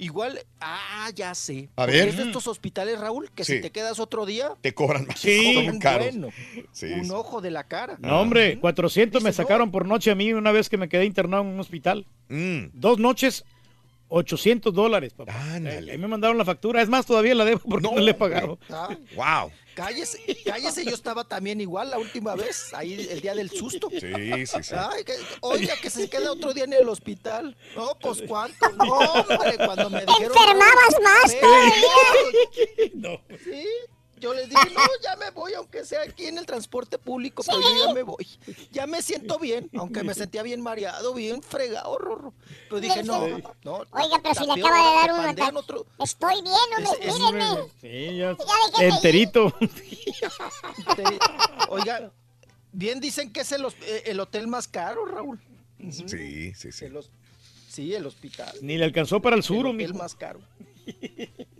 [0.00, 1.68] Igual, ah, ya sé.
[1.76, 2.08] A ver.
[2.08, 3.54] Es de estos hospitales, Raúl, que Sí.
[3.56, 5.20] si te quedas otro día, Te cobran más.
[5.20, 5.68] Sí.
[5.80, 6.08] Caros.
[6.10, 6.28] bueno,
[6.72, 7.10] Sí, un sí.
[7.12, 7.98] ojo de la cara.
[8.00, 11.42] No, hombre, 400 me sacaron por noche a mí una vez que me quedé internado
[11.44, 12.06] en un hospital.
[12.28, 12.66] Mm.
[12.74, 13.44] Dos noches,
[14.08, 15.34] 800 dólares, papá.
[15.58, 16.80] Eh, Ahí me mandaron la factura.
[16.82, 18.58] Es más, todavía la debo porque no, le he pagado.
[19.14, 19.50] Wow.
[19.74, 23.88] cállese, cállese, yo estaba también igual la última vez, ahí el día del susto.
[23.90, 24.74] Sí, sí, sí.
[24.76, 27.56] Ay, que- oiga, que se queda otro día en el hospital.
[27.76, 28.68] No, pues cuánto.
[28.76, 30.32] No, hombre, cuando me dijeron.
[30.36, 33.20] enfermabas más todavía.
[33.44, 33.64] Sí,
[34.18, 37.60] yo les dije, no, ya me voy, aunque sea aquí en el transporte público, pero
[37.60, 38.26] yo ya me voy.
[38.70, 42.34] Ya me siento bien, aunque me sentía bien mareado, bien fregado, Rorro.
[42.68, 43.26] Pero dije, no,
[43.64, 43.82] no.
[43.90, 45.58] Oiga, pero si le acaba de dar te un pandean ataque.
[45.58, 47.70] otro- Estoy bien, hombre, Es- es- mírenme.
[47.80, 48.36] Sí, ya.
[48.80, 49.54] Enterito.
[50.96, 51.18] Te-
[51.68, 52.10] Oiga,
[52.72, 55.40] bien dicen que es el, eh, el hotel más caro, Raúl.
[55.90, 56.84] Sí, sí, sí.
[56.86, 56.98] El
[57.68, 58.52] sí, el hospital.
[58.62, 59.94] Ni le alcanzó para el sur, el mijo.
[59.94, 60.40] más caro.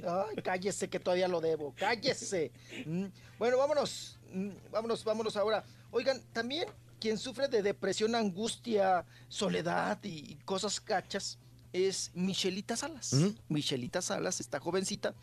[0.07, 2.53] Ay, cállese que todavía lo debo, cállese.
[2.87, 3.07] Mm,
[3.39, 5.65] Bueno, vámonos, mm, vámonos, vámonos ahora.
[5.91, 6.69] Oigan, también
[7.01, 11.39] quien sufre de depresión, angustia, soledad y cosas cachas
[11.73, 13.13] es Michelita Salas.
[13.13, 13.35] Ujú.
[13.49, 15.15] Michelita Salas, esta jovencita,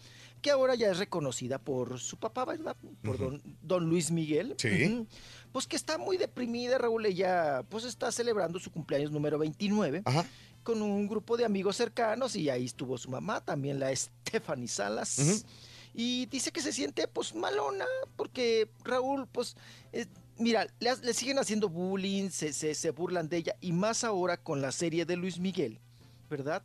[0.41, 2.77] que ahora ya es reconocida por su papá, ¿verdad?
[3.03, 4.55] Por don, don Luis Miguel.
[4.57, 5.07] Sí.
[5.51, 10.25] Pues que está muy deprimida, Raúl, ella pues está celebrando su cumpleaños número 29 Ajá.
[10.65, 15.19] Con un grupo de amigos cercanos y ahí estuvo su mamá, también la Stephanie Salas.
[15.93, 17.85] Y dice que se siente pues malona
[18.17, 19.55] porque Raúl pues
[19.93, 20.07] eh,
[20.39, 24.61] mira, le, siguen haciendo bullying, se, se- se burlan de ella y más ahora con
[24.61, 25.79] la serie de Luis Miguel,
[26.29, 26.63] ¿verdad?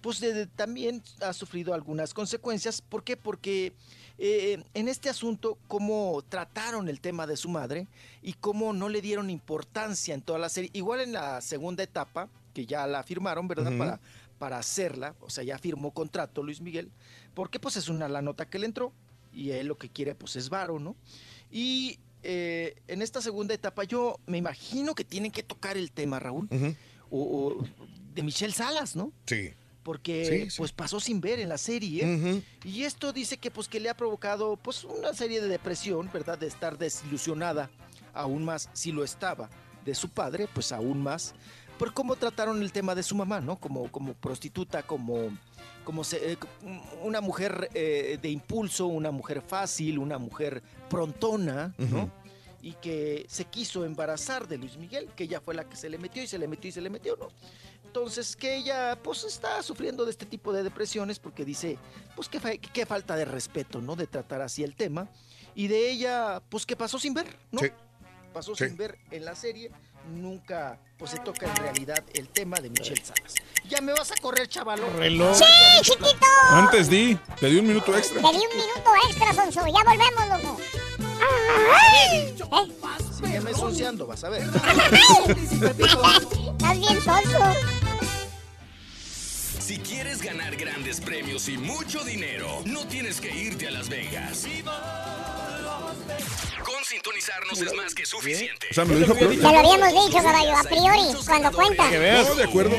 [0.00, 2.80] Pues de- también ha sufrido algunas consecuencias.
[2.80, 3.16] ¿Por qué?
[3.16, 3.72] Porque
[4.18, 7.86] eh, en este asunto, cómo trataron el tema de su madre
[8.22, 10.70] y cómo no le dieron importancia en toda la serie.
[10.72, 13.76] Igual en la segunda etapa, que ya la firmaron, ¿verdad?
[13.76, 14.00] Para,
[14.38, 16.90] para hacerla, o sea, ya firmó contrato Luis Miguel,
[17.34, 18.92] porque pues es una la nota que le entró
[19.32, 20.96] y él lo que quiere pues es varo, ¿no?
[21.50, 26.18] Y eh, en esta segunda etapa yo me imagino que tienen que tocar el tema,
[26.20, 26.48] Raúl,
[27.10, 27.64] o, o
[28.14, 29.12] de Michelle Salas, ¿no?
[29.26, 29.50] Sí.
[29.82, 30.56] Porque Sí, sí.
[30.56, 33.96] pues pasó sin ver en la serie y esto dice que pues que le ha
[33.96, 36.38] provocado pues una serie de depresión, ¿verdad?
[36.38, 37.68] De estar desilusionada
[38.14, 39.50] aún más si lo estaba
[39.84, 41.34] de su padre, pues aún más
[41.78, 43.56] por cómo trataron el tema de su mamá, ¿no?
[43.56, 45.30] Como como prostituta, como
[45.84, 46.38] como se- eh,
[47.02, 52.10] una mujer eh, de impulso, una mujer fácil, una mujer prontona, ¿no?
[52.62, 55.98] Y que se quiso embarazar de Luis Miguel, que ella fue la que se le
[55.98, 57.28] metió y se le metió y se le metió, ¿no?
[57.84, 61.76] Entonces que ella pues está sufriendo de este tipo de depresiones porque dice,
[62.16, 63.94] pues qué, fa- qué falta de respeto, ¿no?
[63.96, 65.08] De tratar así el tema.
[65.54, 67.60] Y de ella, pues que pasó sin ver, ¿no?
[67.60, 67.66] Sí.
[68.32, 68.66] Pasó Sí.
[68.66, 69.70] sin ver en la serie,
[70.08, 73.34] nunca pues se toca en realidad el tema de Michelle Salas.
[73.68, 74.88] Ya me vas a correr, chavalo.
[74.96, 75.36] Reloj.
[75.36, 75.44] ¡Sí,
[75.82, 76.26] chiquito!
[76.50, 78.20] Antes di, te di un minuto extra.
[78.20, 79.66] Te di un minuto extra, Sonso.
[79.66, 80.60] Ya volvemos, loco.
[81.72, 82.18] ¡Ay!
[82.18, 82.34] ¿Eh?
[83.18, 84.42] Sígueme ensuciando, vas a ver.
[86.54, 87.83] Estás bien sonso.
[89.64, 94.46] Si quieres ganar grandes premios y mucho dinero, no tienes que irte a Las Vegas.
[96.62, 98.66] Con sintonizarnos es más que suficiente.
[98.70, 99.36] O sea, me lo dijo a priori.
[99.38, 101.84] Te lo habíamos dicho, caballo, a priori, cuando cuenta.
[101.84, 102.76] No, de acuerdo.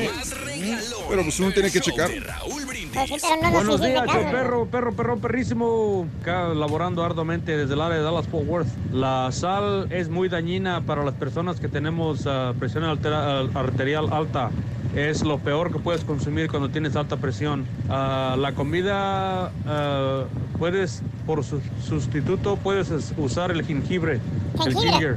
[1.08, 2.08] Pero pues uno tiene que checar.
[2.08, 4.20] Sí, pero no nos Buenos días, caso.
[4.20, 6.06] show perro, perro, perro, perrísimo.
[6.22, 8.68] Acá laborando arduamente desde el área de Dallas Fort Worth.
[8.92, 14.52] La sal es muy dañina para las personas que tenemos ah, presión arterial alta.
[14.96, 17.66] Es lo peor que puedes consumir cuando tienes alta presión.
[17.90, 20.24] Ah, la comida ah,
[20.58, 24.90] puedes, por su- sustituto, puedes es- usar el jengibre, el Jengibre.
[24.90, 25.16] ginger.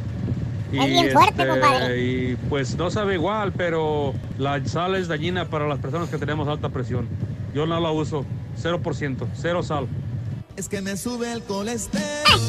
[0.73, 2.01] Es bien fuerte, este, compadre.
[2.03, 6.47] y pues no sabe igual, pero la sal es dañina para las personas que tenemos
[6.47, 7.07] alta presión.
[7.55, 8.25] Yo no la uso,
[8.61, 9.87] 0%, cero sal.
[10.59, 12.05] Es que me sube el colesterol.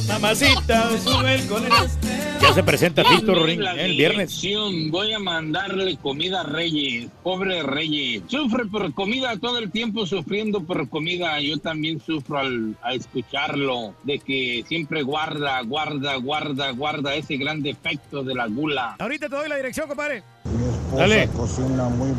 [0.09, 2.41] Mamacita, me sube el colesterol.
[2.43, 3.85] Ya se presenta Tito Ring ¿eh?
[3.85, 4.43] el viernes.
[4.91, 8.25] Voy a mandarle comida a Reyes, pobre Reyes.
[8.27, 11.41] Sufre por comida todo el tiempo sufriendo por comida.
[11.41, 17.63] Yo también sufro al, a escucharlo, de que siempre guarda, guarda, guarda, guarda ese gran
[17.63, 18.97] defecto de la gula.
[18.99, 20.25] Ahorita te doy la dirección, compadre.
[20.45, 21.29] esposa Dale.
[21.29, 22.11] cocina muy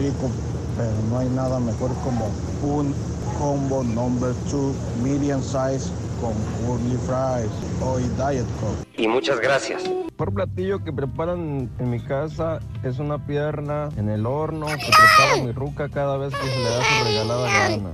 [0.00, 0.30] rico,
[0.76, 2.30] pero no hay nada mejor como
[2.62, 2.94] un
[3.38, 5.90] combo number two medium size
[6.20, 6.34] con
[6.64, 7.50] curly fries
[7.82, 8.86] o diet coke.
[8.96, 9.82] Y muchas gracias.
[10.16, 15.44] Por platillo que preparan en mi casa es una pierna en el horno que prepara
[15.44, 17.90] mi ruca cada vez que se le da su regalada gana.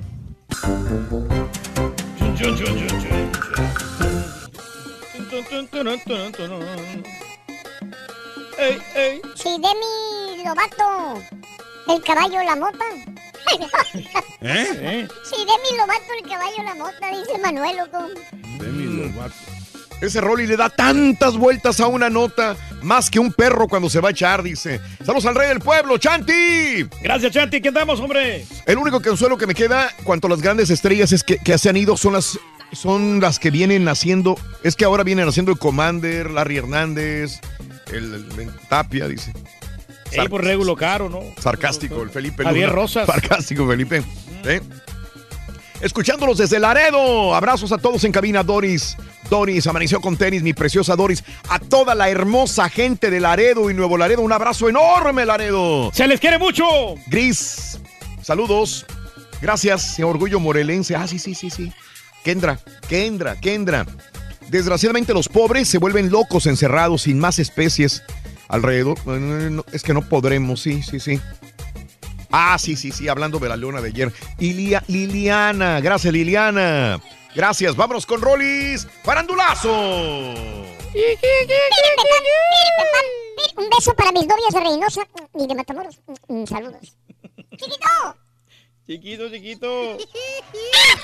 [8.58, 11.22] Ey, Demi Lovato,
[11.94, 12.84] el caballo la mota.
[14.40, 15.08] ¿Eh?
[15.24, 18.06] Si Demi Lovato, el caballo la mota, dice Manuel, loco.
[20.00, 24.00] Ese Rolly le da tantas vueltas a una nota, más que un perro cuando se
[24.00, 24.80] va a echar, dice.
[25.04, 26.88] Saludos al rey del pueblo, Chanti.
[27.02, 27.60] Gracias, Chanti.
[27.60, 28.46] ¿Qué andamos, hombre?
[28.64, 31.68] El único consuelo que me queda cuanto a las grandes estrellas es que, que se
[31.68, 32.38] han ido son las,
[32.72, 34.38] son las que vienen haciendo.
[34.62, 37.40] Es que ahora vienen haciendo el Commander, Larry Hernández,
[37.92, 39.34] el, el Tapia, dice.
[40.12, 41.20] Ey, por regulo caro, ¿no?
[41.40, 42.80] Sarcástico, el Felipe Javier Luna.
[42.82, 43.06] Rosas.
[43.06, 44.02] Sarcástico, Felipe.
[44.44, 44.60] ¿Eh?
[45.80, 47.34] Escuchándolos desde Laredo.
[47.34, 48.96] Abrazos a todos en cabina, Doris.
[49.30, 51.24] Doris, amaneció con tenis, mi preciosa Doris.
[51.48, 55.90] A toda la hermosa gente de Laredo y Nuevo Laredo, un abrazo enorme, Laredo.
[55.94, 56.64] ¡Se les quiere mucho!
[57.06, 57.78] Gris,
[58.22, 58.84] saludos.
[59.40, 60.96] Gracias, Orgullo Morelense.
[60.96, 61.72] Ah, sí, sí, sí, sí.
[62.24, 62.58] Kendra,
[62.88, 63.86] Kendra, Kendra.
[64.48, 68.02] Desgraciadamente los pobres se vuelven locos encerrados sin más especies
[68.50, 68.98] alrededor.
[69.72, 71.20] Es que no podremos, sí, sí, sí.
[72.30, 74.12] Ah, sí, sí, sí, hablando de la leona de ayer.
[74.38, 77.00] Ilia- Liliana, gracias Liliana.
[77.34, 78.86] Gracias, vámonos con Rolis.
[79.04, 79.70] ¡Farandulazo!
[83.56, 85.02] Un beso para mis novias de Reynosa
[85.34, 85.98] y de Matamoros.
[86.28, 86.96] Mm, Saludos.
[87.56, 88.16] ¡Chiquito!
[88.86, 89.98] Chiquito, chiquito.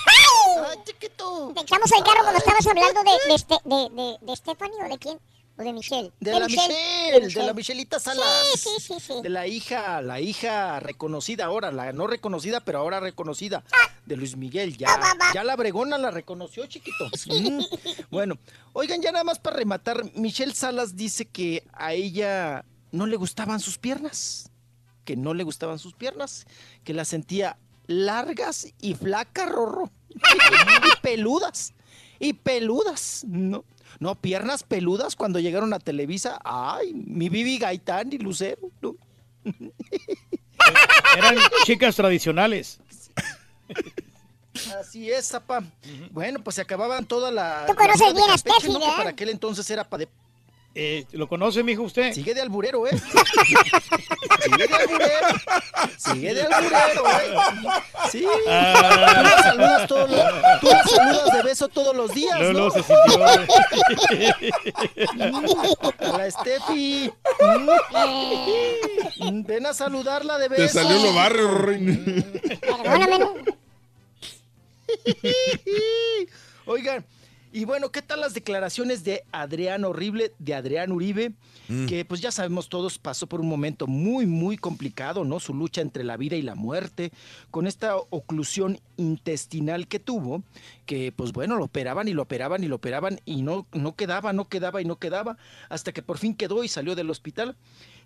[0.08, 1.52] ¡Ay, chiquito!
[1.54, 4.88] Te echamos el carro cuando estabas hablando de, de, este, de, de, de Stephanie o
[4.88, 5.18] de quién.
[5.58, 6.12] ¿O de Michelle?
[6.20, 8.46] De la Michelle, de la Michelita Salas.
[8.56, 9.14] Sí, sí, sí.
[9.22, 13.64] De la hija, la hija reconocida ahora, la no reconocida, pero ahora reconocida,
[14.04, 14.76] de Luis Miguel.
[14.76, 14.88] Ya,
[15.32, 17.10] ya la Bregona la reconoció, chiquito.
[17.26, 17.60] Mm.
[18.10, 18.38] Bueno,
[18.72, 23.60] oigan, ya nada más para rematar, Michelle Salas dice que a ella no le gustaban
[23.60, 24.50] sus piernas,
[25.04, 26.46] que no le gustaban sus piernas,
[26.84, 29.90] que las sentía largas y flacas, Rorro.
[30.10, 31.74] y peludas,
[32.18, 33.64] y peludas, ¿no?
[33.98, 36.40] No, piernas peludas cuando llegaron a Televisa.
[36.44, 38.70] Ay, mi Bibi Gaitán y Lucero.
[38.80, 38.94] ¿no?
[41.16, 42.80] Eran chicas tradicionales.
[44.78, 45.62] Así es, zapa.
[46.10, 47.64] Bueno, pues se acababan toda la.
[47.66, 48.96] Tú conoces bien a Steffi, ¿verdad?
[48.96, 50.08] para aquel entonces era para de.
[50.78, 52.12] Eh, ¿Lo conoce, mijo, usted?
[52.12, 52.90] Sigue de alburero, ¿eh?
[54.44, 55.26] Sigue de alburero.
[55.96, 57.34] Sigue de alburero, ¿eh?
[58.12, 58.26] Sí.
[58.46, 58.74] Ah.
[59.16, 60.20] Tú la saludas todos los,
[60.60, 62.58] tú la saludas de beso todos los días, No, ¿no?
[62.58, 63.26] no, se sintió.
[65.98, 67.10] A la Steffi.
[69.46, 70.62] Ven a saludarla de beso.
[70.62, 71.48] Te salió lo barrio,
[72.60, 73.44] Perdóname.
[76.66, 77.06] Oigan,
[77.56, 81.32] y bueno, ¿qué tal las declaraciones de Adrián Horrible, de Adrián Uribe?
[81.68, 81.86] Mm.
[81.86, 85.40] Que pues ya sabemos todos pasó por un momento muy, muy complicado, ¿no?
[85.40, 87.12] Su lucha entre la vida y la muerte,
[87.50, 90.42] con esta oclusión intestinal que tuvo,
[90.84, 94.34] que pues bueno, lo operaban y lo operaban y lo operaban y no, no quedaba,
[94.34, 95.38] no quedaba y no quedaba,
[95.70, 97.56] hasta que por fin quedó y salió del hospital.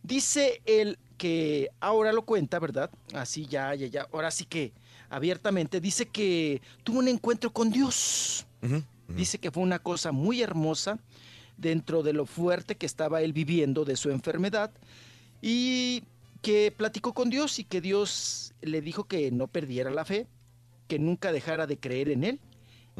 [0.05, 2.89] Dice él que ahora lo cuenta, ¿verdad?
[3.15, 4.73] Así ya, ya, ya, ahora sí que
[5.09, 8.47] abiertamente, dice que tuvo un encuentro con Dios.
[9.17, 10.99] Dice que fue una cosa muy hermosa
[11.57, 14.71] dentro de lo fuerte que estaba él viviendo de su enfermedad
[15.43, 16.03] y
[16.43, 20.27] que platicó con Dios y que Dios le dijo que no perdiera la fe,
[20.89, 22.41] que nunca dejara de creer en él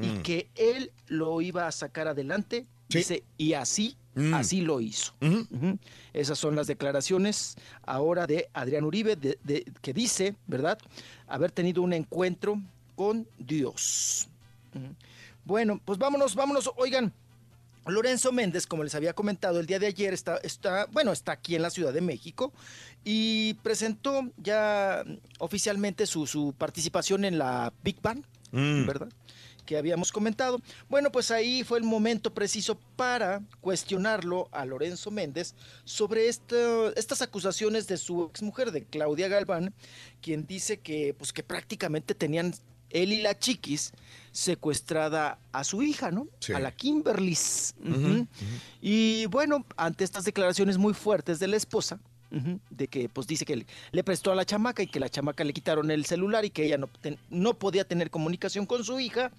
[0.01, 0.23] y Mm.
[0.23, 2.67] que él lo iba a sacar adelante.
[2.89, 4.35] Dice, y así, Mm.
[4.35, 5.15] así lo hizo.
[6.13, 10.79] Esas son las declaraciones ahora de Adrián Uribe, de- de- que dice, ¿verdad?,
[11.29, 12.61] haber tenido un encuentro
[12.97, 14.29] con Dios.
[15.45, 16.71] Bueno, pues vámonos, vámonos.
[16.77, 17.13] Oigan,
[17.87, 21.57] Lorenzo Méndez, como les había comentado el día de ayer, está, está, bueno, está aquí
[21.57, 22.53] en la Ciudad de México
[23.05, 25.05] y presentó ya
[25.39, 28.23] oficialmente su, su participación en la Big Bang,
[28.53, 28.85] Mm.
[28.85, 29.09] ¿verdad?
[29.65, 30.61] Que habíamos comentado.
[30.89, 35.55] Bueno, pues ahí fue el momento preciso para cuestionarlo a Lorenzo Méndez
[35.85, 39.73] sobre esto- estas acusaciones de su exmujer, de Claudia Galván,
[40.21, 42.53] quien dice que, pues, que prácticamente tenían
[42.91, 43.93] él y la chiquis
[44.33, 46.27] secuestrada a su hija, ¿no?
[46.39, 46.53] Sí.
[46.53, 47.37] A la Kimberly.
[48.81, 52.01] Y bueno, ante estas declaraciones muy fuertes de la esposa,
[52.71, 55.43] de que pues dice que le, le prestó a la chamaca y que la chamaca
[55.43, 59.01] le quitaron el celular y que ella no, ten- no podía tener comunicación con su
[59.01, 59.33] hija,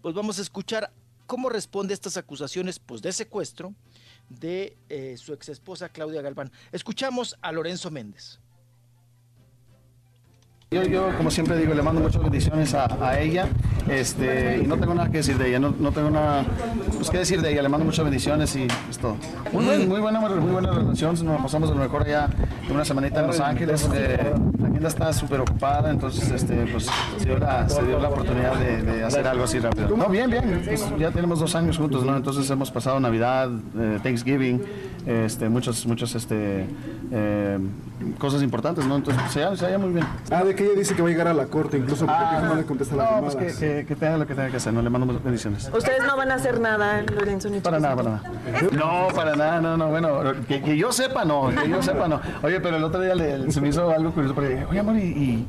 [0.00, 0.90] pues vamos a escuchar
[1.26, 3.74] cómo responde a estas acusaciones pues de secuestro
[4.30, 6.50] de eh, su ex esposa Claudia Galván.
[6.72, 8.38] Escuchamos a Lorenzo Méndez.
[10.70, 13.48] Yo, yo, como siempre digo, le mando muchas bendiciones a, ella
[13.88, 16.44] este, y no tengo nada que decir de ella, no, no tengo nada
[16.94, 19.16] pues, que decir de ella, le mando muchas bendiciones y es todo.
[19.50, 22.28] Muy, muy, buena, muy buena relación, nos pasamos a lo mejor allá
[22.70, 26.86] una semanita en Los Ángeles, eh, la agenda está súper ocupada, entonces este, pues,
[27.16, 29.96] se, dio la, se dio la oportunidad de, de hacer algo así rápido.
[29.96, 32.14] No, bien, bien, pues, ya tenemos dos años juntos, ¿no?
[32.14, 34.62] entonces hemos pasado Navidad, eh, Thanksgiving,
[35.08, 36.66] este, muchas, muchas este,
[37.10, 37.58] eh,
[38.18, 38.96] cosas importantes, ¿no?
[38.96, 40.06] entonces se halla, se halla muy bien.
[40.30, 42.42] Ah, de que ella dice que va a llegar a la corte, incluso porque Ah,
[42.46, 43.56] no le contesta no, pues llamadas.
[43.56, 45.70] que, que, que tenga lo que tenga que hacer, no le mando bendiciones.
[45.74, 48.22] Ustedes no van a hacer nada, Lorenzo ni Para nada, para nada.
[48.72, 52.20] No, para nada, no, no, bueno, que, que yo sepa, no, que yo sepa, no.
[52.42, 54.96] Oye, pero el otro día le- se me hizo algo curioso, porque dije, oye, amor,
[54.96, 55.46] y, y,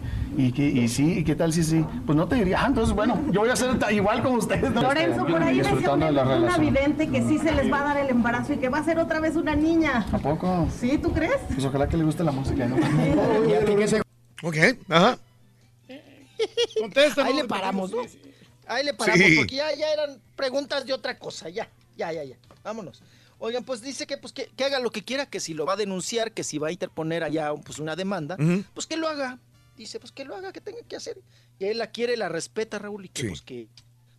[0.48, 1.86] y, que- y sí, y qué tal si sí?
[2.06, 4.72] Pues no te diría, ah, entonces, bueno, yo voy a ser ta- igual como ustedes.
[4.72, 4.82] ¿no?
[4.82, 7.98] Lorenzo, por ahí decía de una, una vidente que sí se les va a dar
[7.98, 10.06] el embarazo y que va a ser otra vez una niña.
[10.11, 10.68] ¿A poco?
[10.80, 11.38] ¿Sí, tú crees?
[11.53, 12.78] Pues ojalá que le guste la música, ¿no?
[14.41, 14.56] Ok,
[14.90, 15.18] ajá.
[17.24, 17.98] Ahí le paramos, ¿no?
[18.68, 19.36] Ahí le paramos, Sí.
[19.38, 21.68] porque ya, ya eran preguntas de otra cosa, ya,
[21.98, 22.36] ya, ya, ya.
[22.64, 23.02] Vámonos.
[23.40, 25.74] Oigan, pues dice que pues que, que haga lo que quiera, que si lo va
[25.74, 28.38] a denunciar, que si va a interponer allá pues una demanda,
[28.74, 29.40] pues que lo haga.
[29.80, 31.22] Dice, pues que lo haga, que tenga que hacer.
[31.58, 33.28] Y él la quiere, la respeta, Raúl, y que Sí.
[33.30, 33.68] pues que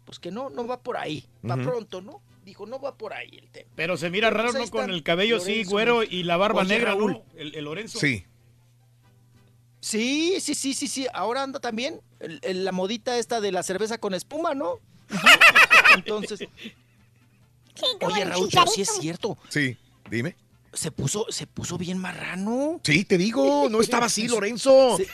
[0.06, 1.24] pues que no, no va por ahí.
[1.48, 2.20] Va pronto, ¿no?
[2.44, 3.70] Dijo, no va por ahí el tema.
[3.76, 4.68] Pero se mira Pero, raro, ¿no?
[4.70, 7.12] Con el cabello así, Lorenzo, güero, y la barba Oye, negra, Raúl.
[7.12, 7.24] ¿no?
[7.36, 8.00] El, el Lorenzo.
[8.00, 8.24] Sí.
[9.80, 11.06] Sí, sí, sí, sí, sí.
[11.12, 14.80] Ahora anda también el- el- la modita esta de la cerveza con espuma, ¿no?
[15.94, 16.40] Entonces.
[18.00, 19.38] Oye, Raúl, pero sí es cierto.
[19.48, 19.76] Sí,
[20.10, 20.34] dime.
[20.72, 22.80] Se puso, se puso bien marrano.
[22.84, 24.98] Sí, te digo, no estaba así, Lorenzo.
[24.98, 25.08] Se-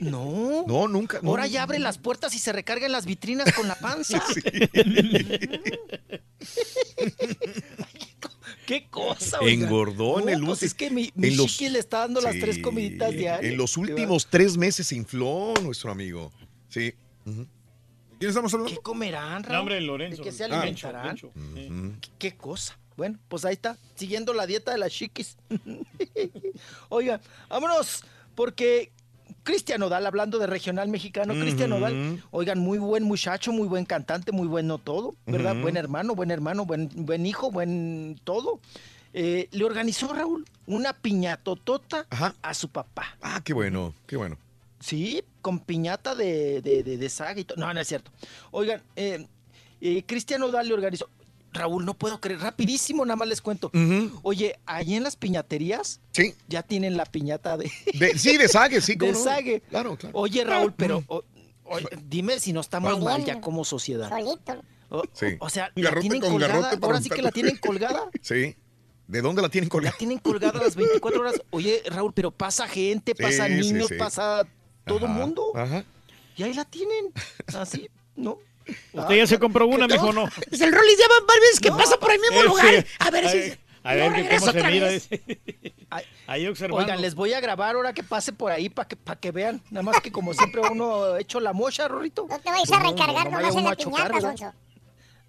[0.00, 0.64] No.
[0.66, 1.20] No, nunca.
[1.22, 1.84] no, Ahora no, ya abre no.
[1.84, 4.22] las puertas y se recarga en las vitrinas con la panza.
[8.66, 9.52] qué cosa, oiga.
[9.64, 10.66] Engordó en el pues último.
[10.66, 13.52] es que mi, mi chiquis le está dando las tres comiditas diarias.
[13.52, 16.32] En los últimos tres meses se infló nuestro amigo.
[16.68, 16.94] Sí.
[17.26, 17.46] ujú.
[18.18, 18.74] ¿Quién estamos hablando?
[18.74, 19.54] ¿Qué comerán, Raúl?
[19.54, 20.22] No, hombre, Lorenzo.
[20.22, 21.16] ¿De qué se Ah, alimentarán?
[22.18, 22.78] ¿Qué cosa?
[22.98, 25.36] Bueno, pues ahí está, siguiendo la dieta de las chiquis.
[26.88, 28.02] Oiga, vámonos,
[28.34, 28.90] porque
[29.44, 31.80] Cristian Nodal, hablando de regional mexicano, Cristian Ujú.
[31.80, 35.54] Nodal, oigan, muy buen muchacho, muy buen cantante, muy bueno todo, ¿verdad?
[35.62, 38.58] Buen hermano, buen hermano, buen, buen hijo, buen todo.
[39.12, 42.04] Eh, le organizó Raúl una piñatotota
[42.42, 43.16] a su papá.
[43.22, 44.36] Ah, qué bueno, qué bueno.
[44.80, 47.60] Sí, con piñata de, de, de, de saga y todo.
[47.60, 48.10] No, no es cierto.
[48.50, 49.24] Oigan, eh,
[49.80, 51.08] eh, Cristian Nodal le organizó.
[51.52, 53.70] Raúl, no puedo creer, rapidísimo, nada más les cuento.
[54.22, 56.34] Oye, ahí en las piñaterías sí.
[56.48, 57.70] ya tienen la piñata de...
[57.94, 59.18] De- sí, de sague, sí, de cómo no.
[59.24, 59.60] sague.
[59.70, 60.18] Claro, claro.
[60.18, 61.24] Oye, Raúl, pero o-
[62.06, 64.08] dime si no estamos mal ya como sociedad.
[64.08, 64.62] Solito.
[64.90, 65.26] O, Sí.
[65.40, 68.08] o sea, la tienen con colgada, ahora sí que la tienen colgada.
[68.22, 68.56] Sí.
[69.06, 69.92] ¿De dónde la tienen colgada?
[69.92, 71.40] La tienen colgada las 24 horas.
[71.50, 73.94] Oye, Raúl, pero pasa gente, Sí, pasa sí, niños, sí.
[73.94, 74.46] pasa
[74.86, 75.44] todo Ajá, mundo.
[75.54, 75.84] Ajá.
[76.36, 77.06] Y ahí la tienen.
[77.58, 78.38] Así, ¿no?
[78.92, 80.28] Usted ya se compró una, mijo, ¿no?
[80.50, 82.46] Es el Rollis ya van varias veces que pasa por el mismo Ese.
[82.48, 82.86] lugar.
[82.98, 83.58] A ver si.
[83.84, 84.88] A ver, que cómo se mira.
[86.26, 86.84] Ahí observando.
[86.84, 89.62] Oigan, les voy a grabar ahora que pase por ahí para que, para que vean.
[89.70, 92.26] Nada más que como siempre uno ha hecho la mocha, Rorrito.
[92.28, 94.20] No te vayas a recargar vaya nomás en la piñata.
[94.20, 94.52] Sonso.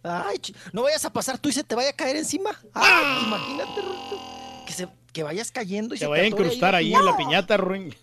[0.04, 0.42] Ay,
[0.74, 2.50] no vayas a pasar tú y se te vaya a caer encima.
[2.74, 4.66] Ah, imagínate, Rorrito.
[4.66, 7.16] Que, se, que vayas cayendo y Se se vaya a te incrustar ahí en la
[7.16, 7.96] piñata, Ruin.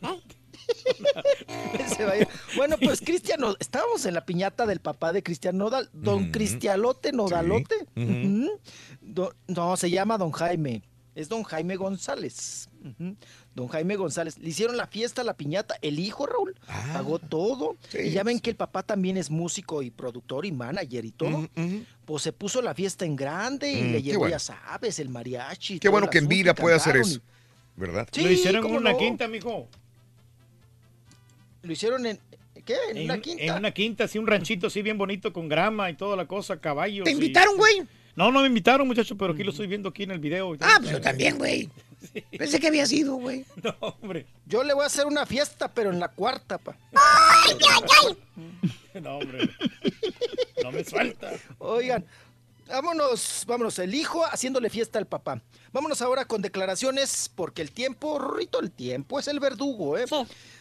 [2.57, 7.75] Bueno, pues Cristiano, estábamos en la piñata del papá de Cristian Nodal, don Cristialote Nodalote.
[9.01, 10.83] Do- no, se llama don Jaime.
[11.15, 12.69] Es don Jaime González.
[13.55, 14.39] Don Jaime González.
[14.39, 15.77] Le hicieron la fiesta, la piñata.
[15.81, 16.55] El hijo, Raúl,
[16.93, 17.77] pagó todo.
[17.89, 21.13] sí, y ya ven que el papá también es músico y productor y manager y
[21.13, 21.49] todo.
[22.05, 24.33] Pues se puso la fiesta en grande y Mm, le llevó, bueno.
[24.35, 25.75] ya sabes, el mariachi.
[25.79, 27.21] Qué todo bueno que en vida puede hacer eso.
[27.77, 28.07] ¿Verdad?
[28.13, 28.99] Sí, Lo hicieron en una no.
[28.99, 29.69] quinta, mijo.
[31.67, 32.19] Lo hicieron en.
[32.65, 32.75] ¿Qué?
[32.91, 33.45] En, En, una quinta.
[33.45, 36.59] en una quinta, así un ranchito así bien bonito con grama y toda la cosa,
[36.61, 37.05] caballos.
[37.05, 37.83] ¿Te y- invitaron, güey?
[38.17, 40.57] No, no me invitaron, muchachos, pero aquí lo estoy viendo aquí en el video.
[40.61, 41.69] Ah, pues yo también, güey.
[42.39, 43.45] Pensé que había sido, güey.
[43.63, 44.27] No, hombre.
[44.47, 46.77] Yo le voy a hacer una fiesta, pero en la cuarta, pa.
[49.01, 49.51] No, hombre.
[50.63, 51.33] No me suelta.
[51.59, 52.05] Oigan,
[52.67, 55.43] vámonos, vámonos, el hijo haciéndole fiesta al papá.
[55.73, 60.07] Vámonos ahora con declaraciones, porque el tiempo, Rorrito, el tiempo es el verdugo, ¿eh?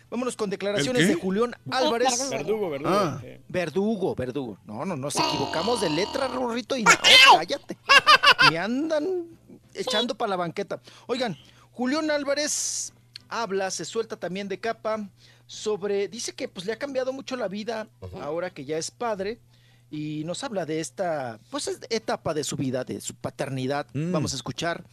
[0.10, 2.30] Vámonos con declaraciones de Julián Álvarez.
[2.30, 2.92] Verdugo, verdugo.
[2.94, 4.58] Ah, verdugo, verdugo.
[4.66, 6.92] No, no, nos equivocamos de letra, Rorrito, y no,
[7.34, 7.78] cállate.
[8.50, 9.26] Me andan
[9.74, 10.80] echando para la banqueta.
[11.08, 11.38] Oigan,
[11.72, 12.94] Julián Álvarez
[13.28, 15.10] habla, se suelta también de capa
[15.48, 17.88] sobre, dice que pues le ha cambiado mucho la vida
[18.22, 19.40] ahora que ya es padre
[19.92, 23.88] y nos habla de esta pues es- etapa de su vida, de su paternidad.
[23.94, 24.12] Mm.
[24.12, 24.84] Vamos a escuchar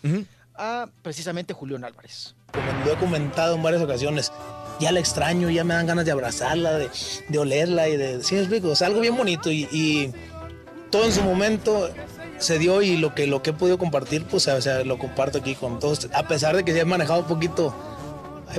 [0.55, 2.35] a precisamente Julián Álvarez.
[2.53, 4.31] Como lo he comentado en varias ocasiones,
[4.81, 6.89] ya la extraño, ya me dan ganas de abrazarla, de,
[7.29, 8.23] de olerla y de...
[8.23, 8.69] ¿Sí me explico?
[8.69, 10.13] O sea, algo bien bonito y, y
[10.91, 11.91] todo en su momento
[12.39, 15.39] se dio y lo que, lo que he podido compartir, pues o sea, lo comparto
[15.39, 17.75] aquí con todos, a pesar de que se ha manejado un poquito...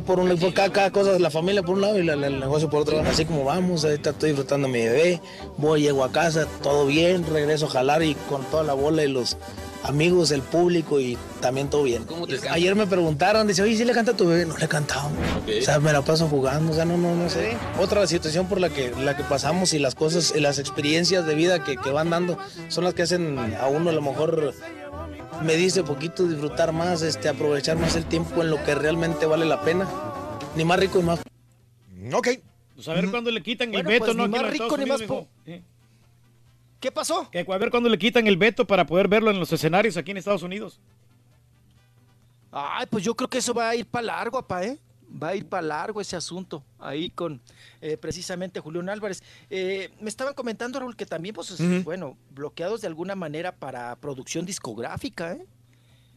[0.01, 2.39] Por, un, por cada, cada cosa, la familia por un lado y la- la- el
[2.39, 2.99] negocio por otro.
[3.01, 5.21] Así como vamos, ahorita estoy disfrutando a mi bebé,
[5.57, 9.07] voy, llego a casa, todo bien, regreso a jalar y con toda la bola y
[9.07, 9.37] los
[9.83, 12.05] amigos, el público y también todo bien.
[12.49, 14.45] Ayer me preguntaron, dice, oye, ¿sí le canta a tu bebé?
[14.45, 15.09] No le he cantado.
[15.59, 17.57] O sea, me la paso jugando, o sea, no, no, no sé.
[17.79, 21.35] Otra situación por la que, la que pasamos y las cosas, y las experiencias de
[21.35, 22.37] vida que, que van dando
[22.69, 24.53] son las que hacen a uno a lo mejor
[25.41, 29.45] me dice poquito disfrutar más, este, aprovechar más el tiempo en lo que realmente vale
[29.45, 29.87] la pena.
[30.55, 31.21] Ni más rico ni más.
[32.13, 32.27] Ok.
[32.75, 34.27] Pues a ver cuándo le quitan el veto, pues, ¿no?
[34.27, 35.27] ni más rico ni más po-.
[35.45, 35.61] Sí.
[36.79, 37.29] ¿Qué pasó?
[37.31, 40.11] Que a ver cuándo le quitan el veto para poder verlo en los escenarios aquí
[40.11, 40.79] en Estados Unidos.
[42.51, 44.77] Ay, pues yo creo que eso va a ir para largo, apa, ¿eh?
[45.21, 47.39] Va a ir para largo ese asunto ahí con
[47.81, 49.21] eh, precisamente Julián Álvarez.
[49.49, 54.45] Eh, me estaban comentando, Raúl, que también, pues, bueno, bloqueados de alguna manera para producción
[54.45, 55.45] discográfica, ¿eh?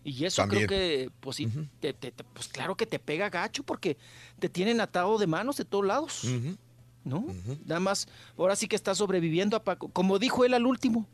[0.02, 0.66] Y eso También.
[0.66, 1.48] creo que, pues sí,
[1.80, 3.98] te- te- te- pues claro que te pega gacho porque
[4.38, 6.22] te tienen atado de manos de todos lados,
[7.04, 7.26] ¿no?
[7.66, 8.06] Nada más,
[8.38, 11.06] ahora sí que está sobreviviendo, apa, como dijo él al último,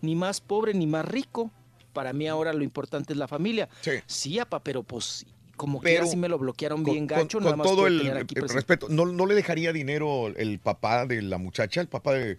[0.00, 1.50] ni más pobre ni más rico.
[1.92, 3.68] Para mí ahora lo importante es la familia.
[4.06, 5.24] Sí, apa, pero pues
[5.56, 7.86] como que Pero así me lo bloquearon bien con, gacho, con- nada con más todo
[7.86, 11.80] el, respeto, ¿no, no le dejaría dinero el papá de la muchacha?
[11.80, 12.38] El papá de...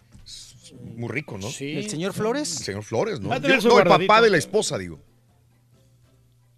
[0.96, 1.48] Muy rico, ¿no?
[1.60, 2.58] ¿El señor Flores?
[2.60, 3.30] El señor Flores, ¿no?
[3.30, 5.00] No, el papá de la esposa, digo.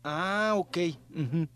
[0.04, 0.78] Ah, ok.
[1.16, 1.48] ujú.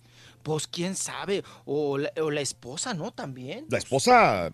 [0.44, 1.44] Pues quién sabe.
[1.66, 3.11] O la, o la esposa, ¿no?
[3.11, 3.66] También.
[3.69, 4.52] La esposa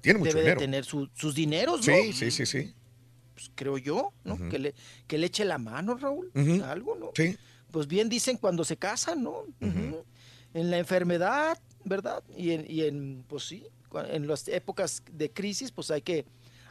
[0.00, 0.60] tiene mucho Debe dinero.
[0.60, 1.94] de tener su- sus dineros, ¿no?
[1.94, 2.74] Sí, sí, sí, sí.
[3.34, 4.36] Pues creo yo, ¿no?
[4.48, 4.74] que, le,
[5.06, 6.32] que le eche la mano, Raúl.
[6.64, 7.10] Algo, ¿no?
[7.14, 7.36] Sí.
[7.70, 9.44] Pues bien dicen cuando se casan, ¿no?
[10.54, 12.22] En la enfermedad, ¿verdad?
[12.36, 13.66] Y en, y en pues sí,
[14.08, 16.24] en las épocas de crisis, pues hay que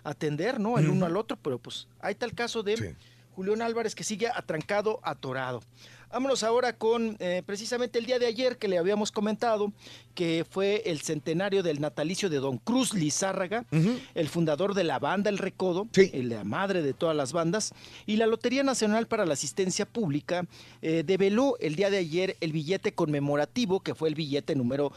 [0.03, 0.77] atender, ¿no?
[0.77, 2.95] El uno al otro, pero pues hay tal caso de
[3.35, 5.61] Julián Álvarez que sigue atrancado, atorado.
[6.09, 9.73] Vámonos ahora con eh, precisamente el día de ayer que le habíamos comentado
[10.15, 13.65] que fue el centenario del natalicio de Don Cruz Lizárraga,
[14.15, 17.73] el fundador de la banda El Recodo, el- la madre de todas las bandas,
[18.05, 20.47] y la Lotería Nacional para la Asistencia Pública
[20.81, 24.91] eh, develó el día de ayer el billete conmemorativo, que fue el billete número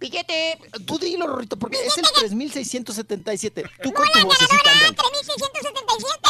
[0.00, 3.64] Billete, tú dilo, Rorrito, porque es el 3677.
[3.82, 4.94] Tú con tu vocecita, ándale.
[4.96, 6.28] 3677.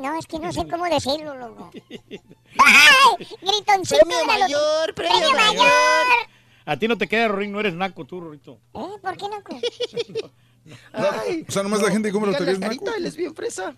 [0.00, 1.70] No, es que no sé cómo decirlo, loco.
[2.58, 3.26] ¡Ay!
[3.40, 5.54] Gritoncito Premio la mayor, premio premio mayor.
[5.56, 6.28] mayor.
[6.64, 8.58] A ti no te queda, Rorín, no eres naco tú, Rorito.
[8.74, 8.86] ¿Eh?
[9.00, 9.24] ¿Por qué
[10.22, 10.30] no?
[10.92, 12.84] Ay, O sea, nomás la gente díganle lotería a es naco.
[12.84, 13.74] Carita, él es bien fresa.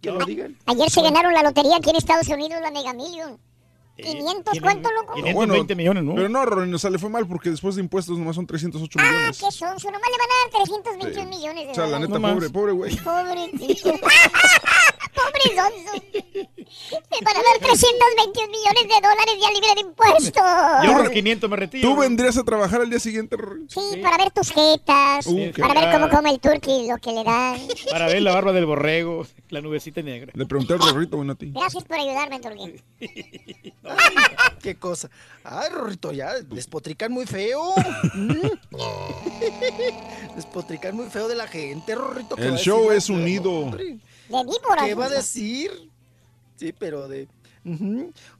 [0.00, 0.56] Que lo digan.
[0.66, 3.38] Ayer se ganaron la lotería aquí en Estados Unidos, la Mega Million.
[4.02, 5.14] 500, ¿cuánto, loco?
[5.76, 6.14] millones, ¿no?
[6.14, 8.98] Pero no, Rorin, o sea, le fue mal porque después de impuestos nomás son 308
[9.00, 9.38] Ah, millones.
[9.38, 9.90] qué sonso.
[9.90, 11.36] Nomás le van a dar 321 Sí.
[11.38, 12.08] millones de O sea, la dólares.
[12.10, 12.96] neta, pobre, pobre güey.
[12.96, 13.92] Pobrecito.
[15.14, 15.92] Pobre sonso.
[17.10, 20.42] Me van a dar 321 millones de dólares ya libre de impuestos.
[20.84, 21.88] Yo por 500 me retiro.
[21.88, 23.68] ¿Tú vendrías a trabajar al día siguiente, Rorin?
[23.68, 27.24] Sí, para ver tus jetas, Uh, para ver cómo come el turkey, lo que le
[27.24, 27.58] dan.
[27.90, 30.32] Para ver la barba del borrego, la nubecita negra.
[30.34, 31.50] Le pregunté al Rorrito, bueno, a ti.
[31.54, 32.80] Gracias por ayudarme, turkey.
[34.62, 35.08] Qué cosa.
[35.44, 37.74] Ay, Rorrito, ya despotrican muy feo.
[40.36, 42.36] Despotrican muy feo de la gente, Rorrito.
[42.36, 43.70] ¿qué va El show es unido.
[44.28, 44.84] De víboras.
[44.84, 45.90] ¿Qué va a decir?
[46.56, 47.28] Sí, pero de.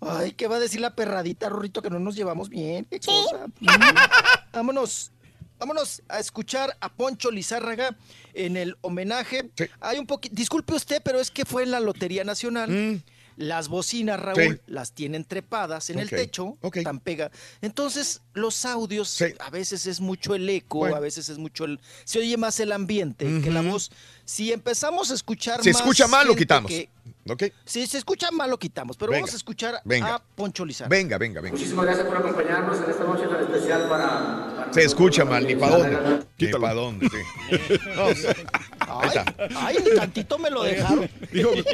[0.00, 2.86] Ay, ¿qué va a decir la perradita, Rorrito, que no nos llevamos bien?
[2.86, 3.44] ¿Qué cosa?
[3.60, 3.96] Ujú.
[4.52, 5.12] Vámonos.
[5.58, 7.96] Vámonos a escuchar a Poncho Lizárraga
[8.32, 9.50] en el homenaje.
[9.80, 10.34] Hay un poquito.
[10.36, 13.02] Disculpe usted, pero es que fue en la Lotería Nacional.
[13.38, 14.54] Las bocinas, Raúl.
[14.56, 14.60] Sí.
[14.66, 17.30] las tienen trepadas en el techo, tan pega.
[17.62, 20.96] Entonces, los audios, a veces es mucho el eco, Bueno.
[20.96, 21.78] a veces es mucho el.
[22.04, 23.92] Se oye más el ambiente que la voz.
[24.24, 26.68] Si empezamos a escuchar Si más escucha mal, lo quitamos.
[26.68, 26.88] que-
[27.30, 27.44] ¿Ok?
[27.64, 28.96] si se escucha mal, lo quitamos.
[28.96, 30.14] Pero Venga, vamos a escuchar venga.
[30.16, 30.96] a Poncho Lizárraga.
[30.96, 31.56] Venga, venga, venga.
[31.56, 34.68] Muchísimas gracias por acompañarnos en esta noche tan especial para...
[34.72, 35.98] Se escucha mal, ni para dónde.
[36.38, 37.78] Ni para dónde, sí.
[37.96, 39.00] No.
[39.56, 41.10] Ay, ni tantito me lo dejaron.
[41.30, 41.64] Dijo, dijo,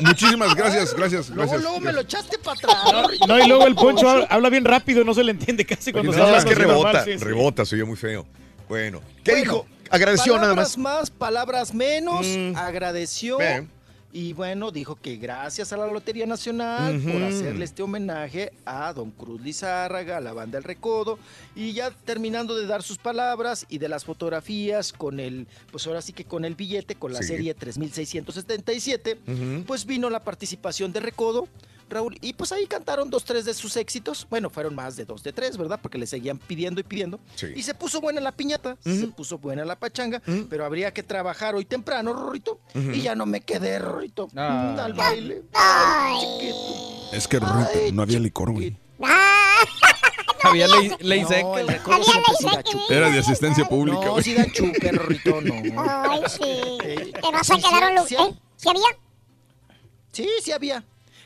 [0.00, 1.62] muchísimas gracias, gracias, Luego, gracias.
[1.62, 2.76] luego me lo echaste para atrás.
[3.28, 6.16] No, y luego el Poncho habla, bien rápido, no se le entiende casi cuando No,
[6.18, 7.24] se habla es que normal, rebota, sí, sí.
[7.24, 8.26] rebota, se oye muy feo.
[8.68, 9.66] Bueno, ¿qué Bueno, dijo?
[9.90, 10.98] Agradeció nada palabras más.
[11.00, 12.26] más, palabras menos.
[12.26, 12.56] Mm.
[12.56, 13.38] Agradeció.
[13.38, 13.70] Bien.
[14.16, 19.10] Y bueno, dijo que gracias a la Lotería Nacional por hacerle este homenaje a Don
[19.10, 21.18] Cruz Lizárraga, a la banda El Recodo.
[21.56, 26.00] Y ya terminando de dar sus palabras y de las fotografías con el, pues ahora
[26.00, 27.26] sí que con el billete, con la Sí.
[27.28, 29.64] serie 3677, Ujú.
[29.66, 31.48] pues vino la participación de Recodo.
[31.88, 34.26] Raúl, y pues ahí cantaron dos, tres de sus éxitos.
[34.30, 35.78] Bueno, fueron más de dos, de tres, ¿verdad?
[35.82, 37.20] Porque le seguían pidiendo y pidiendo.
[37.36, 37.48] Sí.
[37.54, 41.54] Y se puso buena la piñata, se puso buena la pachanga, pero habría que trabajar
[41.54, 42.58] hoy temprano, Rorrito.
[42.74, 44.74] Y ya no me quedé, Rorrito, Ah.
[44.76, 45.42] mm, al baile.
[47.12, 48.76] Es que Rorrito, no había licor, güey.
[50.42, 51.60] Había ley, ley No, seca.
[51.60, 51.70] el.
[52.90, 55.54] Era de asistencia pública, No, dan chupe, Rorrito, no.
[56.10, 57.12] Ay, sí.
[57.12, 58.28] Te vas a quedar un lugar.
[58.28, 58.34] ¿Eh?
[58.56, 58.82] ¿Sí había?
[60.12, 60.84] Sí, sí había.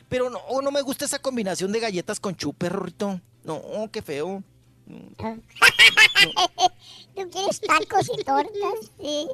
[0.09, 3.21] Pero no, no me gusta esa combinación de galletas con chupe, Rorrito.
[3.43, 4.43] No, qué feo.
[7.15, 9.27] Tú quieres tacos y tortas, sí.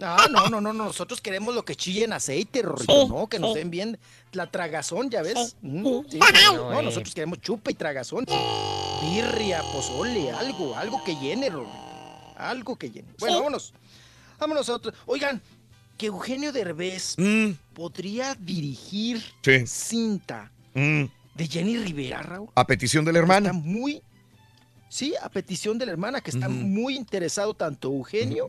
[0.00, 3.26] Ah, no, no, no, no, nosotros queremos lo que chille en aceite, Rorrito, Sí, ¿no?
[3.28, 3.58] Que nos sí.
[3.58, 3.98] den bien
[4.32, 5.56] la tragazón, ¿ya ves?
[5.62, 8.26] Mm, no, nosotros queremos chupa y tragazón.
[9.02, 11.74] Birria, pozole, algo, algo que llene, Rorrito.
[12.36, 13.08] Algo que llene.
[13.18, 13.38] Bueno, Sí.
[13.40, 13.72] vámonos.
[14.38, 14.92] Vámonos a otro.
[15.06, 15.40] Oigan,
[15.96, 19.66] que Eugenio Derbez Mm, podría dirigir Sí.
[19.66, 21.04] cinta mm.
[21.34, 22.48] de Jenny Rivera, Raúl.
[22.54, 23.50] A petición de la hermana.
[23.50, 24.02] Está muy.
[24.88, 28.48] Sí, a petición de la hermana, que está muy interesado tanto Eugenio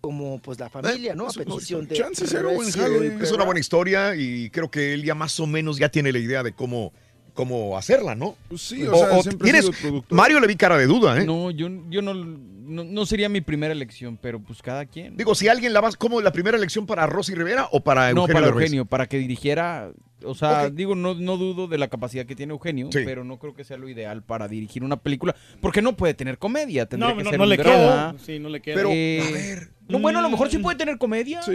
[0.00, 1.26] como pues la familia, ¿no?
[1.28, 1.96] A petición de.
[1.96, 2.56] Chance será Rivera.
[2.56, 3.24] buen jale.
[3.24, 6.18] Es una buena historia y creo que él ya más o menos ya tiene la
[6.18, 6.92] idea de cómo,
[7.38, 8.34] cómo hacerla, ¿no?
[8.48, 10.16] Pues sí, o sea, siempre ha tienes- sido productor.
[10.18, 11.24] Mario le vi cara de duda, ¿eh?
[11.24, 15.16] No, yo, yo no, no, no sería mi primera elección, pero pues cada quien.
[15.16, 18.22] Digo, si alguien la va, ¿cómo la primera elección para Rosy Rivera o para no,
[18.22, 18.62] Eugenio para Derbez?
[18.64, 19.92] Eugenio, para que dirigiera.
[20.24, 22.98] O sea, digo, no, no dudo de la capacidad que tiene Eugenio, Sí.
[23.04, 26.38] pero no creo que sea lo ideal para dirigir una película, porque no puede tener
[26.38, 27.72] comedia, tendría No, que no, ser no un le drama.
[27.78, 28.14] queda.
[28.26, 28.74] Sí, no le queda.
[28.74, 29.68] Pero, Eh, a ver.
[29.88, 31.40] No, bueno, a lo mejor sí puede tener comedia.
[31.44, 31.52] Sí,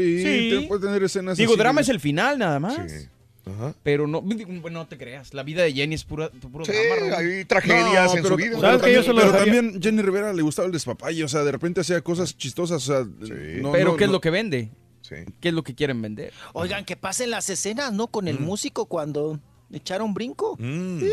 [0.61, 2.75] te- puede tener escenas Digo, así drama de- es el final nada más.
[2.89, 3.07] Sí.
[3.45, 3.73] Ajá.
[3.83, 5.33] Pero no, bueno, no te creas.
[5.33, 7.17] La vida de Jenny es pura, puro Sí, drama.
[7.17, 8.49] Hay tragedias No, en pero- su vida.
[8.51, 11.51] Pero, ¿Sabes que yo también, pero Jenny Rivera le gustaba el despapalle, o sea, de
[11.51, 14.71] repente hacía cosas chistosas, o sea, no, pero no, ¿qué es lo que vende?
[15.01, 15.15] Sí.
[15.41, 16.31] ¿Qué es lo que quieren vender?
[16.53, 18.07] Oigan, que pasen las escenas, ¿no?
[18.07, 19.37] Con el músico cuando
[19.73, 20.55] echar un brinco.
[20.59, 21.03] Mm.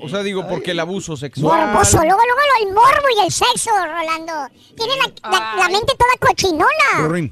[0.00, 1.68] O sea, digo, porque el abuso sexual.
[1.68, 4.48] Morboso, luego, luego el morbo y el sexo, Rolando.
[4.76, 7.26] Tiene la, la- la mente toda cochinona.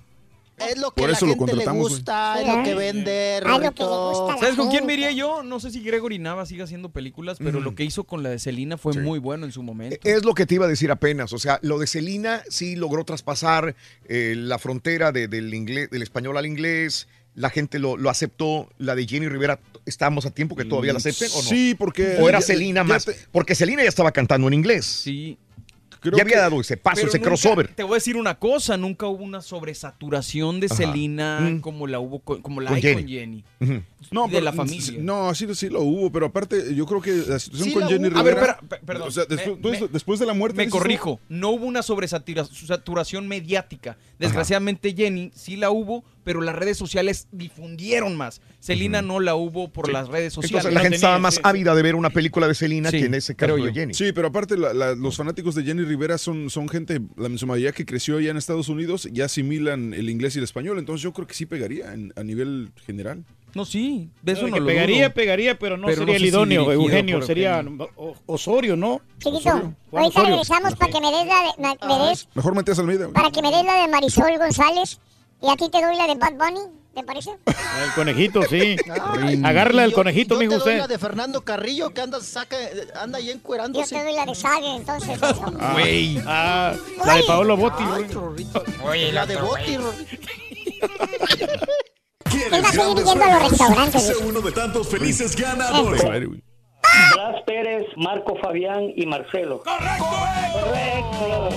[0.58, 1.94] Es lo que Por la eso lo gente le contratamos, güey.
[1.97, 5.42] gusta, es lo que vende, lo le la ¿Sabes con quién me iría yo?
[5.42, 8.39] No sé si Gregory Nava sigue haciendo películas, pero lo que hizo con la de
[8.39, 9.97] Selena fue muy bueno en su momento.
[10.05, 11.33] Es lo que te iba a decir apenas.
[11.33, 13.74] O sea, lo de Celina sí logró traspasar
[14.08, 17.08] eh, la frontera de- del, inglés, del español al inglés.
[17.34, 18.68] La gente lo, lo aceptó.
[18.78, 21.49] La de Jenny Rivera, ¿estamos a tiempo que todavía la acepten o no?
[21.49, 23.05] Sí, porque- O era Celina ya más.
[23.07, 24.86] te- Porque Celina ya estaba cantando en inglés.
[24.86, 25.36] Sí.
[26.12, 27.68] Ya había dado ese paso, Pero ese nunca- crossover.
[27.68, 30.68] Te voy a decir una cosa, nunca hubo una sobresaturación de.
[30.68, 31.60] Selena Mm.
[31.60, 33.02] como la hubo con, como la Con hay Jenny.
[33.02, 33.44] con Jenny.
[34.10, 34.99] No, de pero- la familia.
[35.00, 37.89] No, sí, sí lo hubo, pero aparte, yo creo que la situación Sí con la
[37.89, 38.18] Jenny hubo.
[38.18, 38.52] A ver, Rivera.
[38.55, 39.08] espera, pe- perdón.
[39.08, 40.57] O sea, después, Me- tú- me- después de la muerte.
[40.57, 43.97] Me corrijo, no hubo una sobresaturación mediática.
[44.18, 48.41] Desgraciadamente Jenny sí la hubo, pero las redes sociales difundieron más.
[48.61, 50.65] Selena no la hubo por las redes sociales.
[50.65, 53.15] Entonces la gente estaba más ávida de ver una película de Celina Sí, que en
[53.15, 53.73] ese caso de.
[53.73, 53.94] Jenny.
[53.94, 57.47] Sí, pero aparte la- la- los fanáticos de Jenny Rivera son, son gente, la su
[57.47, 61.03] mayoría que creció ya en Estados Unidos, ya asimilan el inglés y el español, entonces
[61.03, 63.25] yo creo que sí pegaría en- a nivel general.
[63.55, 65.15] No, sí, de eso No, no lo pegaría, dudo.
[65.15, 67.89] pegaría, pero no Pero sería no el sé idóneo, Eugenio, sería Eugenio.
[68.27, 69.01] Osorio, ¿no?
[69.19, 69.77] Chiquito, Osorio.
[69.93, 70.28] Ahorita Osorio.
[70.31, 73.05] regresamos para que me des la de, me des, Mejor Matías Almeida.
[73.05, 73.15] güey.
[73.15, 74.99] para que me des la de Marisol González
[75.44, 76.60] y a ti te doy la de Bad Bunny,
[76.94, 77.31] ¿te parece?
[77.31, 78.76] El conejito, sí.
[79.20, 80.78] Ay, Agárrala y el yo- conejito, yo mijo te doy usted.
[80.78, 82.56] la de Fernando Carrillo que anda, saca,
[83.00, 83.94] anda ahí Yo encuerándose.
[83.94, 85.18] te doy la de Sague, entonces.
[85.23, 86.18] Ah, Güey.
[86.26, 86.74] ah,
[87.05, 87.82] la de Paolo Botti.
[87.82, 88.12] Ay, güey.
[88.12, 88.64] Rorrito.
[88.84, 89.76] Oye, la de güey.
[89.76, 89.94] Rorrito.
[92.50, 93.50] Él va a seguir grandes yendo a los premios?
[93.50, 94.02] restaurantes.
[94.02, 94.24] Sé dice.
[94.26, 96.02] uno de tantos felices ganadores.
[96.05, 96.42] Güey.
[97.15, 99.63] Blas Pérez, Marco Fabián y Marcelo.
[99.63, 100.05] Correcto.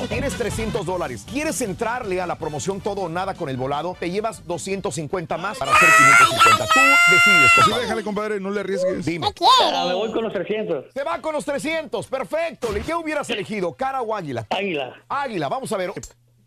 [0.10, 1.26] Tienes 300 dólares.
[1.30, 3.96] ¿Quieres entrarle a la promoción todo o nada con el volado?
[4.00, 6.66] Te llevas 250 más para hacer 550.
[6.74, 6.80] Tú
[7.12, 7.82] decides, Sí, compadre.
[7.84, 9.06] déjale, compadre, no le arriesgues.
[9.06, 9.28] Dime.
[9.34, 10.86] ¿Qué Ah, me voy con los 300.
[10.94, 12.08] Se va con los 300.
[12.08, 12.70] Perfecto.
[12.86, 13.74] ¿Qué hubieras elegido?
[13.74, 14.46] ¿Cara o águila?
[14.50, 14.94] Águila.
[15.10, 15.50] Águila.
[15.50, 15.92] Vamos a ver.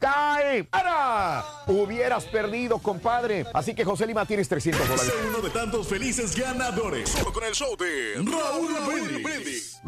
[0.01, 0.65] ¡Cae!
[0.65, 1.45] ¡Para!
[1.67, 3.45] Hubieras perdido, compadre.
[3.53, 5.13] Así que, José Lima, tienes 300 dólares.
[5.29, 7.11] Uno de tantos felices ganadores.
[7.11, 9.83] Solo con el show de Raúl Brindis.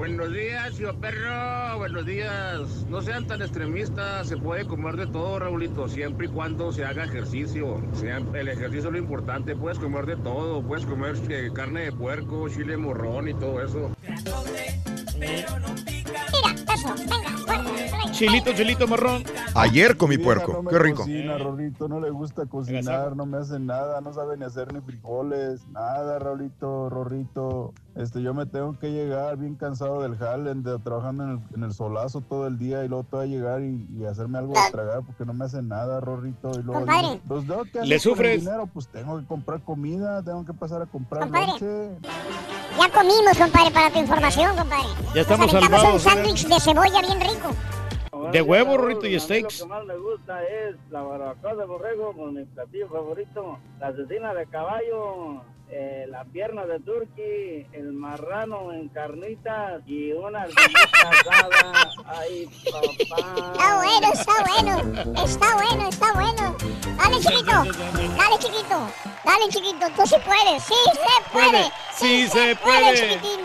[0.00, 1.76] Buenos días, tío perro.
[1.76, 2.86] Buenos días.
[2.88, 4.28] No sean tan extremistas.
[4.28, 7.82] Se puede comer de todo, Raulito, siempre y cuando se haga ejercicio.
[8.32, 9.54] El ejercicio es lo importante.
[9.54, 10.62] Puedes comer de todo.
[10.62, 13.94] Puedes comer eh, carne de puerco, chile morrón y todo eso.
[15.18, 15.48] Mira,
[16.72, 17.90] eso, venga, fuerte.
[18.12, 19.22] Chilito, chilito marrón.
[19.54, 20.62] Ayer comí puerco.
[20.62, 20.98] no Qué rico.
[20.98, 24.80] Cocina, Raulito, no le gusta cocinar, no me hace nada, no sabe ni hacer ni
[24.80, 27.74] frijoles, nada, Raulito, Rorrito.
[27.96, 31.64] Este, yo me tengo que llegar bien cansado del jale, de, trabajando en el, en
[31.64, 34.52] el solazo todo el día y luego te voy a llegar y, y hacerme algo
[34.54, 36.50] de tragar porque no me hace nada, Rorrito.
[36.58, 37.20] Y luego Compadre.
[37.24, 37.70] digo, pues.
[37.72, 38.40] ¿qué ¿Le sufres?
[38.44, 38.68] dinero?
[38.72, 41.46] Pues tengo que comprar comida, tengo que pasar a comprar Compadre.
[41.52, 41.90] leche.
[42.78, 44.88] Ya comimos, compadre, para tu información, compadre.
[45.14, 46.14] Ya estamos Nos aventamos salvados, un ¿eh?
[46.14, 47.48] sándwich de cebolla bien rico.
[48.32, 49.60] De huevo, Rorrito, y steaks.
[49.60, 53.88] Lo que más me gusta es la barbacoa de borrego con mi platillo favorito, la
[53.88, 61.90] asesina de caballo, eh, la pierna de turkey, el marrano en carnitas y una asada.
[62.06, 62.48] Ay,
[63.08, 63.34] papá.
[63.52, 64.72] Está bueno, está bueno.
[65.24, 66.56] Está bueno, está bueno.
[66.96, 67.52] Dale, chiquito.
[68.16, 68.88] Dale, chiquito.
[69.24, 69.86] Dale, chiquito.
[69.96, 70.62] Tú sí puedes.
[70.62, 71.50] Sí se puede.
[71.50, 71.64] Puede.
[71.94, 72.94] Sí se puede.
[72.94, 73.40] chiquitín.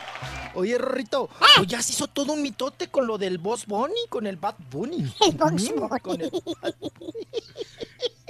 [0.54, 1.46] Oye, Rorrito, Ah.
[1.56, 4.56] pues ya se hizo todo un mitote con lo del Boss Bunny, con el Bad
[4.70, 5.12] Bunny.
[5.20, 6.00] El Boss Mm, Bunny.
[6.00, 6.30] Con el,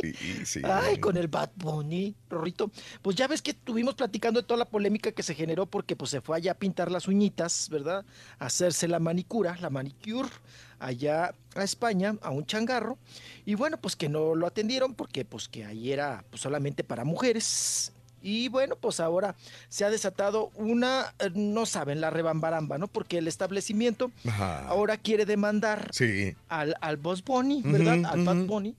[0.03, 0.15] Sí,
[0.47, 0.61] sí.
[0.65, 2.71] ay, con el Bad Bunny, Rorrito.
[3.03, 6.11] Pues ya ves que estuvimos platicando de toda la polémica que se generó porque pues
[6.11, 8.05] se fue allá a pintar las uñitas, ¿verdad?
[8.39, 10.31] A hacerse la manicura, la manicure,
[10.79, 12.97] allá a España, a un changarro.
[13.45, 17.05] Y bueno, pues que no lo atendieron porque pues que ahí era pues, solamente para
[17.05, 17.93] mujeres.
[18.23, 19.35] Y bueno, pues ahora
[19.69, 22.87] se ha desatado una, eh, no saben, la rebambaramba, ¿no?
[22.89, 24.67] Porque el establecimiento Ajá.
[24.69, 26.35] ahora quiere demandar Sí.
[26.49, 28.05] al, al Boss Bunny, ¿verdad?
[28.05, 28.75] Al Bad Bunny,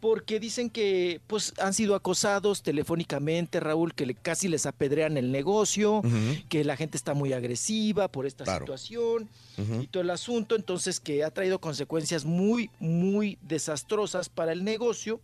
[0.00, 5.30] porque dicen que pues han sido acosados telefónicamente, Raúl, que le, casi les apedrean el
[5.32, 6.02] negocio,
[6.48, 8.60] que la gente está muy agresiva por esta Claro.
[8.66, 9.28] situación
[9.82, 15.20] y todo el asunto, entonces que ha traído consecuencias muy, muy desastrosas para el negocio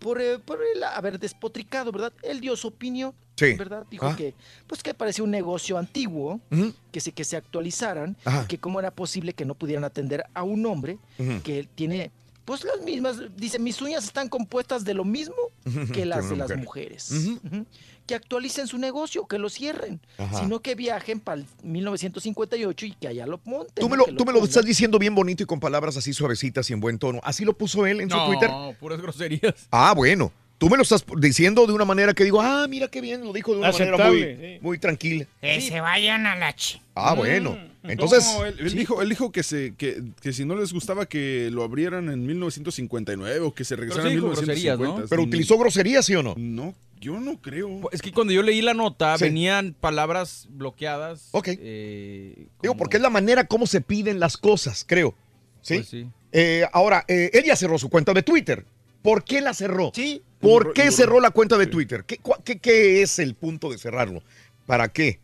[0.00, 2.12] por, eh, por el haber despotricado, ¿verdad?
[2.22, 3.54] Él dio su opinión, Sí.
[3.54, 3.86] ¿verdad?
[3.90, 4.16] Dijo Ah.
[4.16, 4.34] que
[4.66, 6.72] pues que parecía un negocio antiguo, Ujú.
[6.90, 8.46] que se, que se actualizaran, Ajá.
[8.48, 11.40] que cómo era posible que no pudieran atender a un hombre Ujú.
[11.42, 12.10] que tiene
[12.44, 15.36] pues las mismas, dice, mis uñas están compuestas de lo mismo
[15.92, 16.58] que las de las mujer.
[16.58, 17.12] mujeres.
[18.10, 20.40] Que actualicen su negocio, que lo cierren, Ajá.
[20.40, 23.72] sino que viajen para el 1958 y que allá lo monten.
[23.76, 24.04] Tú me ¿no?
[24.04, 26.80] lo, tú me lo estás diciendo bien bonito y con palabras así suavecitas y en
[26.80, 27.20] buen tono.
[27.22, 28.50] Así lo puso él en su No, Twitter.
[28.80, 29.54] puras groserías.
[29.70, 30.32] Ah, bueno.
[30.60, 33.32] Tú me lo estás diciendo de una manera que digo, ah, mira qué bien, lo
[33.32, 35.24] dijo de una manera muy, muy tranquila.
[35.40, 36.78] Que se vayan a la ch...
[36.94, 37.56] Ah, bueno.
[37.82, 41.06] Entonces, No, él, él dijo, él dijo que, se, que, que si no les gustaba
[41.06, 45.00] que lo abrieran en 1959 o que se regresaran sí en dijo groserías, 1950.
[45.00, 45.08] ¿no?
[45.08, 46.34] pero utilizó groserías, ¿sí o no?
[46.36, 47.88] No, yo no creo.
[47.90, 49.24] Es que cuando yo leí la nota, Sí.
[49.24, 51.28] venían palabras bloqueadas.
[51.30, 51.48] Ok.
[51.58, 55.14] eh, Digo, porque es la manera como se piden las cosas, creo.
[55.62, 55.76] ¿Sí?
[55.76, 56.06] Pues sí.
[56.32, 58.66] Eh, ahora, eh, él ya cerró su cuenta de Twitter.
[59.00, 59.90] ¿Por qué la cerró?
[59.94, 60.20] Sí.
[60.40, 62.04] ¿Por qué cerró la cuenta de Twitter?
[62.04, 64.22] ¿Qué, cua- qué- qué es el punto de cerrarlo?
[64.66, 65.20] ¿Para qué?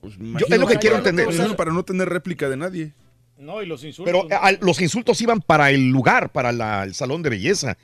[0.00, 1.26] Pues Yo- es lo que quiero entender.
[1.32, 2.92] Imagino para no tener réplica de nadie.
[3.38, 4.26] No, y los insultos.
[4.28, 7.76] Pero eh, los insultos iban para el lugar, para la- el salón de belleza.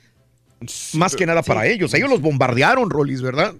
[0.93, 1.69] Más que nada para sí.
[1.69, 1.93] ellos.
[1.93, 3.55] Ellos los bombardearon, Rolis, ¿verdad?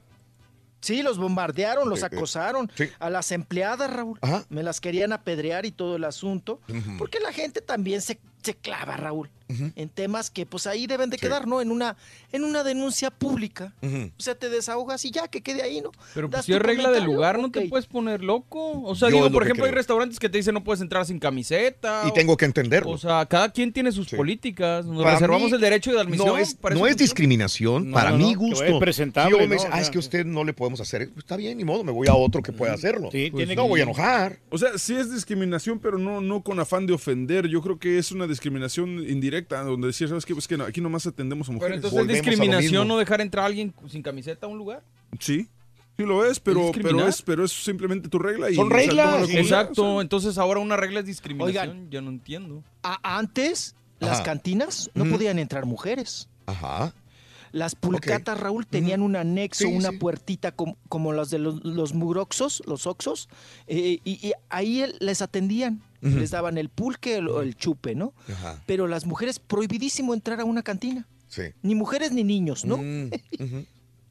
[0.82, 2.06] Sí, los bombardearon, los sí.
[2.06, 2.72] acosaron.
[2.76, 2.86] Sí.
[3.00, 4.46] A las empleadas, Raúl, Ajá.
[4.50, 6.60] me las querían apedrear y todo el asunto.
[6.98, 11.18] Porque la gente también se, se clava, Raúl, en temas que pues ahí deben de
[11.18, 11.22] Sí.
[11.26, 11.62] quedar, ¿no?
[11.62, 11.96] En una,
[12.32, 13.74] en una denuncia pública.
[13.82, 15.92] O sea, te desahogas y ya, que quede ahí, ¿no?
[16.14, 18.82] Pero pues si es regla del lugar, no te puedes poner loco.
[18.84, 21.20] O sea, Yo digo, por ejemplo, hay restaurantes que te dicen no puedes entrar sin
[21.20, 22.04] camiseta.
[22.06, 22.92] Y o- tengo que entenderlo.
[22.92, 24.16] O sea, cada quien tiene sus Sí.
[24.16, 24.86] políticas.
[24.86, 26.28] Nos Para reservamos mí, el derecho de admisión.
[26.28, 28.80] No es, no discriminación, No, para no, mi gusto.
[28.80, 31.10] presentable, yo me dice, ah, es que usted no le podemos hacer.
[31.10, 33.10] Pues está bien, ni modo, me voy a otro que pueda hacerlo.
[33.12, 34.40] Sí, Pues tiene no que- voy a enojar.
[34.50, 37.48] O sea, sí es discriminación, pero no, no con afán de ofender.
[37.48, 40.34] Yo creo que es una discriminación indirecta, donde decir, ¿sabes qué?
[40.34, 41.76] Pues que no, aquí nomás atendemos a Pero mujeres.
[41.78, 44.84] entonces es discriminación no dejar entrar a alguien sin camiseta a un lugar.
[45.20, 45.48] Sí,
[45.98, 47.10] sí lo es, pero, pero, discriminar?
[47.10, 48.50] es, pero es simplemente tu regla.
[48.50, 49.30] Y, Son o sea, reglas.
[49.30, 50.02] Exacto, sea.
[50.02, 51.70] entonces ahora una regla es discriminación.
[51.70, 51.90] Oigan.
[51.92, 52.64] ya no entiendo.
[52.84, 56.28] A- antes, las cantinas no podían entrar mujeres.
[56.46, 56.94] Ajá.
[57.52, 59.98] Las pulcatas, Raúl, tenían un anexo, Sí, una sí.
[59.98, 63.30] puertita com- como las de los, los muroxos, los oxos,
[63.68, 68.14] eh, y, y ahí les atendían, Les daban el pulque o el chupe, ¿no?
[68.32, 68.62] Ajá.
[68.66, 71.08] Pero las mujeres, prohibidísimo entrar a una cantina.
[71.28, 71.44] Sí.
[71.64, 72.78] Ni mujeres ni niños, ¿no?
[72.78, 73.10] Mm.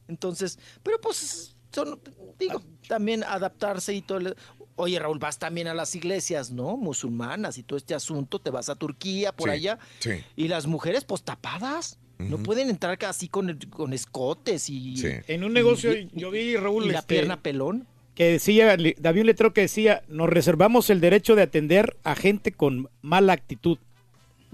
[0.07, 1.99] Entonces, pero pues, son,
[2.39, 4.19] digo, también adaptarse y todo.
[4.19, 4.35] el-
[4.77, 6.75] Oye, Raúl, vas también a las iglesias, ¿no?
[6.75, 9.79] Musulmanas y todo este asunto, te vas a Turquía, por Sí, allá.
[9.99, 10.11] Sí.
[10.35, 11.97] Y las mujeres, pues tapadas.
[12.17, 15.07] No pueden entrar así con, con escotes y, Sí.
[15.27, 17.87] En un negocio y- yo vi, Raúl, y la este, pierna pelón.
[18.15, 22.51] Que decía, había un letrero que decía, nos reservamos el derecho de atender a gente
[22.51, 23.77] con mala actitud.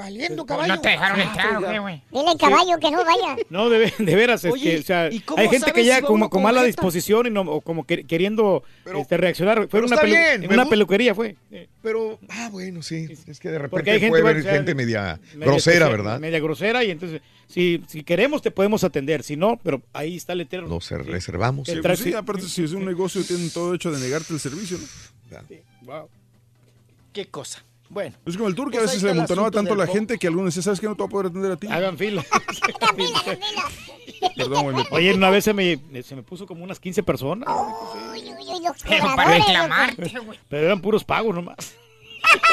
[0.04, 0.76] Valiendo, caballo.
[0.76, 1.72] no te dejaron Ah, entrar, ¿o oiga.
[1.72, 2.02] qué, güey?
[2.12, 3.38] Dile caballo que no vaya.
[3.50, 5.98] No, de, de veras, es Oye, que, o sea, ¿y cómo hay gente que llega
[5.98, 9.58] si como, con mala disposición y no, o como que- queriendo Pero- este, reaccionar.
[9.60, 11.36] Fue pero una, está pelu- bien, en una peluquería, fue.
[11.82, 13.08] Pero, ah, bueno, sí.
[13.28, 15.90] Es que de repente Porque hay gente, puede haber o sea, gente media, media grosera,
[15.90, 16.20] ¿verdad?
[16.20, 20.32] Media grosera y entonces, si, si queremos te podemos atender, si no, pero ahí está
[20.34, 20.68] el letrero.
[20.68, 21.68] Nos reservamos.
[21.70, 24.40] El Sí, pues sí, aparte, si es un negocio, tienen todo hecho de negarte el
[24.40, 25.40] servicio, ¿no?
[25.82, 26.10] Wow.
[27.14, 27.64] ¿Qué cosa?
[27.92, 28.16] Bueno.
[28.26, 30.64] Es como el turco, Pues a veces se amontonaba tanto la gente que algunos decían,
[30.64, 30.88] ¿sabes qué?
[30.88, 31.68] No te voy a poder atender a ti.
[31.68, 32.24] Hagan fila.
[34.38, 34.86] Perdón, güey.
[34.92, 37.50] Oye, una vez se me, se me puso como unas 15 personas.
[37.50, 40.40] Uy, uy, uy, los Pero para reclamarte, güey.
[40.48, 41.76] Pero eran puros pagos nomás.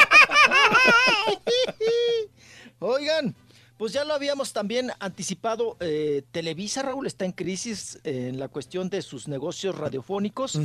[2.79, 3.35] Oigan,
[3.77, 5.77] pues ya lo habíamos también anticipado.
[5.79, 10.59] eh, Televisa, Raúl, está en crisis eh, en la cuestión de sus negocios radiofónicos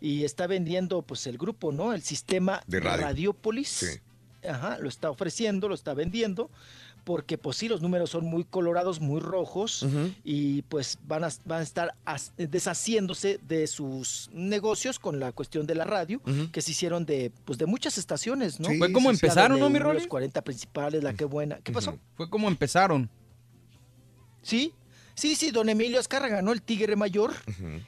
[0.00, 1.92] y está vendiendo, pues, el grupo, ¿no?
[1.92, 3.06] El sistema De radio.
[3.06, 3.68] Radiopolis.
[3.68, 3.86] Sí.
[4.48, 6.50] Ajá, lo está ofreciendo, lo está vendiendo,
[7.04, 9.86] porque pues sí, los números son muy colorados, muy rojos,
[10.24, 15.66] y pues van a, van a estar as- deshaciéndose de sus negocios con la cuestión
[15.66, 16.20] de la radio,
[16.52, 18.68] que se hicieron de, pues, de muchas estaciones, ¿no?
[18.68, 19.98] Sí, Fue como empezaron, ¿no, mi Rolly?
[20.00, 21.58] Los 40 principales, la que buena.
[21.62, 21.98] ¿Qué pasó?
[22.16, 23.08] Fue como empezaron.
[24.42, 24.72] Sí,
[25.14, 26.52] sí, sí, don Emilio Azcárraga, ¿no?
[26.52, 27.32] El tigre mayor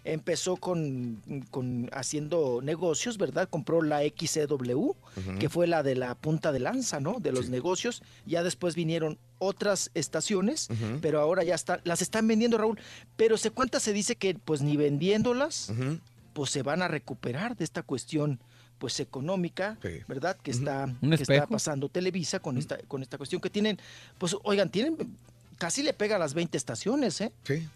[0.04, 3.48] empezó con, con haciendo negocios, ¿verdad?
[3.48, 4.92] Compró la XCW,
[5.38, 7.18] que fue la de la punta de lanza, ¿no?
[7.20, 7.50] De los Sí.
[7.50, 8.02] negocios.
[8.26, 10.68] Ya después vinieron otras estaciones,
[11.00, 12.78] pero ahora ya están, las están vendiendo, Raúl.
[13.16, 15.72] Pero se cuenta, se dice que pues ni vendiéndolas,
[16.32, 18.40] pues se van a recuperar de esta cuestión
[18.78, 20.00] pues económica, Sí.
[20.08, 20.36] ¿verdad?
[20.42, 23.78] Que está que está pasando Televisa con esta con esta cuestión que tienen,
[24.18, 24.96] pues oigan, tienen
[25.62, 27.32] casi le pega a las 20 estaciones, ¿eh?
[27.44, 27.68] Sí.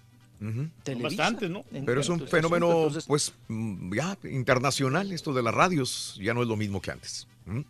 [0.82, 1.22] Televisa.
[1.22, 1.64] bastantes, ¿no?
[1.72, 5.12] En- Pero es un fenómeno, entonces, pues, mm, ya internacional.
[5.12, 7.26] Esto de las radios ya no es lo mismo que antes.
[7.46, 7.60] ¿Mm?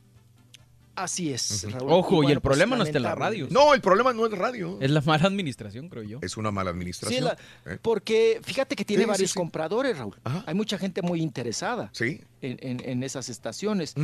[0.96, 1.92] así es, Raúl.
[1.92, 3.46] Ojo, y bueno, el problema no pues, está en la radio.
[3.50, 4.78] No, el problema no es radio.
[4.80, 6.18] Es la mala administración, creo yo.
[6.22, 7.24] Es una mala Sí, administración.
[7.24, 7.36] la-
[7.66, 7.78] ¿eh?
[7.82, 9.36] porque fíjate que tiene Sí, varios sí.
[9.36, 10.16] compradores, Raúl.
[10.24, 10.42] Ajá.
[10.46, 12.22] Hay mucha gente muy interesada Sí.
[12.40, 13.94] en, en- en esas estaciones.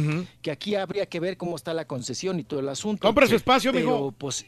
[0.42, 3.00] Que aquí habría que ver cómo está la concesión y todo el asunto.
[3.08, 4.12] Compra su espacio, pero, mijo.
[4.12, 4.44] pues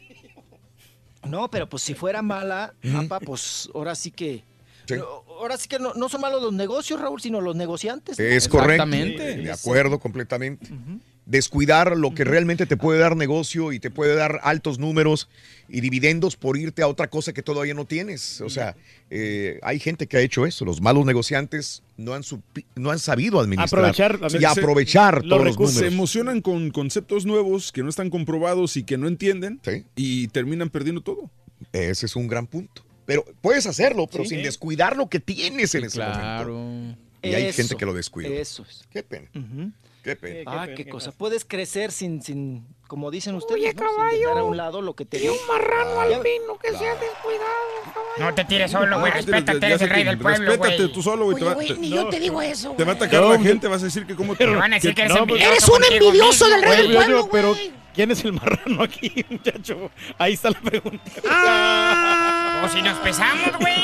[1.27, 4.45] no, pero pues si fuera mala, apa, pues ahora sí que
[4.87, 4.97] Sí.
[5.39, 8.19] ahora sí que no, no son malos los negocios, Raúl, sino los negociantes.
[8.19, 8.25] ¿no?
[8.25, 8.85] Es correcto.
[8.85, 9.37] Exactamente.
[9.39, 10.69] De acuerdo completamente.
[11.27, 15.29] descuidar lo que realmente te puede dar negocio y te puede dar altos números
[15.71, 18.43] y dividendos por irte a otra cosa que todavía no tienes.
[18.43, 18.77] O sea,
[19.09, 20.67] eh, hay gente que ha hecho eso.
[20.67, 25.45] Los malos negociantes no han, supi- no han sabido administrar Aprovechar- y aprovechar los todos
[25.45, 25.77] los recursos.
[25.79, 29.61] Se emocionan con conceptos nuevos que no están comprobados y que no entienden
[29.97, 31.31] y terminan perdiendo todo.
[31.73, 32.85] Ese es un gran punto.
[33.07, 34.31] Pero puedes hacerlo, pero Sí.
[34.31, 36.55] sin descuidar lo que tienes en ese claro.
[36.55, 36.99] momento.
[37.23, 38.29] Y hay gente que lo descuida.
[38.29, 38.85] Eso es.
[38.91, 39.29] Qué pena.
[40.05, 40.43] Qué pena.
[40.63, 41.11] Ah, qué cosa.
[41.13, 43.83] Puedes crecer sin, sin, como dicen ustedes, Oye, ¿no?
[44.11, 45.33] sin dejar a un lado lo que te dio.
[45.33, 47.49] Un marrano albino que sea descuidado.
[48.19, 49.11] No te tires solo, güey.
[49.13, 50.93] Ah, Respétate, ya eres el rey del pueblo, Respétate güey.
[50.93, 51.37] tú solo, güey.
[51.39, 53.09] te Oye, güey, ni yo te digo eso, Te va a güey.
[53.09, 54.47] atacar la gente, vas a decir que cómo te...
[54.47, 57.57] Van a decir que eres envidioso Eres un envidioso del rey del pueblo, Pero,
[57.95, 59.91] ¿quién es el marrano aquí, muchacho?
[60.19, 61.11] Ahí está la pregunta.
[62.65, 63.75] O si nos pesamos, güey.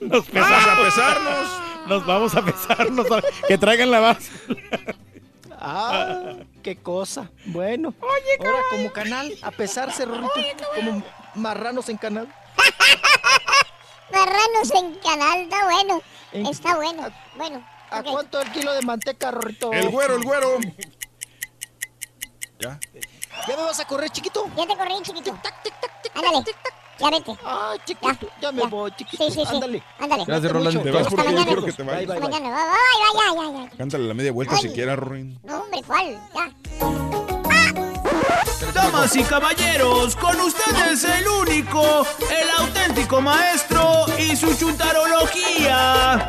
[0.00, 0.64] Nos pesamos.
[0.64, 1.62] Vamos a pesarnos.
[1.86, 3.10] Nos vamos a pesarnos.
[3.12, 4.32] a- Que traigan la base.
[5.66, 7.30] Ah, qué cosa.
[7.46, 7.94] Bueno.
[8.38, 10.32] ahora como canal, a pesarse, Rorrito,
[10.74, 11.02] como
[11.34, 12.28] marranos en canal.
[14.12, 16.02] Marranos en canal, está bueno.
[16.32, 17.08] Está bueno.
[17.36, 17.66] Bueno.
[17.90, 19.72] ¿A cuánto el kilo de manteca, Rorrito?
[19.72, 20.58] El güero, el güero.
[22.58, 22.78] Ya.
[23.48, 24.46] ¿Ya me vas a correr, chiquito?
[24.56, 25.38] Ya te corrí, chiquito.
[26.14, 26.44] Ándale.
[26.98, 27.36] Ya vete.
[27.44, 28.28] Ah, chiquito.
[28.40, 29.24] Ya, me voy, chiquito.
[29.24, 29.54] Sí, sí, sí.
[29.54, 29.82] Ándale.
[29.98, 30.24] Ándale.
[30.26, 30.82] Gracias, Roland.
[30.82, 32.08] Te vas porque yo quiero que te Bye, vayas.
[32.08, 32.30] bye, bye.
[32.30, 32.56] Mañana.
[32.56, 33.76] Bye, bye, bye, ya, ya.
[33.76, 35.38] Cántale la media vuelta si quieres, Rorin.
[35.42, 36.18] No, hombre, ¿cuál?
[36.34, 36.50] Ya.
[38.72, 46.26] Damas y caballeros, con ustedes el único, el auténtico maestro y su chuntarología.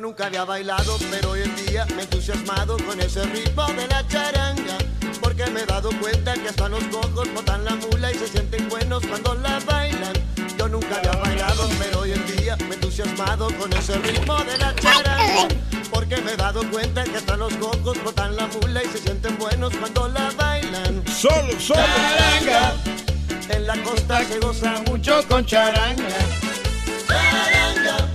[0.00, 4.06] Nunca había bailado, pero hoy en día me he entusiasmado con ese ritmo de la
[4.08, 4.78] charanga.
[5.20, 8.68] Porque me he dado cuenta que hasta los cojos botan la mula y se sienten
[8.68, 10.14] buenos cuando la bailan.
[10.58, 14.56] Yo nunca había bailado, pero hoy en día me he entusiasmado con ese ritmo de
[14.56, 15.48] la charanga.
[15.90, 19.36] Porque me he dado cuenta que hasta los cojos botan la mula y se sienten
[19.38, 21.04] buenos cuando la bailan.
[21.08, 21.80] Solo, solo.
[21.80, 22.72] Charanga.
[23.50, 26.08] En la costa se goza mucho con charanga.
[27.06, 28.08] Charanga.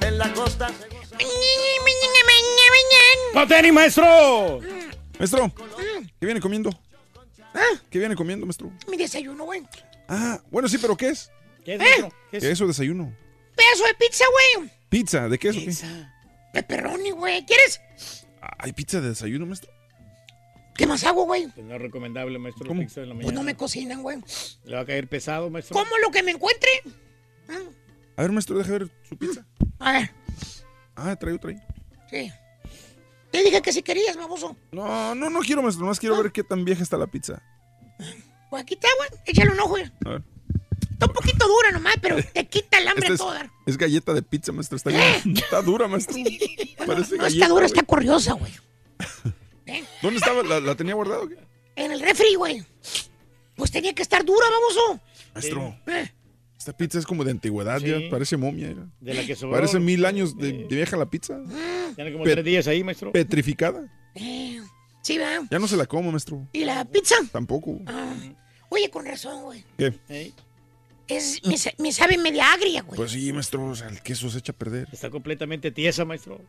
[0.00, 1.03] En la costa se goza.
[3.32, 4.60] ¡Pateni, maestro!
[5.18, 5.52] Maestro,
[6.20, 6.70] ¿qué viene comiendo?
[7.90, 8.70] ¿Qué viene comiendo, maestro?
[8.88, 9.62] Mi desayuno, güey.
[10.08, 11.30] Ah, bueno, sí, pero ¿qué es?
[11.64, 12.08] ¿Qué es eso?
[12.30, 13.12] ¿Qué es eso, desayuno?
[13.56, 14.24] Pedazo de pizza,
[14.56, 14.70] güey.
[14.88, 15.28] ¿Pizza?
[15.28, 16.06] ¿De qué es o qué?
[16.52, 17.44] Pepperoni, güey.
[17.46, 17.80] ¿Quieres?
[18.58, 19.70] ¿Hay pizza de desayuno, maestro?
[20.76, 21.48] ¿Qué más hago, güey?
[21.48, 22.80] Pues no es recomendable, maestro, ¿Cómo?
[22.82, 23.40] la pizza de la Pues mañana.
[23.40, 24.18] no me cocinan, güey.
[24.64, 25.74] Le va a caer pesado, maestro.
[25.74, 26.70] Como lo que me encuentre.
[28.16, 29.44] A ver, maestro, deja ver su pizza.
[29.78, 30.10] A ver,
[30.96, 31.60] Ah, trae otra ahí.
[32.10, 32.32] sí.
[33.30, 34.56] Te dije que si querías, baboso.
[34.70, 35.82] No, no, no quiero, maestro.
[35.82, 37.42] Nomás quiero ver qué tan vieja está la pizza.
[38.48, 39.08] Pues aquí está, güey.
[39.26, 39.90] Échale un ojo, güey.
[40.04, 40.22] A ver.
[40.92, 43.50] Está un poquito dura nomás, pero te quita el hambre es, todo dar.
[43.66, 44.76] es galleta de pizza, maestro.
[44.76, 46.14] Está, está dura, maestro.
[46.86, 47.26] Parece No galleta.
[47.26, 47.64] está dura, güey.
[47.66, 48.52] está corriosa, güey.
[50.02, 50.44] ¿Dónde estaba?
[50.44, 51.36] ¿La, la tenía guardada o qué?
[51.74, 52.64] En el refri, güey.
[53.56, 55.00] Pues tenía que estar dura, baboso.
[55.34, 56.12] Maestro, Eh,
[56.64, 57.88] esta pizza es como de antigüedad, Sí.
[57.88, 58.74] ya parece momia.
[59.00, 59.54] De la que sobró.
[59.56, 61.38] Parece mil años de, de vieja la pizza.
[61.94, 63.12] Tiene como Pe- tres días ahí, maestro.
[63.12, 63.86] Petrificada.
[64.14, 64.60] eh,
[65.02, 65.46] sí, va.
[65.50, 66.48] Ya no se la como, maestro.
[66.54, 67.16] ¿Y la pizza?
[67.32, 67.80] Tampoco.
[67.86, 68.14] Ah,
[68.70, 69.62] oye, con razón, güey.
[69.76, 69.92] ¿Qué?
[71.06, 72.96] Es, me, me sabe media agria, güey.
[72.96, 73.66] Pues sí, maestro.
[73.66, 74.88] O sea, el queso se echa a perder.
[74.90, 76.40] Está completamente tiesa, maestro.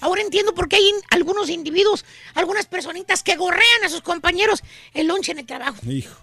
[0.00, 4.62] Ahora entiendo por qué hay in- algunos individuos, algunas personitas que gorrean a sus compañeros
[4.94, 5.76] el lonche en el trabajo.
[5.90, 6.16] Hijo.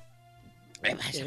[0.87, 1.19] ¿Qué pasa?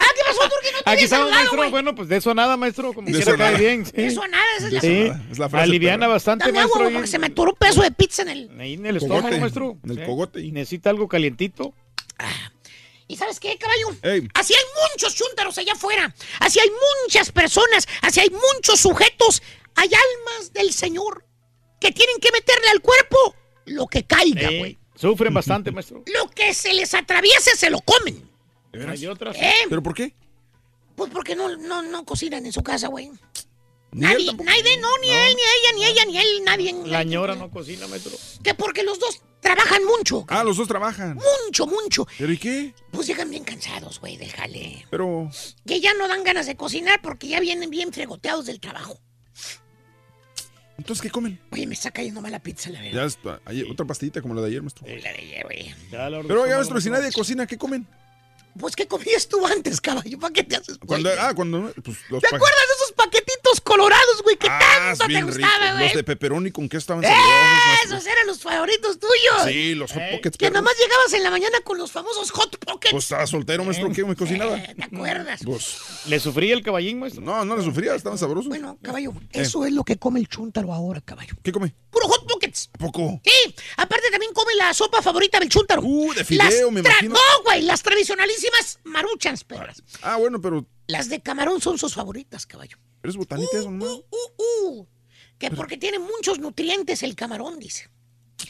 [0.00, 0.68] ah, ¿qué pasó, Turki?
[0.72, 1.70] No te Aquí estamos, saludado, maestro.
[1.70, 2.92] Bueno, pues de eso nada, maestro.
[2.92, 3.58] Como De quiera eso cae nada.
[3.58, 3.86] bien.
[3.86, 3.92] sí.
[3.92, 4.80] De eso nada, esa es la...
[4.80, 5.04] Sí.
[5.08, 5.22] nada.
[5.30, 6.08] Es la frase Aliviana perra.
[6.12, 6.88] bastante, Dame agua, maestro.
[6.88, 8.60] ahí- porque se me atoró un pedazo de pizza en el...
[8.60, 9.78] Ahí en el estómago, Cogote, maestro.
[9.84, 10.02] en el Sí.
[10.04, 10.42] cogote.
[10.52, 11.74] Necesita algo calientito.
[13.08, 13.88] ¿Y sabes qué, caballo?
[14.02, 14.28] Ey.
[14.34, 16.14] Así hay muchos chúntaros allá afuera.
[16.40, 16.70] Así hay
[17.04, 17.86] muchas personas.
[18.00, 19.42] Así hay muchos sujetos.
[19.74, 21.24] Hay almas del Señor
[21.80, 23.34] que tienen que meterle al cuerpo
[23.66, 24.78] lo que caiga, güey.
[25.02, 26.04] Sufren bastante, maestro.
[26.06, 28.22] Lo que se les atraviese se lo comen.
[28.70, 28.94] ¿De veras?
[29.00, 29.36] Hay otras.
[29.36, 29.52] ¿Eh?
[29.68, 30.14] ¿Pero por qué?
[30.94, 33.10] Pues porque no, no, no cocinan en su casa, güey.
[33.90, 36.88] Nadie, nadie, no, ni él, ni ella, ni ella, ni él, nadie.
[36.88, 38.12] La ñora no cocina, maestro.
[38.44, 40.24] Que porque los dos trabajan mucho.
[40.28, 41.18] Ah, los dos trabajan.
[41.46, 42.06] Mucho, mucho.
[42.16, 42.74] ¿Pero y qué?
[42.92, 44.86] Pues llegan bien cansados, güey, del jale.
[44.88, 45.28] Pero.
[45.66, 49.00] Que ya no dan ganas de cocinar porque ya vienen bien fregoteados del trabajo.
[50.82, 51.38] ¿Entonces qué comen?
[51.52, 53.02] Oye, me está cayendo mala pizza, la verdad.
[53.02, 53.40] Ya está.
[53.44, 54.84] Hay otra pastillita como la de ayer, maestro.
[54.84, 55.72] La de ayer, güey.
[55.92, 57.86] Ya la Pero oiga, maestro, si nadie cocina, ¿qué comen?
[58.58, 60.18] Pues, ¿qué comías tú antes, caballo?
[60.18, 60.78] ¿Para qué te haces?
[60.84, 61.72] Cuando, ah, cuando.
[61.84, 62.92] Pues, los ¿Te pa- acuerdas de esos
[63.60, 64.36] colorados, güey?
[64.36, 64.58] Que Ah,
[64.88, 65.38] tanto te bien ricos.
[65.40, 65.84] gustaba, güey.
[65.84, 67.08] Los de pepperoni con qué estaban ¡Eh!
[67.08, 67.84] sabrosos.
[67.84, 69.42] Esos eran los favoritos tuyos.
[69.46, 70.36] Sí, los hot pockets.
[70.36, 72.92] Que nomás llegabas en la mañana con los famosos hot pockets.
[72.92, 74.56] Pues estaba soltero, maestro, ¿qué me cocinaba?
[74.62, 75.40] ¿Te acuerdas?
[75.44, 77.22] Pues, ¿Le sufría el caballín, maestro?
[77.22, 78.48] no, no le sufría, estaban sabrosos.
[78.48, 79.42] Bueno, caballo, Eh.
[79.42, 81.34] eso es lo que come el chúntaro ahora, caballo.
[81.42, 81.74] ¿Qué come?
[81.90, 82.70] Puro hot pockets.
[82.74, 83.20] ¿A poco?
[83.24, 85.82] Sí, aparte también come la sopa favorita del chúntaro.
[85.82, 87.14] Uh, de Las fideo, me imagino.
[87.14, 89.82] No, güey, las tradicionalísimas maruchans, perras.
[90.02, 92.78] Ah, bueno, pero Las de camarón son sus favoritas, caballo.
[93.02, 94.00] eres botanita eso nomás.
[94.10, 94.86] Uh,
[95.38, 97.88] que porque tiene muchos nutrientes el camarón, dice.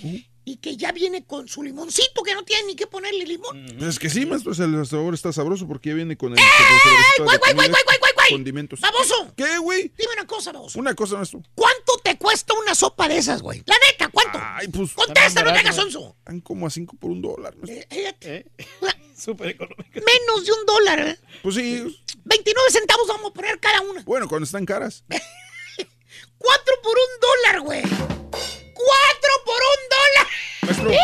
[0.02, 0.18] Uh.
[0.44, 3.64] Y que ya viene con su limoncito, que no tiene ni que ponerle limón.
[3.78, 6.44] Pues es que sí, maestro, el sabor está sabroso porque ya viene con el ¡Ey,
[6.44, 8.30] sobrecito güey, de güey, güey, comida, güey, güey, güey!
[8.32, 8.80] condimentos.
[8.80, 9.32] ¡Baboso!
[9.36, 9.92] ¿Qué, güey?
[9.96, 10.78] Dime una cosa, baboso.
[10.80, 11.42] Una cosa, maestro.
[11.54, 11.81] ¿Cuánto te
[12.22, 13.62] cuesta una sopa de esas, güey?
[13.66, 14.38] La neta, ¿cuánto?
[14.40, 14.92] Ay, pues.
[14.92, 16.14] Contesta, no te hagas sonso.
[16.20, 17.54] Están como a cinco por un dólar.
[17.56, 17.86] maestro.
[17.90, 18.46] Eh,
[19.18, 19.90] Súper económico.
[19.94, 21.18] Menos de un dólar, ¿eh?
[21.42, 22.00] Pues sí.
[22.24, 24.02] 29 centavos vamos a poner cada una.
[24.02, 25.04] Bueno, cuando están caras.
[26.38, 27.82] Cuatro por un dólar, güey.
[27.82, 30.26] Cuatro por un dólar.
[30.62, 30.90] Maestro.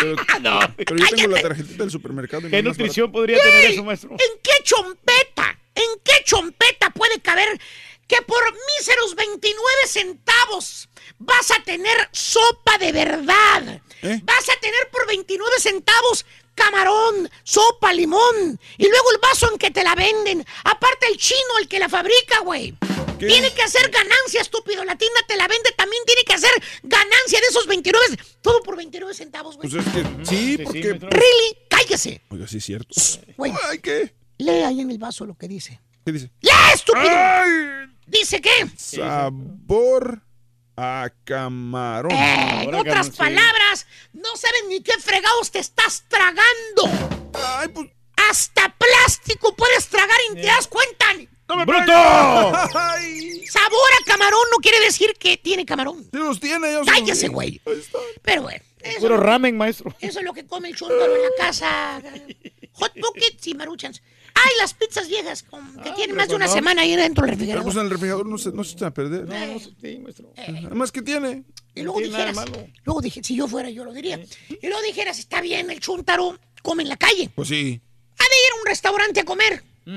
[0.00, 2.48] Pero, pero- pero yo tengo la tarjetita del supermercado.
[2.48, 3.18] ¿Qué no nutrición barato.
[3.18, 4.10] podría tener eso, maestro?
[4.12, 5.58] ¿En qué chompeta?
[5.74, 7.60] ¿En qué chompeta puede caber
[8.08, 8.42] que por
[8.78, 9.56] míseros 29
[9.86, 10.88] centavos
[11.18, 13.82] vas a tener sopa de verdad?
[14.02, 14.20] ¿Eh?
[14.24, 19.70] Vas a tener por 29 centavos camarón, sopa, limón y luego el vaso en que
[19.70, 20.44] te la venden.
[20.64, 22.74] Aparte el chino, el que la fabrica, güey.
[23.18, 23.26] ¿Qué?
[23.26, 24.84] Tiene que hacer ganancia, estúpido.
[24.84, 26.50] La tienda te la vende, también tiene que hacer
[26.82, 28.16] ganancia de esos 29.
[28.40, 29.68] Todo por 29 centavos, güey.
[29.68, 30.94] Pues es que sí, porque.
[30.94, 32.22] Really, cállese.
[32.30, 32.94] Oiga, sí es cierto.
[33.36, 34.14] Güey, Ay, ¿qué?
[34.38, 35.80] lee ahí en el vaso lo que dice.
[36.04, 36.30] ¿Qué dice?
[36.40, 37.08] ¡lee, estúpido!
[37.08, 38.50] Ay, ¿Dice qué?
[38.76, 40.22] sabor
[40.76, 42.12] a camarón.
[42.12, 46.84] Eh, en otras palabras, no saben ni qué fregados te estás tragando.
[47.34, 47.90] Ay, pues.
[48.30, 51.06] Hasta plástico puedes tragar y te das cuenta.
[51.48, 51.92] ¡Bruto!
[52.78, 56.04] Ay, Sabor a camarón no quiere decir que tiene camarón.
[56.04, 56.72] sí los tiene.
[56.72, 57.60] yo Cállese, güey.
[57.64, 57.98] Ahí está.
[58.22, 59.94] Pero bueno, eso, Puro ramen, maestro.
[60.00, 62.02] eso es lo que come el chúntaro en la casa.
[62.72, 64.02] Hot pockets y maruchans.
[64.44, 65.44] Ay, las pizzas viejas
[65.82, 66.52] que tienen más de una no.
[66.52, 67.64] semana ahí dentro del Pero refrigerador.
[67.64, 69.28] pues en el refrigerador no se, no se echan a perder.
[69.28, 70.32] No, no, sí, maestro.
[70.36, 71.44] Además, ¿qué tiene?
[71.74, 72.44] Y luego tiene dijeras,
[72.84, 74.20] luego dije, si yo fuera yo lo diría.
[74.48, 77.30] Y luego dijeras, está bien, el chúntaro come en la calle.
[77.34, 77.80] Pues sí.
[78.18, 79.62] Ha de ir a un restaurante a comer.
[79.86, 79.90] Ha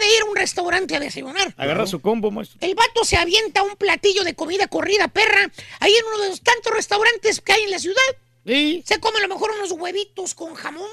[0.00, 1.54] de ir a un restaurante a desayunar.
[1.56, 2.58] Agarra su combo, maestro.
[2.62, 6.40] El vato se avienta un platillo de comida corrida perra ahí en uno de los
[6.40, 8.02] tantos restaurantes que hay en la ciudad.
[8.44, 8.82] Sí.
[8.86, 10.88] Se come a lo mejor unos huevitos con jamón,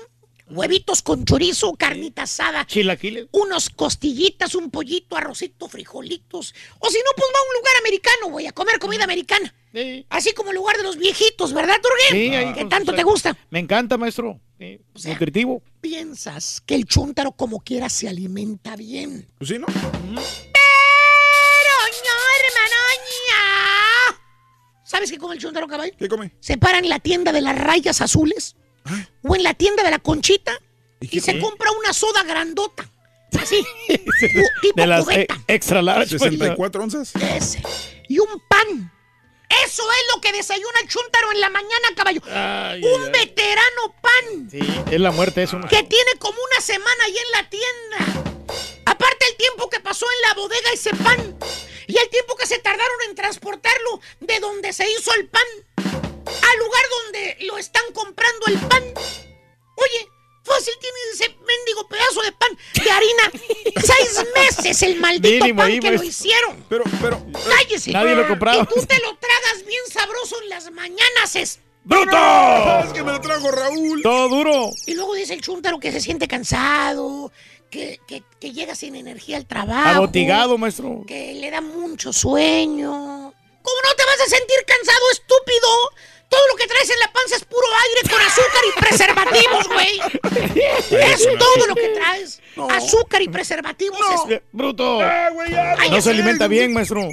[0.56, 3.27] huevitos con chorizo, carnita asada, Chilaquiles.
[3.32, 6.53] unos costillitas, un pollito, arrocito, frijolitos.
[6.80, 9.53] O si no, pues va a un lugar americano, güey, a comer comida americana.
[9.73, 10.06] Sí.
[10.09, 12.30] Así como el lugar de los viejitos, ¿verdad, Turguín?
[12.30, 13.38] Sí, ahí que con tanto su- te gusta.
[13.49, 14.40] Me encanta, maestro.
[14.59, 15.64] Sí, sea, Nutritivo.
[15.82, 19.27] Piensas que el chúntaro como quiera se alimenta bien.
[19.40, 19.65] Pues sí, ¿no?
[19.65, 19.82] Pero,
[22.06, 22.75] no, hermano,
[23.27, 24.22] ña.
[24.83, 25.93] ¿Sabes qué come el chúntaro, caballo?
[25.98, 26.32] ¿Qué come?
[26.40, 28.56] Se para en la tienda de las rayas azules
[29.23, 30.57] o en la tienda de la conchita
[30.99, 32.89] y, se compra una soda grandota.
[33.41, 33.65] Así,
[34.61, 36.17] tipo De las eh, extra large.
[36.17, 36.19] maestro.
[36.19, 37.15] 64 onzas.
[37.15, 37.61] Ese.
[38.07, 38.91] Y un pan.
[39.65, 42.21] Eso es lo que desayuna el chúntaro en la mañana, caballo.
[42.25, 44.59] Ay, un ay, veterano pan Sí,
[44.91, 45.59] es la muerte eso.
[45.69, 48.23] que tiene como una semana ahí en la tienda.
[48.85, 51.37] Aparte el tiempo que pasó en la bodega ese pan
[51.87, 55.43] y el tiempo que se tardaron en transportarlo de donde se hizo el pan
[56.41, 58.83] al lugar donde lo están comprando el pan.
[59.75, 60.07] Oye,
[60.43, 63.31] fácil tiene ese mendigo pedazo de pan de harina.
[63.83, 66.07] Seis meses el maldito Mínimo pan ahí, que lo maestro.
[66.09, 66.65] hicieron.
[66.69, 67.25] Pero, pero.
[67.49, 67.91] Cállese.
[67.91, 68.63] Nadie lo compraba.
[68.63, 71.35] Y tú te lo tragas bien sabroso en las mañanas.
[71.35, 71.59] Es...
[71.85, 72.17] ¡Bruto!
[72.85, 74.01] Es que me lo trajo Raúl.
[74.03, 74.69] Todo duro.
[74.85, 77.31] Y luego dice el chúntaro que se siente cansado,
[77.69, 79.89] que, que- que llega sin energía al trabajo.
[79.89, 81.03] Agotigado, maestro.
[81.07, 82.89] Que le da mucho sueño.
[82.91, 85.67] ¿Cómo no te vas a sentir cansado, estúpido?
[86.30, 91.02] Todo lo que traes en la panza es puro aire con azúcar y preservativos, güey.
[91.11, 92.42] Es todo lo que traes.
[92.72, 94.00] Azúcar y preservativos.
[94.30, 95.00] es- Bruto.
[95.02, 97.08] Ay, No ya se alimenta bien, maestro.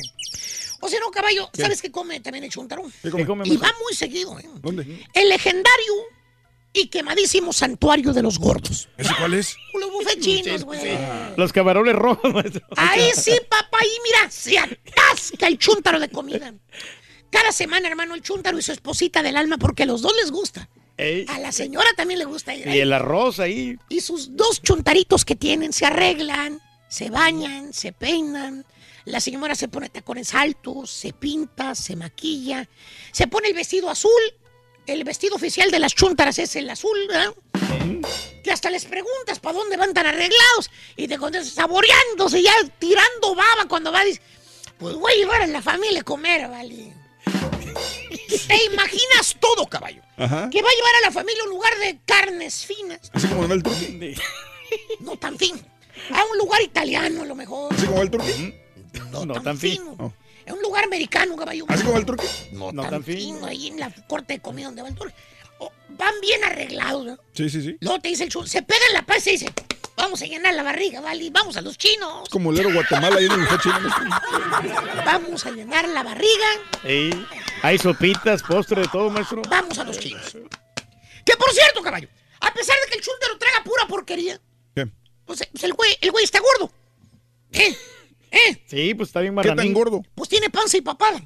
[0.82, 2.82] O sea, no, caballo, ¿sabes qué come también el chúntaro?
[3.02, 3.22] ¿Qué come?
[3.22, 4.48] ¿Qué come, Y va muy seguido, ¿eh?
[4.62, 5.06] ¿Dónde?
[5.12, 5.92] El legendario
[6.72, 8.88] y quemadísimo santuario de los gordos.
[8.96, 9.54] ¿Ese cuál es?
[9.74, 10.80] Los buffet chinos, güey.
[11.36, 12.62] Los camarones rojos, maestro.
[12.76, 16.54] Ahí sí, papá, ahí mira, se atasca el chúntaro de comida.
[17.30, 20.30] Cada semana, hermano, el chúntaro y su esposita del alma, porque a los dos les
[20.30, 20.68] gusta.
[20.96, 21.24] Ey.
[21.28, 22.80] A la señora también le gusta ir Y ahí.
[22.80, 23.78] el arroz ahí.
[23.88, 28.66] Y sus dos chuntaritos que tienen se arreglan, se bañan, se peinan.
[29.06, 32.68] La señora se pone tacones altos, se pinta, se maquilla,
[33.12, 34.10] se pone el vestido azul.
[34.86, 37.32] El vestido oficial de las chuntaras es el azul, ¿verdad?
[38.42, 43.34] Que hasta les preguntas para dónde van tan arreglados y te contestan saboreándose, ya tirando
[43.34, 44.04] baba cuando va.
[44.04, 44.20] Dice,
[44.78, 46.92] pues voy a llevar a la familia a comer, vale.
[48.10, 50.02] Te imaginas todo, caballo.
[50.16, 50.50] Ajá.
[50.50, 53.10] Que va a llevar a la familia a un lugar de carnes finas.
[53.12, 54.14] Así como en el turqui.
[55.00, 55.60] No tan fin.
[56.12, 57.72] A un lugar italiano, a lo mejor.
[57.74, 58.54] Así como el turqui.
[59.10, 60.14] No, tan, fino.
[60.46, 61.64] A un lugar americano, caballo.
[61.68, 62.26] Así como el turqui.
[62.52, 63.44] No, tan, fino.
[63.46, 65.14] Ahí en la corte de comida donde va el turqui.
[65.88, 67.18] Van bien arreglados, ¿no?
[67.34, 67.76] Sí, sí, sí.
[67.80, 69.52] Luego te dice el chulo, se pega en la paz y dice,
[69.96, 71.28] vamos a llenar la barriga, ¿vale?
[71.30, 72.28] Vamos a los chinos.
[72.30, 73.78] Como el héroe Guatemala ahí en el chino.
[75.04, 76.46] Vamos a llenar la barriga.
[76.84, 77.26] Ey,
[77.62, 79.42] hay sopitas, postre, de todo, maestro.
[79.50, 80.32] Vamos a los chinos.
[81.24, 82.08] Que por cierto, caballo,
[82.40, 84.40] a pesar de que el chúndaro traga pura porquería,
[84.74, 84.86] ¿Qué?
[85.26, 86.72] pues, pues el güey, el güey está gordo.
[87.52, 87.76] ¿Eh?
[88.30, 88.62] ¿Eh?
[88.66, 89.74] Sí, pues está bien ¿Qué tan marranín.
[89.74, 90.02] gordo?
[90.14, 91.20] Pues tiene panza y papada.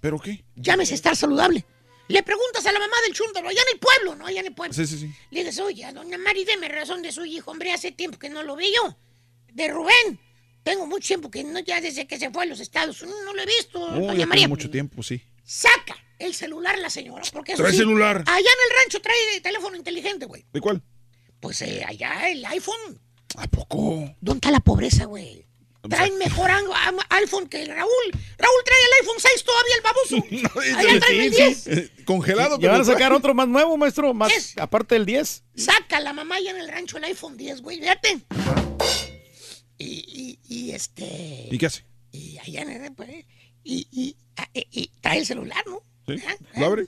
[0.00, 0.44] ¿Pero qué?
[0.54, 1.64] Llámese estar saludable.
[2.08, 4.26] Le preguntas a la mamá del chúndaro, allá en el pueblo, ¿no?
[4.26, 4.72] Allá en el pueblo.
[4.72, 5.12] Sí, sí, sí.
[5.30, 8.42] Le dices, oye, doña Mari, deme razón de su hijo, hombre, hace tiempo que no
[8.42, 8.96] lo veo.
[9.52, 10.20] De Rubén.
[10.62, 13.34] Tengo mucho tiempo que no, ya desde que se fue a los Estados Unidos, no
[13.34, 13.80] lo he visto.
[13.80, 15.22] Oh, doña ya María, mucho tiempo, sí.
[15.44, 18.24] saca el celular la señora, porque eso Trae sí, celular.
[18.26, 20.44] Allá en el rancho trae teléfono inteligente, güey.
[20.52, 20.82] ¿De cuál?
[21.40, 23.00] Pues eh, allá el iPhone.
[23.36, 24.14] ¿A poco?
[24.20, 25.46] ¿Dónde está la pobreza, güey?
[25.88, 26.50] Traen mejor
[27.10, 27.90] iPhone que Raúl.
[28.38, 30.58] Raúl trae el iPhone 6 todavía, el baboso.
[30.78, 31.66] Allá traen el 10.
[31.68, 32.58] Eh, Congelado.
[32.58, 35.42] Ya van a sacar otro más nuevo, maestro, más aparte del 10.
[35.56, 38.20] Saca la mamá allá en el rancho el iPhone 10, güey, fíjate.
[39.78, 41.48] Y, y, y este.
[41.50, 41.84] ¿Y qué hace?
[42.12, 42.92] Y allá en el.
[42.92, 43.10] pues,
[43.62, 45.82] y, y, ah, y- y trae el celular, ¿no?
[46.06, 46.22] ¿Sí?
[46.56, 46.86] ¿Lo abre?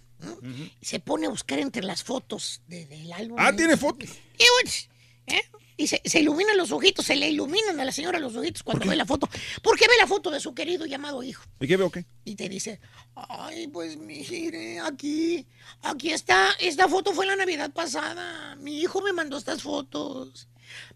[0.80, 3.36] Se pone a buscar entre las fotos de- del álbum.
[3.38, 4.08] Ah, tiene fotos.
[4.38, 4.88] Y, pues,
[5.26, 5.42] ¿eh?
[5.80, 8.84] Y se, se iluminan los ojitos, se le iluminan a la señora los ojitos cuando
[8.84, 9.28] ve la foto.
[9.62, 11.44] Porque ve la foto de su querido llamado hijo.
[11.60, 12.04] ¿Y qué veo qué?
[12.24, 12.80] Y te dice,
[13.14, 15.46] ay, pues mire, aquí,
[15.82, 18.56] aquí está, esta foto fue la Navidad pasada.
[18.56, 20.48] Mi hijo me mandó estas fotos.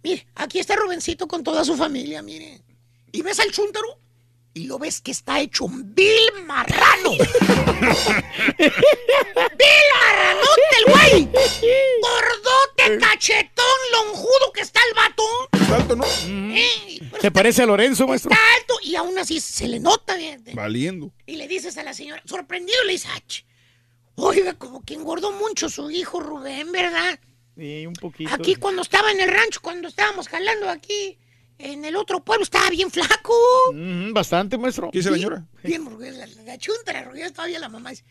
[0.03, 2.61] Mire, aquí está Rubencito con toda su familia, mire.
[3.13, 4.01] Y ves al chúntaro
[4.53, 7.13] y lo ves que está hecho un vil marrano.
[8.59, 11.29] ¡Vil marranote el güey!
[12.89, 15.23] Gordote, cachetón, lonjudo que está el vato.
[15.53, 16.05] ¿Está alto, no?
[16.55, 18.31] Eh, ¿Se parece a Lorenzo, maestro?
[18.31, 20.45] Está alto y aún así se le nota bien.
[20.55, 21.13] Valiendo.
[21.27, 23.43] Y le dices a la señora, sorprendido, le dices, "Ach,
[24.17, 27.19] oiga, como que engordó mucho su hijo Rubén, ¿verdad?
[27.57, 28.33] Sí, un poquito.
[28.33, 31.19] Aquí cuando estaba en el rancho, cuando estábamos jalando aquí,
[31.59, 33.35] en el otro pueblo, estaba bien flaco.
[33.73, 34.91] Mm, bastante, maestro.
[34.91, 35.47] ¿Qué dice la señora?
[35.63, 38.05] Bien, porque la, la chunta, la todavía la mamá dice,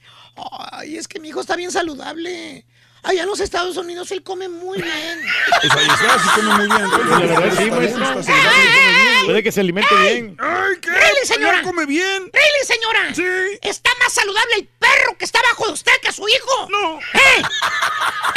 [0.72, 2.66] ay, es que mi hijo está bien saludable.
[3.04, 5.22] Allá en los Estados Unidos él come muy bien.
[5.62, 6.90] Pues ahí está, sí come muy bien.
[7.10, 8.04] La verdad, sí, maestro.
[8.20, 9.26] Está saludable.
[9.26, 10.38] Puede que se alimente bien.
[10.40, 10.90] ¡Ay, qué!
[10.90, 11.62] ¡Really, señora!
[11.62, 12.32] Come bien!
[12.34, 13.14] ¡Really, señora!
[13.14, 13.60] Sí.
[13.62, 16.68] ¿Está más saludable el perro que está bajo de usted que su hijo?
[16.70, 17.00] No.
[17.00, 17.42] ¡Eh!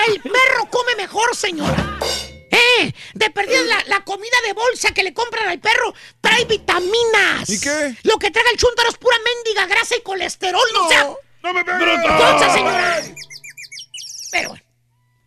[0.09, 1.99] El perro come mejor, señora.
[2.51, 2.93] ¡Eh!
[3.15, 7.49] De perdida la, la comida de bolsa que le compran al perro trae vitaminas.
[7.49, 7.97] ¿Y qué?
[8.02, 11.09] Lo que traga el chúntaro es pura mendiga grasa y colesterol, no, sea.
[11.43, 12.52] ¡No me pegues!
[12.52, 13.02] Señora.
[14.35, 14.65] Pero bueno.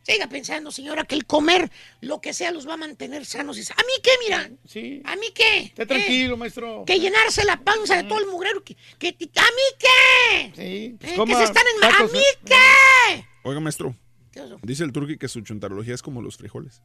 [0.04, 1.70] Siga pensando, señora, que el comer
[2.02, 3.58] lo que sea los va a mantener sanos.
[3.58, 4.50] y sa- ¿A mí qué, mira?
[4.66, 5.02] Sí.
[5.06, 5.60] ¿A mí qué?
[5.64, 5.86] Esté ¿Eh?
[5.86, 6.84] tranquilo, maestro.
[6.86, 8.64] Que llenarse la panza de todo el mugrero.
[8.64, 10.44] Que, que- ¿A mí qué?
[10.56, 11.84] Sí, pues Eh, que coma se están en...
[11.94, 12.40] ¿A mí ¿eh?
[12.46, 13.26] qué?
[13.44, 13.96] Oiga, maestro.
[14.32, 14.60] ¿Qué pasó?
[14.64, 16.82] Dice el turqui que su chuntarología es como los frijoles.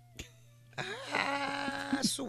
[1.12, 2.26] Ah, su.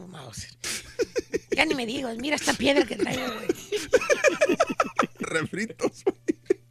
[1.55, 3.47] Ya ni me digas, mira esta piedra que traigo, güey.
[5.19, 6.03] Refritos.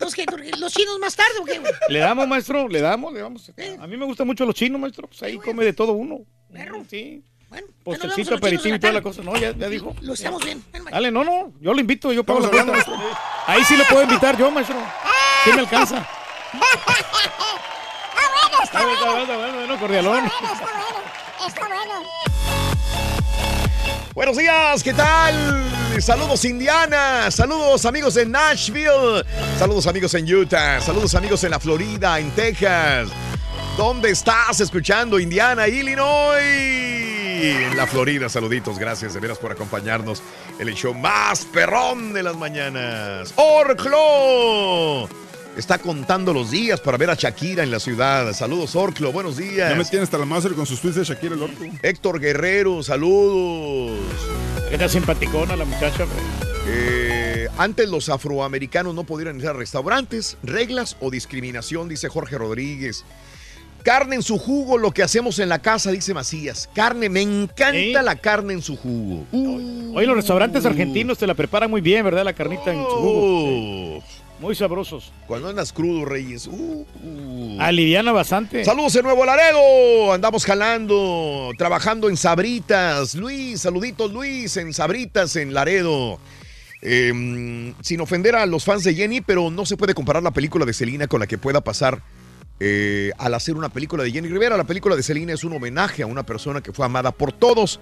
[0.02, 0.56] Entonces, ¿qué, Turquía?
[0.58, 1.72] ¿Los chinos más tarde o qué, güey?
[1.88, 3.52] Le damos, maestro, le damos, le damos.
[3.80, 5.06] A mí me gustan mucho los chinos, maestro.
[5.06, 6.20] Pues ahí come de todo uno.
[6.52, 6.84] Perro.
[6.90, 7.22] Sí.
[7.48, 9.22] Bueno, Postrecito, aperitivo y toda la cosa.
[9.22, 9.94] No, ya, ya dijo.
[10.00, 10.64] Lo estamos bien.
[10.72, 11.52] Bueno, Dale, no, no.
[11.60, 12.72] Yo lo invito, yo pago la cuenta.
[12.72, 12.94] maestro.
[13.46, 14.76] Ahí sí lo puedo invitar yo, maestro.
[15.44, 16.08] Sí me alcanza.
[16.52, 16.58] Está
[18.24, 19.26] bueno, está Está bueno.
[19.26, 20.24] bueno, bueno, bueno, cordialón.
[20.24, 20.52] Está bueno,
[21.46, 21.68] está bueno.
[21.68, 22.08] Está bueno.
[24.14, 25.71] Buenos días, ¿qué tal?
[26.00, 29.24] Saludos Indiana, saludos amigos en Nashville,
[29.58, 33.08] saludos amigos en Utah, saludos amigos en la Florida, en Texas.
[33.76, 36.42] ¿Dónde estás escuchando Indiana, Illinois?
[36.42, 40.22] En la Florida, saluditos, gracias de veras por acompañarnos
[40.58, 43.32] en el show más perrón de las mañanas.
[43.36, 45.08] Orclo
[45.56, 48.32] está contando los días para ver a Shakira en la ciudad.
[48.32, 49.70] Saludos Orclo, buenos días.
[49.70, 51.64] Ya me tiene hasta la madre con sus tweets de Shakira el orto.
[51.82, 53.92] Héctor Guerrero, saludos.
[54.72, 56.06] Era simpaticona la muchacha.
[56.66, 63.04] Eh, antes los afroamericanos no podían ir a restaurantes, reglas o discriminación, dice Jorge Rodríguez.
[63.82, 66.70] Carne en su jugo, lo que hacemos en la casa, dice Macías.
[66.74, 67.92] Carne, me encanta ¿Sí?
[67.92, 69.26] la carne en su jugo.
[69.94, 72.24] Hoy los restaurantes argentinos te la preparan muy bien, ¿verdad?
[72.24, 73.98] La carnita en su jugo.
[73.98, 74.02] Oh,
[74.42, 75.12] Muy sabrosos.
[75.28, 76.48] Cuando andas crudo, Reyes.
[76.48, 77.60] Uh, uh.
[77.60, 78.64] Aliviana bastante.
[78.64, 80.12] Saludos de Nuevo Laredo.
[80.12, 83.14] Andamos jalando, trabajando en Sabritas.
[83.14, 86.18] Luis, saluditos Luis, en Sabritas, en Laredo.
[86.80, 90.66] Eh, sin ofender a los fans de Jenny, pero no se puede comparar la película
[90.66, 92.02] de Selena con la que pueda pasar
[92.58, 94.56] eh, al hacer una película de Jenny Rivera.
[94.56, 97.78] La película de Selena es un homenaje a una persona que fue amada por todos.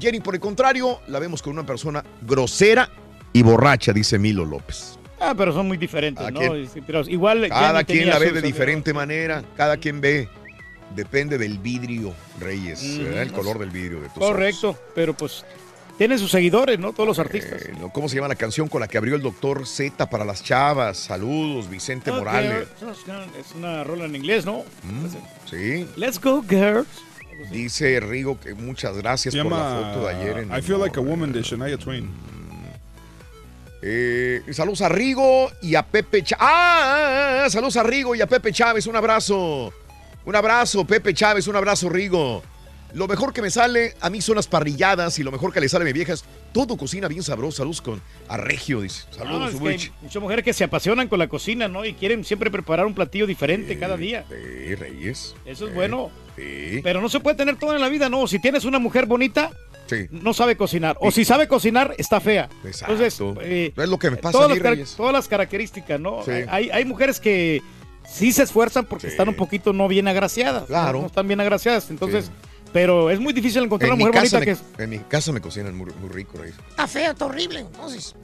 [0.00, 2.88] Jenny, por el contrario, la vemos con una persona grosera
[3.32, 4.97] y borracha, dice Milo López.
[5.20, 6.40] Ah, pero son muy diferentes, ¿A ¿no?
[6.40, 6.68] quién?
[6.68, 7.48] Sí, Pero igual.
[7.48, 10.28] Cada quien la ve de diferente manera, cada quien ve.
[10.94, 13.22] Depende del vidrio, Reyes, Mm, ¿verdad?
[13.22, 13.58] el no color sé.
[13.60, 14.28] del vidrio de tus ojos.
[14.30, 15.44] Correcto, pero pues
[15.98, 16.92] tienen sus seguidores, ¿no?
[16.94, 17.60] Todos los artistas.
[17.62, 17.74] Eh.
[17.92, 20.96] ¿Cómo se llama la canción con la que abrió el doctor Z para las chavas?
[20.96, 22.68] Saludos, Vicente Morales.
[23.38, 24.64] Es una rola en inglés, ¿no?
[24.82, 25.06] Mm,
[25.50, 25.86] sí.
[25.96, 26.86] Let's go, girls.
[27.52, 30.38] Dice Rigo que muchas gracias Se por la llama foto de ayer.
[30.38, 32.08] En I Feel Like a Woman de Shania Twain.
[33.80, 36.38] Eh, saludos a Rigo y a Pepe Chávez.
[36.40, 37.42] ¡Ah!
[37.44, 38.86] ah, Saludos a Rigo y a Pepe Chávez.
[38.86, 39.72] Un abrazo.
[40.24, 41.46] Un abrazo, Pepe Chávez.
[41.48, 42.42] Un abrazo, Rigo.
[42.94, 45.68] Lo mejor que me sale a mí son las parrilladas y lo mejor que le
[45.68, 46.24] sale a mi vieja es
[46.54, 47.58] todo cocina bien sabrosa.
[47.58, 49.04] Saludos con a Regio, dice.
[49.10, 49.92] No, Saludos, es que hay Rich.
[50.00, 51.84] muchas mujeres que se apasionan con la cocina, ¿no?
[51.84, 54.24] Y quieren siempre preparar un platillo diferente cada día.
[54.30, 55.34] Sí, Reyes.
[55.44, 56.10] Eso es bueno.
[56.34, 56.80] Sí.
[56.82, 58.26] Pero no se puede tener todo en la vida, ¿no?
[58.26, 59.50] Si tienes una mujer bonita,
[59.88, 60.06] Sí.
[60.10, 60.96] no sabe cocinar.
[61.00, 62.48] O si sabe cocinar, está fea.
[62.64, 62.92] Exacto.
[62.94, 64.94] Entonces, eh, es lo que me pasa todas, a mí, las, car- Reyes.
[64.96, 66.22] todas las características, ¿no?
[66.24, 66.30] Sí.
[66.48, 67.62] Hay, hay mujeres que
[68.06, 70.64] sí se esfuerzan porque están un poquito no bien agraciadas.
[70.66, 71.00] Claro.
[71.00, 71.88] No, están bien agraciadas.
[71.90, 72.30] Entonces,
[72.72, 74.62] pero es muy difícil encontrar En una mujer bonita me, que es.
[74.76, 76.56] en mi casa me cocinan muy, muy rico, Reyes.
[76.68, 78.14] Está feo, está horrible, entonces.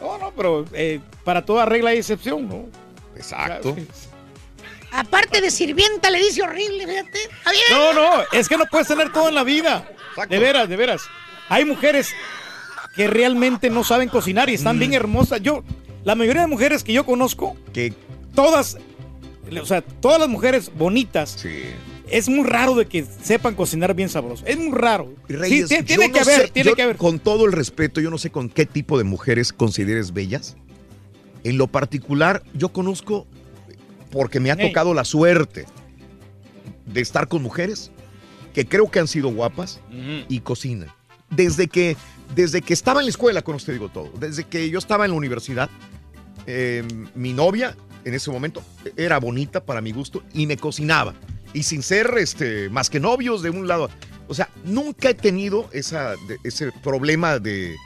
[0.00, 2.66] No, no, pero eh, para toda regla hay excepción, ¿no?
[3.16, 3.74] Exacto.
[4.92, 7.18] Aparte de sirvienta, le dice horrible, fíjate.
[7.70, 9.88] No, no, es que no puedes tener todo en la vida.
[10.28, 11.02] De veras, de veras.
[11.48, 12.12] Hay mujeres
[12.94, 14.80] que realmente no saben cocinar y están Mm.
[14.80, 15.42] bien hermosas.
[15.42, 15.62] Yo,
[16.04, 17.92] la mayoría de mujeres que yo conozco, Que
[18.34, 18.78] todas,
[19.60, 21.44] o sea, todas las mujeres bonitas,
[22.08, 24.44] es muy raro de que sepan cocinar bien sabroso.
[24.46, 25.12] Es muy raro.
[25.28, 26.96] Reyes, sí, tiene no que haber, sé, tiene yo, que haber.
[26.96, 30.56] Con todo el respeto, yo no sé con qué tipo de mujeres consideres bellas.
[31.44, 33.26] En lo particular, yo conozco,
[34.10, 35.66] porque me ha tocado la suerte
[36.86, 37.90] de estar con mujeres
[38.56, 39.80] que creo que han sido guapas
[40.30, 40.88] y cocinan.
[41.28, 41.94] Desde que,
[42.34, 45.10] desde que estaba en la escuela, con usted digo todo, desde que yo estaba en
[45.10, 45.68] la universidad,
[46.46, 46.82] eh,
[47.14, 47.76] mi novia
[48.06, 48.62] en ese momento
[48.96, 51.12] era bonita para mi gusto y me cocinaba.
[51.52, 53.90] Y sin ser este, más que novios de un lado.
[54.26, 57.76] O sea, nunca he tenido esa, de- ese problema de,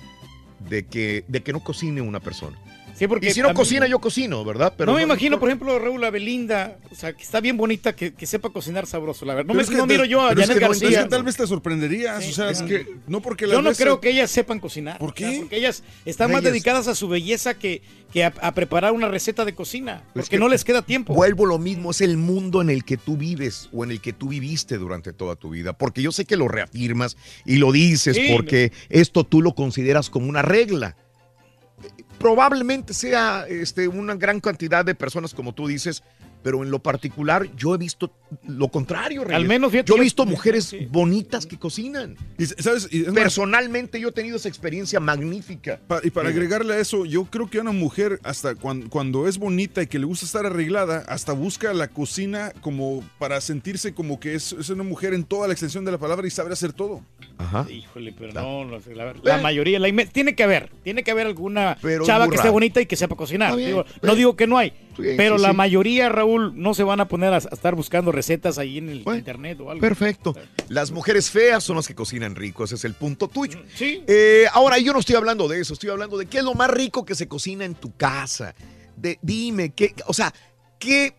[0.69, 2.57] de, que, de que no cocine una persona.
[3.01, 4.75] Sí, porque y si no cocina, yo cocino, ¿verdad?
[4.85, 8.13] no me imagino, por ejemplo, Raúl, a Belinda, o sea, que está bien bonita, que,
[8.13, 9.49] que sepa cocinar sabroso, la verdad.
[9.49, 10.89] No, me, es que no te- miro yo a pero es Janet que no, García.
[10.91, 12.23] es que tal vez te sorprenderías.
[12.23, 14.61] Sí, o sea, es es que- no porque las Yo no creo que ellas sepan
[14.61, 14.99] cocinar.
[14.99, 15.39] ¿Por qué?
[15.41, 17.81] porque ellas están más dedicadas a su belleza que,
[18.13, 20.03] que a, a preparar una receta de cocina.
[20.09, 21.15] Es Porque que no les queda tiempo.
[21.15, 24.13] Vuelvo lo mismo, es el mundo en el que tú vives o en el que
[24.13, 25.73] tú viviste durante toda tu vida.
[25.73, 30.11] Porque yo sé que lo reafirmas y lo dices Sí, porque esto tú lo consideras
[30.11, 30.97] como una regla.
[32.21, 36.03] Probablemente sea este, una gran cantidad de personas, como tú dices,
[36.43, 38.13] pero en lo particular yo he visto
[38.47, 39.25] lo contrario.
[39.25, 39.37] Reyes.
[39.37, 42.17] Al menos, fíjate, yo he visto mujeres bonitas que cocinan.
[42.39, 42.89] Y, ¿sabes?
[42.91, 45.81] Y es más- Personalmente yo he tenido esa experiencia magnífica.
[45.87, 46.35] Pa- y para Sí.
[46.35, 49.99] agregarle a eso, yo creo que una mujer, hasta cuan- cuando, es bonita y que
[49.99, 54.69] le gusta estar arreglada, hasta busca la cocina como para sentirse como que es, es
[54.71, 57.03] una mujer en toda la extensión de la palabra y sabe hacer todo.
[57.37, 57.67] Ajá.
[57.71, 62.05] Híjole, pero no, la, la mayoría, la tiene que haber, tiene que haber alguna Pero
[62.05, 63.57] chava que esté bonita y que sepa cocinar.
[63.57, 64.73] Bien, Digo, no digo que no hay,
[65.17, 65.57] pero la sí.
[65.57, 69.05] mayoría, Raúl, no se van a poner a, a estar buscando recetas ahí en el
[69.07, 69.81] internet o algo.
[69.81, 70.35] Perfecto.
[70.69, 73.61] Las mujeres feas son las que cocinan rico, ese es el punto tuyo.
[73.75, 74.03] Sí.
[74.07, 76.71] Eh, ahora, yo no estoy hablando de eso, estoy hablando de qué es lo más
[76.71, 78.55] rico que se cocina en tu casa.
[78.97, 80.33] De, dime, qué, o sea,
[80.79, 81.15] ¿qué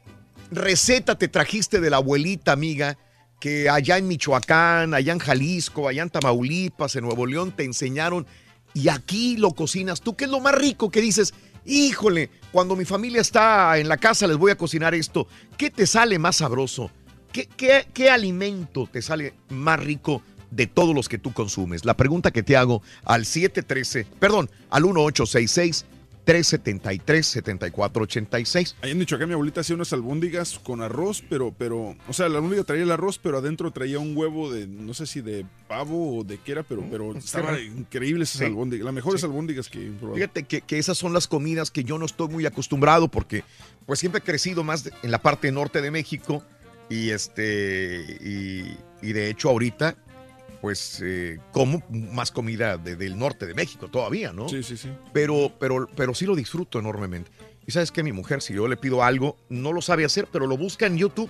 [0.51, 2.97] receta te trajiste de la abuelita, amiga,
[3.39, 8.27] que allá en Michoacán, allá en Jalisco, allá en Tamaulipas, en Nuevo León te enseñaron
[8.73, 10.15] y aquí lo cocinas tú?
[10.15, 11.33] ¿Qué es lo más rico que dices?
[11.65, 15.27] Híjole, cuando mi familia está en la casa les voy a cocinar esto.
[15.57, 16.89] ¿Qué te sale más sabroso?
[17.31, 21.85] ¿Qué, qué, qué alimento te sale más rico de todos los que tú consumes?
[21.85, 25.85] La pregunta que te hago al 713, perdón, al 1866
[26.23, 28.75] 373 7486.
[28.81, 32.37] Ahí en Michoacán mi abuelita hacía unas albóndigas con arroz, pero, pero, o sea, la
[32.37, 36.19] albóndiga traía el arroz, pero adentro traía un huevo de, no sé si de pavo
[36.19, 37.61] o de qué era, pero, pero estaba raro.
[37.61, 38.45] increíble esas Sí.
[38.45, 39.25] albóndigas, las mejores Sí.
[39.27, 40.15] albóndigas que he probado.
[40.15, 43.43] Fíjate que, que esas son las comidas que yo no estoy muy acostumbrado porque
[43.85, 46.43] pues siempre he crecido más de- en la parte norte de México
[46.89, 48.77] y este y,
[49.07, 49.95] y de hecho ahorita
[50.61, 54.47] pues eh, como más comida de- del norte de México todavía, ¿no?
[54.47, 54.89] Sí, sí, sí.
[55.13, 57.31] Pero, pero, pero sí lo disfruto enormemente.
[57.67, 60.47] Y sabes que mi mujer, si yo le pido algo, no lo sabe hacer, pero
[60.47, 61.29] lo busca en YouTube.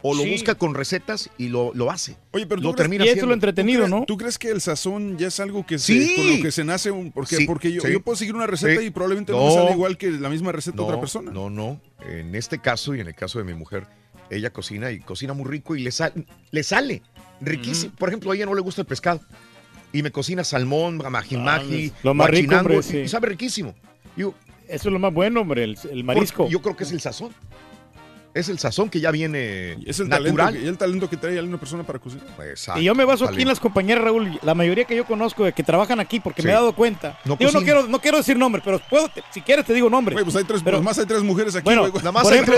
[0.00, 0.30] O lo Sí.
[0.30, 2.16] busca con recetas y lo, lo hace.
[2.30, 3.40] Oye, pero lo tú crees- termina ¿tú haciendo.
[3.40, 6.14] crees- ¿Tú crees que el sazón ya es algo que se, Sí.
[6.14, 6.92] con lo que se nace?
[6.92, 7.90] Un, porque Sí, porque yo, sí.
[7.90, 8.86] yo puedo seguir una receta Sí.
[8.86, 9.46] y probablemente no, No.
[9.48, 11.32] me sale igual que la misma receta No, otra persona.
[11.32, 11.80] No, no.
[12.08, 13.88] En este caso y en el caso de mi mujer,
[14.30, 16.12] ella cocina y cocina muy rico y le, sal-
[16.52, 17.02] le sale
[17.40, 17.94] riquísimo.
[17.96, 19.20] Por ejemplo, a ella no le gusta el pescado
[19.92, 22.98] y me cocina salmón, majimaji, lo más rico, guachinango, hombre, sí.
[22.98, 23.74] y sabe riquísimo.
[24.16, 24.34] Yo,
[24.68, 26.48] Eso es lo más bueno, hombre, el, el marisco.
[26.48, 27.32] Yo creo que es el sazón.
[28.38, 30.36] Es el sazón que ya viene Es el natural.
[30.36, 32.24] talento, que, y el talento que trae una persona para cocinar.
[32.76, 35.52] Y yo me baso aquí en las compañeras, Raúl, la mayoría que yo conozco de
[35.52, 37.18] que trabajan aquí, porque me he dado cuenta.
[37.24, 39.90] No Digo, no quiero, no quiero decir nombres, pero puedo, te- si quieres te digo
[39.90, 40.14] nombres.
[40.14, 41.64] Güey, pues hay tres, Pero- nomás hay tres mujeres aquí.
[41.64, 41.92] Bueno, güey.
[41.92, 42.54] por ejemplo,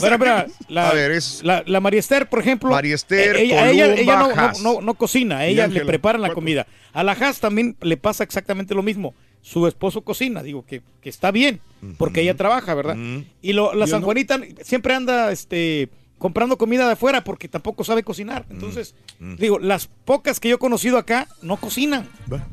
[0.00, 2.70] Bueno, mira, la, A ver, es- la, la María Esther, por ejemplo.
[2.70, 6.22] María Esther, eh, ella, ella- ella no, Columba, no- no- no cocina, ella le preparan
[6.22, 6.66] la comida.
[6.92, 9.14] A la Haas también le pasa exactamente lo mismo.
[9.48, 11.62] Su esposo cocina, digo que, que está bien,
[11.96, 12.98] porque ella trabaja, ¿verdad?
[13.40, 14.04] Y lo, la Yo San no.
[14.04, 18.44] Juanita siempre anda este, comprando comida de afuera porque tampoco sabe cocinar.
[18.50, 18.94] Entonces,
[19.38, 22.06] digo, las pocas que yo he conocido acá no cocinan.
[22.26, 22.44] Bueno,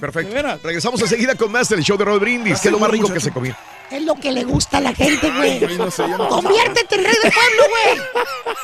[0.00, 0.34] perfecto.
[0.64, 3.20] Regresamos enseguida con más del show de Roll Brindis, que es lo más rico que
[3.20, 3.54] se comió.
[3.90, 5.64] Es lo que le gusta a la gente, güey.
[5.64, 8.54] Ay, no sé, yo no- Conviértete en rey del pueblo, güey.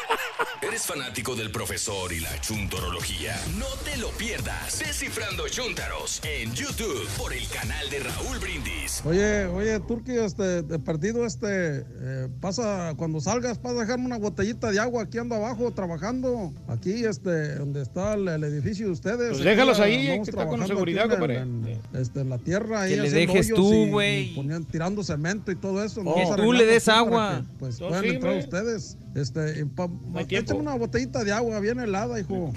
[0.63, 3.39] ¿Eres fanático del profesor y la chuntorología?
[3.59, 4.79] No te lo pierdas.
[4.79, 9.03] Descifrando Chuntaros en YouTube por el canal de Raúl Brindis.
[9.05, 14.19] Oye, oye, Turki, este, de partido, este, eh, pasa, cuando salgas, pasa a dejarme una
[14.19, 18.93] botellita de agua, aquí ando abajo trabajando, aquí, este, donde está el, el edificio de
[18.93, 19.29] ustedes.
[19.29, 21.39] Pues Aquí, déjalos ah, ahí, que está con seguridad, compadre.
[21.39, 24.35] en- este, en la tierra, ahí Que le dejes hoyos tú, güey.
[24.71, 26.03] tirando cemento y todo eso.
[26.03, 27.41] Que vamos tú le des agua.
[27.43, 28.99] que, Pues sí, entrar ustedes.
[29.15, 29.89] Este, pa-
[30.29, 32.53] échame una botellita de agua bien helada, hijo.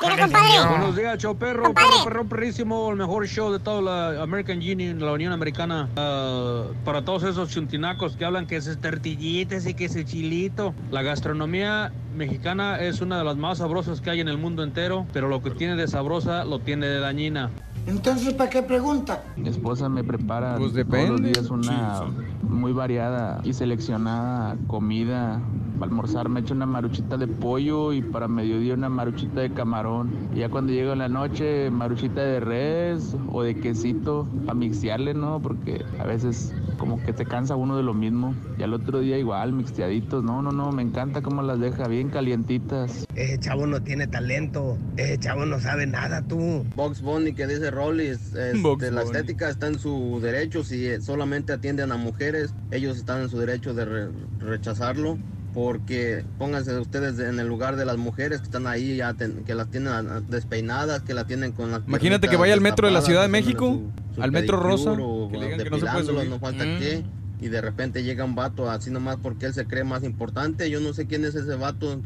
[0.00, 4.98] Buenos días, show perro, perro, perro, perrísimo, el mejor show de toda la American Union,
[4.98, 5.90] la Unión Americana.
[5.96, 10.74] Ah, para todos esos chuntinacos que hablan que es tortillitas y que es chilito.
[10.90, 15.06] La gastronomía mexicana es una de las más sabrosas que hay en el mundo entero,
[15.12, 17.50] pero lo que tiene de sabrosa lo tiene de dañina.
[17.90, 19.24] Entonces, ¿para qué pregunta?
[19.36, 22.04] Mi esposa me prepara Pues todos los días una
[22.42, 25.40] muy variada y seleccionada comida.
[25.80, 30.10] Para almorzar me echo una maruchita de pollo y para mediodía una maruchita de camarón.
[30.34, 35.14] Y ya cuando llego en la noche, maruchita de res o de quesito para mixearle,
[35.14, 35.40] ¿no?
[35.40, 38.34] Porque a veces como que te cansa uno de lo mismo.
[38.58, 40.22] Y al otro día igual, mixteaditos.
[40.22, 43.06] No, no, no, me encanta cómo las deja bien calientitas.
[43.14, 44.76] Ese chavo no tiene talento.
[44.98, 46.62] Ese chavo no sabe nada, tú.
[46.76, 50.62] Box Bunny que dice Rollis, este, la estética está en su derecho.
[50.62, 54.08] Si solamente atienden a mujeres, ellos están en su derecho de re-
[54.40, 55.16] rechazarlo.
[55.52, 59.54] Porque pónganse ustedes en el lugar de las mujeres que están ahí, ya ten- que
[59.56, 62.92] las tienen ah, despeinadas, que la tienen con las Imagínate que vaya al metro de
[62.92, 63.80] la Ciudad de México,
[64.14, 66.30] su al metro rosa, o que le digan que no se puede depilándolos, subir.
[66.30, 66.78] no falta Mm.
[66.78, 67.04] qué.
[67.40, 70.68] Y de repente llega un vato así nomás porque él se cree más importante.
[70.70, 72.00] Yo no sé quién es ese vato.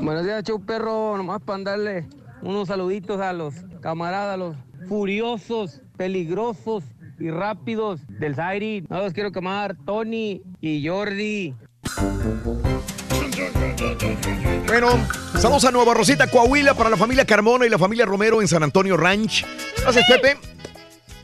[0.00, 2.08] Buenos días, show perro, nomás para darle
[2.42, 4.56] unos saluditos a los camaradas, los
[4.88, 6.84] furiosos, peligrosos
[7.18, 8.84] y rápidos del Zairi.
[8.88, 11.54] No los quiero quemar, Tony y Jordi.
[14.66, 14.88] Bueno,
[15.38, 18.62] saludos a Nueva Rosita, Coahuila, para la familia Carmona y la familia Romero en San
[18.62, 19.44] Antonio Ranch.
[19.82, 20.36] Gracias, Pepe.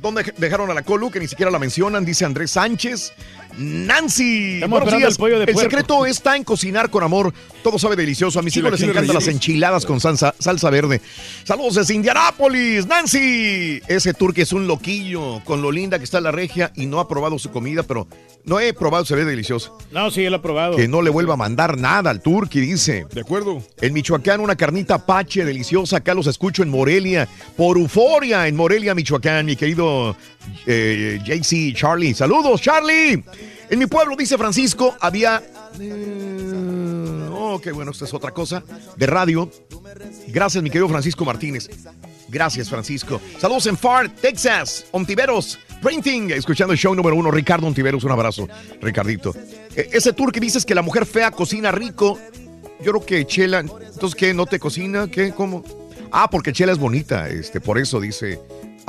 [0.00, 1.10] ¿Dónde dejaron a la Colu?
[1.10, 3.12] Que ni siquiera la mencionan, dice Andrés Sánchez.
[3.56, 5.12] Nancy, Estamos buenos esperando días.
[5.14, 5.60] el pollo de puerco.
[5.60, 7.32] secreto está en cocinar con amor.
[7.62, 8.38] Todo sabe delicioso.
[8.38, 11.00] A mis hijos les encantan las enchiladas con salsa, salsa verde.
[11.44, 13.80] Saludos desde Indianápolis, Nancy.
[13.88, 17.08] Ese turque es un loquillo con lo linda que está la regia y no ha
[17.08, 18.06] probado su comida, pero
[18.44, 19.76] no he probado, se ve delicioso.
[19.90, 20.76] No, sí, él ha probado.
[20.76, 23.06] Que no le vuelva a mandar nada al turqui, dice.
[23.12, 23.62] De acuerdo.
[23.80, 25.96] En Michoacán, una carnita apache deliciosa.
[25.98, 27.28] Acá los escucho en Morelia.
[27.56, 30.16] Por euforia en Morelia, Michoacán, mi querido
[30.66, 32.14] eh, JC Charlie.
[32.14, 33.22] Saludos, Charlie.
[33.70, 35.42] En mi pueblo, dice Francisco, había.
[35.80, 38.62] eh, oh, bueno, esta es otra cosa.
[38.96, 39.50] De radio.
[40.28, 41.68] Gracias, mi querido Francisco Martínez.
[42.28, 43.20] Gracias, Francisco.
[43.38, 44.86] Saludos en Far, Texas.
[44.90, 46.30] Ontiveros, Printing.
[46.30, 47.30] Escuchando el show número uno.
[47.30, 48.48] Ricardo Ontiveros, un abrazo,
[48.80, 49.34] Ricardito.
[49.74, 52.18] Eh, ese tour que dices que la mujer fea cocina rico.
[52.80, 54.32] Yo creo que Chela, entonces ¿qué?
[54.32, 55.08] ¿No te cocina?
[55.10, 55.32] ¿Qué?
[55.32, 55.64] ¿Cómo?
[56.12, 58.40] Ah, porque Chela es bonita, este, por eso dice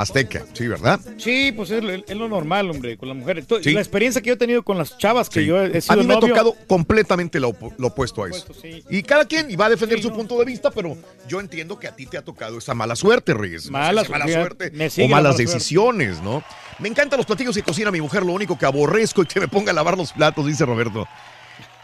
[0.01, 0.99] Azteca, sí, ¿verdad?
[1.17, 3.45] Sí, pues es, es lo normal, hombre, con las mujeres.
[3.61, 3.71] Sí.
[3.73, 5.45] La experiencia que yo he tenido con las chavas que Sí.
[5.45, 8.29] yo he he A sido mí me ha tocado completamente lo, opu- lo opuesto a
[8.29, 8.45] eso.
[8.89, 10.95] Y cada quien y va a defender su punto de vista, pero
[11.27, 13.63] yo entiendo que a ti te ha tocado esa mala suerte, Reyes.
[13.63, 15.43] No sé Mala si mala suerte, o la malas mala suerte.
[15.53, 16.43] decisiones, ¿no?
[16.79, 19.47] Me encantan los platillos que cocina mi mujer, lo único que aborrezco es que me
[19.49, 21.07] ponga a lavar los platos, dice Roberto.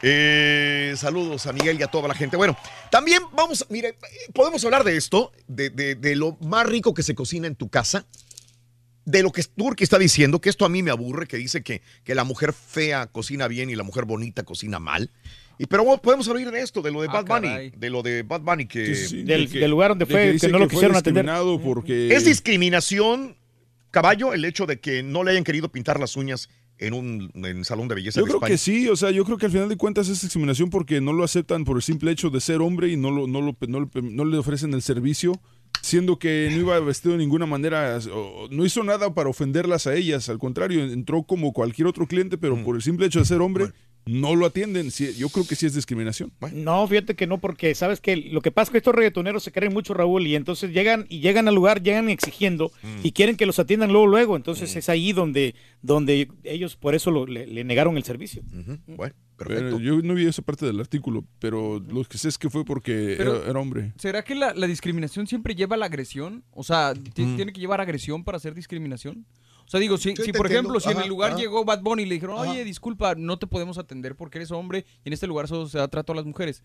[0.08, 2.38] Eh, saludos a Miguel y a toda la gente.
[2.38, 2.56] Bueno,
[2.92, 3.98] también vamos, mire,
[4.34, 7.69] podemos hablar de esto, de, de- de lo más rico que se cocina en tu
[7.69, 8.06] casa.
[9.08, 11.84] de lo que Turki está diciendo, que esto a mí me aburre, que dice que,
[12.03, 15.11] que la mujer fea cocina bien y la mujer bonita cocina mal.
[15.59, 17.69] Y, pero podemos hablar de esto, de lo de Ah, Bad Bunny, caray.
[17.77, 18.84] de lo de Bad Bunny que...
[18.84, 21.24] Que sí, Del- de que- del lugar donde de fue, que no lo quisieron atender.
[21.64, 23.38] porque ¿Es discriminación,
[23.92, 27.64] caballo, el hecho de que no le hayan querido pintar las uñas en un en
[27.66, 28.52] salón de belleza Yo de creo España?
[28.54, 31.14] que sí, o sea, yo creo que al final de cuentas es discriminación porque no
[31.14, 33.80] lo aceptan por el simple hecho de ser hombre y no, lo, no, lo- no
[33.82, 35.40] le- no le ofrecen el servicio,
[35.82, 39.95] siendo que no iba vestido de ninguna manera, o- no hizo nada para ofenderlas a
[39.95, 43.40] ellas, al contrario, entró como cualquier otro cliente, pero por el simple hecho de ser
[43.42, 43.72] hombre,
[44.06, 44.92] no lo atienden.
[44.92, 46.32] Sí, yo creo que sí es discriminación.
[46.53, 49.51] No, fíjate que no, porque sabes que lo que pasa es que estos reggaetoneros se
[49.51, 52.72] creen mucho, Raúl, y entonces llegan y llegan al lugar, llegan exigiendo
[53.03, 54.35] y quieren que los atiendan luego, luego.
[54.35, 58.43] Entonces es ahí donde, donde ellos por eso lo- le, le negaron el servicio.
[58.88, 62.50] Bueno, Pero yo no vi esa parte del artículo, pero lo que sé es que
[62.50, 63.92] fue porque era, era hombre.
[63.98, 66.43] ¿Será que la, la discriminación siempre lleva a la agresión?
[66.51, 67.35] O sea, ti- Mm.
[67.35, 69.25] ¿tiene que llevar agresión para hacer discriminación?
[69.66, 71.40] O sea, digo, si, Sí, si te por ejemplo, si en el lugar ajá.
[71.40, 72.52] llegó Bad Bunny y le dijeron, Ajá.
[72.52, 75.77] oye, disculpa, no te podemos atender porque eres hombre y en este lugar solo se
[75.80, 76.64] da trato a las mujeres.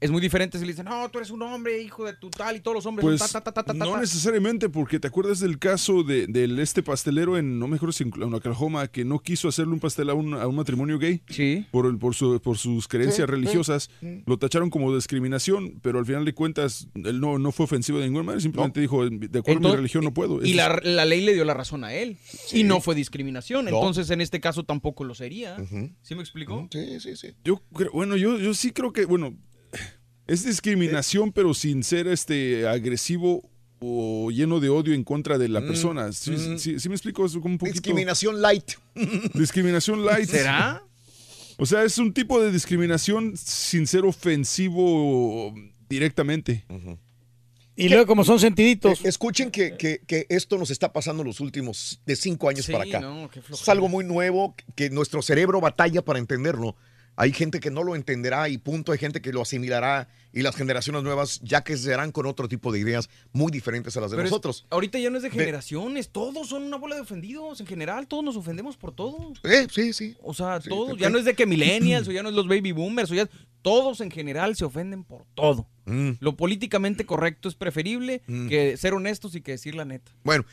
[0.00, 2.56] Es muy diferente si le dicen, no, tú eres un hombre, hijo de tu tal,
[2.56, 4.00] y todos los hombres Pues son ta, ta, ta, ta, ta, no ta".
[4.00, 8.02] necesariamente, porque te acuerdas del caso de, del este pastelero en, no me acuerdo si
[8.04, 11.22] en, en Oklahoma, que no quiso hacerle un pastel a un, a un matrimonio gay
[11.30, 11.64] Sí.
[11.70, 13.88] por, el, por, su- por sus creencias Sí, religiosas.
[14.00, 14.22] sí.
[14.26, 18.04] Lo tacharon como discriminación, pero al final de cuentas él no, no fue ofensivo de
[18.04, 20.44] ninguna manera, simplemente dijo, de acuerdo a mi Entonces- religión no puedo.
[20.44, 22.18] Y Es- la, la ley le dio la razón a él.
[22.52, 23.64] Y no fue discriminación.
[23.64, 23.70] No.
[23.70, 25.56] Entonces, en este caso tampoco lo sería.
[26.02, 26.68] ¿Sí me explicó?
[26.70, 27.28] Sí, sí, sí.
[27.44, 29.34] Yo creo, bueno, yo, yo sí creo que, bueno,
[30.26, 33.48] es discriminación, pero sin ser este agresivo
[33.80, 36.12] o lleno de odio en contra de la Mm, persona.
[36.12, 36.58] Sí, mm.
[36.58, 37.74] sí- sí me explico, es como un poquito...
[37.74, 38.72] Discriminación light.
[39.34, 40.28] Discriminación light.
[40.28, 40.82] ¿Será?
[41.58, 45.54] O sea, es un tipo de discriminación sin ser ofensivo
[45.88, 46.64] directamente.
[47.76, 49.04] Y luego, como son sentiditos.
[49.04, 52.72] Eh, Escuchen que, que- que esto nos está pasando los últimos de cinco años Sí,
[52.72, 53.00] para acá.
[53.00, 53.62] no, qué flojera.
[53.62, 56.76] es algo muy nuevo que nuestro cerebro batalla para entenderlo.
[57.16, 58.92] Hay gente que no lo entenderá y punto.
[58.92, 62.72] Hay gente que lo asimilará y las generaciones nuevas ya que serán con otro tipo
[62.72, 64.66] de ideas muy diferentes a las de Pero es- nosotros.
[64.70, 67.60] ahorita ya no es de generaciones, todos son una bola de ofendidos.
[67.60, 69.32] En general, todos nos ofendemos por todo.
[69.44, 70.16] Eh, sí, sí.
[70.22, 70.98] O sea, Sí, todos.
[70.98, 73.28] Ya no es de que millennials o ya no es los baby boomers o ya.
[73.62, 75.66] Todos en general se ofenden por todo.
[75.86, 76.10] Mm.
[76.20, 80.12] Lo políticamente correcto es preferible que ser honestos y que decir la neta.
[80.22, 80.44] Bueno,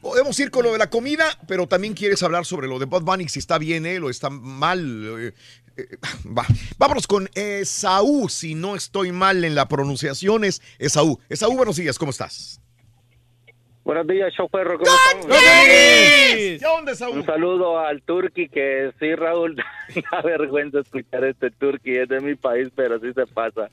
[0.00, 3.02] podemos ir con lo de la comida, pero también quieres hablar sobre lo de Bud
[3.02, 4.80] Bunny, si está bien él o está mal.
[5.20, 5.32] eh,
[5.76, 5.86] eh,
[6.26, 6.44] va.
[6.78, 11.18] Vámonos con Esaú, si no estoy mal en la pronunciación, es Esaú.
[11.28, 12.60] Esaú, buenos días, ¿cómo estás?
[13.82, 14.78] Buenos días, show perro.
[14.78, 14.90] ¿Cómo?
[15.28, 17.12] ¿Qué onda, Esaú?
[17.12, 19.56] Un saludo al Turqui, que sí, Raúl,
[20.12, 23.70] da vergüenza escuchar este Turqui, es de mi país, pero sí se pasa.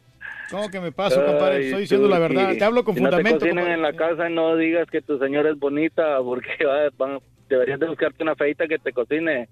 [0.49, 1.65] ¿Cómo que me paso, compadre?
[1.65, 2.55] Estoy diciendo la verdad.
[2.57, 3.45] Te hablo con si no fundamento.
[3.45, 7.19] te en la casa, no digas que tu señora es bonita, porque va- van-
[7.49, 9.49] deberías de buscarte una feita que te cocine.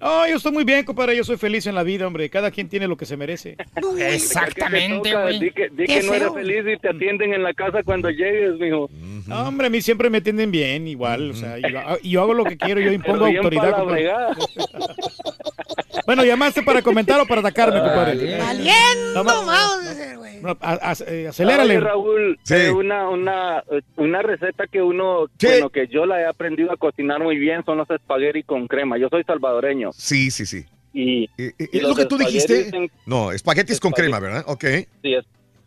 [0.00, 1.16] No, yo estoy muy bien, compadre.
[1.16, 2.28] Yo soy feliz en la vida, hombre.
[2.28, 3.56] Cada quien tiene lo que se merece.
[3.98, 5.10] Exactamente,
[5.40, 8.58] Di que, di que no eres feliz y te atienden en la casa cuando llegues,
[8.58, 8.90] mijo.
[9.26, 11.30] No, hombre, a mí siempre me atienden bien, igual.
[11.30, 11.68] O sea, yo,
[12.02, 13.74] y yo hago lo que quiero, yo impongo autoridad.
[16.06, 18.38] Bueno, ¿llamaste para comentar o para atacarme, compadre?
[18.38, 19.48] Valiendo, No, no, vamos
[19.86, 20.40] a hacer, güey.
[20.40, 20.90] no, a- a-
[21.30, 21.80] acelérale.
[21.80, 22.54] Raúl, Sí.
[22.54, 26.76] eh, una, una, eh, una receta que uno, bueno, que yo la he aprendido a
[26.76, 28.98] cocinar muy bien son los espaguetis con crema.
[28.98, 29.85] Yo soy salvadoreño.
[29.92, 30.64] Sí, sí, sí.
[30.92, 32.74] Y, ¿Es y lo que tú dijiste?
[32.74, 34.44] en- No, espaguetis con crema, ¿verdad?
[34.46, 34.64] Ok.
[35.02, 35.24] Sí, es,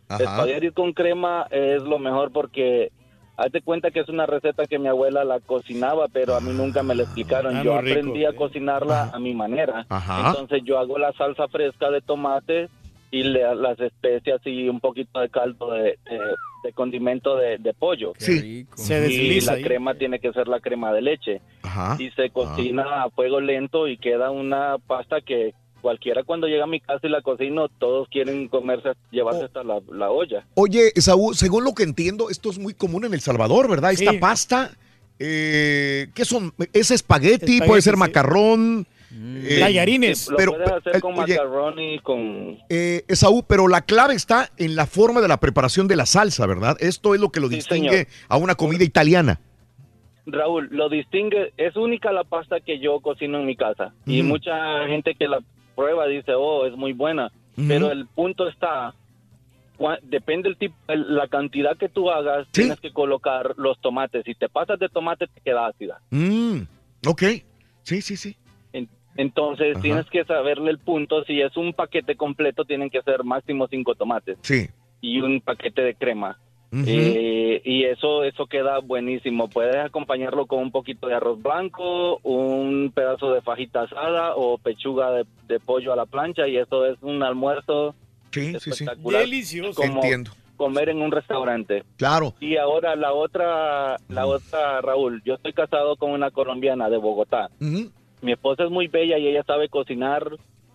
[0.08, 2.90] espaguetis con crema es lo mejor porque
[3.36, 6.82] hazte cuenta que es una receta que mi abuela la cocinaba, pero a mí nunca
[6.82, 7.56] me la explicaron.
[7.56, 9.86] Ah, yo rico, aprendí a cocinarla a mi manera.
[9.88, 10.30] Ajá.
[10.30, 12.68] Entonces yo hago la salsa fresca de tomate
[13.10, 16.20] y le, las especias y un poquito de caldo de, de-
[16.62, 18.12] de condimento de, de pollo.
[18.18, 18.66] Sí.
[18.76, 19.62] Se y la ahí.
[19.62, 21.40] crema tiene que ser la crema de leche.
[21.62, 21.96] Ajá.
[21.98, 26.66] Y se cocina a fuego lento y queda una pasta que cualquiera cuando llega a
[26.66, 30.44] mi casa y la cocino, todos quieren comerse, llevarse hasta la, la olla.
[30.52, 33.92] Oye, Esaú, según lo que entiendo, esto es muy común en El Salvador, ¿verdad?
[33.92, 34.18] Esta Sí.
[34.18, 34.70] pasta,
[35.18, 36.52] eh, ¿qué son?
[36.74, 37.34] ¿Es espagueti?
[37.54, 38.00] Espagueti, ¿Puede ser sí.
[38.00, 38.86] macarrón?
[39.12, 40.28] Eh, Tallarines.
[40.28, 41.38] Lo pero, puedes hacer eh, con oye,
[41.94, 42.58] y con...
[42.68, 46.46] eh, Esaú, pero la clave está en la forma de la preparación de la salsa,
[46.46, 46.76] ¿verdad?
[46.80, 48.06] Esto es lo que lo Sí, distingue señor.
[48.28, 49.40] a una comida italiana.
[50.26, 53.92] Raúl, lo distingue, es única la pasta que yo cocino en mi casa.
[54.06, 55.40] Y mucha gente que la
[55.74, 57.32] prueba dice, oh, es muy buena.
[57.56, 58.94] Pero el punto está,
[59.76, 64.22] cua- depende el tipo, la cantidad que tú hagas, tienes que colocar los tomates.
[64.24, 66.00] Si te pasas de tomate, te queda ácida.
[66.10, 66.60] Mm,
[67.06, 67.22] ok,
[67.82, 68.36] sí, sí, sí.
[69.20, 69.82] En- Entonces Ajá.
[69.82, 71.24] tienes que saberle el punto.
[71.24, 74.68] Si es un paquete completo, tienen que ser máximo cinco tomates Sí.
[75.00, 76.38] y un paquete de crema.
[76.86, 79.48] Eh, y eso eso queda buenísimo.
[79.48, 85.10] Puedes acompañarlo con un poquito de arroz blanco, un pedazo de fajita asada o pechuga
[85.10, 87.94] de, de pollo a la plancha y eso es un almuerzo
[88.30, 88.70] sí, sí.
[88.70, 89.22] espectacular.
[89.22, 89.80] Delicioso.
[89.82, 90.30] Como Entiendo.
[90.56, 91.82] comer en un restaurante.
[91.96, 92.34] Claro.
[92.38, 97.50] Y ahora la otra, la otra, Raúl, yo estoy casado con una colombiana de Bogotá.
[98.22, 100.24] Mi esposa es muy bella y ella sabe cocinar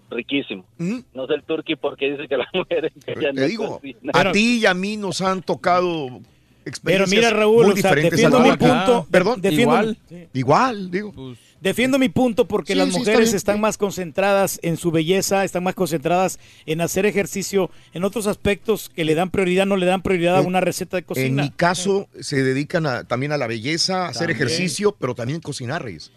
[0.09, 0.65] riquísimo.
[1.13, 4.11] No sé el turqui porque dice que las mujeres que Te no digo, cocinan.
[4.13, 6.21] a ti y a mí nos han tocado Pero
[6.65, 9.07] experiencias mira, Raúl, muy o sea, diferentes defiendo mi punto.
[9.11, 9.97] Perdón, defiendo- igual.
[10.09, 10.27] Sí.
[10.33, 11.13] Igual, digo.
[11.61, 15.43] Defiendo mi punto porque Sí, las sí, está mujeres están más concentradas en su belleza,
[15.43, 19.87] están más concentradas en hacer ejercicio, en otros aspectos que le dan prioridad, no le
[19.87, 21.43] dan prioridad a En- una receta de En cocina.
[21.43, 24.35] mi caso, se dedican a- también a la belleza, a hacer También.
[24.47, 26.11] ejercicio, pero también cocinar, Reyes.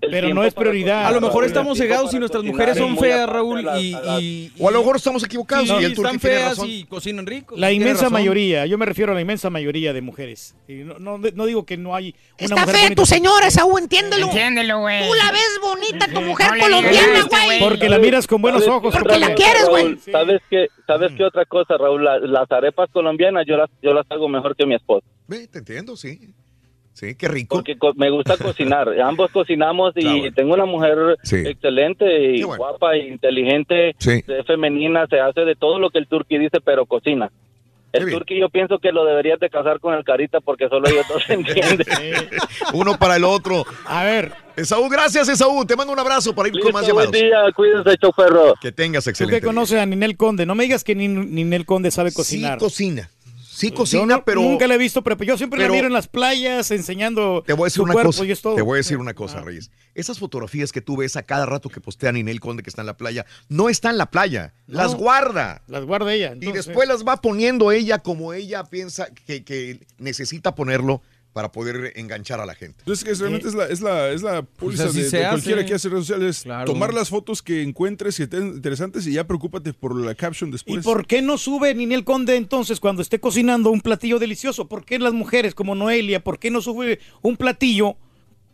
[0.00, 1.06] Pero no es prioridad.
[1.06, 4.70] A lo mejor estamos cegados y nuestras mujeres son feas, Raúl, y, y- O a
[4.72, 6.66] lo mejor estamos equivocados Sí, y el están feas razón.
[6.70, 7.54] y cocinan rico.
[7.58, 8.12] La inmensa razón.
[8.12, 10.54] mayoría, yo me refiero a la inmensa mayoría de mujeres.
[10.68, 13.02] Y no, no- no digo que no hay una Está mujer fea bonita.
[13.02, 14.26] tu señora, Saúl, entiéndelo.
[14.26, 15.08] Entiéndelo, güey.
[15.08, 17.58] Tú la ves bonita, tu mujer No colombiana, güey.
[17.60, 18.94] Porque la miras con buenos ojos.
[18.94, 19.96] Porque la quieres, güey.
[20.10, 22.04] ¿Sabes qué, ¿Sabes qué otra cosa, Raúl?
[22.04, 25.04] La- las arepas colombianas yo las, yo las hago mejor que mi esposa.
[25.26, 26.18] Ve, te entiendo, sí.
[26.98, 27.54] Sí, qué rico.
[27.56, 28.88] Porque co- me gusta cocinar.
[29.00, 31.36] Ambos cocinamos y tengo una mujer Sí.
[31.46, 32.58] excelente y bueno.
[32.64, 34.22] guapa y inteligente, Sí.
[34.26, 37.30] es femenina, se hace de todo lo que el turqui dice, pero cocina.
[37.92, 41.06] El turqui yo pienso que lo deberías de casar con el carita porque solo ellos
[41.08, 41.86] dos se entienden.
[42.74, 43.64] Uno para el otro.
[43.86, 44.32] A ver.
[44.56, 45.64] Esaú, gracias, Esaú.
[45.64, 47.22] Te mando un abrazo para ir con más Listo, buen llamados.
[47.46, 48.54] día, cuídense, choferro.
[48.60, 49.46] Que tengas Tú que excelente.
[49.46, 52.58] conoces a Ninel Conde, no me digas que Nin- Ninel Conde sabe cocinar.
[52.58, 53.08] Sí cocina.
[53.58, 54.40] Sí cocina, no- pero...
[54.40, 57.52] Nunca la he visto, pero yo siempre pero- la miro en las playas enseñando Te
[57.54, 58.24] voy a decir su una cuerpo cosa.
[58.24, 58.54] y es todo.
[58.54, 59.70] Te voy a decir una cosa, Reyes.
[59.94, 62.86] Esas fotografías que tú ves a cada rato que postea Ninel Conde que está en
[62.86, 65.62] la playa, no está en la playa, las guarda.
[65.66, 66.34] Las guarda ella.
[66.40, 71.02] Y después las va poniendo ella como ella piensa que, que necesita ponerlo
[71.38, 72.78] para poder enganchar a la gente.
[72.80, 75.72] Entonces, que realmente es la, es la, es la póliza así de, de cualquiera que
[75.72, 76.40] hace redes sociales.
[76.42, 76.64] Claro.
[76.64, 80.52] Tomar las fotos que encuentres que estén interesantes y ya preocúpate por la caption ¿Y
[80.54, 80.84] después.
[80.84, 84.66] por qué no sube Ninel Conde entonces cuando esté cocinando un platillo delicioso?
[84.66, 87.94] ¿Por qué las mujeres como Noelia, por qué no sube un platillo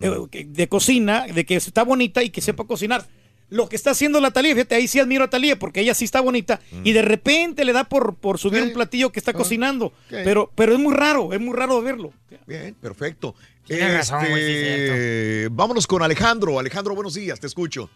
[0.00, 3.06] eh, que- de cocina, de que está bonita y que sepa cocinar?
[3.50, 6.05] Lo que está haciendo la Talía, fíjate, ahí sí admiro a Talía porque ella sí
[6.05, 9.86] está bonita y de repente le da por, por subir un platillo que está cocinando.
[9.86, 9.94] Ok.
[10.08, 12.12] Pero, pero es muy raro, es muy raro verlo.
[12.47, 13.34] Bien, perfecto.
[13.66, 16.58] Tienes razón, güey, sí, Este, vámonos con Alejandro.
[16.58, 17.89] Alejandro, buenos días, te escucho.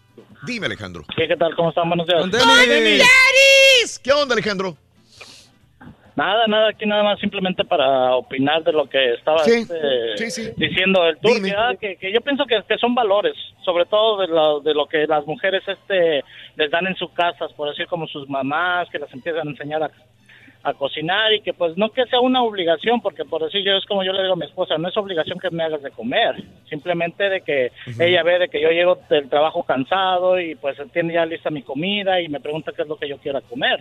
[0.46, 1.04] Dime, Alejandro.
[1.16, 1.54] ¿Qué, qué tal?
[1.56, 1.88] ¿Cómo están?
[1.88, 2.22] Buenos días.
[4.02, 4.76] ¿Qué onda, Alejandro?
[6.18, 10.30] Nada, nada, aquí nada más simplemente para opinar de lo que estaba Sí, este, sí,
[10.32, 10.50] sí.
[10.56, 11.54] diciendo el tour, Dime.
[11.80, 15.06] que, que yo pienso que, que son valores, sobre todo de lo, de lo que
[15.06, 16.24] las mujeres este
[16.56, 19.80] les dan en sus casas, por decir como sus mamás, que las empiezan a enseñar
[19.84, 19.90] a,
[20.64, 23.86] a cocinar y que pues no que sea una obligación, porque por decir yo es
[23.86, 26.34] como yo le digo a mi esposa, no es obligación que me hagas de comer,
[26.68, 31.14] simplemente de que ella ve de que yo llego del trabajo cansado y pues tiene
[31.14, 33.78] ya lista mi comida y me pregunta qué es lo que yo quiera comer.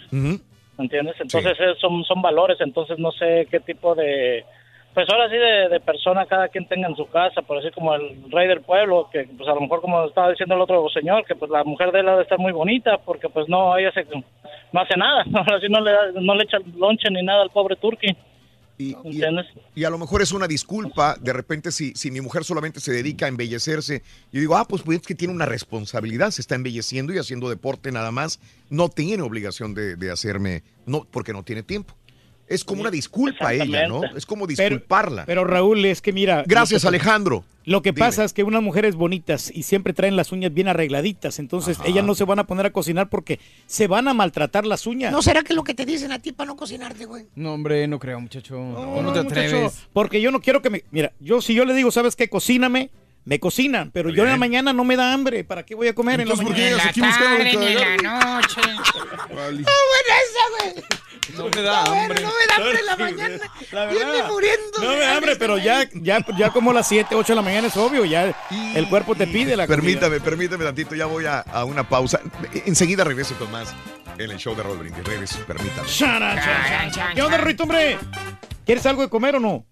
[0.77, 1.15] ¿Entiendes?
[1.19, 4.45] Entonces eh, son, son valores, entonces no sé qué tipo de,
[4.93, 7.93] pues ahora sí de, de persona cada quien tenga en su casa, por decir como
[7.95, 11.25] el rey del pueblo, que pues a lo mejor como estaba diciendo el otro señor,
[11.25, 13.91] que pues la mujer de él ha de estar muy bonita, porque pues no, ella
[13.91, 14.05] se,
[14.71, 17.49] no hace nada, ahora sí no le, da- no le echa lonche ni nada al
[17.51, 18.15] pobre turqui.
[18.79, 19.17] Y, y-
[19.75, 22.91] y a lo mejor es una disculpa, de repente si, si mi mujer solamente se
[22.91, 26.55] dedica a embellecerse, yo digo, ah, pues, pues es que tiene una responsabilidad, se está
[26.55, 28.39] embelleciendo y haciendo deporte nada más,
[28.69, 31.95] no tiene obligación de, de hacerme, no, porque no tiene tiempo.
[32.47, 34.01] Es como una disculpa a ella, ¿no?
[34.15, 35.25] Es como disculparla.
[35.25, 36.43] Pero Raúl, es que mira.
[36.47, 37.43] Gracias, lo que- Alejandro.
[37.65, 37.99] Lo que Dime.
[37.99, 42.05] pasa es que unas mujeres bonitas y siempre traen las uñas bien arregladitas, entonces ellas
[42.05, 45.11] no se van a poner a cocinar porque se van a maltratar las uñas.
[45.11, 47.25] ¿No será que lo que te dicen a ti para no cocinarte, güey?
[47.35, 48.55] No, hombre, no creo, muchacho.
[48.55, 49.79] ¿Cómo No, te muchacho, atreves?
[49.91, 50.85] porque yo no quiero que me.
[50.91, 52.29] Mira, yo si yo le digo, ¿sabes qué?
[52.29, 52.89] Cocíname,
[53.25, 55.43] me cocinan, pero yo en la mañana no me da hambre.
[55.43, 56.77] ¿Para qué voy a comer en la Entonces, ¿por qué mañana?
[56.77, 58.61] llegas aquí buscando Tarde, en la noche.
[59.35, 59.63] Vale.
[59.67, 60.85] ¡Ah, buena esa, güey!
[61.35, 62.21] No me da hambre.
[62.21, 63.51] No me da hambre en la mañana.
[63.71, 64.29] La verdad.
[64.29, 64.79] muriendo.
[64.81, 67.67] No me da hambre, pero ya, ya, ya como las 7, 8 de la mañana
[67.67, 68.33] es obvio, ya
[68.75, 69.81] el cuerpo te pide la comida.
[69.81, 72.21] Permítame, permítame tantito, ya voy a, a una pausa.
[72.65, 73.73] Enseguida regreso con más
[74.17, 75.03] en el show de Raúl Brindis.
[75.03, 75.87] Regreso, permítame.
[77.15, 77.97] ¿Qué onda, Rito, hombre?
[78.65, 79.65] ¿Quieres algo de comer o no?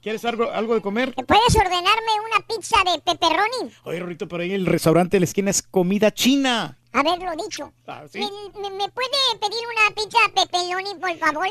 [0.00, 1.14] ¿Quieres algo, algo de comer?
[1.14, 3.72] ¿Puedes ordenarme una pizza de pepperoni?
[3.84, 6.78] Oye, Rito, pero ahí el restaurante de la esquina es comida china.
[6.92, 7.72] Haberlo dicho.
[7.86, 8.18] Ah, ¿sí?
[8.18, 9.08] ¿Me, me, me puede
[9.40, 11.48] pedir una pizza de pepperoni, por favor?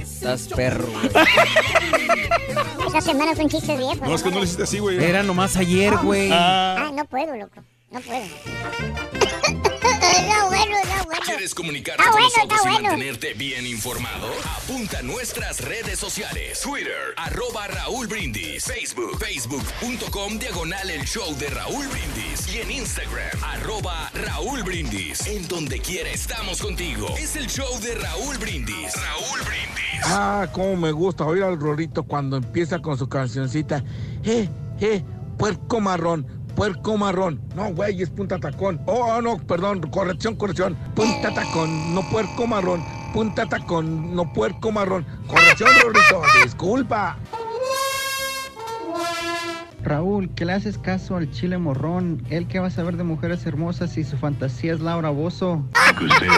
[0.00, 1.06] Estás perro, güey.
[2.86, 4.00] Esta semana son chistes viejos.
[4.00, 5.02] No, es que no le hiciste así, güey.
[5.02, 6.30] Era nomás ayer, güey.
[6.32, 7.62] Ah, no puedo, loco.
[7.90, 8.24] No puedo.
[10.16, 11.22] Está bueno, está bueno.
[11.24, 12.88] ¿Quieres comunicarte Está con bueno, nosotros y bueno.
[12.88, 14.28] mantenerte bien informado?
[14.56, 16.60] Apunta a nuestras redes sociales.
[16.60, 18.64] Twitter, arroba Raúl Brindis.
[18.64, 22.54] Facebook, facebook.com, diagonal el show de Raúl Brindis.
[22.54, 25.26] Y en Instagram, arroba Raúl Brindis.
[25.26, 27.08] En donde quiera estamos contigo.
[27.18, 28.92] Es el show de Raúl Brindis.
[28.94, 30.02] Raúl Brindis.
[30.04, 33.84] Ah, cómo me gusta oír al Rorito cuando empieza con su cancioncita.
[34.24, 34.48] Eh,
[34.80, 35.04] eh,
[35.38, 37.40] puerco marrón, puerco marrón.
[37.54, 38.80] No, güey, es punta tacón.
[38.86, 40.76] Oh, oh, no, perdón, corrección, corrección.
[40.94, 42.84] Punta tacón, no puerco marrón.
[43.12, 45.06] Punta tacón, no puerco marrón.
[45.26, 47.18] Corrección, Rorito, disculpa.
[49.82, 53.44] Raúl, que le haces caso al chile morrón, él que va a saber de mujeres
[53.46, 55.64] hermosas y su fantasía es Laura Bozo.
[55.98, 56.28] Que usted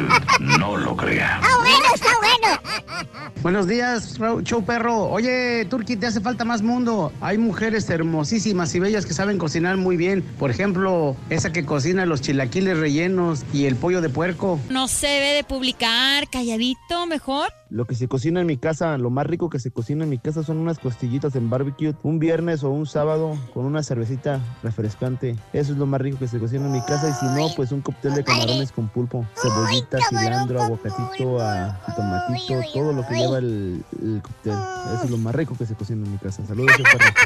[0.41, 1.41] no lo crea.
[1.43, 3.35] Está bueno, está bueno.
[3.43, 5.05] Buenos días, Raúl, show perro.
[5.11, 7.13] Oye, Turki, te hace falta más mundo.
[7.21, 10.23] Hay mujeres hermosísimas y bellas que saben cocinar muy bien.
[10.39, 14.59] Por ejemplo, esa que cocina los chilaquiles rellenos y el pollo de puerco.
[14.71, 17.49] No se debe de publicar, calladito, mejor.
[17.75, 20.19] Lo que se cocina en mi casa, lo más rico que se cocina en mi
[20.19, 25.35] casa son unas costillitas en barbecue, un viernes o un sábado con una cervecita refrescante.
[25.53, 27.73] Eso es lo más rico que se cocina en mi casa y si no, pues
[27.73, 33.39] un cóctel de camarones con pulpo, cebollita, cilantro, aguacatito, a, tomatito, todo lo que lleva
[33.39, 34.53] el, el cóctel.
[34.95, 36.47] Eso es lo más rico que se cocina en mi casa.
[36.47, 36.77] Saludos.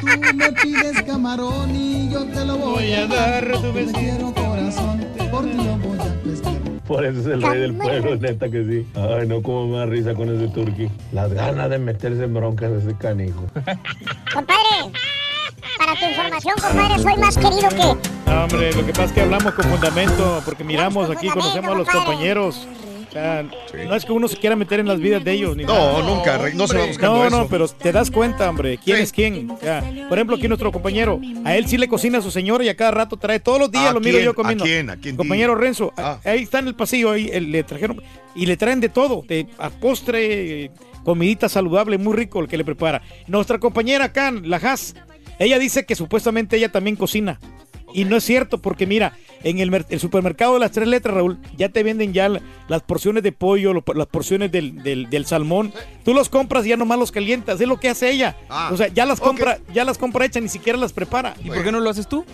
[0.01, 3.45] Tú me pides camarón y yo te lo voy a dar.
[3.45, 6.68] Te quiero corazón, por ti lo voy a pescar.
[6.89, 8.87] Por eso es el rey del pueblo, neta que sí.
[8.95, 10.89] Ay, no, como me da risa con ese turqui.
[11.11, 13.45] Las ganas de meterse en broncas de ese canijo.
[14.33, 14.91] Compadre,
[15.77, 18.31] para tu información, compadre, soy más querido que...
[18.31, 21.75] No, hombre, lo que pasa es que hablamos con fundamento, porque miramos aquí, conocemos a
[21.75, 22.67] los compañeros.
[23.09, 23.43] O sea,
[23.87, 25.55] no es que uno se quiera meter en las vidas de ellos.
[25.57, 26.03] Ni No, nada.
[26.03, 27.37] nunca, no se va buscando No, eso.
[27.39, 29.49] no, pero te das cuenta, hombre, quién es quién.
[29.49, 32.63] O sea, por ejemplo, aquí nuestro compañero, a él sí le cocina a su señora
[32.63, 34.25] y a cada rato trae, todos los días ¿A lo miro quién?
[34.25, 34.63] yo comiendo.
[34.63, 34.89] ¿A quién?
[34.91, 35.15] ¿A quién?
[35.15, 35.55] Compañero.
[35.55, 38.01] Renzo, a- ahí está en el pasillo, ahí él- le trajeron,
[38.35, 40.71] y le traen de todo, de, a postre, eh,
[41.03, 43.01] comidita saludable, muy rico el que le prepara.
[43.25, 44.93] Nuestra compañera acá, la Haas,
[45.39, 47.39] ella dice que supuestamente ella también cocina.
[47.93, 51.15] Y no es cierto, porque mira, en el, mer- el supermercado de las tres letras,
[51.15, 55.09] Raúl, ya te venden ya la- las porciones de pollo, lo- las porciones del, del-
[55.09, 55.73] del salmón.
[56.03, 57.59] Tú los compras y ya nomás los calientas.
[57.61, 58.35] Es lo que hace ella.
[58.49, 61.35] Ah, o sea, ya las compra, ya las compra hechas, ni siquiera las prepara.
[61.43, 62.25] ¿Y por qué no lo haces tú?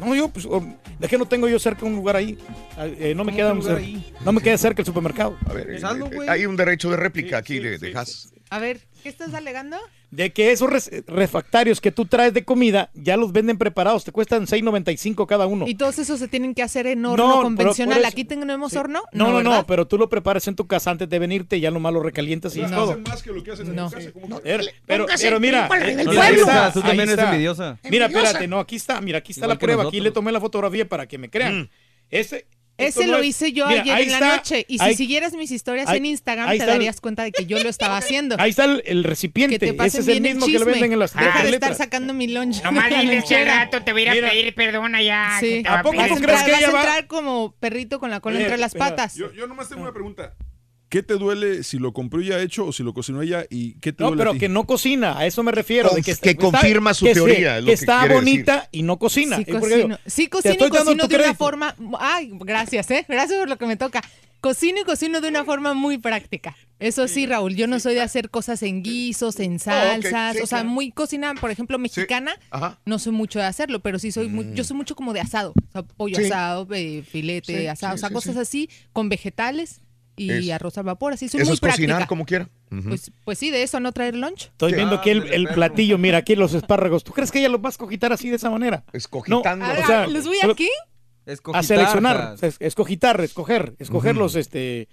[0.00, 0.66] No, yo, pues, o-
[1.00, 2.36] es que no tengo yo cerca un lugar ahí.
[2.76, 4.12] Ah, eh, no me ¿Cómo queda lugar ahí?
[4.24, 5.36] no me queda cerca el supermercado.
[5.48, 5.80] A ver, eh,
[6.12, 6.28] güey.
[6.28, 8.32] hay un derecho de réplica aquí de, de Haas.
[8.50, 9.76] A ver, ¿qué estás alegando?
[10.12, 10.68] De que esos
[11.06, 15.66] refractarios que tú traes de comida ya los venden preparados, te cuestan 6.95 cada uno.
[15.66, 18.00] Y todos esos se tienen que hacer en horno No, convencional.
[18.00, 19.00] eso- ¿Aquí tenemos horno?
[19.14, 21.94] No, no, no, pero tú lo preparas en tu casa antes de venirte, ya nomás
[21.94, 22.76] lo recalientas y es No.
[22.76, 22.90] todo.
[22.90, 23.88] Hacen más que lo que hacen en No.
[23.88, 24.10] tu casa.
[24.42, 27.78] Pero, pero, pero mira, está, Tú también eres envidiosa.
[27.90, 30.40] Mira, espérate, no, aquí está, mira, aquí está Igual la prueba, aquí le tomé la
[30.40, 31.70] fotografía para que me crean.
[32.10, 32.46] Ese esto
[32.78, 34.64] Ese lo hice yo Mira, ayer en la está, noche.
[34.68, 37.30] Y si ahí- siguieras mis historias ahí- en Instagram, te está el- darías cuenta de
[37.30, 38.36] que yo lo estaba haciendo.
[38.38, 40.72] Ahí está el, el recipiente, que te pasen ese es el mismo que le chisme.
[40.72, 42.62] venden en las Deja de estar sacando mi lunch.
[42.62, 44.30] Nomás de la dile que al rato te voy a ir a Mira.
[44.30, 45.36] pedir perdón allá.
[45.38, 45.62] Sí.
[45.62, 47.54] que va ¿A poco pedir tú a crees que ella vas a va- entrar como
[47.60, 49.14] perrito con la cola entre las patas.
[49.14, 50.34] Yo, yo nomás tengo una pregunta.
[50.92, 53.46] ¿Qué te duele si lo compró ya hecho o si lo cocinó ella?
[53.48, 54.40] ¿Y qué te No, duele a pero ti?
[54.40, 55.88] que no cocina, a eso me refiero.
[55.88, 59.38] de que, está- que está- confirma su que teoría, que está bonita y no cocina.
[59.38, 60.28] Sí cocino, sí y
[60.68, 61.74] cocino de una forma...
[61.98, 63.06] Ay, gracias, ¿eh?
[63.08, 64.02] Gracias por lo que me toca.
[64.42, 66.54] Cocino y cocino de una forma muy práctica.
[66.78, 70.46] Eso sí, Raúl, yo no soy de hacer cosas en guisos, en salsas, sí, o
[70.46, 70.68] sea, claro.
[70.74, 72.78] muy cocina, por ejemplo, mexicana, Ajá.
[72.84, 75.52] no soy mucho de hacerlo, pero sí soy muy, yo soy mucho como de asado,
[75.68, 76.24] o sea, pollo Sí.
[76.26, 78.40] asado, eh, filete Sí, asado, sí, o sea, sí, cosas sí.
[78.40, 79.80] así, con vegetales
[80.16, 82.48] y Es- arroz al vapor, así Eso muy es cocinar como quiera.
[82.88, 84.44] Pues, pues sí, de eso a no traer lunch.
[84.46, 87.04] Estoy viendo aquí el, el platillo, mira, aquí los espárragos.
[87.04, 88.84] ¿Tú crees que ella los va a escogitar así de esa manera?
[88.92, 89.64] Escogitando.
[89.66, 90.68] No, Ah, o sea, ¿Los voy aquí?
[91.52, 94.88] a seleccionar, es- escogitar, escoger, escoger los, este,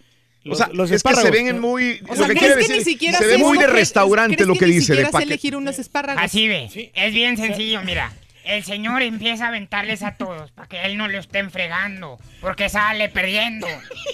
[0.46, 2.02] O los, sea, los es que se ven en muy...
[2.08, 4.36] O lo sea, que ¿crees quiere que decir, ni siquiera se ve muy de restaurante
[4.36, 4.94] ¿crees lo que ni dice.
[4.96, 5.24] De paquete.
[5.24, 6.24] elegir unos espárragos?
[6.24, 6.92] Así ve.
[6.94, 8.14] Es bien sencillo, mira.
[8.50, 12.18] El señor empieza a aventarles a todos para que él no lo estén fregando.
[12.42, 13.68] Porque sale perdiendo.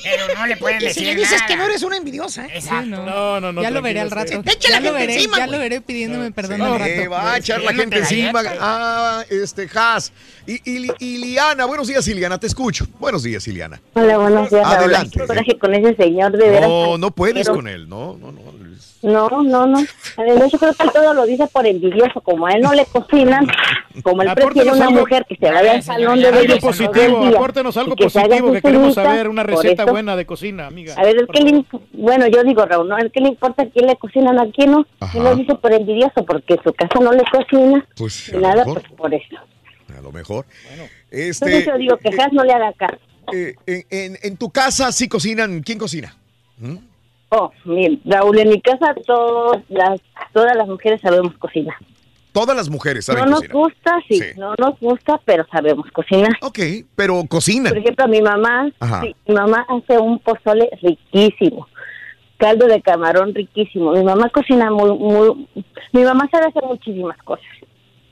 [0.04, 1.46] Pero no le pueden Y si decir le dices nada.
[1.48, 2.52] que no eres una envidiosa, ¿eh?
[2.56, 2.86] Exacto.
[3.06, 3.62] No, no, no.
[3.62, 4.40] ya lo veré al rato.
[4.40, 4.58] usted.
[4.60, 5.58] ya lo veré, encima, ya güey.
[5.58, 6.86] lo veré pidiéndome perdón al rato.
[6.92, 8.42] eh, va a echar la gente encima.
[8.60, 10.12] Ah, este, Has.
[10.46, 12.86] Y, y, y Liliana, buenos días, Liliana, te escucho.
[13.00, 13.82] Buenos días, Liliana.
[13.94, 14.66] Hola, buenos días.
[14.66, 15.20] Adelante.
[15.60, 16.60] Con ese señor, de.
[16.60, 18.65] No, no puedes Pero- con él, no, no, no.
[19.06, 19.78] No, no, no.
[20.18, 22.22] Además, yo creo que él todo lo dice por envidioso.
[22.22, 23.46] Como a él no le cocinan,
[24.04, 27.78] como él prefiere una algo- mujer que se vaya al salón de Algo positivo, apórtenos
[27.78, 30.96] algo que positivo, que queremos saber una receta eso- buena de cocina, amiga.
[30.98, 32.96] A ver, ¿qué le imp- bueno, yo digo, Raúl, ¿no?
[32.96, 34.86] ¿A qué le importa a quién le cocinan a quién no?
[35.00, 35.18] Ajá.
[35.18, 37.88] Él lo dice por envidioso, porque su casa no le cocina.
[37.96, 38.82] Pues nada, mejor.
[38.82, 39.36] pues por eso.
[39.98, 40.46] A lo mejor.
[41.12, 42.98] Entonces Este, yo digo que Has no le haga caso.
[43.34, 45.62] eh, en, en- en tu casa sí cocinan.
[45.62, 46.16] ¿Quién cocina?
[46.58, 46.76] ¿Mm?
[47.38, 50.00] Oh, bien, Raúl, en mi casa todas las,
[50.32, 51.76] todas las mujeres sabemos cocinar.
[52.32, 53.56] Todas las mujeres saben no nos cocinar.
[53.58, 54.26] gusta, sí, Sí.
[54.38, 56.32] no nos gusta, pero sabemos cocinar.
[56.42, 56.60] Ok,
[56.96, 57.70] pero cocinan.
[57.74, 58.70] Por ejemplo, mi mamá,
[59.02, 61.68] sí, mi mamá hace un pozole riquísimo,
[62.38, 63.92] caldo de camarón riquísimo.
[63.94, 65.48] Mi mamá cocina muy, muy,
[65.94, 67.46] mi mamá sabe hacer muchísimas cosas,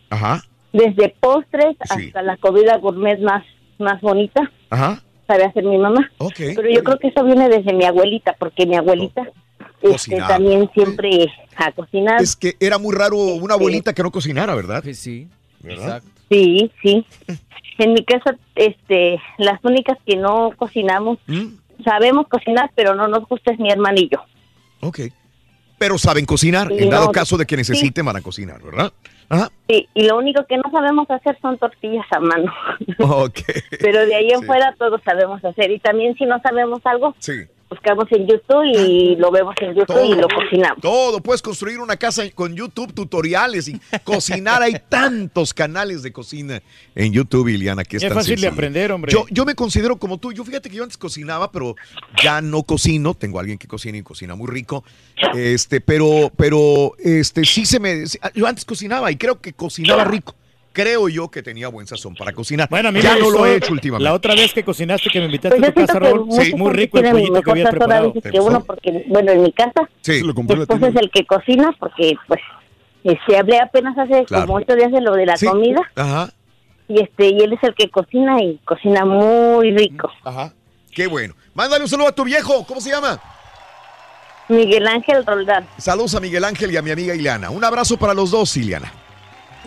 [0.10, 2.08] Ajá, desde postres Sí.
[2.08, 3.44] hasta la comida gourmet más,
[3.78, 5.02] más bonita, ajá.
[5.28, 6.12] Sabe hacer mi mamá.
[6.18, 6.40] Ok.
[6.56, 9.24] Pero yo creo que eso viene desde mi abuelita, porque mi abuelita
[9.84, 10.28] este, Cocinaba.
[10.28, 12.24] también siempre ha cocinado.
[12.24, 14.84] Es que era muy raro una abuelita que no cocinara, ¿verdad?
[14.94, 15.28] Sí,
[15.62, 16.02] ¿verdad?
[16.30, 17.06] Sí, sí.
[17.80, 21.56] En mi casa, este, las únicas que no cocinamos, ¿Mm?
[21.84, 24.24] sabemos cocinar, pero no nos gusta es mi hermano y yo.
[24.82, 25.02] Ok.
[25.80, 26.68] Pero saben cocinar.
[26.70, 27.60] Sí, en dado no, caso de que sí.
[27.60, 28.94] necesiten, van a cocinar, ¿verdad?
[29.30, 29.50] Ajá.
[29.68, 32.54] Sí, y lo único que no sabemos hacer son tortillas a mano.
[33.00, 33.40] Ok.
[33.80, 34.46] Pero de ahí en Sí.
[34.46, 35.72] fuera todos sabemos hacer.
[35.72, 37.34] Y también si no sabemos algo, Sí.
[37.74, 40.82] Buscamos en YouTube y lo vemos en YouTube y lo cocinamos.
[40.82, 41.20] Todo.
[41.22, 44.62] Puedes construir una casa con YouTube, tutoriales y cocinar.
[44.62, 46.62] Hay tantos canales de cocina
[46.96, 48.54] en YouTube, Iliana, que es, Es tan fácil de sencillo.
[48.54, 49.12] aprender, hombre.
[49.12, 50.32] Yo, yo me considero como tú.
[50.32, 51.76] Yo fíjate que yo antes cocinaba, pero
[52.22, 53.14] ya no cocino.
[53.14, 54.84] Tengo a alguien que cocina y cocina muy rico.
[55.36, 58.04] Este, pero, pero, este, sí se me.
[58.36, 60.36] Yo antes cocinaba y creo que cocinaba rico.
[60.74, 62.68] Creo yo que tenía buen sazón para cocinar.
[62.68, 64.04] Bueno, a mí ya me no lo he hecho últimamente.
[64.06, 66.72] La otra vez que cocinaste, que me invitaste Pues a tu casa, Raúl, sí, muy
[66.74, 68.14] rico el pollito que mejor había sazón a preparado.
[68.14, 70.24] veces que uno, porque, bueno, en mi casa, Sí.
[70.24, 70.30] mi
[70.62, 72.40] esposo es el que cocina, porque, pues,
[73.04, 74.48] este, hablé apenas hace Claro.
[74.48, 75.46] como ocho días de lo de la Sí.
[75.46, 76.30] comida, Ajá.
[76.88, 80.10] y este, y él es el que cocina y cocina muy rico.
[80.24, 80.54] Ajá.
[80.92, 81.36] Qué bueno.
[81.54, 82.66] Mándale un saludo a tu viejo.
[82.66, 83.20] ¿Cómo se llama?
[84.50, 85.68] Miguel Ángel Roldán.
[85.78, 87.50] Saludos a Miguel Ángel y a mi amiga Ileana.
[87.50, 88.92] Un abrazo para los dos, Ileana.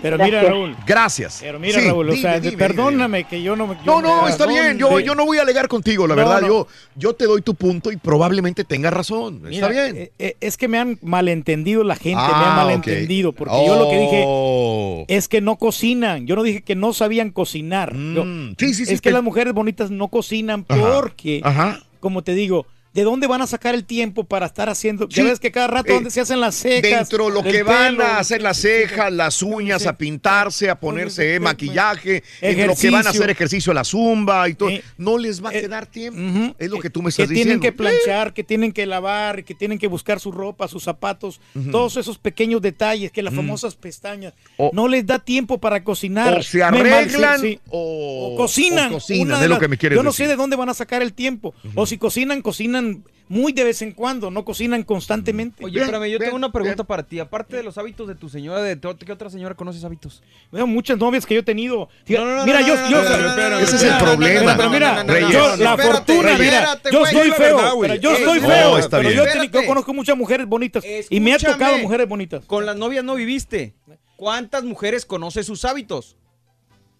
[0.02, 0.42] Pero mira.
[0.42, 0.76] Raúl.
[0.86, 1.38] Gracias.
[1.40, 3.66] Pero mira, Sí, Raúl, o dime, sea, dime, perdóname que yo no...
[3.74, 4.78] yo No, me no, está razón bien.
[4.78, 6.42] Yo, de- yo no voy a alegar contigo, la No, verdad.
[6.42, 6.46] no.
[6.48, 9.40] Yo, yo te doy tu punto y probablemente tengas razón.
[9.42, 9.96] Mira, está bien.
[9.96, 12.64] eh, eh, es que me han malentendido la gente, me Ah, han ok.
[12.64, 15.04] malentendido, porque yo lo que dije Oh.
[15.08, 16.26] es que no cocinan.
[16.26, 17.94] Yo no dije que no sabían cocinar.
[17.94, 21.80] Mm, sí, sí, sí, es que que- las mujeres bonitas no cocinan Ajá, porque, ajá.
[22.00, 22.66] como te digo,
[22.96, 25.06] ¿de dónde van a sacar el tiempo para estar haciendo?
[25.08, 26.82] Ya Sí, ves que cada rato eh, donde se hacen las cejas.
[26.82, 31.34] Dentro lo que van pelo, a hacer las cejas, las uñas, a pintarse, a ponerse
[31.36, 34.70] eh, maquillaje, entre lo que van a hacer ejercicio, la zumba y todo.
[34.96, 36.54] no les va a quedar tiempo.
[36.58, 37.62] Es lo que tú me que estás tienen diciendo.
[37.62, 41.96] que planchar, que tienen que lavar, que tienen que buscar su ropa, sus zapatos, todos
[41.98, 43.36] esos pequeños detalles, que las Mm.
[43.36, 44.32] famosas pestañas,
[44.72, 46.38] no les da tiempo para cocinar.
[46.38, 47.60] O se arreglan sí, sí.
[47.68, 48.88] o, o cocinan.
[48.90, 50.24] o cocinan, es lo que me quieres Yo no decir.
[50.26, 51.54] sé de dónde van a sacar el tiempo.
[51.74, 52.85] O si cocinan, cocinan
[53.28, 55.64] muy de vez en cuando, no cocinan constantemente.
[55.64, 57.18] Oye, espérame, yo tengo una pregunta para ti.
[57.18, 60.22] Aparte de los hábitos de tu señora, ¿de qué otra señora conoces hábitos?
[60.52, 61.88] Veo muchas novias que yo he tenido.
[62.04, 64.56] Fíjate, No, no, no, mira, no, yo, no, yo- Ese es el problema.
[64.56, 68.18] Pero mira, No, no, no, no, yo, la fortuna, mira, yo estoy feo, yo Eh,
[68.18, 69.50] estoy no, feo, está pero bien.
[69.52, 72.44] yo, conozco muchas mujeres bonitas y me ha tocado mujeres bonitas.
[72.44, 73.74] Con las novias no viviste.
[74.16, 76.16] ¿Cuántas mujeres conoces sus hábitos?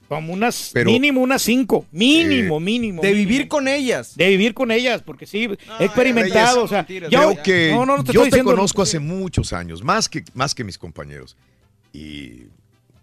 [0.09, 3.03] Como unas, Pero- mínimo unas cinco, mínimo, Eh, mínimo.
[3.03, 3.29] de mínimo.
[3.29, 4.17] vivir con ellas.
[4.17, 5.49] De vivir con ellas, porque sí,
[5.81, 8.83] he experimentado, o sea, yo, Creo que no, no, no te yo te diciendo- conozco
[8.83, 11.37] hace muchos años, más que, más que mis compañeros.
[11.93, 12.45] Y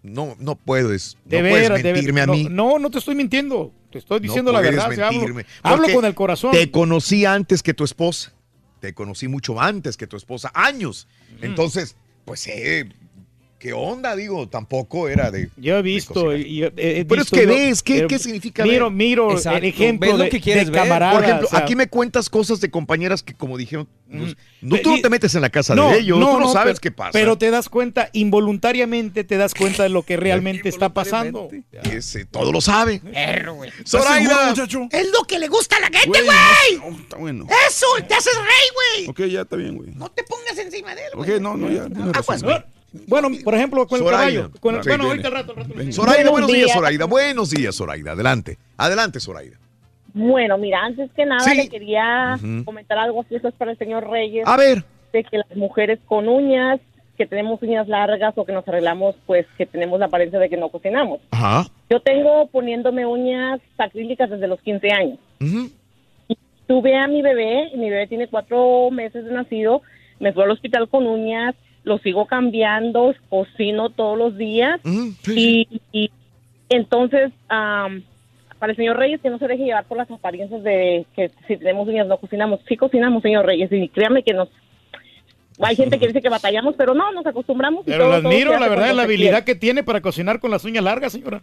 [0.02, 2.34] no, no puedes, De no veras, puedes de mentirme veras.
[2.34, 2.44] a mí.
[2.44, 5.42] No, no, no te estoy mintiendo, te estoy No diciendo la verdad, o sea, hablo,
[5.62, 6.52] hablo con el corazón.
[6.52, 8.32] Te conocí antes que tu esposa.
[8.80, 11.06] Te conocí mucho antes que tu esposa, años.
[11.42, 12.86] Entonces, pues sé
[13.64, 15.48] qué onda, digo, tampoco era de.
[15.56, 18.62] Yo he visto, y- y he- he Pero es que ves, ¿qué, eh, qué significa
[18.62, 18.92] Miro, ver?
[18.94, 21.12] miro Exacto, el ejemplo ves lo de, que quieres de camarada.
[21.14, 24.76] Por ejemplo, o sea, aquí me cuentas cosas de compañeras que, como dijeron, pues, no,
[24.76, 26.52] Pe- tú no te metes en la casa no, de ellos, no, tú no, no,
[26.52, 27.12] sabes pero- qué pasa.
[27.12, 31.48] Pero te das cuenta, involuntariamente te das cuenta de lo que realmente está pasando.
[31.90, 33.00] Ese, todo lo sabe.
[33.00, 33.70] Perro, güey.
[33.86, 34.52] Zoraida.
[34.90, 36.26] Es lo que le gusta a la gente, Güey,
[36.90, 37.46] no, está bueno.
[37.66, 39.08] Eso, te haces rey, güey.
[39.08, 39.90] Ok, ya está bien, güey.
[39.94, 41.40] No te pongas encima de él, Ok, güey.
[41.40, 41.84] no, no, ya.
[42.12, 42.56] Aguas, güey.
[43.08, 44.40] Bueno, por ejemplo, con el Zoraida.
[44.42, 44.50] caballo.
[44.60, 45.68] con el- Sí, bueno, ahorita al rato, al rato.
[45.92, 46.72] Zoraida, Buenos buenos días, días.
[46.76, 47.04] Zoraida.
[47.06, 48.12] Buenos días, Zoraida.
[48.12, 48.58] Adelante.
[48.76, 49.56] Adelante, Zoraida.
[50.12, 51.56] Bueno, mira, antes que nada Sí.
[51.56, 54.46] le quería comentar algo así, eso es para el señor Reyes.
[54.46, 54.84] A ver.
[55.12, 56.80] De que las mujeres con uñas,
[57.18, 60.56] que tenemos uñas largas o que nos arreglamos, pues que tenemos la apariencia de que
[60.56, 61.20] no cocinamos.
[61.32, 61.66] Ajá.
[61.90, 65.18] Yo tengo poniéndome uñas acrílicas desde los 15 años.
[65.40, 65.70] Ujú.
[66.66, 69.82] Tuve a mi bebé, y mi bebé tiene cuatro meses de nacido,
[70.18, 71.54] me fui al hospital con uñas,
[71.84, 74.80] lo sigo cambiando, cocino todos los días
[75.28, 76.10] y, y
[76.70, 78.02] entonces am,
[78.58, 81.56] para el señor Reyes que no se deje llevar por las apariencias de que si
[81.58, 84.48] tenemos uñas no cocinamos, sí cocinamos señor Reyes y créame que nos
[85.60, 87.86] hay gente que dice que batallamos, pero no, nos acostumbramos.
[87.86, 89.44] y Pero todo- se admiro, la verdad, la habilidad quiere.
[89.44, 91.42] que tiene para cocinar con las uñas largas, señora.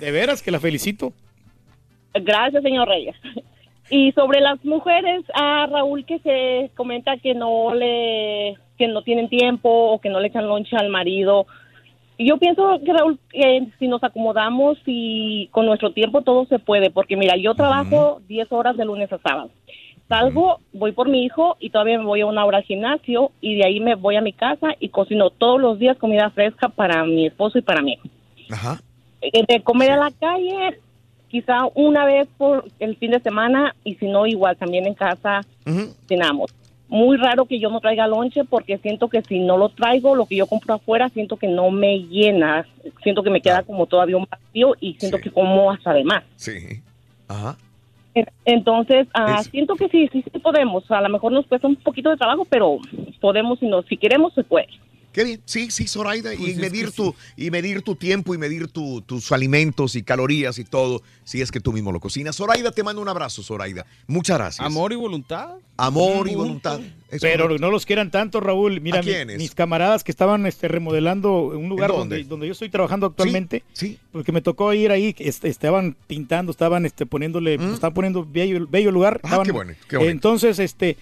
[0.00, 1.12] De veras que la felicito.
[2.14, 3.14] Gracias, señor Reyes.
[3.94, 9.28] Y sobre las mujeres, a Raúl que se comenta que no le que no tienen
[9.28, 11.46] tiempo o que no le echan lonche al marido.
[12.18, 16.88] Yo pienso que Raúl, que si nos acomodamos y con nuestro tiempo todo se puede,
[16.88, 19.50] porque mira, yo trabajo 10 horas de lunes a sábado.
[20.08, 23.56] Salgo, voy por mi hijo y todavía me voy a una hora al gimnasio y
[23.56, 27.04] de ahí me voy a mi casa y cocino todos los días comida fresca para
[27.04, 27.98] mi esposo y para mí.
[28.50, 28.80] Ajá.
[29.20, 30.80] Eh, De comer a la calle,
[31.32, 35.40] quizá una vez por el fin de semana y si no, igual también en casa
[36.06, 36.54] cenamos.
[36.88, 40.26] Muy raro que yo no traiga lonche porque siento que si no lo traigo, lo
[40.26, 42.66] que yo compro afuera, siento que no me llena.
[43.02, 46.22] Siento que me queda como todavía un vacío y siento que como hasta de más.
[46.36, 46.58] Sí.
[47.28, 47.56] Ajá.
[48.14, 50.88] En- Entonces, ah, siento que sí, sí, sí podemos.
[50.90, 52.76] A lo mejor nos cuesta un poquito de trabajo, pero
[53.22, 54.68] podemos, si, no, si queremos, se puede.
[55.12, 58.38] Qué bien, sí, sí, Zoraida, y Pues es medir tu y medir tu tiempo y
[58.38, 62.34] medir tu- tus alimentos y calorías y todo, si es que tú mismo lo cocinas.
[62.36, 63.84] Zoraida, te mando un abrazo, Zoraida.
[64.06, 64.64] Muchas gracias.
[64.66, 65.56] Amor y voluntad.
[65.76, 66.80] Amor y voluntad.
[67.10, 67.60] Es Pero correcto.
[67.66, 68.80] no los quieran tanto, Raúl.
[68.80, 69.36] Mira, ¿A mi- quiénes?
[69.38, 72.24] mis camaradas que estaban este, remodelando un lugar ¿En donde?
[72.24, 73.64] donde yo estoy trabajando actualmente.
[73.74, 73.98] Sí.
[74.12, 78.90] Porque me tocó ir ahí, este, estaban pintando, estaban este, poniéndole, estaban poniendo bello, bello
[78.90, 79.20] lugar.
[79.22, 79.96] Ah, estaban- qué bueno, qué.
[80.08, 80.96] Entonces, este,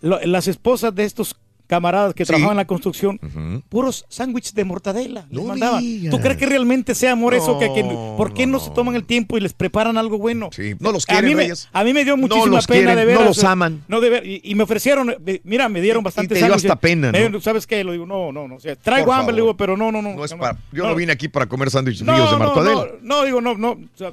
[0.00, 1.36] lo- las esposas de estos
[1.70, 2.28] camaradas que Sí.
[2.28, 3.20] trabajaban en la construcción,
[3.68, 5.80] puros sándwiches de mortadela les No mandaban.
[5.80, 6.10] digas.
[6.10, 7.58] ¿Tú crees que realmente sea amor eso?
[7.60, 10.50] Que, que- No, ¿Por qué no, se toman el tiempo y les preparan algo bueno?
[10.80, 13.02] no los a quieren, mí, me, a mí me dio No muchísima pena quieren, de
[13.02, 13.24] no veras.
[13.36, 13.84] los aman.
[13.86, 16.76] No, de ver- y, y me ofrecieron, eh, mira, me dieron bastante te dio hasta
[16.76, 17.40] pena, ¿no?
[17.40, 17.84] ¿Sabes qué?
[17.84, 18.56] Lo digo, no, no, no.
[18.56, 20.14] O sea, traigo Por hambre, le digo, pero no, no, no.
[20.14, 20.90] No es no, para- yo no.
[20.90, 22.86] no vine aquí para comer sándwiches No, míos de no, mortadela.
[23.02, 23.70] No, no, digo, no, no.
[23.70, 24.12] O sea,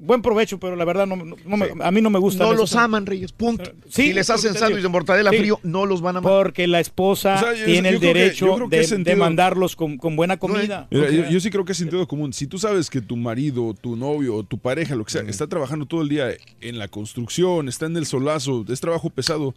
[0.00, 2.44] buen provecho, pero la verdad no, no- no me- a mí no me gusta.
[2.44, 3.70] No los aman, Reyes, punto.
[3.88, 5.38] Sí, si les hacen sándwich de mortadela sí.
[5.38, 6.32] frío, no los van a amar.
[6.32, 9.76] Porque la esposa O sea, yo- tiene yo el derecho que de, sentido- de mandarlos
[9.76, 10.88] con, con buena comida.
[10.90, 12.32] Mira, yo, yo sí creo que es sentido común.
[12.32, 15.46] Si tú sabes que tu marido, tu novio o tu pareja, lo que sea, está
[15.46, 16.28] trabajando todo el día
[16.60, 19.54] en la construcción, está en el solazo, es trabajo pesado,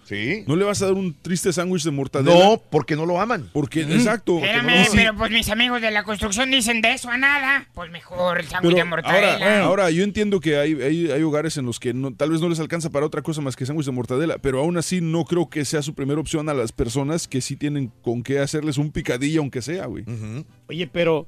[0.47, 2.37] no le vas a dar un triste sándwich de mortadela.
[2.37, 3.49] No, porque no lo aman.
[3.53, 4.37] Porque, exacto.
[4.37, 7.67] Espérame, pero pues mis amigos de la construcción dicen de eso a nada.
[7.73, 9.33] Pues mejor el sándwich de mortadela.
[9.33, 12.41] ahora, ahora, yo entiendo que hay, hay, hay hogares en los que no, tal vez
[12.41, 15.25] no les alcanza para otra cosa más que sándwich de mortadela, pero aún así no
[15.25, 18.77] creo que sea su primera opción a las personas que sí tienen con qué hacerles
[18.77, 20.05] un picadillo, aunque sea, güey.
[20.67, 21.27] Oye, pero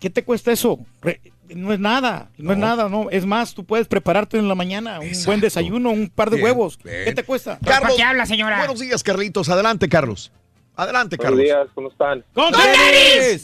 [0.00, 0.78] ¿qué te cuesta eso?
[1.02, 1.20] Re-
[1.54, 3.08] no es nada, no, es nada, no.
[3.10, 6.44] Es más, tú puedes prepararte en la mañana un buen desayuno, un par de Bien,
[6.46, 6.78] huevos.
[6.82, 7.04] bien.
[7.06, 7.58] ¿Qué te cuesta?
[7.64, 8.58] Carlos, qué habla, señora?
[8.58, 9.48] Buenos días, Carlitos.
[9.48, 10.30] Adelante, Carlos.
[10.76, 11.44] Adelante, Buenos Carlos.
[11.44, 12.22] días, ¿cómo están?
[12.34, 12.52] ¡Con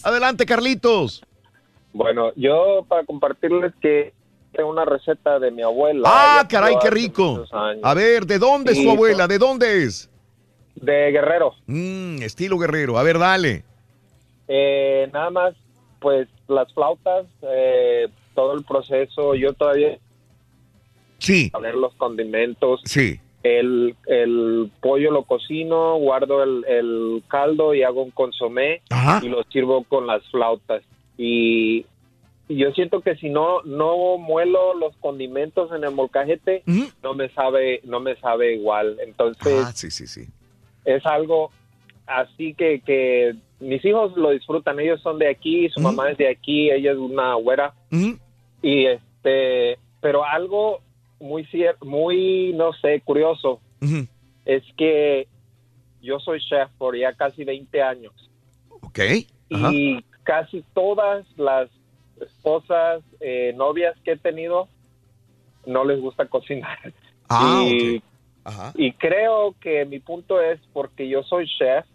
[0.04, 1.24] Adelante, Carlitos.
[1.92, 4.12] Bueno, yo para compartirles que
[4.62, 6.02] una receta de mi abuela.
[6.06, 7.44] Ah, caray, qué rico.
[7.82, 9.26] A ver, ¿de dónde es Sí, tu abuela?
[9.26, 10.10] ¿De dónde es?
[10.76, 11.54] De Guerrero.
[11.66, 12.98] Mm, estilo guerrero.
[12.98, 13.64] A ver, dale.
[14.48, 15.54] Eh, nada más,
[16.00, 19.98] pues las flautas, eh, todo el proceso, yo todavía...
[21.18, 21.50] Sí.
[21.54, 22.80] A ver los condimentos.
[22.84, 23.18] Sí.
[23.42, 28.82] El, el pollo lo cocino, guardo el, el caldo y hago un consomé
[29.22, 30.82] y lo sirvo con las flautas.
[31.16, 31.86] Y,
[32.48, 36.62] y yo siento que si no no muelo los condimentos en el molcajete,
[37.02, 38.98] no me sabe no me sabe igual.
[39.04, 40.26] Entonces Ah, sí, sí, sí.
[40.84, 41.50] es algo
[42.06, 44.78] así que, que mis hijos lo disfrutan.
[44.80, 47.72] Ellos son de aquí, su mamá es de aquí, ella es una güera.
[48.62, 50.80] Y este, pero algo
[51.20, 53.60] muy cier- muy no sé, curioso
[54.44, 55.26] es que
[56.02, 58.12] yo soy chef por ya casi 20 años
[58.82, 58.98] Ok.
[59.48, 61.70] Y casi todas las
[62.20, 64.68] esposas, eh, novias que he tenido,
[65.66, 66.78] no les gusta cocinar.
[67.28, 68.04] Ah, y, ok.
[68.46, 68.72] Ajá.
[68.76, 71.86] y creo que mi punto es porque yo soy chef,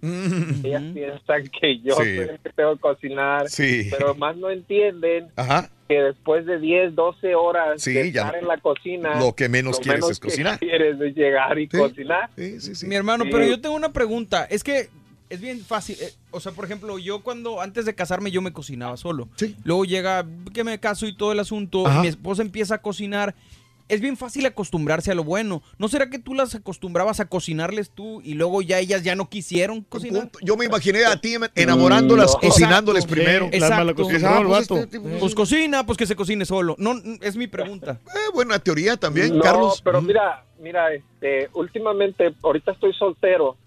[0.64, 2.02] ellas piensan que yo Sí.
[2.16, 3.88] soy el que tengo que cocinar, Sí.
[3.92, 5.70] pero más no entienden Ajá.
[5.88, 9.48] que después de 10, 12 horas Sí, de ya estar en la cocina, lo que
[9.48, 10.58] menos quieres es que cocinar.
[10.58, 12.32] quieres es llegar y cocinar.
[12.36, 13.30] Mi hermano, Sí.
[13.32, 14.46] pero yo tengo una pregunta.
[14.46, 14.90] Es que
[15.30, 15.98] es bien fácil.
[16.02, 19.30] eh, o sea, por ejemplo, yo cuando antes de casarme yo me cocinaba solo.
[19.64, 21.86] Luego llega que me caso y todo el asunto.
[21.88, 22.02] Ajá.
[22.02, 23.36] Mi esposa empieza a cocinar.
[23.88, 25.64] Es bien fácil acostumbrarse a lo bueno.
[25.80, 29.30] ¿No será que tú las acostumbrabas a cocinarles tú y luego ya ellas ya no
[29.30, 30.30] quisieron cocinar?
[30.44, 32.40] Yo me imaginé a ti enamorándolas, No.
[32.50, 33.16] cocinándoles Exacto.
[33.24, 33.46] primero.
[33.52, 33.76] Sí, Exacto.
[34.28, 36.76] Ah, el pues este tipo- Pues cocina, pues que se cocine solo.
[36.78, 38.00] No, es mi pregunta.
[38.14, 39.82] Eh, buena teoría también, no, Carlos.
[39.84, 43.58] pero mira, mira, este, últimamente, ahorita estoy soltero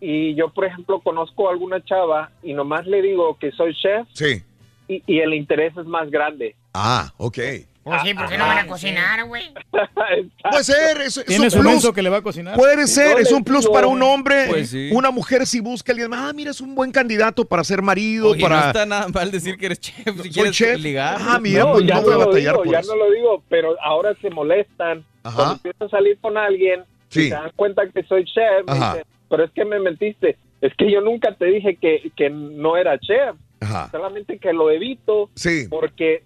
[0.00, 4.06] y yo, por ejemplo, conozco a alguna chava y nomás le digo que soy chef
[4.14, 4.42] Sí.
[4.88, 6.54] y, y el interés es más grande.
[6.74, 7.38] Ah, ok.
[7.82, 9.42] Pues sí, porque no van a cocinar, güey.
[10.50, 11.90] Puede ser, es, es Tiene un plus.
[11.92, 12.54] que le va a cocinar.
[12.56, 14.46] Puede ser, es un plus para un hombre.
[14.48, 14.90] Pues sí.
[14.92, 18.30] Una mujer si busca a alguien, ah, mira, es un buen candidato para ser marido,
[18.30, 18.60] Oye, para...
[18.60, 20.20] no está nada mal decir que eres chef.
[20.22, 20.78] Si quieres chef.
[20.78, 21.16] ligar.
[21.20, 22.94] Ah, mira, no, pues ya no no, voy a lo batallar digo, por ya eso.
[22.96, 25.04] no lo digo, pero ahora se molestan.
[25.22, 25.36] Ajá.
[25.36, 27.22] Cuando empiezo a salir con alguien, Sí.
[27.22, 28.92] y se dan cuenta que soy chef, me Ajá.
[28.94, 30.36] dicen, pero es que me mentiste.
[30.60, 33.36] Es que yo nunca te dije que, que no era chef.
[33.60, 33.88] Ajá.
[33.90, 35.66] Solamente que lo evito Sí.
[35.70, 36.22] porque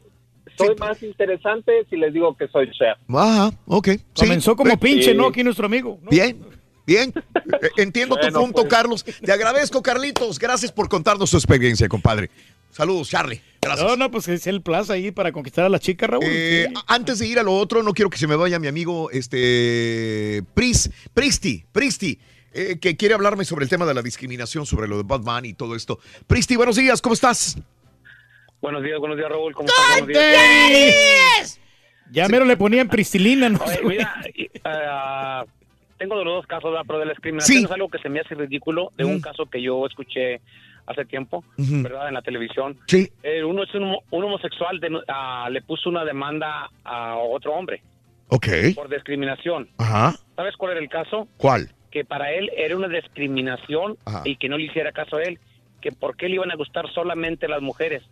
[0.57, 2.99] soy más interesante si les digo que soy chef.
[3.15, 3.89] Ajá, ok.
[3.91, 4.01] sí.
[4.17, 5.17] Comenzó como pinche, Sí.
[5.17, 5.29] ¿no?
[5.29, 6.01] Aquí nuestro amigo.
[6.03, 6.11] ¿no?
[6.11, 6.39] Bien,
[6.87, 7.13] bien.
[7.17, 8.69] Eh, Entiendo tu punto, pues.
[8.69, 9.05] Carlos.
[9.05, 10.39] Te agradezco, Carlitos.
[10.39, 12.31] Gracias por contarnos tu experiencia, compadre.
[12.71, 13.41] Saludos, Charlie.
[13.61, 13.87] Gracias.
[13.89, 16.25] No, no, pues es el plaza ahí para conquistar a la chica, Raúl.
[16.27, 16.75] Eh, Sí.
[16.89, 20.43] Antes de ir a lo otro, no quiero que se me vaya mi amigo este
[20.55, 22.19] Pris, Pristi, Pristi,
[22.55, 25.55] eh, que quiere hablarme sobre el tema de la discriminación, sobre lo de Bunny y
[25.55, 25.99] todo esto.
[26.27, 27.59] Pristi, buenos días, ¿cómo estás?
[28.61, 29.53] Buenos días, buenos días, Raúl.
[29.55, 30.01] ¿Cómo estás?
[30.01, 31.61] Buenos días.
[32.11, 33.59] Ya mero le ponían pristilina, ¿no?
[33.65, 34.15] Oye, mira,
[34.65, 35.45] ah,
[35.99, 36.85] tengo de los dos casos, ¿verdad?
[36.87, 37.65] pero de la discriminación Sí.
[37.65, 40.41] es algo que se me hace ridículo de un caso que yo escuché
[40.87, 41.45] hace tiempo.
[41.57, 42.09] ¿verdad?
[42.09, 42.79] En la televisión.
[42.87, 43.11] Sí.
[43.23, 47.83] Eh, uno es un, un homosexual, de- ah, le puso una demanda a otro hombre
[48.29, 48.49] Ok.
[48.75, 49.69] por discriminación.
[49.79, 50.15] Ajá.
[50.37, 51.27] ¿Sabes cuál era el caso?
[51.39, 51.73] ¿Cuál?
[51.95, 54.23] Que para él era una discriminación Ajá.
[54.25, 55.39] y que no le hiciera caso a él,
[55.81, 58.03] que por qué le iban a gustar solamente las mujeres,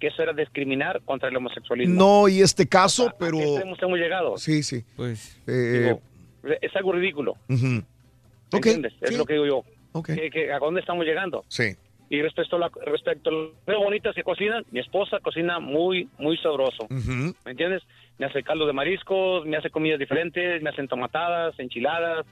[0.00, 1.94] que eso era discriminar contra el homosexualismo.
[1.94, 3.38] No, y este caso, ¿A qué pero...
[3.38, 4.38] extremos hemos llegado?
[4.38, 4.84] Sí, sí.
[4.96, 5.38] Pues.
[5.46, 5.98] Eh,
[6.42, 7.32] Digo, es algo ridículo.
[7.32, 8.94] Ok, ¿Entiendes?
[9.02, 9.16] Es sí.
[9.18, 9.62] lo que digo yo.
[9.92, 10.06] Ok.
[10.14, 11.44] Que- que ¿A dónde estamos llegando?
[11.48, 11.74] Sí.
[12.08, 13.30] Y respecto a, la, respecto
[13.66, 16.86] a bonitas que cocinan, mi esposa cocina muy, muy sabroso.
[16.88, 17.82] ¿Me entiendes?
[18.16, 22.24] Me hace caldo de mariscos, me hace comidas diferentes, me hacen tomatadas, enchiladas,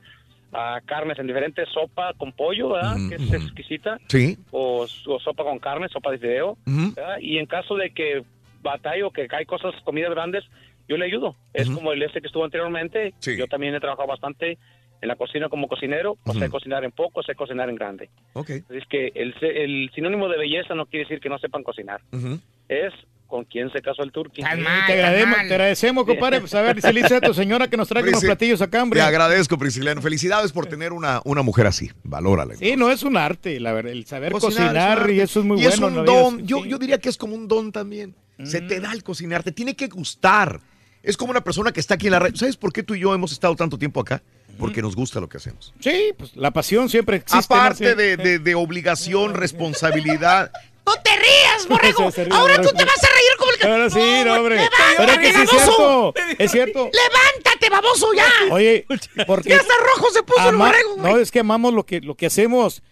[0.55, 2.97] ah, carnes en diferentes, sopa con pollo, ¿verdad?
[3.09, 3.99] Que es exquisita.
[4.09, 4.39] Sí.
[4.51, 6.57] O, o sopa con carne, sopa de fideo.
[7.21, 8.25] Y en caso de que
[8.63, 10.45] batallo, que hay cosas, comidas grandes,
[10.89, 11.37] yo le ayudo.
[11.53, 13.15] Es como el este que estuvo anteriormente.
[13.21, 14.59] Yo también he trabajado bastante
[15.01, 16.17] en la cocina como cocinero.
[16.25, 18.11] O sé cocinar en poco, sé cocinar en grande.
[18.33, 18.51] Ok.
[18.51, 22.01] Es que el, el sinónimo de belleza no quiere decir que no sepan cocinar.
[22.69, 22.93] Es
[23.35, 24.43] con quién se casó el turqui.
[24.43, 26.39] te, agradecemos, te agradecemos, compadre.
[26.39, 29.01] Pues a ver, dice Lisa, tu señora que nos traiga unos Prisi, platillos acá, hombre.
[29.01, 30.01] Te agradezco, Prisciliano.
[30.01, 31.91] Felicidades por tener una, una mujer así.
[32.05, 32.55] Valórala.
[32.55, 35.59] Sí, no es un arte, la verdad, el saber Cocinar es y eso es muy
[35.61, 35.75] Y bueno.
[35.75, 36.47] es un vida, don.
[36.47, 38.15] yo, yo diría que es como un don también.
[38.45, 40.61] Se te da el cocinar, te tiene que gustar.
[41.03, 42.37] Es como una persona que está aquí en la red.
[42.37, 44.23] ¿Sabes por qué tú y yo hemos estado tanto tiempo acá?
[44.59, 45.75] Porque nos gusta lo que hacemos.
[45.81, 47.53] Sí, pues la pasión siempre existe.
[47.53, 47.61] ¿no?
[47.61, 47.97] Aparte Sí.
[47.97, 49.35] de, de- de obligación,
[49.79, 50.53] responsabilidad.
[50.87, 52.11] ¡No te rías, borrego!
[52.11, 53.67] Ríe, Ahora tú te vas a reír como el que...
[53.67, 54.57] Ahora sí, no, hombre.
[54.57, 56.13] ¡Levántate, Pero que sí es baboso!
[56.15, 56.43] cierto.
[56.45, 56.91] Es cierto.
[56.93, 58.31] ¡Levántate, baboso, ya!
[58.51, 58.87] Oye,
[59.27, 59.49] porque.
[59.55, 61.13] Ya hasta rojo se puso el borrego, güey.
[61.15, 62.83] No, es que amamos lo que, lo que hacemos.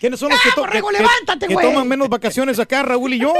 [0.00, 1.66] ¿Quiénes son los que, to- borrego, que- que- levántate, que güey.
[1.66, 3.34] toman menos vacaciones acá, Raúl y yo?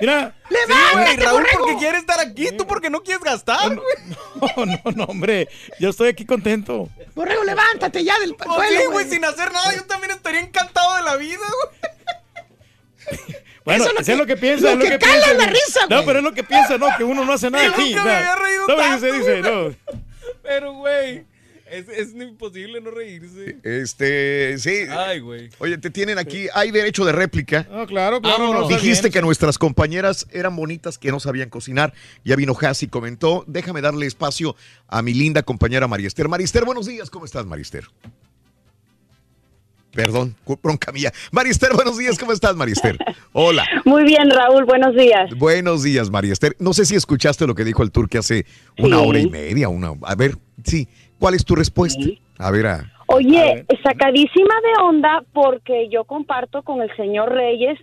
[0.00, 0.34] Mira.
[0.48, 1.58] ¡Levántate, Güey, Raúl, borrego!
[1.66, 3.72] porque quiere estar aquí, tú porque no quieres gastar.
[3.72, 3.82] No,
[4.64, 5.48] no, no, hombre.
[5.78, 6.88] Yo estoy aquí contento.
[7.14, 11.02] Borrego, levántate ya del suelo, sí, güey, sin hacer nada, yo también estaría encantado de
[11.02, 11.92] la vida, güey.
[13.64, 14.74] Bueno, Eso es es lo que, piensa.
[14.74, 15.48] lo es que cala piensa, la güey.
[15.50, 16.06] risa, No, güey.
[16.06, 16.86] pero es lo que piensa, ¿no?
[16.98, 17.90] Que uno no hace nada Yo aquí.
[17.90, 19.74] nunca me había reído no, tanto, se dice, no.
[20.42, 21.24] Pero, güey,
[21.70, 23.58] es, es imposible no reírse.
[23.62, 24.86] Este, sí.
[24.90, 25.48] Ay, güey.
[25.60, 27.64] Oye, te tienen aquí, hay derecho de réplica.
[27.70, 28.52] No, claro, claro.
[28.52, 29.12] No, está Dijiste bien.
[29.12, 31.94] que nuestras compañeras eran bonitas, que no sabían cocinar.
[32.24, 33.44] Ya vino Hassi y comentó.
[33.46, 34.56] Déjame darle espacio
[34.88, 36.28] a mi linda compañera Mariester.
[36.28, 37.10] Mariester, buenos días.
[37.10, 37.84] ¿Cómo estás, Mariester?
[39.94, 41.10] Perdón, bronca mía.
[41.32, 42.18] Mariester, buenos días.
[42.18, 42.96] ¿Cómo estás, Mariester?
[43.32, 43.64] Hola.
[43.84, 45.30] Muy bien, Raúl, buenos días.
[45.36, 46.56] Buenos días, Mariester.
[46.58, 48.46] No sé si escuchaste lo que dijo el turque hace
[48.78, 49.04] una Sí.
[49.06, 49.68] hora y media.
[49.68, 49.92] Una...
[50.02, 50.32] A ver,
[50.64, 50.88] sí.
[51.18, 52.02] ¿Cuál es tu respuesta?
[52.38, 52.92] A ver, a...
[53.06, 57.78] Oye, sacadísima de onda porque yo comparto con el señor Reyes,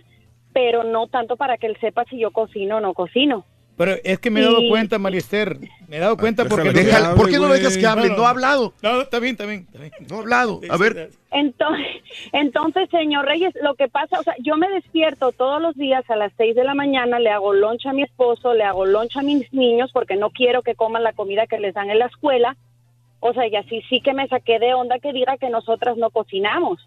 [0.52, 3.44] pero no tanto para que él sepa si yo cocino o no cocino.
[3.80, 4.68] Pero es que me he dado Sí.
[4.68, 5.56] cuenta, Mariester.
[5.88, 6.70] Me he dado cuenta porque...
[7.16, 8.10] ¿Por qué no dejas que hable?
[8.10, 8.74] No ha hablado.
[8.82, 9.60] No, está bien, está bien.
[9.72, 9.92] está bien.
[10.06, 10.60] No ha hablado.
[10.68, 11.08] A ver.
[11.30, 11.86] Entonces,
[12.32, 16.16] entonces, señor Reyes, lo que pasa, o sea, yo me despierto todos los días a
[16.16, 19.22] las 6 de la mañana, le hago loncha a mi esposo, le hago loncha a
[19.22, 22.58] mis niños porque no quiero que coman la comida que les dan en la escuela.
[23.20, 26.10] O sea, y así sí que me saqué de onda que diga que nosotras no
[26.10, 26.86] cocinamos,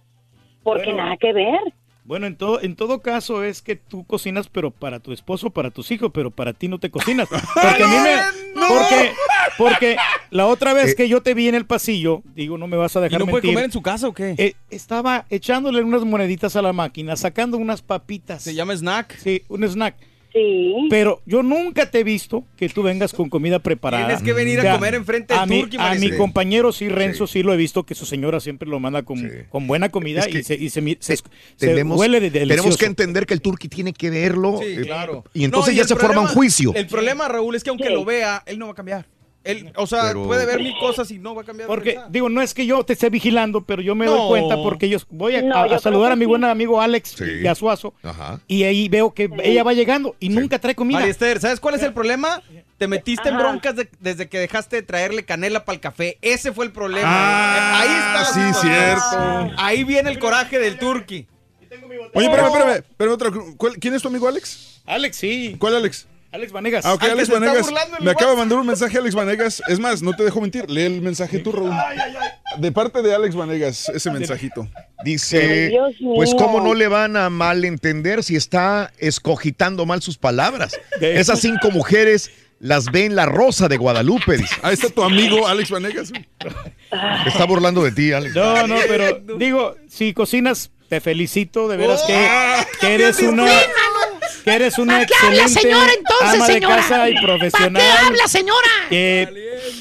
[0.61, 1.05] porque Bueno.
[1.05, 1.73] nada que ver.
[2.05, 5.71] Bueno, en todo, en todo caso es que tú cocinas, pero para tu esposo, para
[5.71, 7.29] tus hijos, pero para ti no te cocinas.
[7.53, 8.43] Porque a mí me...
[8.67, 9.11] Porque,
[9.57, 9.97] porque
[10.29, 12.99] la otra vez que yo te vi en el pasillo, digo, no me vas a
[12.99, 14.35] ¿Y dejar no puede comer en su casa o qué?
[14.37, 18.43] eh, estaba echándole unas moneditas a la máquina, sacando unas papitas.
[18.43, 19.17] ¿Se llama snack?
[19.17, 19.95] Sí, un snack.
[20.33, 20.73] Sí.
[20.89, 24.07] Pero yo nunca te he visto que tú vengas con comida preparada.
[24.07, 27.43] Tienes que venir a comer enfrente de a mi, A mi compañero sí, Renzo, sí.
[27.43, 30.39] lo he visto que su señora siempre lo manda con, con buena comida Es que
[30.39, 31.23] y se, y se se- se
[31.57, 32.55] Tenemos, huele de delicioso.
[32.63, 34.57] tenemos que entender que el turqui tiene que verlo.
[34.59, 35.23] Sí, eh, claro.
[35.33, 36.73] Y entonces No, ya se forma un juicio.
[36.75, 39.05] El problema, Raúl, es que aunque lo vea, él no va a cambiar.
[39.43, 41.67] Él, o sea, Pero- puede ver mil cosas y no va a cambiar.
[41.67, 44.13] Porque, digo, no es que yo te esté vigilando, pero yo me No.
[44.15, 46.27] doy cuenta porque yo voy a, No, a- a yo creo saludar a mi sí.
[46.27, 47.93] buen amigo Alex y a Suazo.
[48.03, 48.39] Ajá.
[48.47, 50.99] Y ahí veo que ella va llegando y nunca trae comida.
[50.99, 52.41] María Esther, ¿sabes cuál es el problema?
[52.77, 56.17] Te metiste en broncas de- desde que dejaste de traerle canela para el café.
[56.21, 57.07] Ese fue el problema.
[57.09, 58.33] Ah, Ahí está.
[58.33, 59.51] sí, cierto.
[59.57, 61.27] Ahí viene el coraje del turqui.
[62.13, 62.71] Oye, espérame, espérame.
[62.89, 64.81] espérame otra- ¿cuál- ¿Quién es tu amigo Alex?
[64.85, 65.55] Alex, sí.
[65.59, 66.07] ¿Cuál Alex?
[66.33, 66.83] Alex Vanegas.
[66.83, 67.71] Ah, ok, Alex Vanegas.
[68.01, 69.61] Me acaba de mandar un mensaje Alex Vanegas.
[69.67, 70.67] Es más, no te dejo mentir.
[70.67, 71.71] Lee el mensaje tú, Raúl.
[72.57, 74.67] De parte de Alex Vanegas, ese mensajito.
[75.03, 75.71] Dice,
[76.15, 80.79] pues cómo no le van a malentender si está escogitando mal sus palabras.
[80.99, 84.55] Esas cinco mujeres las ve en la rosa de Guadalupe, dice.
[84.63, 86.11] Ahí está tu amigo Alex Vanegas.
[87.27, 88.33] Está burlando de ti, Alex.
[88.33, 92.27] No, no, pero digo, si cocinas, te felicito, de veras que,
[92.79, 93.45] que eres una
[94.43, 96.75] que eres una ¿Para qué habla, excelente señora, entonces, ama señora?
[96.75, 97.81] de casa y ¿Para profesional.
[97.81, 98.69] qué habla, señora?
[98.89, 99.29] Que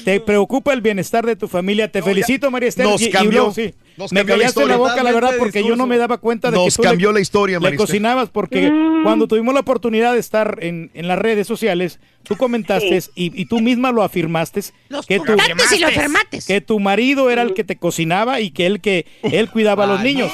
[0.05, 1.91] te preocupa el bienestar de tu familia.
[1.91, 2.85] Te felicito, María Esther.
[2.85, 4.77] Nos y- y cambió, luego, sí, nos me cambió la callaste la historia.
[4.77, 7.15] boca, la verdad, porque yo no me daba cuenta de Nos que tú cambió le,
[7.15, 8.71] la historia, le cocinabas porque
[9.03, 13.45] cuando tuvimos la oportunidad de estar en, en las redes sociales, tú comentaste y, y
[13.45, 14.61] tú misma lo afirmaste
[15.07, 16.39] que tu, comentaste y lo afirmaste.
[16.47, 19.87] que tu marido era el que te cocinaba y que él que él cuidaba a
[19.87, 20.31] los niños.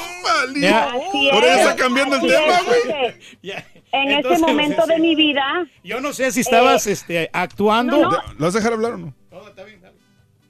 [0.56, 0.92] Ya.
[1.32, 3.54] Por eso está cambiando el tema, güey.
[3.92, 5.66] En Entonces, ese momento de mi vida.
[5.82, 7.96] Yo no sé si estabas este, actuando.
[7.96, 8.18] No, no.
[8.38, 9.14] ¿Lo vas a dejar hablar o no?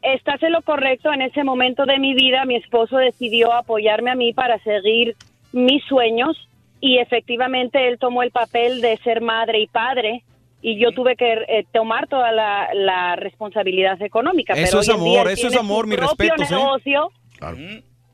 [0.03, 1.13] Estás en lo correcto.
[1.13, 5.17] En ese momento de mi vida, mi esposo decidió apoyarme a mí para seguir
[5.53, 6.37] mis sueños
[6.81, 10.25] y efectivamente él tomó el papel de ser madre y padre
[10.63, 14.55] y yo tuve que eh, tomar toda la, la responsabilidad económica.
[14.55, 16.55] Eso pero es amor, eso es amor, propio respetos, ¿eh?
[16.55, 17.11] negocio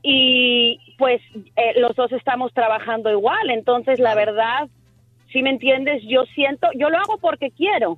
[0.09, 3.49] y pues eh, los dos estamos trabajando igual.
[3.49, 4.69] Entonces, la verdad,
[5.31, 7.97] si me entiendes, yo siento, yo lo hago porque quiero.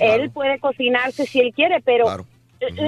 [0.00, 2.06] Él puede cocinarse si él quiere, pero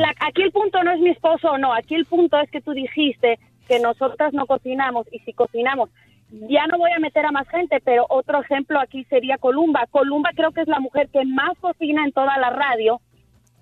[0.00, 2.60] la- aquí el punto no es mi esposo o no, aquí el punto es que
[2.60, 5.90] tú dijiste que nosotras no cocinamos y si cocinamos,
[6.30, 9.86] ya no voy a meter a más gente, pero otro ejemplo aquí sería Columba.
[9.90, 13.00] Columba creo que es la mujer que más cocina en toda la radio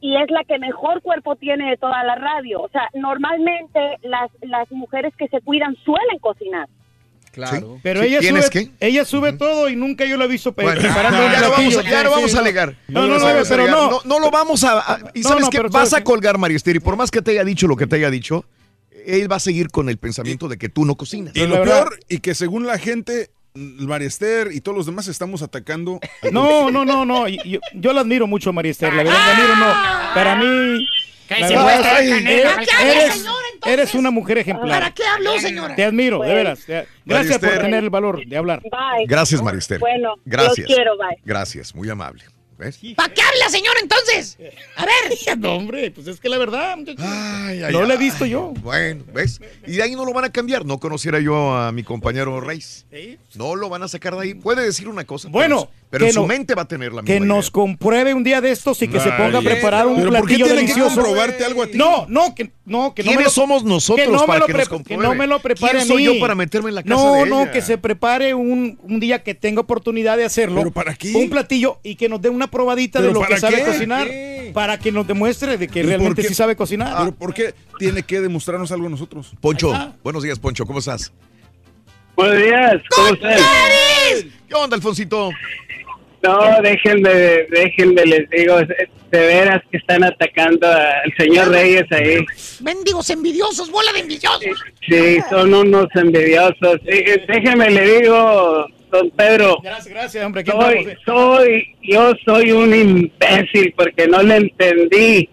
[0.01, 2.63] y es la que mejor cuerpo tiene de toda la radio.
[2.63, 6.69] O sea, normalmente las, las mujeres que se cuidan suelen cocinar.
[7.37, 7.79] Claro.
[7.83, 10.81] Pero Sí, ella ¿tienes sube, ella sube todo y nunca yo la he visto Bueno,
[10.81, 12.77] preparando ya lo vamos, a- ya lo vamos a alegar.
[12.89, 14.01] No, no, Lo no, vamos a pero no.
[14.05, 14.19] no.
[14.19, 14.79] lo vamos a...
[14.79, 17.45] a- y sabes que pero vas a colgar, Mariester, y por más que te haya
[17.45, 18.47] dicho lo que te haya dicho,
[19.07, 21.37] él va a seguir con el pensamiento de que tú no cocinas.
[21.37, 25.43] Y lo peor, y que según la gente, María Esther y todos los demás estamos
[25.43, 26.01] atacando.
[26.23, 27.29] al No, no, no, no.
[27.29, 28.93] Yo, yo la admiro mucho, María Esther.
[28.95, 30.15] La verdad, la admiro, no.
[30.15, 30.87] Para mí.
[31.29, 32.51] La se traer eres- canela.
[32.55, 34.81] ¿Para qué habla, eres, una mujer ejemplar.
[34.81, 35.75] ¿Para qué habló, señora?
[35.75, 36.61] Te admiro, de veras.
[37.05, 38.61] Gracias por tener el valor de hablar.
[38.63, 39.07] Bye.
[39.07, 39.79] Gracias, Marister.
[39.81, 40.59] Bueno, Gracias.
[40.69, 41.17] los quiero, bye.
[41.25, 42.25] Gracias, muy amable.
[42.59, 42.79] ¿Ves?
[42.97, 44.39] ¿Para qué habla, señora, entonces?
[44.77, 44.95] A ver.
[45.39, 48.03] No, hombre, pues es que la verdad, Ay, ay, no la he ay.
[48.05, 48.55] visto yo.
[48.63, 49.41] Bueno, ¿ves?
[49.67, 50.65] Y de ahí no lo van a cambiar.
[50.65, 52.87] No conociera yo a mi compañero Reis.
[53.35, 54.35] No lo van a sacar de ahí.
[54.35, 55.29] Puede decir una cosa.
[55.29, 58.13] Bueno, pero, que en su no- mente va a tener la Que misma nos compruebe
[58.13, 60.47] un día de estos y que se ponga a preparar un pero ¿por qué platillo
[60.47, 61.79] tiene que comprobarte algo a ti?
[61.79, 64.39] No, no, que no, que no me ¿Quiénes lo- somos nosotros que no me para
[64.41, 64.53] lo que
[64.97, 66.15] nos no me lo prepare ¿Quién a soy mí.
[66.15, 67.51] yo para meterme en la casa no, de No, ella?
[67.53, 70.57] que se prepare un, un día que tenga oportunidad de hacerlo.
[70.61, 71.13] ¿Pero para qué?
[71.15, 73.65] Un platillo y que nos dé una probadita de ¿Pero lo que sabe qué?
[73.65, 74.09] cocinar.
[74.53, 76.95] Para que nos demuestre de que ¿Pero realmente sí sabe cocinar.
[76.99, 79.33] ¿Pero por qué tiene que demostrarnos algo a nosotros?
[79.41, 81.13] Poncho, buenos días, Poncho, ¿cómo estás?
[82.17, 83.39] Buenos días, ¿cómo están?
[84.49, 85.31] ¿Qué onda, Alfonsito?
[86.23, 87.11] No, déjenme,
[87.51, 92.25] déjenme, les digo, de veras que están atacando al señor Reyes ahí.
[92.63, 94.65] Mendigos envidiosos, bola de envidiosos.
[94.89, 96.81] Sí, son unos envidiosos.
[96.87, 100.41] Eh, Déjenme, le digo, don Pedro, Gracias, gracias, hombre.
[100.41, 100.97] andamos, soy, eh.
[101.05, 105.29] soy, yo soy un imbécil porque no le entendí.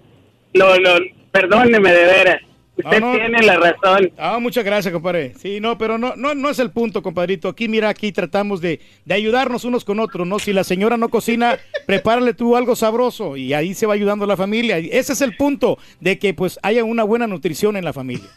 [0.54, 1.00] Lo, lo,
[1.32, 2.42] perdóneme de veras.
[2.76, 3.20] Usted No, no.
[3.20, 4.12] tiene la razón.
[4.18, 5.34] Ah, muchas gracias, compadre.
[5.38, 7.48] Sí, no, pero no, no, no es el punto, compadrito.
[7.50, 10.40] Aquí, mira, aquí tratamos de, de ayudarnos unos con otros, ¿no?
[10.40, 14.36] Si la señora no cocina, prepárale tú algo sabroso y ahí se va ayudando la
[14.38, 14.80] familia.
[14.80, 18.28] Y ese es el punto, de que pues haya una buena nutrición en la familia.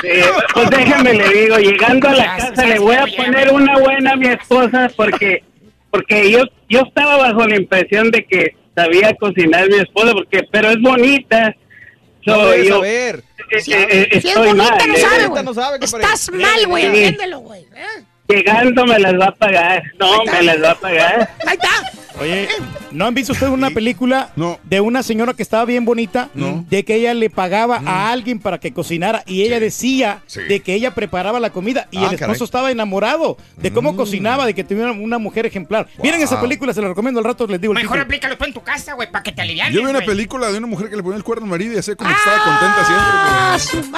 [0.00, 0.08] Sí,
[0.54, 4.16] pues déjame le digo, llegando a la casa le voy a poner una buena a
[4.16, 5.44] mi esposa porque
[5.90, 10.70] porque yo yo estaba bajo la impresión de que sabía cocinar mi esposa porque pero
[10.70, 11.54] es bonita.
[12.26, 13.16] No So, debes yo- saber.
[13.16, 15.44] eh, eh, eh, Si es estoy bonita, mal, no sabe, güey.
[15.44, 15.78] no sabe.
[15.84, 17.62] Estás mal, güey, entiéndelo, güey.
[17.74, 18.04] ¿eh?
[18.28, 19.82] Llegando me las va a pagar.
[19.98, 21.30] No, me las va a pagar.
[21.46, 21.92] Ahí está.
[22.20, 22.48] Oye,
[22.92, 24.30] ¿no han visto ustedes una película
[24.64, 26.28] de una señora que estaba bien bonita?
[26.68, 30.40] De que ella le pagaba a alguien para que cocinara y ella decía Sí.
[30.42, 32.44] de que ella preparaba la comida y Ah, el esposo caray.
[32.44, 35.88] estaba enamorado de cómo cocinaba, de que tenía una mujer ejemplar.
[36.02, 36.44] Miren esa Wow.
[36.44, 38.92] película, se la recomiendo al rato, les digo el Mejor aplícalo tú en tu casa,
[38.94, 41.16] güey, para que te alivianes, Yo vi una película de una mujer que le ponía
[41.16, 43.90] el cuerno al marido y hacía como que estaba contenta siempre.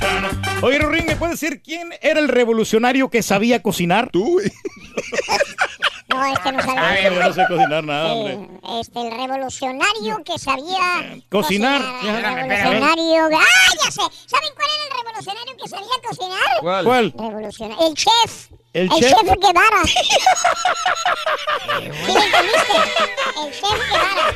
[0.00, 4.08] pero- Oye, Rorín, ¿me puedes decir quién era el revolucionario que sabía cocinar?
[4.10, 4.50] Tú, güey.
[6.14, 6.60] No, este no
[7.02, 8.38] Yo no sé cocinar nada, hombre.
[8.80, 11.80] Este, el revolucionario que sabía Cocinar.
[12.02, 13.28] El Espérame, revolucionario.
[13.36, 14.00] ¡Ah, ya sé!
[14.26, 16.38] ¿Saben cuál era el revolucionario que sabía cocinar?
[16.60, 16.84] ¿Cuál?
[16.84, 17.12] ¿Cuál?
[17.18, 17.86] Revolucionario.
[17.88, 18.48] El chef.
[18.74, 19.10] ¿El el chef?
[19.10, 19.82] chef Guevara.
[22.06, 22.76] ¿Sí me entendiste?
[23.44, 24.26] El chef Guevara.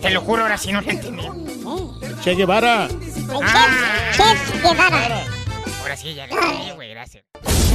[0.00, 1.26] Te lo juro, ahora sí no lo entendí.
[2.22, 2.86] Che Guevara.
[2.86, 4.10] El Ah.
[4.16, 5.24] chef, chef Guevara.
[5.82, 7.24] Ahora sí, ya lo entendí, güey, gracias.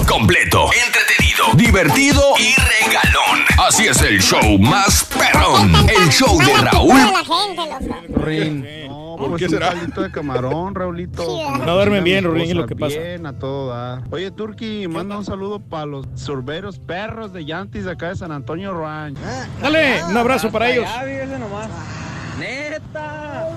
[0.08, 3.45] Completo, entretenido, divertido y regalón.
[3.68, 5.74] Así es el show más perrón.
[5.90, 6.98] El show de Raúl.
[8.88, 9.69] No, ¿Por pues qué un será?
[9.74, 11.24] caldito de camarón, Raulito.
[11.66, 12.98] No duermen bien, Rurín, es lo que pasa.
[12.98, 14.03] Bien, a todo dar.
[14.11, 18.32] Oye, Turki, manda un saludo para los sorberos perros de Yantis de acá de San
[18.32, 19.18] Antonio Ranch.
[19.61, 20.88] Dale, un abrazo para ellos.
[22.40, 23.48] ¡Neta!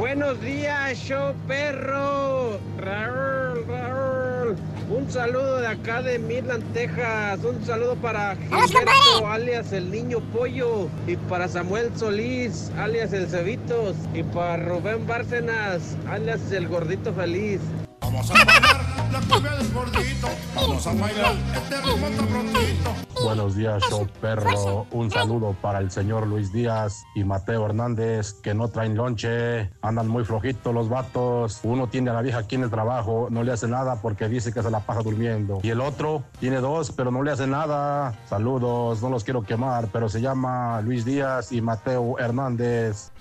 [0.00, 2.58] Buenos días, show perro.
[2.78, 4.56] Raúl, Raúl.
[4.88, 7.44] Un saludo de acá de Midland, Texas.
[7.44, 10.88] Un saludo para Gilberto, alias el niño pollo.
[11.06, 13.94] Y para Samuel Solís, alias el Cevitos.
[14.14, 17.60] Y para Rubén Bárcenas, alias el gordito feliz.
[18.00, 20.28] Vamos a bailar la cumbia del gordito.
[20.54, 22.94] Vamos a bailar este ritmo tan prontito.
[23.22, 24.86] Buenos días, show perro.
[24.90, 29.70] Un saludo para el señor Luis Díaz y Mateo Hernández, que no traen lonche.
[29.82, 31.60] Andan muy flojitos los vatos.
[31.62, 34.52] Uno tiene a la vieja aquí en el trabajo, no le hace nada porque dice
[34.52, 35.60] que se la paja durmiendo.
[35.62, 38.18] Y el otro tiene dos, pero no le hace nada.
[38.28, 43.12] Saludos, no los quiero quemar, pero se llama Luis Díaz y Mateo Hernández.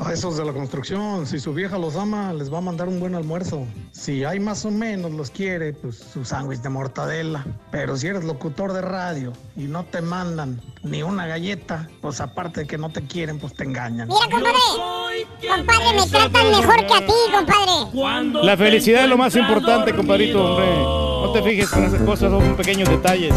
[0.00, 3.00] A esos de la construcción, si su vieja los ama, les va a mandar un
[3.00, 3.66] buen almuerzo.
[3.92, 7.44] Si hay más o menos los quiere, pues su sándwich de mortadela.
[7.70, 12.60] Pero si eres locutor de radio y no te mandan ni una galleta, pues aparte
[12.60, 14.08] de que no te quieren, pues te engañan.
[14.08, 14.58] Mira, compadre.
[15.48, 18.44] Compadre, me tratan mejor que a ti, compadre.
[18.44, 20.66] La felicidad es lo más importante, compadrito, hombre.
[20.76, 23.34] No te fijes con esas cosas, son pequeños detalles.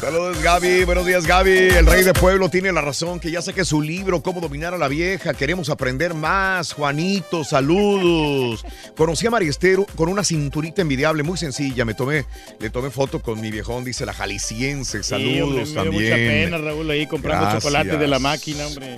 [0.00, 0.84] Saludos, Gaby.
[0.84, 1.50] Buenos días, Gaby.
[1.50, 4.78] El rey de pueblo tiene la razón, que ya saque su libro, Cómo dominar a
[4.78, 5.34] la vieja.
[5.34, 6.72] Queremos aprender más.
[6.72, 8.64] Juanito, saludos.
[8.96, 11.84] Conocí a Mariestero con una cinturita envidiable, muy sencilla.
[11.84, 12.24] Me tomé,
[12.58, 15.02] le tomé foto con mi viejón, dice la jalisciense.
[15.02, 17.62] Sí, hombre, Saludos me dio mucha pena, Raúl, ahí comprando Gracias.
[17.62, 18.96] chocolate de la máquina, hombre.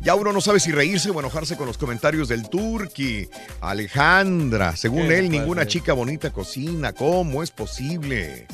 [0.00, 3.28] Ya uno no sabe si reírse o enojarse con los comentarios del Turqui.
[3.60, 6.92] Alejandra, según ¿Qué él, ninguna chica bonita cocina.
[6.92, 8.46] ¿Cómo es posible?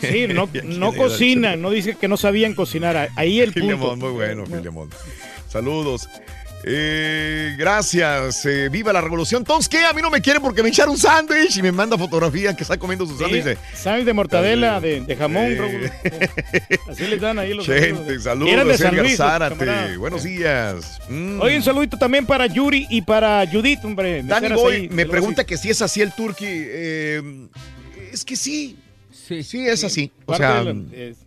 [0.00, 3.08] Sí, no, no cocinan, no dice que no sabían cocinar.
[3.16, 3.60] Ahí el punto.
[3.68, 4.90] Filemón, muy bueno, Filemón.
[5.48, 6.08] Saludos.
[6.64, 8.44] Eh, gracias.
[8.44, 9.44] eh, viva la revolución.
[9.44, 11.96] Todos que a mí no me quieren porque me echaron un sándwich y me manda
[11.96, 13.44] fotografía que está comiendo su sándwich.
[13.44, 15.90] de- Sándwich de mortadela, de, de jamón, Eh.
[16.90, 18.52] Así les dan ahí los Gente, saludos.
[18.80, 19.96] Edgar Luis, Zárate.
[19.96, 20.98] Buenos días.
[21.08, 21.40] Mm.
[21.40, 24.22] Oye, un saludito también para Yuri y para Judith, hombre.
[24.24, 26.44] Meseras Boy ahí, me pregunta que si es así el turqui.
[26.48, 27.22] eh,
[28.12, 28.76] es que sí.
[29.28, 30.10] Sí, es así.
[30.26, 31.18] O sea, de la- es-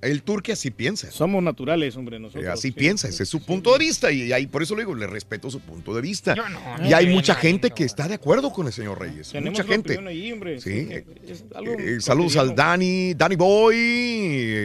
[0.00, 1.10] el turqui así piensa.
[1.10, 2.44] somos naturales, hombre, nosotros.
[2.44, 2.70] Eh, Así sí.
[2.72, 5.50] piensa, ese es su punto de vista y ahí por eso le digo, le respeto
[5.50, 6.36] su punto de vista.
[6.36, 6.60] Yo no.
[6.88, 9.30] y hay No, mucha no, gente que está de acuerdo con el señor Reyes.
[9.30, 9.94] Tenemos mucha gente.
[9.94, 10.60] opinión ahí, hombre.
[10.60, 10.86] Sí.
[10.86, 10.94] Sí,
[11.26, 13.76] es algo Eh, saludos al Dani, Dani Boy.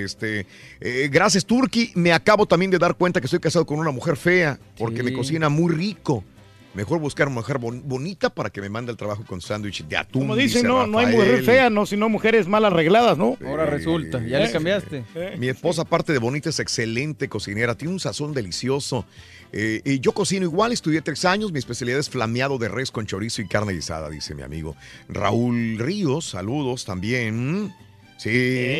[0.04, 0.46] Este,
[0.80, 1.92] eh, gracias, Turki.
[1.96, 5.04] Me acabo también de dar cuenta que estoy casado con una mujer fea porque Sí.
[5.04, 6.24] me cocina muy rico.
[6.74, 9.96] Mejor buscar una mujer bon- bonita para que me mande el trabajo con sándwich de
[9.96, 10.24] atún.
[10.24, 11.28] Como dicen, dice no, no hay Rafael.
[11.28, 13.38] mujer fea, no, sino mujeres mal arregladas, ¿no?
[13.46, 15.04] Ahora resulta, ya le Eh, cambiaste.
[15.38, 19.06] Mi esposa, aparte de bonita, es excelente cocinera, tiene un sazón delicioso.
[19.52, 23.06] Eh, y yo cocino igual, estudié tres años, mi especialidad es flameado de res con
[23.06, 24.76] chorizo y carne guisada, dice mi amigo.
[25.10, 27.72] Raúl Ríos, saludos también.
[28.24, 28.30] Sí.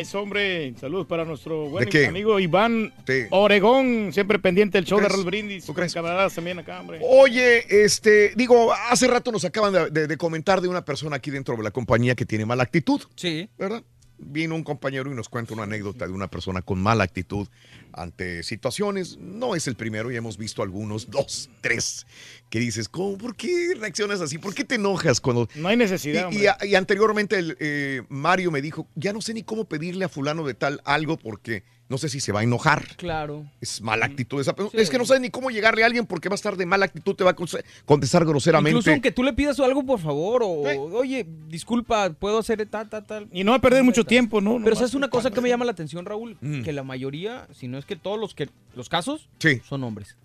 [0.00, 0.72] Eso, hombre.
[0.80, 3.24] Saludos para nuestro buen amigo Iván Sí.
[3.30, 5.12] Oregón, siempre pendiente del show de crees?
[5.18, 5.64] Raúl Brindis.
[5.66, 6.98] Con camaradas también acá, hombre.
[7.02, 11.30] Oye, este, digo, hace rato nos acaban de, de- de comentar de una persona aquí
[11.30, 13.02] dentro de la compañía que tiene mala actitud.
[13.16, 13.48] Sí.
[13.58, 13.82] ¿Verdad?
[14.26, 17.46] Vino un compañero y nos cuenta una anécdota de una persona con mala actitud
[17.92, 19.16] ante situaciones.
[19.18, 22.06] No es el primero, ya hemos visto algunos, dos, tres,
[22.50, 24.38] que dices, ¿cómo, ¿por qué reaccionas así?
[24.38, 25.48] ¿Por qué te enojas cuando...
[25.54, 29.34] No hay necesidad, Y, y- y anteriormente el, eh, Mario me dijo, ya no sé
[29.34, 31.62] ni cómo pedirle a fulano de tal algo porque
[31.94, 32.96] no sé si se va a enojar.
[32.96, 33.46] Claro.
[33.60, 34.82] Es mala actitud esa persona.
[34.82, 36.86] Es que no sabes ni cómo llegarle a alguien porque va a estar de mala
[36.86, 37.36] actitud, te va a
[37.84, 38.70] contestar groseramente.
[38.70, 43.06] Incluso aunque tú le pidas algo, por favor, o oye, disculpa, puedo hacer tal, tal,
[43.06, 43.28] tal.
[43.30, 44.60] Y no va a perder mucho tiempo, ¿no?
[44.64, 46.36] Pero ¿sabes una cosa que me llama la atención, Raúl?
[46.64, 49.28] Que la mayoría, si no es que todos los que los casos,
[49.68, 50.16] son hombres.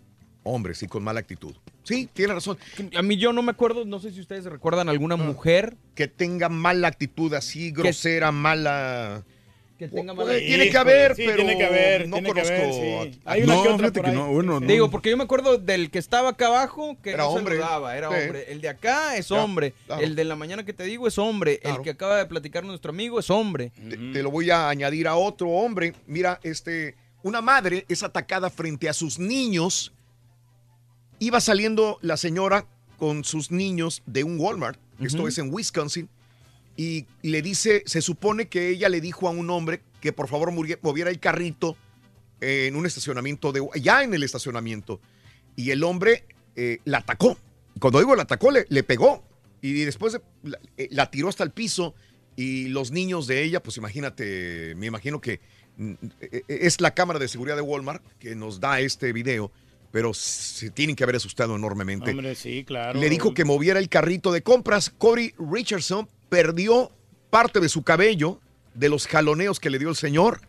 [0.41, 1.53] Hombres, sí, con mala actitud.
[1.83, 2.57] Sí, tiene razón.
[2.95, 6.49] A mí yo no me acuerdo, no sé si ustedes recuerdan alguna mujer que tenga
[6.49, 9.23] mala actitud así, grosera, mala
[9.79, 12.53] que tenga Pues, tiene que haber, sí, pero tiene que haber, no tiene que conozco.
[12.53, 13.19] haber, sí.
[13.25, 14.67] a- Hay una No, que otra que no, bueno, no.
[14.67, 17.55] Digo, porque yo me acuerdo del que estaba acá abajo, que Era no hombre.
[17.57, 18.15] saludaba, era Sí.
[18.25, 18.45] hombre.
[18.51, 19.73] El de acá es Ya, hombre.
[19.87, 20.03] claro.
[20.03, 21.59] El de la mañana que te digo es hombre.
[21.59, 21.77] Claro.
[21.77, 23.71] El que acaba de platicar nuestro amigo es hombre.
[23.89, 25.93] Te, te lo voy a añadir a otro hombre.
[26.05, 29.93] Mira, este, una madre es atacada frente a sus niños.
[31.19, 32.65] Iba saliendo la señora
[32.97, 34.79] con sus niños de un Walmart.
[35.01, 36.09] Esto es en Wisconsin.
[36.79, 40.53] Y le dice, se supone que ella le dijo a un hombre que por favor
[40.53, 41.75] moviera el carrito
[42.39, 45.01] en un estacionamiento de ya en el estacionamiento.
[45.57, 46.23] Y el hombre
[46.55, 47.37] eh, la atacó.
[47.81, 49.25] Cuando digo la atacó, le, le pegó.
[49.61, 51.95] Y después la, eh, la tiró hasta el piso.
[52.37, 55.41] Y los niños de ella, pues imagínate, me imagino que
[55.75, 59.51] mm, eh, es la cámara de seguridad de Walmart que nos da este video.
[59.91, 62.11] Pero se tienen que haber asustado enormemente.
[62.11, 62.97] Hombre, sí, claro.
[62.97, 64.89] Le dijo que moviera el carrito de compras.
[64.97, 66.91] Corey Richardson perdió
[67.29, 68.39] parte de su cabello
[68.73, 70.41] de los jaloneos que le dio el señor.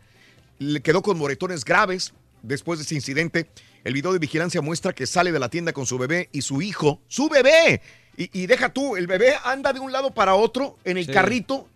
[0.59, 3.49] Le quedó con moretones graves después de ese incidente.
[3.85, 6.61] El video de vigilancia muestra que sale de la tienda con su bebé y su
[6.63, 7.01] hijo.
[7.09, 7.81] ¡Su bebé!
[8.17, 11.13] Y, y deja tú, el bebé anda de un lado para otro en el Sí.
[11.13, 11.67] carrito.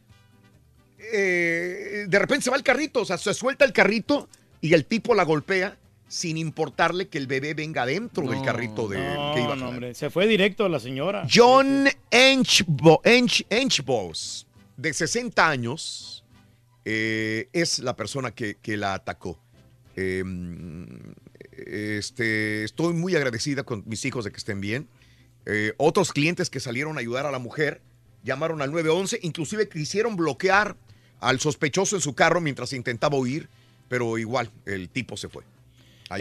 [0.99, 4.29] Eh, de repente se va el carrito, o sea, se suelta el carrito
[4.61, 5.77] y el tipo la golpea
[6.15, 9.71] sin importarle que el bebé venga dentro del carrito de, No, que iba a no,
[9.71, 11.27] hombre, se fue directo a la señora.
[11.29, 16.23] John Enchbo- Ench- Enchbos, de 60 años,
[16.85, 19.41] eh, es la persona que, que la atacó.
[19.97, 20.23] Eh,
[21.67, 24.87] este, estoy muy agradecida con mis hijos de que estén bien.
[25.47, 27.83] Eh, otros clientes que salieron a ayudar a la mujer
[28.23, 30.77] llamaron al 911, inclusive quisieron bloquear
[31.21, 33.49] al sospechoso en su carro mientras intentaba huir,
[33.89, 35.43] pero igual el tipo se fue.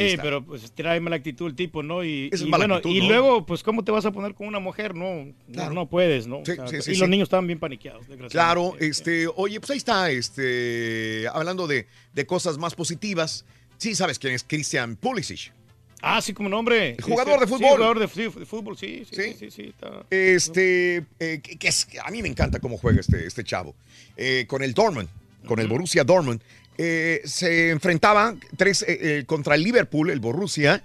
[0.01, 0.23] Ahí está.
[0.23, 2.03] pero pues trae mala actitud el tipo, ¿no?
[2.03, 3.07] Y, y bueno, actitud, y ¿no?
[3.07, 4.95] luego, pues, ¿cómo te vas a poner con una mujer?
[4.95, 5.73] No, no, Claro.
[5.73, 6.41] no puedes, ¿no?
[6.45, 8.05] Sí, O sea, sí, sí, y los niños estaban bien paniqueados.
[8.29, 13.45] Claro, este, oye, pues ahí está, este, hablando de, de cosas más positivas.
[13.77, 15.51] Sí, sabes quién es Christian Pulisic.
[16.05, 16.97] Ah, sí, como nombre.
[17.01, 17.69] Jugador de Sí, fútbol.
[17.77, 18.07] jugador de,
[18.45, 22.27] fútbol, sí, sí, sí, sí, sí, está- Este, eh, que, que es, a mí me
[22.27, 23.73] encanta cómo juega este, este chavo.
[24.17, 25.07] Eh, con el Dortmund,
[25.47, 26.41] con el Borussia Dortmund,
[26.77, 30.83] eh, se enfrentaba tres, eh, eh, contra el Liverpool, el Borussia,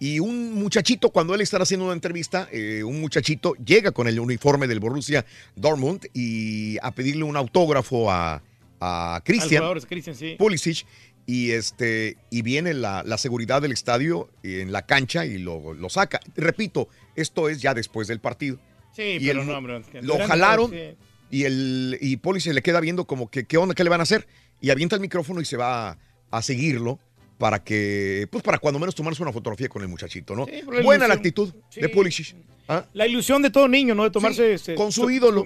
[0.00, 4.20] y un muchachito, cuando él está haciendo una entrevista, eh, un muchachito llega con el
[4.20, 5.26] uniforme del Borussia
[5.56, 8.40] Dortmund y a pedirle un autógrafo a,
[8.80, 9.64] a Christian.
[9.88, 10.36] Christian, sí.
[10.38, 10.86] Pulisic
[11.26, 15.88] y este y viene la, la seguridad del estadio en la cancha y lo, lo
[15.88, 16.20] saca.
[16.36, 18.58] Repito, esto es ya después del partido.
[18.94, 19.82] Sí, y pero el- no, hombre.
[19.90, 20.94] que lo jalaron sí.
[21.30, 24.04] y el y Pulisic le queda viendo como que qué onda, qué le van a
[24.04, 24.28] hacer
[24.60, 25.98] y avienta el micrófono y se va a,
[26.30, 26.98] a seguirlo
[27.38, 30.46] para que pues para cuando menos tomarse una fotografía con el muchachito, ¿no?
[30.46, 31.80] Sí, por la Buena la actitud Sí.
[31.80, 32.34] de Pulisic.
[32.68, 32.84] ¿ah?
[32.94, 34.02] La ilusión de todo niño, ¿no?
[34.02, 34.56] De tomarse...
[34.76, 35.44] con su su- ídolo.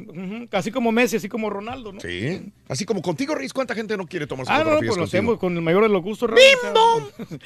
[0.52, 2.00] Así como Messi, así como Ronaldo, ¿no?
[2.00, 2.50] Sí.
[2.66, 5.39] Así como contigo, Riz, ¿cuánta gente no quiere tomarse Ah, no, fotografías pues lo hacemos
[5.39, 6.31] con el mayor de los gustos.
[6.31, 7.39] Raúl, o sea,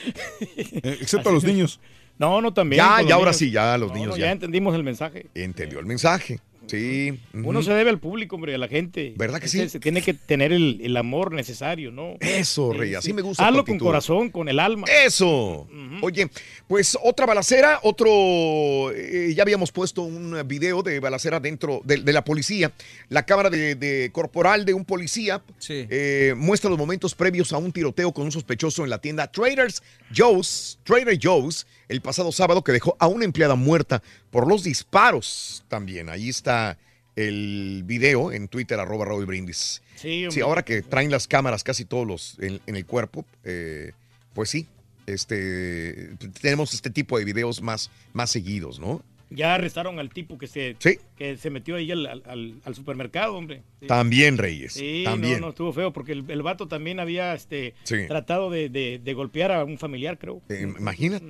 [0.56, 1.80] Eh, excepto a los niños.
[2.18, 2.78] No, no, también.
[2.82, 3.36] Ya, ya ahora niños.
[3.36, 4.26] sí, ya los No, niños no, ya.
[4.26, 5.26] ya entendimos el mensaje.
[5.34, 6.38] Entendió el mensaje.
[6.66, 7.18] Sí.
[7.32, 9.14] Uno se debe al público, hombre, a la gente.
[9.16, 9.68] ¿Verdad que Es sí?
[9.68, 12.16] Se tiene que tener el, el amor necesario, ¿no?
[12.20, 14.86] Eso, Rey, así me gusta Hazlo con corazón, con el alma.
[15.04, 15.68] Eso.
[16.02, 16.28] Oye,
[16.66, 18.92] pues otra balacera, otro.
[18.92, 22.72] eh, ya habíamos puesto un video de balacera dentro de, de la policía.
[23.08, 27.72] La cámara de, de corporal de un policía eh, muestra los momentos previos a un
[27.72, 29.82] tiroteo con un sospechoso en la tienda Traders
[30.14, 35.64] Joe's, Trader Joe's, el pasado sábado que dejó a una empleada muerta por los disparos
[35.68, 36.08] también.
[36.08, 36.78] Ahí está
[37.14, 39.82] el video en Twitter, arroba Raúl Brindis.
[39.96, 40.26] Sí.
[40.30, 43.92] Sí, ahora que traen las cámaras casi todos los en, en el cuerpo, eh,
[44.34, 44.66] pues sí,
[45.06, 49.02] este, tenemos este tipo de videos más, más seguidos, ¿no?
[49.28, 50.98] Ya arrestaron al tipo que se, Sí.
[51.16, 53.62] que se metió ahí al, al- al supermercado, hombre.
[53.80, 53.86] Sí.
[53.88, 55.40] También, Reyes, Sí, también.
[55.40, 58.06] no, no, estuvo feo porque el, el vato también había este, Sí.
[58.06, 60.40] tratado de, de- de golpear a un familiar, creo.
[60.48, 61.26] Eh, imagínate.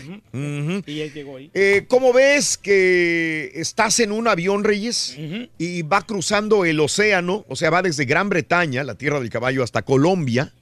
[0.87, 1.51] Y él llegó ahí.
[1.55, 5.17] Eh, ¿Cómo ves que estás en un avión, Reyes,
[5.57, 7.47] y va cruzando el océano?
[7.49, 10.53] O sea, va desde Gran Bretaña, la tierra del caballo, hasta Colombia,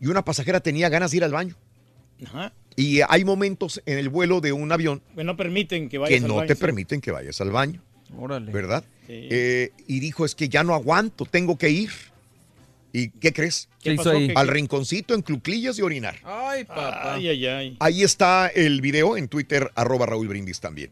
[0.00, 1.54] y una pasajera tenía ganas de ir al baño.
[2.24, 2.52] Ajá.
[2.80, 6.22] Y hay momentos en el vuelo de un avión Que no permiten que que vayas
[6.22, 6.60] al no baño, te sí.
[6.60, 7.82] permiten que vayas al baño.
[8.16, 8.52] Órale.
[8.52, 8.84] ¿Verdad?
[9.06, 9.26] Sí.
[9.30, 11.90] Eh, y dijo, es que ya no aguanto, tengo que ir.
[12.92, 13.68] ¿Y qué crees?
[13.82, 14.32] ¿Qué hizo ahí?
[14.34, 16.16] Al rinconcito en cluclillas y orinar.
[16.24, 17.14] Ay, papá.
[17.14, 17.76] Ay, ay, ay.
[17.80, 20.90] Ahí está el video en Twitter, arroba Raúl Brindis también.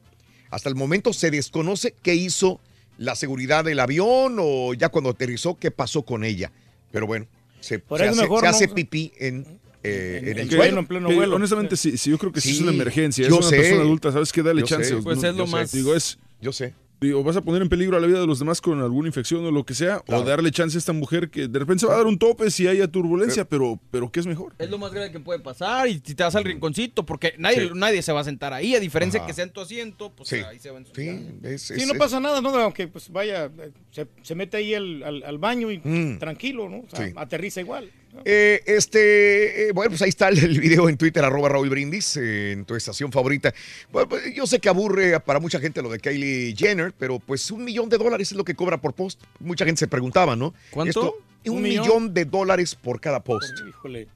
[0.51, 2.61] Hasta el momento se desconoce qué hizo
[2.99, 6.51] la seguridad del avión o ya cuando aterrizó, qué pasó con ella.
[6.91, 7.27] Pero bueno,
[7.61, 10.57] se, Por se eso hace, mejor se no- hace pipí en, eh, en el Que-
[10.57, 10.87] suelo.
[10.87, 10.95] que
[11.35, 12.51] honestamente, si, si yo creo que sí.
[12.51, 13.57] Sí, es una emergencia, yo es una sé.
[13.57, 14.43] persona adulta, ¿sabes qué?
[14.43, 14.89] Dale Yo chance.
[14.91, 14.97] sé.
[15.03, 15.53] Pues No, es lo sé.
[15.53, 16.19] más- Digo, es.
[16.41, 16.75] Yo sé.
[16.99, 19.45] Digo, vas a poner en peligro a la vida de los demás con alguna infección
[19.45, 20.23] o lo que sea, Claro.
[20.23, 22.51] o darle chance a esta mujer que de repente se va a dar un tope
[22.51, 24.55] si haya turbulencia, pero, pero ¿qué es mejor?
[24.59, 27.65] Es lo más grave que puede pasar y si te vas al rinconcito, porque nadie,
[27.69, 27.71] Sí.
[27.75, 29.27] nadie se va a sentar ahí, a diferencia Ajá.
[29.27, 30.37] que sea en tu asiento, pues Sí.
[30.37, 31.59] ahí se va a ensuciar.
[31.59, 32.49] Sí, no pasa nada, ¿no?
[32.57, 36.19] Aunque pues vaya, eh, se, se mete ahí al, al- al baño y Mm.
[36.19, 36.79] tranquilo, ¿no?
[36.79, 37.13] O sea, Sí.
[37.15, 37.91] aterriza igual.
[38.25, 42.17] Eh, este, eh, bueno, pues ahí está el, el video en Twitter, arroba Raúl Brindis,
[42.17, 43.53] eh, en tu estación favorita.
[43.93, 47.51] Bueno, pues, yo sé que aburre para mucha gente lo de Kylie Jenner, pero pues
[47.51, 49.21] un millón de dólares es lo que cobra por post.
[49.41, 50.55] Mucha gente se preguntaba, ¿no?
[50.71, 51.01] ¿Cuánto?
[51.01, 51.85] Esto, un, ¿Un millón?
[51.85, 52.15] millón?
[52.15, 53.53] de dólares por cada post.
[53.69, 54.09] Híjole.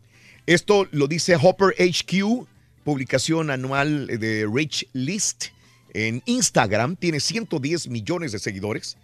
[0.46, 2.46] Esto lo dice Hopper HQ,
[2.84, 5.46] publicación anual de Rich List.
[5.92, 8.96] En Instagram tiene 110 millones de seguidores.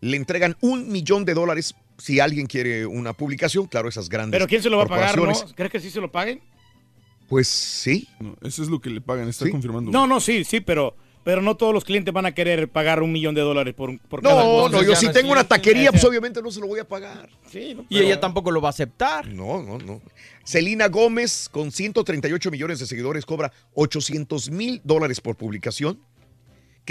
[0.00, 3.66] Le entregan un millón de dólares si alguien quiere una publicación.
[3.66, 4.36] Claro, esas grandes.
[4.38, 5.32] Pero ¿quién se lo va a pagar, no?
[5.54, 6.40] ¿Crees que sí se lo paguen?
[7.28, 8.08] Pues sí.
[8.18, 9.50] No, eso es lo que le pagan, está Sí.
[9.52, 9.90] confirmando.
[9.92, 13.12] No, no, sí, sí, pero, pero no todos los clientes van a querer pagar un
[13.12, 14.76] millón de dólares por, por cada No, cosa.
[14.78, 17.28] no, yo si no tengo una taquería, pues obviamente no se lo voy a pagar.
[17.48, 19.28] Sí, no, Y pero- ella tampoco lo va a aceptar.
[19.28, 20.02] No, no, no.
[20.42, 26.00] Selena Gómez, con 138 millones de seguidores, cobra 800 mil dólares por publicación.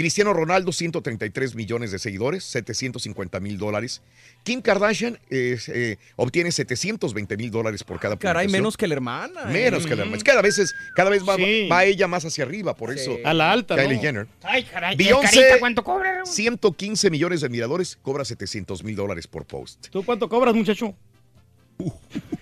[0.00, 4.00] Cristiano Ronaldo, 133 millones de seguidores, 750 mil dólares.
[4.44, 8.62] Kim Kardashian eh, obtiene 720 mil dólares por cada Caray, publicación.
[8.62, 9.42] menos que la hermana.
[9.42, 9.52] ¿eh?
[9.52, 10.16] Menos que la hermana.
[10.16, 11.68] Es Cada vez, es- cada vez va, Sí.
[11.70, 13.18] va ella más hacia arriba, por eso.
[13.26, 14.00] A la alta, Kylie ¿no?
[14.00, 14.26] Jenner.
[14.42, 14.92] Ay, caray.
[14.92, 16.14] ¿y el Beyoncé, Carita cuánto cobra?
[16.14, 16.26] Raúl?
[16.26, 19.88] 115 millones de admiradores, cobra 700 mil dólares por post.
[19.90, 20.94] ¿Tú cuánto cobras, muchacho?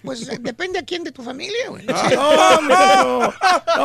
[0.03, 1.85] Pues eh, depende a quién de tu familia, güey.
[1.87, 3.19] No, hombre, no.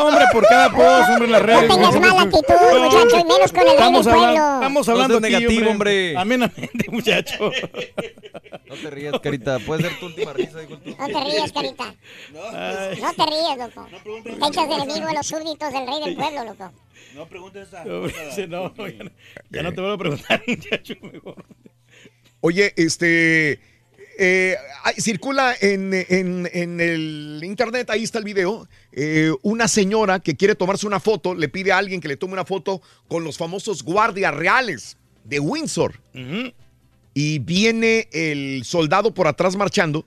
[0.05, 1.67] Hombre, por cada post, hombre, en las redes.
[1.67, 4.53] No tengas mala actitud, muchacho, y menos con el rey del Estamos, hablan- pueblo.
[4.55, 6.17] estamos hablando negativo, hombre.
[6.17, 7.51] Amenamente, muchacho.
[8.65, 9.59] No te rías, carita.
[9.59, 10.59] Puede ser tu última risa.
[10.63, 11.93] No te rías, carita.
[12.31, 12.41] No
[13.13, 13.87] te rías, loco.
[14.23, 16.71] Te echas de enemigo a los súbditos del rey del pueblo, loco.
[17.13, 17.83] No preguntes esa.
[17.83, 18.73] ya, no,
[19.51, 21.45] ya no te vuelvo a preguntar, muchacho, mejor.
[22.41, 23.59] Oye, este.
[24.17, 24.55] Eh,
[24.97, 28.67] circula en, en- en el internet, ahí está el video.
[28.91, 32.33] eh, una señora que quiere tomarse una foto, le pide a alguien que le tome
[32.33, 35.99] una foto con los famosos guardias reales de Windsor.
[37.15, 40.05] Y viene el soldado por atrás marchando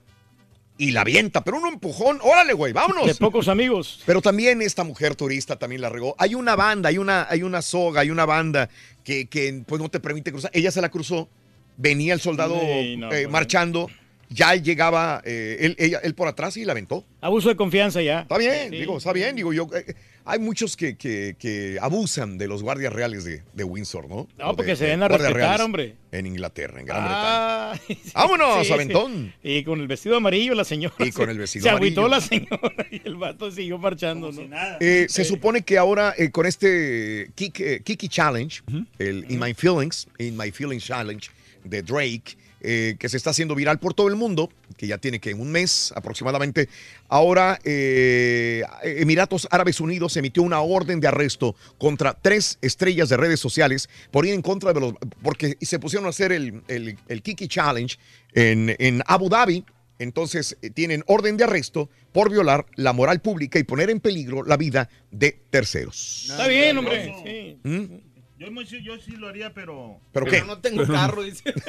[0.77, 2.19] y la avienta, pero un empujón.
[2.21, 3.05] Órale, güey, vámonos.
[3.07, 4.03] De pocos amigos.
[4.05, 6.15] Pero también esta mujer turista también la regó.
[6.19, 8.69] Hay una banda, hay una, hay una soga, hay una banda
[9.03, 10.51] que, que, pues no te permite cruzar.
[10.53, 11.29] Ella se la cruzó,
[11.77, 13.89] venía el soldado Sí, no, eh, pues, marchando,
[14.29, 17.05] ya llegaba eh, él, ella- él por atrás y la aventó.
[17.21, 18.21] Abuso de confianza ya.
[18.21, 18.77] Está bien, Sí.
[18.79, 19.69] digo, está bien, digo yo.
[19.73, 19.93] eh,
[20.29, 24.27] hay muchos que, que- que abusan de los guardias reales de, de Windsor, ¿no?
[24.37, 25.95] No, porque de- se den a respetar, hombre.
[26.11, 27.71] En Inglaterra, en Gran Bretaña.
[27.71, 29.33] Ah, sí, ¡Vámonos, sí, aventón!
[29.41, 29.49] sí.
[29.49, 30.93] Y con el vestido amarillo la señora.
[30.99, 32.19] Y con el vestido Se agüitó amarillo.
[32.19, 32.21] la
[32.59, 34.41] señora y el vato siguió marchando, ¿no?
[34.81, 38.61] Eh, se supone que ahora eh, con este Kiki Challenge,
[38.99, 41.29] el In My Feelings, In My Feelings Challenge
[41.67, 45.19] de Drake, eh, que se está haciendo viral por todo el mundo, que ya tiene
[45.19, 46.69] que un mes aproximadamente,
[47.07, 53.39] ahora eh, Emiratos Árabes Unidos emitió una orden de arresto contra tres estrellas de redes
[53.39, 57.21] sociales por ir en contra de los, porque se pusieron a hacer el, el- el
[57.21, 57.95] Kiki Challenge
[58.33, 59.63] en, en Abu Dhabi.
[59.99, 64.43] Entonces eh, tienen orden de arresto por violar la moral pública y poner en peligro
[64.43, 66.27] la vida de terceros.
[66.29, 67.15] Está bien, hombre.
[67.23, 67.57] Sí.
[67.63, 68.06] ¿Mm?
[68.39, 69.99] Yo, sí lo haría, pero.
[70.11, 70.43] ¿Pero qué?
[70.43, 71.43] no tengo carro, dice.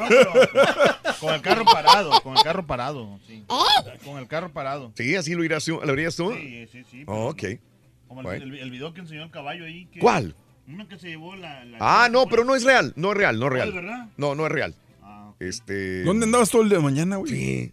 [0.00, 0.32] No, pero
[1.20, 3.44] con el carro parado, con el carro parado, sí.
[4.04, 4.92] Con el carro parado.
[4.96, 5.80] Sí, así lo harías tú.
[5.84, 6.32] ¿Lo harías tú?
[6.34, 7.04] Sí, sí, sí.
[7.06, 7.42] Oh, ok.
[8.08, 8.44] Como el, Bueno.
[8.44, 9.86] el- el video que enseñó el caballo ahí.
[9.86, 10.34] que- ¿Cuál?
[10.66, 11.64] Uno que se llevó la.
[11.64, 12.92] la- Ah, no, pero no es real.
[12.96, 13.68] No es real, no es ¿No real.
[13.68, 14.06] es verdad?
[14.16, 14.74] No, no es real.
[15.02, 16.02] Ah, Este.
[16.04, 17.30] ¿Dónde andabas todo el día de mañana, güey?
[17.32, 17.72] Sí.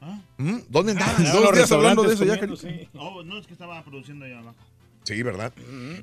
[0.00, 0.18] ¿Ah?
[0.38, 0.58] ¿Mm?
[0.68, 1.14] ¿Dónde andabas?
[1.18, 2.88] Ah, Dos días hablando de eso ya, sí.
[2.94, 4.56] Oh, no, es que estaba produciendo allá abajo.
[5.06, 5.52] Sí, ¿verdad?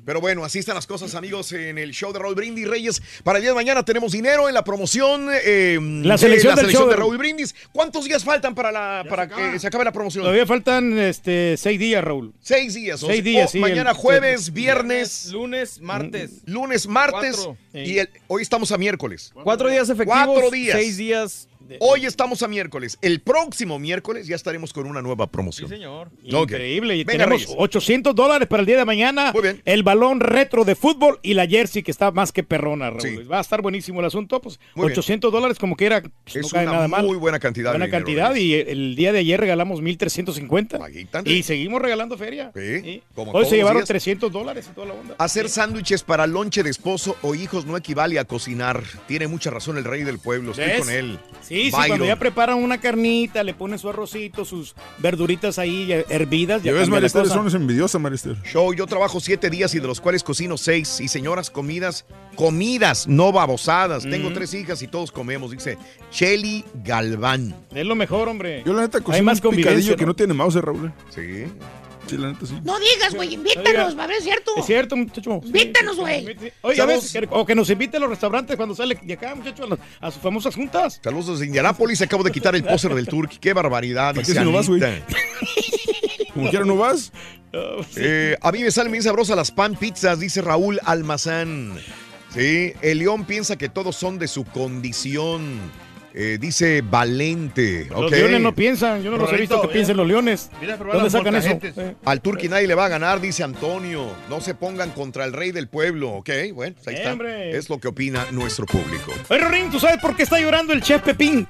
[0.06, 3.02] Pero bueno, así están las cosas, amigos, en el show de Raúl Brindis Reyes.
[3.22, 5.28] Para el día de mañana tenemos dinero en la promoción.
[5.30, 7.54] eh, La de selección la del selección show de Raúl Brindis.
[7.72, 10.22] ¿Cuántos días faltan para, la, para que se acabe la promoción?
[10.24, 12.32] Todavía faltan este, seis días, Raúl.
[12.40, 13.02] Seis días.
[13.02, 16.30] o Seis sea, días, sí, Mañana el- jueves, viernes, Lunes, martes.
[16.46, 17.36] lunes, martes.
[17.36, 17.56] Cuatro.
[17.74, 19.32] Y el- hoy estamos a miércoles.
[19.34, 20.24] Cuatro días efectivos.
[20.26, 20.76] Cuatro días.
[20.78, 21.48] Seis días
[21.80, 22.98] Hoy estamos a miércoles.
[23.02, 25.68] El próximo miércoles ya estaremos con una nueva promoción.
[25.68, 26.10] Sí, señor.
[26.22, 26.96] Increíble.
[26.96, 27.56] Y Venga, tenemos Reyes.
[27.58, 29.32] 800 dólares para el día de mañana.
[29.64, 33.00] El balón retro de fútbol y la jersey que está más que perrona, Raúl.
[33.02, 33.16] Sí.
[33.24, 34.40] Va a estar buenísimo el asunto.
[34.40, 34.92] Pues Muy bien.
[34.98, 36.02] 800 dólares como quiera.
[36.02, 37.04] pues, Es no cae una nada mal.
[37.06, 38.34] muy buena cantidad de Buena dinero, cantidad.
[38.36, 40.76] Y el día de ayer regalamos 1350.
[40.76, 41.30] Imagínate.
[41.30, 42.52] Y seguimos regalando feria.
[42.54, 43.88] Sí, como Hoy se llevaron días.
[43.88, 45.14] 300 dólares y toda la onda.
[45.18, 48.82] Hacer sándwiches para lonche de esposo o hijos no equivale a cocinar.
[49.06, 50.50] Tiene mucha razón el rey del pueblo.
[50.50, 50.80] Estoy ¿Ves?
[50.80, 51.18] con él.
[51.40, 51.86] Sí, sí, Byron.
[51.88, 56.62] cuando ya preparan una carnita, le ponen su arrocito, sus verduritas ahí eh, hervidas.
[56.62, 58.36] Ya ves, cambia la Marister, son envidiosa, Marister.
[58.42, 61.00] Show, yo trabajo siete días y de los cuales cocino seis.
[61.00, 62.04] Y señoras, comidas,
[62.36, 64.02] comidas, no babosadas.
[64.04, 64.34] Tengo Mm.
[64.34, 65.78] tres hijas y todos comemos, dice
[66.12, 67.54] Shelly Galván.
[67.74, 68.62] Es lo mejor, hombre.
[68.66, 70.08] Yo la neta Hay cocino más un picadillo que ¿no?
[70.08, 70.92] no tiene mouse, Raúl.
[71.10, 71.44] Sí.
[72.06, 72.54] Sí, la neta sí.
[72.62, 74.52] No digas, güey, invítanos, va a ver, ¿cierto?
[74.56, 75.40] Es cierto, muchacho.
[75.44, 76.36] Invítanos, güey.
[76.62, 79.68] Oye, veces, o que nos invite a los restaurantes cuando sale de acá, muchacho, a,
[79.68, 81.00] las- a sus famosas juntas.
[81.02, 82.00] Saludos desde Indianápolis.
[82.02, 83.38] Acabo de quitar el póster del Turkey.
[83.38, 84.14] Qué barbaridad.
[84.14, 84.80] ¿Para qué si no vas, güey?
[86.34, 87.12] Como quiera no vas.
[87.96, 91.78] Eh, a mí me salen bien sabrosas las pan pizzas, dice Raúl Almazán.
[92.34, 95.60] Sí, el león piensa que todos son de su condición.
[96.16, 97.88] Eh, dice Valente.
[97.90, 100.48] Los leones no piensan, yo no los he visto que piensen los leones.
[100.60, 101.58] Mira, ¿Dónde sacan eso?
[101.60, 101.96] Eh.
[102.04, 104.14] Al Turqui nadie le va a ganar, dice Antonio.
[104.28, 106.30] No se pongan contra el rey del pueblo, ¿ok?
[106.54, 107.12] Bueno, pues ahí está.
[107.14, 107.56] Hombre.
[107.56, 109.12] Es lo que opina nuestro público.
[109.28, 111.48] Oye, Rorín, ¿tú sabes por qué está llorando el chef Pepín?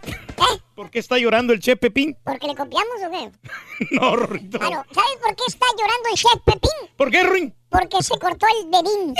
[0.74, 2.16] ¿Por qué está llorando el chef Pepín?
[2.24, 3.86] ¿Porque le copiamos o qué?
[3.92, 4.58] No, Rorrito.
[4.58, 6.96] Claro, ¿sabes por qué está llorando el chef Pepín?
[6.96, 7.54] ¿Por qué, Rorín?
[7.74, 9.14] Porque se cortó el dedín.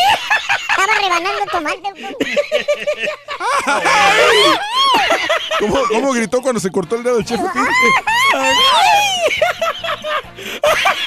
[0.71, 2.17] Estaba rebanando tomate.
[5.59, 7.41] ¿Cómo, cómo gritó cuando se cortó el dedo el chef?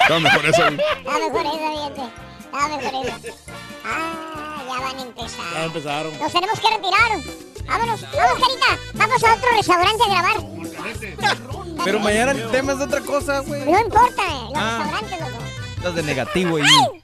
[0.02, 0.62] Está mejor eso.
[0.64, 0.78] güey.
[0.98, 2.02] Está mejor esa, fíjate.
[2.40, 3.18] Está mejor esa.
[3.86, 5.46] Ah, ya van a empezar.
[5.54, 6.20] Ya empezaron.
[6.20, 7.12] Nos tenemos que retirar.
[7.66, 8.80] Vámonos, vamos, Carita.
[8.94, 10.38] Vamos a otro restaurante a grabar.
[11.86, 13.62] Pero mañana el tema es de otra cosa, güey.
[13.66, 14.80] No importa, eh, los Ah.
[14.84, 15.44] restaurantes, loco.
[15.78, 17.04] Estás de negativo ahí.